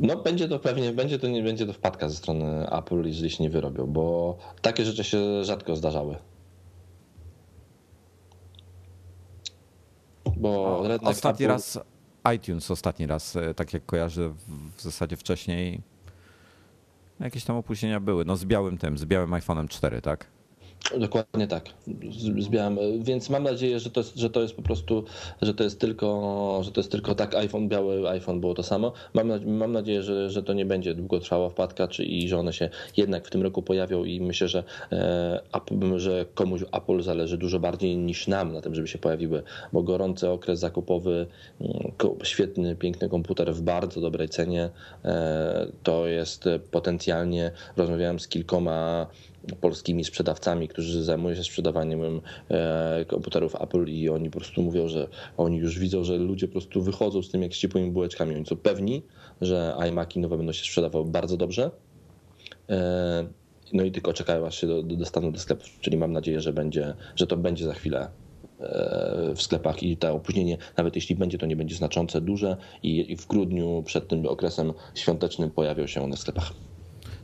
No 0.00 0.16
będzie 0.16 0.48
to 0.48 0.58
pewnie, 0.58 0.92
będzie 0.92 1.18
to 1.18 1.28
nie 1.28 1.42
będzie 1.42 1.66
to 1.66 1.72
wpadka 1.72 2.08
ze 2.08 2.16
strony 2.16 2.70
Apple, 2.70 3.06
jeżeli 3.06 3.30
się 3.30 3.42
nie 3.44 3.50
wyrobią, 3.50 3.86
bo 3.86 4.36
takie 4.62 4.84
rzeczy 4.84 5.04
się 5.04 5.44
rzadko 5.44 5.76
zdarzały. 5.76 6.16
Bo 10.36 10.82
ostatni 11.02 11.44
Apple... 11.46 11.52
raz 11.52 11.78
iTunes 12.36 12.70
ostatni 12.70 13.06
raz, 13.06 13.36
tak 13.56 13.72
jak 13.72 13.86
kojarzę 13.86 14.34
w 14.76 14.82
zasadzie 14.82 15.16
wcześniej 15.16 15.80
jakieś 17.20 17.44
tam 17.44 17.56
opóźnienia 17.56 18.00
były. 18.00 18.24
No 18.24 18.36
z 18.36 18.44
białym 18.44 18.78
tym, 18.78 18.98
z 18.98 19.04
białym 19.04 19.30
iPhone'em 19.30 19.68
4, 19.68 20.00
tak? 20.02 20.37
Dokładnie 20.98 21.46
tak. 21.46 21.64
Zbieram. 22.38 22.78
Więc 23.00 23.30
mam 23.30 23.42
nadzieję, 23.42 23.80
że 23.80 23.90
to, 23.90 24.00
jest, 24.00 24.16
że 24.16 24.30
to 24.30 24.42
jest 24.42 24.54
po 24.54 24.62
prostu, 24.62 25.04
że 25.42 25.54
to 25.54 25.64
jest 25.64 25.80
tylko, 25.80 26.60
że 26.62 26.72
to 26.72 26.80
jest 26.80 26.92
tylko 26.92 27.14
tak 27.14 27.34
iPhone, 27.34 27.68
biały 27.68 28.08
iPhone 28.08 28.40
było 28.40 28.54
to 28.54 28.62
samo. 28.62 28.92
Mam, 29.14 29.46
mam 29.46 29.72
nadzieję, 29.72 30.02
że, 30.02 30.30
że 30.30 30.42
to 30.42 30.52
nie 30.52 30.66
będzie 30.66 30.94
długotrwała 30.94 31.50
wpadka, 31.50 31.88
czy 31.88 32.04
i 32.04 32.28
że 32.28 32.38
one 32.38 32.52
się 32.52 32.68
jednak 32.96 33.26
w 33.26 33.30
tym 33.30 33.42
roku 33.42 33.62
pojawią 33.62 34.04
i 34.04 34.20
myślę, 34.20 34.48
że, 34.48 34.64
e, 34.92 35.40
że 35.96 36.26
komuś 36.34 36.62
Apple 36.72 37.02
zależy 37.02 37.38
dużo 37.38 37.60
bardziej 37.60 37.96
niż 37.96 38.28
nam 38.28 38.52
na 38.52 38.60
tym, 38.60 38.74
żeby 38.74 38.88
się 38.88 38.98
pojawiły, 38.98 39.42
bo 39.72 39.82
gorący 39.82 40.30
okres 40.30 40.58
zakupowy, 40.58 41.26
mm, 41.60 41.92
świetny, 42.22 42.76
piękny 42.76 43.08
komputer 43.08 43.54
w 43.54 43.62
bardzo 43.62 44.00
dobrej 44.00 44.28
cenie, 44.28 44.70
e, 45.04 45.66
to 45.82 46.06
jest 46.06 46.44
potencjalnie, 46.70 47.50
rozmawiałem 47.76 48.20
z 48.20 48.28
kilkoma 48.28 49.06
polskimi 49.60 50.04
sprzedawcami, 50.04 50.68
którzy 50.68 51.04
zajmują 51.04 51.34
się 51.34 51.44
sprzedawaniem 51.44 52.20
e, 52.50 53.04
komputerów 53.04 53.54
Apple 53.60 53.84
i 53.86 54.08
oni 54.08 54.30
po 54.30 54.38
prostu 54.38 54.62
mówią, 54.62 54.88
że 54.88 55.08
oni 55.36 55.56
już 55.56 55.78
widzą, 55.78 56.04
że 56.04 56.16
ludzie 56.16 56.46
po 56.48 56.52
prostu 56.52 56.82
wychodzą 56.82 57.22
z 57.22 57.30
tym 57.30 57.42
jak 57.42 57.54
z 57.54 57.58
ciepłymi 57.58 57.90
bułeczkami. 57.90 58.36
Oni 58.36 58.46
są 58.46 58.56
pewni, 58.56 59.02
że 59.40 59.74
iMaki 59.88 60.20
nowe 60.20 60.36
będą 60.36 60.52
się 60.52 60.64
sprzedawały 60.64 61.04
bardzo 61.04 61.36
dobrze. 61.36 61.70
E, 62.70 63.26
no 63.72 63.84
i 63.84 63.92
tylko 63.92 64.12
czekają 64.12 64.46
aż 64.46 64.60
się 64.60 64.82
dostaną 64.82 65.32
do 65.32 65.38
sklepów, 65.38 65.66
czyli 65.80 65.96
mam 65.96 66.12
nadzieję, 66.12 66.40
że, 66.40 66.52
będzie, 66.52 66.94
że 67.16 67.26
to 67.26 67.36
będzie 67.36 67.64
za 67.64 67.74
chwilę 67.74 68.08
e, 68.60 69.32
w 69.34 69.42
sklepach 69.42 69.82
i 69.82 69.96
to 69.96 70.14
opóźnienie, 70.14 70.58
nawet 70.76 70.96
jeśli 70.96 71.16
będzie, 71.16 71.38
to 71.38 71.46
nie 71.46 71.56
będzie 71.56 71.76
znaczące, 71.76 72.20
duże 72.20 72.56
i 72.82 73.16
w 73.16 73.26
grudniu 73.26 73.82
przed 73.86 74.08
tym 74.08 74.26
okresem 74.26 74.72
świątecznym 74.94 75.50
pojawią 75.50 75.86
się 75.86 76.02
one 76.02 76.16
w 76.16 76.20
sklepach. 76.20 76.52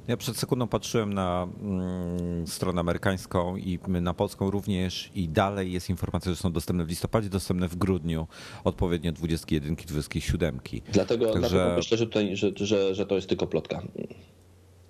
Ja 0.09 0.17
przed 0.17 0.37
sekundą 0.37 0.69
patrzyłem 0.69 1.15
na 1.15 1.49
mm, 1.63 2.47
stronę 2.47 2.81
amerykańską 2.81 3.57
i 3.57 3.79
na 3.89 4.15
polską 4.15 4.51
również 4.51 5.11
i 5.15 5.29
dalej 5.29 5.73
jest 5.73 5.91
informacja, 5.91 6.33
że 6.33 6.37
są 6.37 6.53
dostępne 6.53 6.85
w 6.85 6.89
listopadzie, 6.89 7.29
dostępne 7.29 7.69
w 7.69 7.77
grudniu, 7.77 8.27
odpowiednio 8.65 9.13
21, 9.13 9.77
27. 9.77 10.61
Dlatego, 10.93 11.33
Także... 11.33 11.49
dlatego 11.49 11.77
myślę, 11.77 11.99
że, 11.99 12.07
tutaj, 12.07 12.37
że, 12.37 12.53
że, 12.57 12.95
że 12.95 13.07
to 13.07 13.15
jest 13.15 13.29
tylko 13.29 13.47
plotka. 13.47 13.83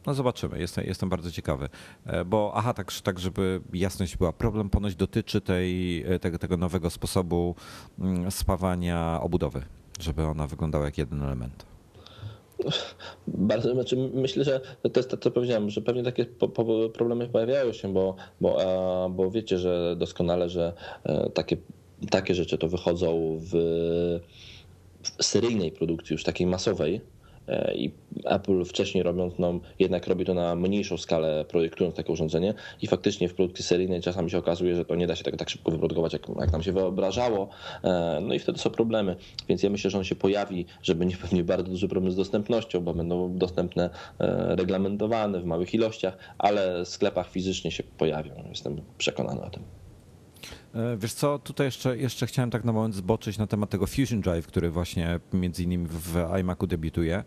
No 0.07 0.15
zobaczymy, 0.15 0.59
jestem, 0.59 0.85
jestem 0.87 1.09
bardzo 1.09 1.31
ciekawy. 1.31 1.69
E, 2.07 2.25
bo 2.25 2.53
aha, 2.55 2.75
tak, 2.75 2.93
tak, 2.93 3.19
żeby 3.19 3.61
jasność 3.73 4.17
była, 4.17 4.33
problem 4.33 4.71
ponoć 4.71 4.95
dotyczy 4.95 5.41
tej, 5.41 6.03
e, 6.03 6.19
tego, 6.19 6.39
tego 6.39 6.57
nowego 6.57 6.91
sposobu 6.91 7.55
mm, 7.99 8.31
spawania 8.31 9.21
obudowy, 9.23 9.63
żeby 10.01 10.27
ona 10.27 10.47
wyglądała 10.47 10.85
jak 10.85 10.99
jeden 10.99 11.23
element. 11.23 11.74
Bardzo, 13.27 13.75
znaczy 13.75 13.97
myślę, 13.97 14.45
że 14.45 14.61
to 14.83 15.01
jest 15.01 15.11
to, 15.11 15.17
co 15.17 15.31
powiedziałem, 15.31 15.71
że 15.71 15.81
pewnie 15.81 16.03
takie 16.03 16.27
problemy 16.95 17.29
pojawiają 17.29 17.73
się, 17.73 17.93
bo, 17.93 18.17
bo, 18.41 18.59
bo 19.11 19.31
wiecie, 19.31 19.59
że 19.59 19.97
doskonale, 19.99 20.49
że 20.49 20.73
e, 21.05 21.31
takie, 21.31 21.57
takie 22.11 22.35
rzeczy 22.35 22.59
to 22.59 22.69
wychodzą 22.69 23.39
w, 23.41 23.51
w 25.19 25.25
seryjnej 25.25 25.73
produkcji, 25.73 26.15
już 26.15 26.25
takiej 26.25 26.47
masowej, 26.47 27.01
i 27.75 27.93
Apple 28.25 28.65
wcześniej 28.65 29.05
robiąc, 29.05 29.35
no 29.39 29.61
jednak 29.79 30.07
robi 30.07 30.25
to 30.25 30.35
na 30.35 30.55
mniejszą 30.55 30.97
skalę, 30.97 31.45
projektując 31.49 31.97
takie 31.97 32.13
urządzenie. 32.13 32.55
I 32.83 32.87
faktycznie 32.87 33.29
w 33.29 33.35
produkcji 33.35 33.65
seryjnej 33.65 34.01
czasami 34.01 34.31
się 34.31 34.39
okazuje, 34.39 34.77
że 34.77 34.85
to 34.85 34.95
nie 34.95 35.07
da 35.07 35.17
się 35.17 35.25
tego 35.25 35.37
tak 35.37 35.51
szybko 35.51 35.71
wyprodukować, 35.71 36.13
jak, 36.13 36.29
jak 36.41 36.53
nam 36.53 36.63
się 36.63 36.73
wyobrażało, 36.73 37.49
e, 37.85 38.19
no 38.23 38.35
i 38.35 38.39
wtedy 38.39 38.59
są 38.59 38.71
problemy, 38.71 39.17
więc 39.49 39.63
ja 39.63 39.71
myślę, 39.71 39.91
że 39.91 39.99
on 39.99 40.05
się 40.05 40.15
pojawi, 40.15 40.67
że 40.83 40.95
będzie 40.95 41.17
pewnie 41.17 41.45
bardzo 41.45 41.71
duży 41.71 41.89
problem 41.89 42.13
z 42.13 42.17
dostępnością, 42.17 42.81
bo 42.81 42.95
będą 42.95 43.39
dostępne 43.39 43.91
e, 44.19 44.57
reglamentowane 44.57 45.41
w 45.41 45.45
małych 45.45 45.75
ilościach, 45.75 46.17
ale 46.39 46.85
w 46.85 46.89
sklepach 46.89 47.31
fizycznie 47.31 47.71
się 47.71 47.83
pojawią, 47.83 48.33
jestem 48.49 48.81
przekonany 48.99 49.43
o 49.43 49.51
tym. 49.51 49.84
Wiesz 50.97 51.13
co, 51.13 51.39
tutaj 51.39 51.67
jeszcze, 51.67 51.99
jeszcze 51.99 52.27
chciałem 52.27 52.51
tak 52.51 52.65
na 52.65 52.73
moment 52.73 52.95
zboczyć 52.95 53.39
na 53.39 53.47
temat 53.47 53.71
tego 53.71 53.87
Fusion 53.87 54.21
Drive, 54.21 54.47
który 54.47 54.71
właśnie 54.71 55.21
między 55.33 55.63
innymi 55.63 55.87
w 55.89 56.27
iMacu 56.41 56.67
debiutuje. 56.67 57.25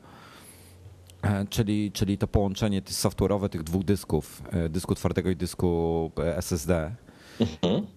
E, 1.22 1.46
czyli, 1.50 1.92
czyli 1.92 2.18
to 2.18 2.28
połączenie 2.28 2.82
software'owe 2.82 3.50
tych 3.50 3.64
dwóch 3.64 3.84
dysków, 3.84 4.42
e, 4.52 4.70
dysku 4.70 4.96
twardego 4.96 5.30
i 5.30 5.36
dysku 5.36 6.12
e, 6.18 6.38
SSD. 6.38 6.96
Mhm. 7.40 7.88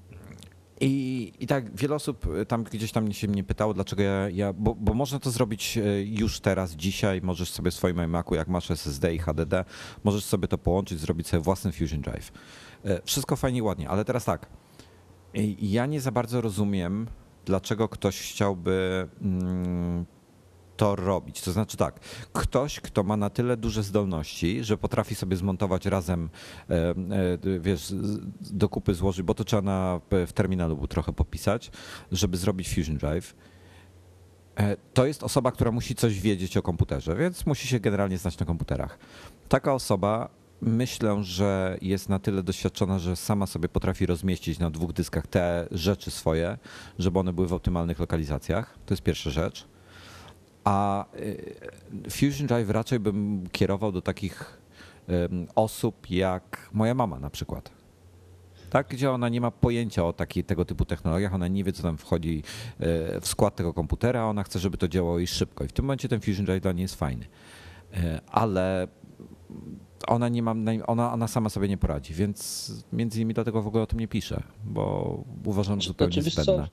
I, 0.82 1.32
I 1.40 1.46
tak 1.46 1.76
wiele 1.76 1.94
osób 1.94 2.26
tam 2.48 2.64
gdzieś 2.64 2.92
tam 2.92 3.12
się 3.12 3.28
mnie 3.28 3.44
pytało, 3.44 3.74
dlaczego 3.74 4.02
ja, 4.02 4.28
ja 4.28 4.52
bo, 4.52 4.74
bo 4.74 4.94
można 4.94 5.18
to 5.18 5.30
zrobić 5.30 5.78
już 6.04 6.40
teraz, 6.40 6.72
dzisiaj, 6.72 7.20
możesz 7.22 7.50
sobie 7.50 7.70
w 7.70 7.74
swoim 7.74 8.00
iMacu, 8.00 8.34
jak 8.34 8.48
masz 8.48 8.70
SSD 8.70 9.14
i 9.14 9.18
HDD, 9.18 9.64
możesz 10.04 10.24
sobie 10.24 10.48
to 10.48 10.58
połączyć, 10.58 10.98
zrobić 10.98 11.28
sobie 11.28 11.42
własny 11.42 11.72
Fusion 11.72 12.00
Drive. 12.00 12.32
Wszystko 13.04 13.36
fajnie 13.36 13.58
i 13.58 13.62
ładnie, 13.62 13.88
ale 13.88 14.04
teraz 14.04 14.24
tak, 14.24 14.46
ja 15.58 15.86
nie 15.86 16.00
za 16.00 16.10
bardzo 16.10 16.40
rozumiem, 16.40 17.06
dlaczego 17.44 17.88
ktoś 17.88 18.20
chciałby 18.32 19.08
mm, 19.22 20.06
to 20.76 20.96
robić. 20.96 21.40
To 21.40 21.52
znaczy 21.52 21.76
tak, 21.76 22.00
ktoś, 22.32 22.80
kto 22.80 23.02
ma 23.02 23.16
na 23.16 23.30
tyle 23.30 23.56
duże 23.56 23.82
zdolności, 23.82 24.64
że 24.64 24.78
potrafi 24.78 25.14
sobie 25.14 25.36
zmontować 25.36 25.86
razem, 25.86 26.30
e, 26.70 26.74
e, 26.74 27.60
wiesz, 27.60 27.94
do 28.40 28.68
kupy 28.68 28.94
złożyć, 28.94 29.22
bo 29.22 29.34
to 29.34 29.44
trzeba 29.44 29.62
na, 29.62 30.00
w 30.26 30.32
terminalu 30.32 30.86
trochę 30.86 31.12
popisać, 31.12 31.70
żeby 32.12 32.36
zrobić 32.36 32.74
Fusion 32.74 32.96
Drive. 32.96 33.34
E, 34.56 34.76
to 34.94 35.06
jest 35.06 35.22
osoba, 35.22 35.52
która 35.52 35.70
musi 35.70 35.94
coś 35.94 36.20
wiedzieć 36.20 36.56
o 36.56 36.62
komputerze, 36.62 37.16
więc 37.16 37.46
musi 37.46 37.68
się 37.68 37.80
generalnie 37.80 38.18
znać 38.18 38.38
na 38.38 38.46
komputerach. 38.46 38.98
Taka 39.48 39.74
osoba 39.74 40.39
myślę, 40.60 41.24
że 41.24 41.78
jest 41.82 42.08
na 42.08 42.18
tyle 42.18 42.42
doświadczona, 42.42 42.98
że 42.98 43.16
sama 43.16 43.46
sobie 43.46 43.68
potrafi 43.68 44.06
rozmieścić 44.06 44.58
na 44.58 44.70
dwóch 44.70 44.92
dyskach 44.92 45.26
te 45.26 45.68
rzeczy 45.70 46.10
swoje, 46.10 46.58
żeby 46.98 47.18
one 47.18 47.32
były 47.32 47.48
w 47.48 47.52
optymalnych 47.52 47.98
lokalizacjach. 47.98 48.78
To 48.86 48.94
jest 48.94 49.02
pierwsza 49.02 49.30
rzecz. 49.30 49.66
A 50.64 51.04
y, 51.16 52.10
Fusion 52.10 52.46
Drive 52.46 52.70
raczej 52.70 53.00
bym 53.00 53.48
kierował 53.52 53.92
do 53.92 54.02
takich 54.02 54.60
osób 55.54 56.10
jak 56.10 56.68
moja 56.72 56.94
mama 56.94 57.18
na 57.18 57.30
przykład. 57.30 57.70
Tak, 58.70 58.88
gdzie 58.88 59.10
ona 59.10 59.28
nie 59.28 59.40
ma 59.40 59.50
pojęcia 59.50 60.04
o 60.04 60.12
taki, 60.12 60.44
tego 60.44 60.64
typu 60.64 60.84
technologiach, 60.84 61.34
ona 61.34 61.48
nie 61.48 61.64
wie, 61.64 61.72
co 61.72 61.82
tam 61.82 61.96
wchodzi 61.96 62.42
e, 62.80 63.20
w 63.20 63.28
skład 63.28 63.56
tego 63.56 63.74
komputera, 63.74 64.26
ona 64.26 64.42
chce, 64.42 64.58
żeby 64.58 64.76
to 64.76 64.88
działało 64.88 65.18
jej 65.18 65.26
szybko. 65.26 65.64
I 65.64 65.68
w 65.68 65.72
tym 65.72 65.84
momencie 65.84 66.08
ten 66.08 66.20
Fusion 66.20 66.44
Drive 66.44 66.62
dla 66.62 66.72
niej 66.72 66.82
jest 66.82 66.94
fajny. 66.94 67.26
E, 67.94 68.20
ale 68.26 68.88
ona, 70.06 70.28
nie 70.28 70.42
ma, 70.42 70.54
ona, 70.86 71.12
ona 71.12 71.28
sama 71.28 71.48
sobie 71.48 71.68
nie 71.68 71.76
poradzi, 71.76 72.14
więc 72.14 72.72
między 72.92 73.18
innymi 73.18 73.34
dlatego 73.34 73.62
w 73.62 73.66
ogóle 73.66 73.82
o 73.82 73.86
tym 73.86 74.00
nie 74.00 74.08
piszę, 74.08 74.42
bo 74.64 75.16
uważam, 75.44 75.80
że 75.80 75.86
to 75.86 75.88
zupełnie 75.88 76.22
zbędne. 76.22 76.68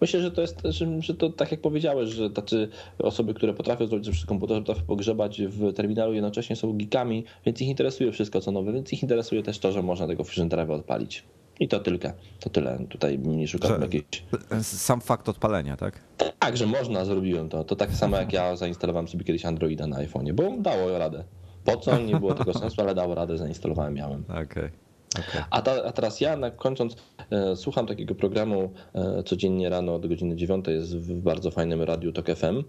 Myślę, 0.00 0.20
że 0.20 0.30
to 0.30 0.40
jest, 0.40 0.62
że, 0.98 1.14
to 1.14 1.30
tak 1.30 1.50
jak 1.50 1.60
powiedziałeś, 1.60 2.10
że 2.10 2.30
tacy 2.30 2.68
osoby, 2.98 3.34
które 3.34 3.54
potrafią 3.54 3.86
zrobić 3.86 4.20
ze 4.20 4.26
komputerze, 4.26 4.60
potrafią 4.60 4.86
pogrzebać 4.86 5.42
w 5.42 5.72
terminalu, 5.72 6.12
jednocześnie 6.12 6.56
są 6.56 6.72
geekami, 6.72 7.24
więc 7.46 7.60
ich 7.60 7.68
interesuje 7.68 8.12
wszystko 8.12 8.40
co 8.40 8.50
nowe, 8.52 8.72
więc 8.72 8.92
ich 8.92 9.02
interesuje 9.02 9.42
też 9.42 9.58
to, 9.58 9.72
że 9.72 9.82
można 9.82 10.06
tego 10.06 10.24
Fusion 10.24 10.48
Drive 10.48 10.70
odpalić. 10.70 11.24
I 11.60 11.68
to 11.68 11.80
tylko. 11.80 12.08
To 12.40 12.50
tyle. 12.50 12.78
Tutaj 12.88 13.18
nie 13.18 13.48
szukam 13.48 13.82
jakiejś. 13.82 14.24
Sam 14.62 15.00
fakt 15.00 15.28
odpalenia, 15.28 15.76
tak? 15.76 16.00
Tak, 16.38 16.56
że 16.56 16.66
można, 16.66 17.04
zrobiłem 17.04 17.48
to. 17.48 17.64
To 17.64 17.76
tak 17.76 17.92
samo 17.92 18.16
jak 18.16 18.32
ja 18.32 18.56
zainstalowałem 18.56 19.08
sobie 19.08 19.24
kiedyś 19.24 19.44
Androida 19.44 19.86
na 19.86 19.96
iPhone'ie, 19.96 20.32
bo 20.32 20.42
dało 20.58 20.98
radę. 20.98 21.24
Po 21.64 21.76
co? 21.76 21.98
Nie 21.98 22.16
było 22.16 22.34
tego 22.34 22.54
sensu, 22.54 22.80
ale 22.80 22.94
dało 22.94 23.14
radę, 23.14 23.38
zainstalowałem, 23.38 23.94
miałem. 23.94 24.24
Okay. 24.44 24.70
Okay. 25.14 25.44
A, 25.50 25.62
ta, 25.62 25.84
a, 25.84 25.92
teraz 25.92 26.20
ja, 26.20 26.36
na, 26.36 26.50
kończąc, 26.50 26.96
e, 27.30 27.56
słucham 27.56 27.86
takiego 27.86 28.14
programu 28.14 28.72
e, 28.94 29.22
codziennie 29.22 29.68
rano 29.68 29.94
od 29.94 30.06
godziny 30.06 30.36
9, 30.36 30.68
jest 30.68 30.96
w 30.96 31.20
bardzo 31.20 31.50
fajnym 31.50 31.82
radiu 31.82 32.12
TOK 32.12 32.26
FM 32.26 32.62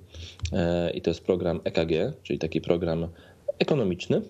e, 0.53 0.91
i 0.91 1.01
to 1.01 1.09
jest 1.09 1.25
program 1.25 1.59
EKG, 1.63 1.91
czyli 2.23 2.39
taki 2.39 2.61
program 2.61 3.07
ekonomiczny, 3.59 4.21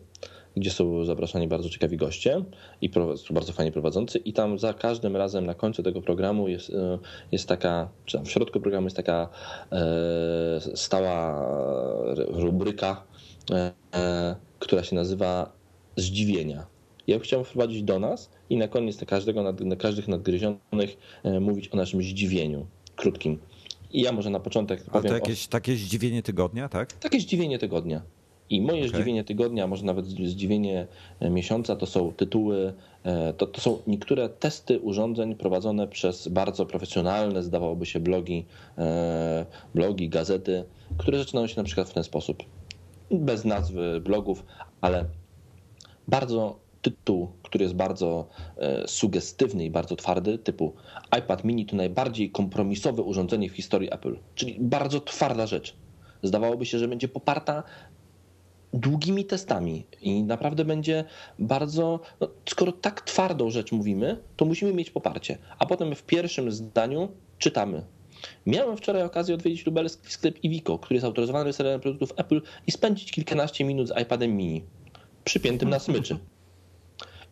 gdzie 0.55 0.71
są 0.71 1.05
zapraszani 1.05 1.47
bardzo 1.47 1.69
ciekawi 1.69 1.97
goście 1.97 2.43
i 2.81 2.89
bardzo 3.29 3.53
fajnie 3.53 3.71
prowadzący 3.71 4.17
i 4.17 4.33
tam 4.33 4.59
za 4.59 4.73
każdym 4.73 5.15
razem 5.15 5.45
na 5.45 5.53
końcu 5.53 5.83
tego 5.83 6.01
programu 6.01 6.47
jest, 6.47 6.69
e, 6.69 6.97
jest 7.31 7.47
taka, 7.47 7.89
czy 8.05 8.17
tam 8.17 8.25
w 8.25 8.31
środku 8.31 8.59
programu 8.59 8.85
jest 8.85 8.97
taka 8.97 9.29
e, 9.71 10.75
stała 10.75 11.47
rubryka, 12.15 13.03
e, 13.51 14.35
która 14.65 14.83
się 14.83 14.95
nazywa 14.95 15.51
zdziwienia. 15.95 16.65
Ja 17.07 17.19
chciałbym 17.19 17.45
wprowadzić 17.45 17.83
do 17.83 17.99
nas 17.99 18.29
i 18.49 18.57
na 18.57 18.67
koniec 18.67 19.01
na 19.01 19.07
każdego, 19.07 19.53
na 19.59 19.75
każdych 19.75 20.07
nadgryzionych 20.07 20.97
mówić 21.41 21.69
o 21.73 21.77
naszym 21.77 22.01
zdziwieniu 22.01 22.65
krótkim 22.95 23.39
I 23.91 24.01
ja 24.01 24.11
może 24.11 24.29
na 24.29 24.39
początek 24.39 24.83
A 24.87 24.91
powiem... 24.91 25.09
to 25.09 25.13
jakieś 25.13 25.47
takie 25.47 25.75
zdziwienie 25.75 26.23
tygodnia, 26.23 26.69
tak? 26.69 26.93
Takie 26.93 27.19
zdziwienie 27.19 27.59
tygodnia. 27.59 28.01
I 28.49 28.61
moje 28.61 28.77
okay. 28.77 28.89
zdziwienie 28.89 29.23
tygodnia, 29.23 29.63
a 29.63 29.67
może 29.67 29.85
nawet 29.85 30.05
zdziwienie 30.05 30.87
e, 31.19 31.29
miesiąca, 31.29 31.75
to 31.75 31.85
są 31.85 32.11
tytuły, 32.11 32.73
e, 33.03 33.33
to, 33.33 33.47
to 33.47 33.61
są 33.61 33.77
niektóre 33.87 34.29
testy 34.29 34.79
urządzeń 34.79 35.35
prowadzone 35.35 35.87
przez 35.87 36.27
bardzo 36.27 36.65
profesjonalne, 36.65 37.43
zdawałoby 37.43 37.85
się, 37.85 37.99
blogi, 37.99 38.45
e, 38.77 39.45
blogi, 39.75 40.09
gazety, 40.09 40.63
które 40.97 41.17
zaczynają 41.17 41.47
się 41.47 41.57
na 41.57 41.63
przykład 41.63 41.89
w 41.89 41.93
ten 41.93 42.03
sposób. 42.03 42.43
Bez 43.11 43.45
nazwy 43.45 44.01
blogów, 44.01 44.45
ale 44.81 45.05
bardzo 46.07 46.59
tytuł, 46.81 47.27
który 47.43 47.63
jest 47.63 47.75
bardzo 47.75 48.27
sugestywny 48.87 49.65
i 49.65 49.71
bardzo 49.71 49.95
twardy, 49.95 50.37
typu 50.37 50.73
iPad 51.19 51.43
mini 51.43 51.65
to 51.65 51.75
najbardziej 51.75 52.31
kompromisowe 52.31 53.01
urządzenie 53.01 53.49
w 53.49 53.55
historii 53.55 53.93
Apple, 53.93 54.17
czyli 54.35 54.57
bardzo 54.59 55.01
twarda 55.01 55.47
rzecz. 55.47 55.75
Zdawałoby 56.23 56.65
się, 56.65 56.79
że 56.79 56.87
będzie 56.87 57.07
poparta 57.07 57.63
długimi 58.73 59.25
testami 59.25 59.85
i 60.01 60.23
naprawdę 60.23 60.65
będzie 60.65 61.03
bardzo. 61.39 61.99
No, 62.19 62.27
skoro 62.49 62.71
tak 62.71 63.01
twardą 63.01 63.49
rzecz 63.49 63.71
mówimy, 63.71 64.23
to 64.37 64.45
musimy 64.45 64.73
mieć 64.73 64.91
poparcie. 64.91 65.37
A 65.59 65.65
potem 65.65 65.95
w 65.95 66.03
pierwszym 66.03 66.51
zdaniu 66.51 67.09
czytamy. 67.37 67.85
Miałem 68.45 68.77
wczoraj 68.77 69.03
okazję 69.03 69.35
odwiedzić 69.35 69.65
lubelski 69.65 70.11
sklep 70.11 70.43
Ivico, 70.43 70.79
który 70.79 70.95
jest 70.95 71.05
autoryzowany 71.05 71.45
resellerem 71.45 71.81
produktów 71.81 72.13
Apple 72.17 72.41
i 72.67 72.71
spędzić 72.71 73.11
kilkanaście 73.11 73.63
minut 73.63 73.87
z 73.87 74.01
iPadem 74.01 74.37
mini 74.37 74.63
przypiętym 75.23 75.69
na 75.69 75.79
smyczy. 75.79 76.17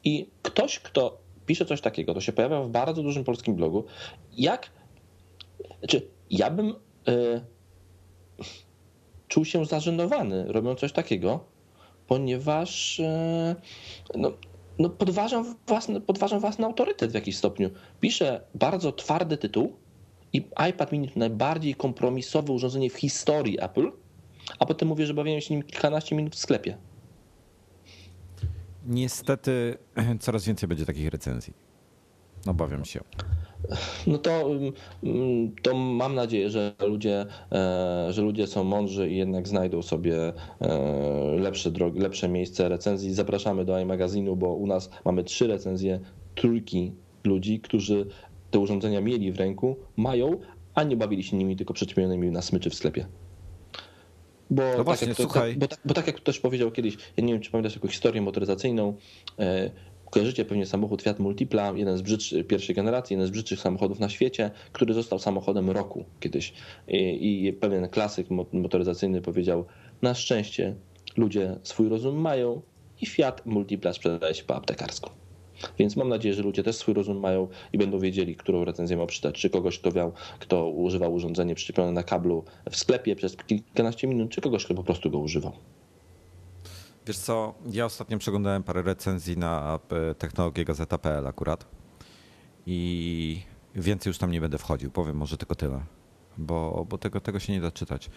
I 0.04 0.30
ktoś, 0.42 0.80
kto 0.80 1.18
pisze 1.46 1.66
coś 1.66 1.82
takiego, 1.82 2.14
to 2.14 2.22
się 2.22 2.32
pojawia 2.34 2.62
w 2.62 2.70
bardzo 2.70 3.04
dużym 3.04 3.24
polskim 3.24 3.56
blogu, 3.56 3.86
jak. 4.38 4.70
Znaczy, 5.80 6.08
ja 6.30 6.50
bym. 6.50 6.76
Yy, 7.08 7.42
czuł 9.34 9.46
się 9.46 9.66
zażenowany, 9.66 10.46
robiąc 10.48 10.80
coś 10.80 10.92
takiego, 10.92 11.46
ponieważ 12.08 13.00
e, 13.00 13.56
no, 14.16 14.32
no 14.80 14.90
podważam, 14.90 15.56
własny, 15.68 16.02
podważam 16.02 16.40
własny 16.40 16.66
autorytet 16.66 17.12
w 17.12 17.14
jakiś 17.14 17.38
stopniu. 17.38 17.70
Piszę 18.00 18.42
bardzo 18.56 18.92
twardy 18.92 19.38
tytuł 19.38 19.76
i 20.34 20.38
iPad 20.70 20.92
mini 20.92 21.10
to 21.10 21.20
najbardziej 21.20 21.76
kompromisowe 21.76 22.54
urządzenie 22.54 22.90
w 22.90 22.96
historii 22.96 23.64
Apple, 23.64 23.92
a 24.60 24.66
potem 24.66 24.88
mówię, 24.88 25.06
że 25.06 25.14
bawiłem 25.14 25.42
się 25.42 25.54
nim 25.54 25.64
kilkanaście 25.64 26.16
minut 26.16 26.36
w 26.36 26.40
sklepie. 26.40 26.78
Niestety 28.88 29.78
coraz 30.20 30.46
więcej 30.46 30.70
będzie 30.70 30.86
takich 30.86 31.10
recenzji. 31.10 31.54
Obawiam 32.48 32.86
się 32.86 33.00
no 34.08 34.18
to, 34.18 34.50
mm, 35.04 35.56
to 35.62 35.76
mam 35.76 36.16
nadzieję, 36.16 36.50
że 36.50 36.74
ludzie, 36.88 37.26
e, 37.52 38.08
że 38.10 38.22
ludzie 38.22 38.48
są 38.48 38.64
mądrzy 38.64 39.10
i 39.10 39.18
jednak 39.18 39.48
znajdą 39.48 39.82
sobie 39.82 40.34
e, 40.62 40.80
lepsze, 41.40 41.72
drogi, 41.72 42.00
lepsze 42.00 42.30
miejsce 42.30 42.70
recenzji. 42.70 43.14
Zapraszamy 43.14 43.66
do 43.66 43.80
iMagazynu, 43.80 44.36
bo 44.36 44.54
u 44.54 44.68
nas 44.68 44.90
mamy 45.06 45.24
trzy 45.24 45.48
recenzje 45.48 46.00
trójki 46.36 46.92
ludzi, 47.24 47.60
którzy 47.60 48.06
te 48.54 48.60
urządzenia 48.60 49.02
mieli 49.02 49.32
w 49.32 49.38
ręku, 49.38 49.76
mają, 49.98 50.40
a 50.74 50.84
nie 50.84 50.98
bawili 50.98 51.24
się 51.24 51.38
nimi 51.38 51.56
tylko 51.56 51.74
przyczepionymi 51.74 52.32
na 52.32 52.42
smyczy 52.42 52.70
w 52.70 52.76
sklepie. 52.76 53.06
Bo, 54.50 54.64
no 54.64 54.76
tak 54.76 54.86
właśnie, 54.86 55.08
jak 55.08 55.18
to. 55.18 55.28
Bo, 55.58 55.68
bo, 55.86 55.94
tak 55.94 56.08
jak 56.08 56.16
ktoś 56.16 56.40
powiedział 56.40 56.72
kiedyś, 56.72 56.98
ja 57.18 57.24
nie 57.24 57.34
wiem, 57.34 57.42
czy 57.42 57.52
pamiętasz 57.52 57.76
jakąś 57.76 57.92
historię 57.92 58.22
motoryzacyjną, 58.22 58.94
e, 59.40 59.72
Kojarzycie 60.10 60.46
pewnie 60.46 60.66
samochód 60.66 61.02
Fiat 61.02 61.20
Multipla, 61.20 61.74
jeden 61.76 61.98
z 61.98 62.02
brzydszych, 62.02 62.48
pierwszej 62.48 62.76
generacji, 62.76 63.14
jeden 63.14 63.28
z 63.28 63.32
brzydszych 63.32 63.60
samochodów 63.60 64.00
na 64.00 64.10
świecie, 64.10 64.52
który 64.72 64.94
został 64.94 65.20
samochodem 65.20 65.70
roku 65.70 66.06
kiedyś. 66.20 66.54
I, 66.88 67.46
i 67.48 67.54
pewien 67.54 67.90
klasyk 67.90 68.28
motoryzacyjny 68.54 69.22
powiedział, 69.22 69.66
na 70.02 70.14
szczęście 70.14 70.76
ludzie 71.18 71.56
swój 71.64 71.90
rozum 71.90 72.16
mają 72.16 72.62
i 73.02 73.06
Fiat 73.06 73.46
Multipla 73.46 73.94
sprzedaje 73.94 74.34
się 74.34 74.44
po 74.44 74.56
aptekarsku. 74.56 75.23
Więc 75.80 75.96
mam 75.96 76.10
nadzieję, 76.10 76.36
że 76.36 76.44
ludzie 76.44 76.64
też 76.64 76.76
swój 76.76 76.94
rozum 76.94 77.20
mają 77.20 77.48
i 77.74 77.78
będą 77.78 78.00
wiedzieli, 78.00 78.36
którą 78.36 78.66
recenzję 78.66 78.98
ma 78.98 79.06
przeczytać. 79.06 79.42
Czy 79.42 79.50
kogoś, 79.50 79.80
kto, 79.80 79.92
miał, 79.92 80.12
kto 80.40 80.70
używał 80.70 81.14
urządzenie 81.14 81.56
przyczepione 81.56 81.92
na 81.92 82.04
kablu 82.04 82.44
w 82.72 82.76
sklepie 82.76 83.16
przez 83.16 83.36
kilkanaście 83.36 84.08
minut, 84.08 84.32
czy 84.32 84.42
kogoś, 84.42 84.66
kto 84.66 84.74
po 84.74 84.84
prostu 84.84 85.12
go 85.12 85.20
używał. 85.20 85.54
Wiesz 87.08 87.18
co, 87.18 87.54
ja 87.72 87.86
ostatnio 87.86 88.18
przeglądałem 88.18 88.64
parę 88.64 88.82
recenzji 88.82 89.38
na 89.38 89.80
e, 90.10 90.16
technologię 90.16 90.66
gazeta.pl 90.66 91.28
akurat 91.28 91.66
i 92.66 93.42
więcej 93.76 94.10
już 94.10 94.18
tam 94.18 94.32
nie 94.32 94.42
będę 94.42 94.58
wchodził, 94.58 94.92
powiem 94.92 95.18
może 95.18 95.38
tylko 95.38 95.56
tyle, 95.56 95.82
bo, 96.38 96.86
bo 96.90 96.98
tego, 96.98 97.22
tego 97.22 97.40
się 97.40 97.54
nie 97.54 97.62
da 97.62 97.72
czytać. 97.72 98.10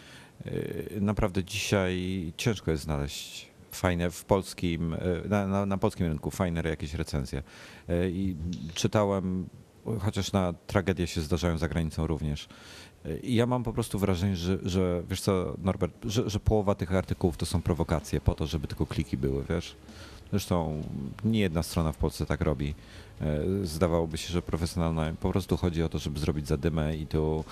E, 0.44 1.00
naprawdę 1.00 1.44
dzisiaj 1.44 2.32
ciężko 2.36 2.70
jest 2.70 2.82
znaleźć 2.82 3.55
fajne 3.76 4.10
w 4.10 4.24
polskim, 4.24 4.94
e, 4.94 4.98
na, 5.28 5.46
na, 5.46 5.66
na 5.66 5.78
polskim 5.78 6.06
rynku 6.06 6.30
fajne 6.30 6.62
jakieś 6.62 6.94
recenzje. 6.94 7.42
I 8.08 8.36
czytałem, 8.74 9.48
chociaż 10.00 10.32
na 10.32 10.54
tragedie 10.66 11.06
się 11.06 11.20
zdarzają 11.20 11.58
za 11.58 11.68
granicą 11.68 12.06
również 12.06 12.48
i 13.22 13.34
ja 13.34 13.46
mam 13.46 13.62
po 13.62 13.72
prostu 13.72 13.98
wrażenie, 13.98 14.36
że, 14.36 14.58
że 14.62 15.02
wiesz 15.08 15.20
co, 15.20 15.54
Norbert, 15.58 15.92
że, 16.04 16.30
że 16.30 16.40
połowa 16.40 16.74
tych 16.74 16.94
artykułów 16.94 17.36
to 17.36 17.46
są 17.46 17.62
prowokacje 17.62 18.20
po 18.20 18.34
to, 18.34 18.46
żeby 18.46 18.66
tylko 18.66 18.86
kliki 18.86 19.16
były, 19.16 19.44
wiesz. 19.48 19.76
Zresztą 20.30 20.82
nie 21.24 21.40
jedna 21.40 21.62
strona 21.62 21.92
w 21.92 21.96
Polsce 21.96 22.26
tak 22.26 22.40
robi. 22.40 22.74
E, 23.20 23.66
zdawałoby 23.66 24.18
się, 24.18 24.32
że 24.32 24.42
profesjonalna 24.42 25.12
po 25.20 25.30
prostu 25.30 25.56
chodzi 25.56 25.82
o 25.82 25.88
to, 25.88 25.98
żeby 25.98 26.20
zrobić 26.20 26.48
zadymę 26.48 26.96
i 26.96 27.06
tu 27.06 27.44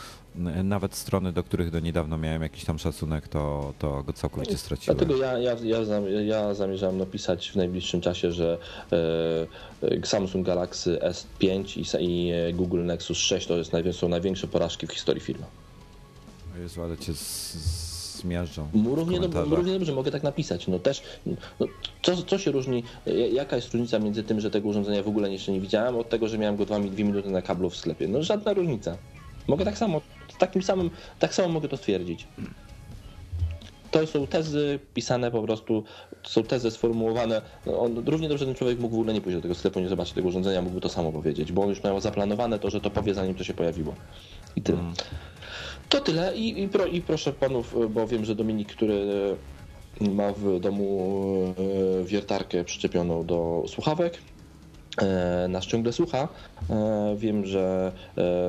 nawet 0.65 0.95
strony, 0.95 1.33
do 1.33 1.43
których 1.43 1.71
do 1.71 1.81
niedawno 1.81 2.19
miałem 2.19 2.43
jakiś 2.43 2.65
tam 2.65 2.79
szacunek, 2.79 3.29
to, 3.29 3.73
to 3.79 4.03
go 4.03 4.13
całkowicie 4.13 4.59
straciłem. 4.59 4.99
Dlatego 4.99 5.21
ja, 5.23 5.39
ja, 5.39 5.57
ja, 5.63 5.81
ja 6.21 6.55
zamierzam 6.55 6.99
napisać 6.99 7.51
w 7.51 7.57
najbliższym 7.57 8.01
czasie, 8.01 8.33
że 8.33 8.59
e, 9.83 10.07
Samsung 10.07 10.47
Galaxy 10.47 10.99
S5 11.03 12.01
i, 12.01 12.33
Google 12.55 12.85
Nexus 12.85 13.19
6 13.19 13.47
to 13.47 13.57
jest, 13.57 13.73
są 13.93 14.09
największe 14.09 14.47
porażki 14.47 14.87
w 14.87 14.93
historii 14.93 15.23
firmy. 15.23 15.47
Jezu, 16.59 16.83
ale 16.83 16.99
cię 16.99 17.15
z 17.15 17.94
zmiażdżą. 18.19 18.69
Równie, 18.85 19.21
do, 19.21 19.45
równie 19.45 19.73
dobrze 19.73 19.93
mogę 19.93 20.11
tak 20.11 20.23
napisać. 20.23 20.69
No 20.69 20.79
też, 20.79 21.03
no, 21.61 21.67
co, 22.03 22.17
co 22.17 22.39
się 22.39 22.51
różni, 22.51 22.83
jaka 23.33 23.57
jest 23.57 23.73
różnica 23.73 23.99
między 23.99 24.23
tym, 24.23 24.41
że 24.41 24.51
tego 24.51 24.69
urządzenia 24.69 25.03
w 25.03 25.09
ogóle 25.09 25.33
jeszcze 25.33 25.53
nie 25.53 25.61
widziałem, 25.61 25.97
od 25.97 26.09
tego, 26.09 26.29
że 26.29 26.39
miałem 26.39 26.57
go 26.57 26.67
dwa, 26.67 26.81
dwie 26.81 27.05
minuty 27.05 27.31
na 27.31 27.43
kablu 27.43 27.71
w 27.71 27.77
sklepie? 27.77 28.09
No 28.09 28.23
żadna 28.23 28.53
różnica. 28.53 28.97
Mogę 29.47 29.65
tak 29.65 29.79
samo, 29.79 30.01
takim 30.39 30.63
samym, 30.63 30.91
tak 31.19 31.35
samo 31.35 31.49
mogę 31.49 31.69
to 31.69 31.77
stwierdzić. 31.77 32.27
To 33.91 34.07
są 34.07 34.27
tezy 34.27 34.79
pisane 34.95 35.31
po 35.31 35.43
prostu, 35.43 35.85
są 36.23 36.43
tezy 36.43 36.71
sformułowane. 36.71 37.43
No 37.67 37.81
on, 37.81 38.03
równie 38.07 38.29
dobrze 38.29 38.47
ten 38.47 38.55
człowiek 38.55 38.81
mógł 38.81 38.97
w 38.97 38.99
ogóle 38.99 39.15
nie 39.15 39.21
pójść 39.21 39.37
do 39.37 39.43
tego 39.43 39.55
sklepu, 39.55 39.81
nie 39.81 39.89
zobaczyć 39.89 40.15
tego 40.15 40.29
urządzenia, 40.29 40.63
mógłby 40.63 40.81
to 40.81 40.89
samo 40.89 41.13
powiedzieć, 41.13 41.53
bo 41.53 41.63
on 41.63 41.69
już 41.69 41.85
miał 41.85 42.01
zaplanowane 42.01 42.59
to, 42.59 42.71
że 42.71 42.81
to 42.81 42.91
powie 42.91 43.15
zanim 43.15 43.35
to 43.35 43.45
się 43.45 43.55
pojawiło. 43.55 43.95
I 44.57 44.63
tyle. 44.63 44.79
Mm. 44.79 44.95
To 45.95 46.01
tyle 46.01 46.37
I, 46.37 46.63
i, 46.63 46.69
pro, 46.69 46.87
i 46.87 47.01
proszę 47.01 47.33
panów, 47.33 47.75
bo 47.91 48.07
wiem, 48.07 48.25
że 48.25 48.35
Dominik, 48.35 48.69
który 48.69 49.07
ma 50.01 50.33
w 50.33 50.61
domu 50.61 51.55
e, 52.01 52.05
wiertarkę 52.05 52.65
przyczepioną 52.65 53.27
do 53.27 53.65
słuchawek, 53.69 54.19
nas 55.49 55.67
ciągle 55.67 55.93
słucha. 55.93 56.29
Wiem, 57.17 57.47
że 57.47 57.93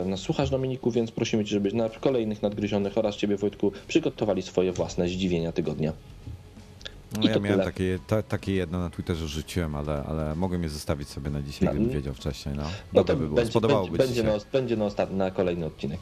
nas 0.05 0.19
słuchasz 0.19 0.49
Dominiku, 0.49 0.91
więc 0.91 1.11
prosimy 1.11 1.45
Cię, 1.45 1.49
żebyś 1.49 1.73
na 1.73 1.89
kolejnych 1.89 2.41
nadgryzionych 2.41 2.97
oraz 2.97 3.15
Ciebie 3.15 3.38
Wojtku 3.38 3.72
przygotowali 3.88 4.41
swoje 4.41 4.72
własne 4.72 5.07
zdziwienia 5.07 5.51
tygodnia. 5.51 5.93
No 7.22 7.30
ja 7.30 7.39
miałem 7.39 7.65
takie, 7.65 7.99
ta, 8.07 8.23
takie 8.23 8.53
jedno 8.53 8.80
na 8.80 8.89
Twitterze 8.89 9.27
rzuciłem, 9.27 9.76
ale, 9.76 10.03
ale 10.03 10.35
mogłem 10.35 10.63
je 10.63 10.69
zostawić 10.69 11.07
sobie 11.09 11.30
na 11.30 11.41
dzisiaj, 11.41 11.69
gdybym 11.69 11.89
wiedział 11.89 12.13
wcześniej. 12.13 12.55
No, 12.55 12.63
no 12.93 13.03
to 13.03 13.15
by 13.15 13.23
było. 13.23 13.35
Będzie, 13.35 13.51
Spodobałoby 13.51 13.97
będzie, 13.97 14.23
będzie, 14.23 14.38
na, 14.38 14.51
będzie 14.51 14.77
na, 14.77 14.85
ostatni, 14.85 15.17
na 15.17 15.31
kolejny 15.31 15.65
odcinek. 15.65 15.99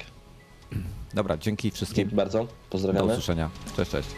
Dobra, 1.13 1.37
dzięki 1.37 1.71
wszystkim. 1.71 2.03
Dzięki 2.03 2.15
bardzo. 2.15 2.47
Pozdrawiamy. 2.69 3.07
Do 3.07 3.13
usłyszenia. 3.13 3.49
Cześć, 3.75 3.91
cześć. 3.91 4.09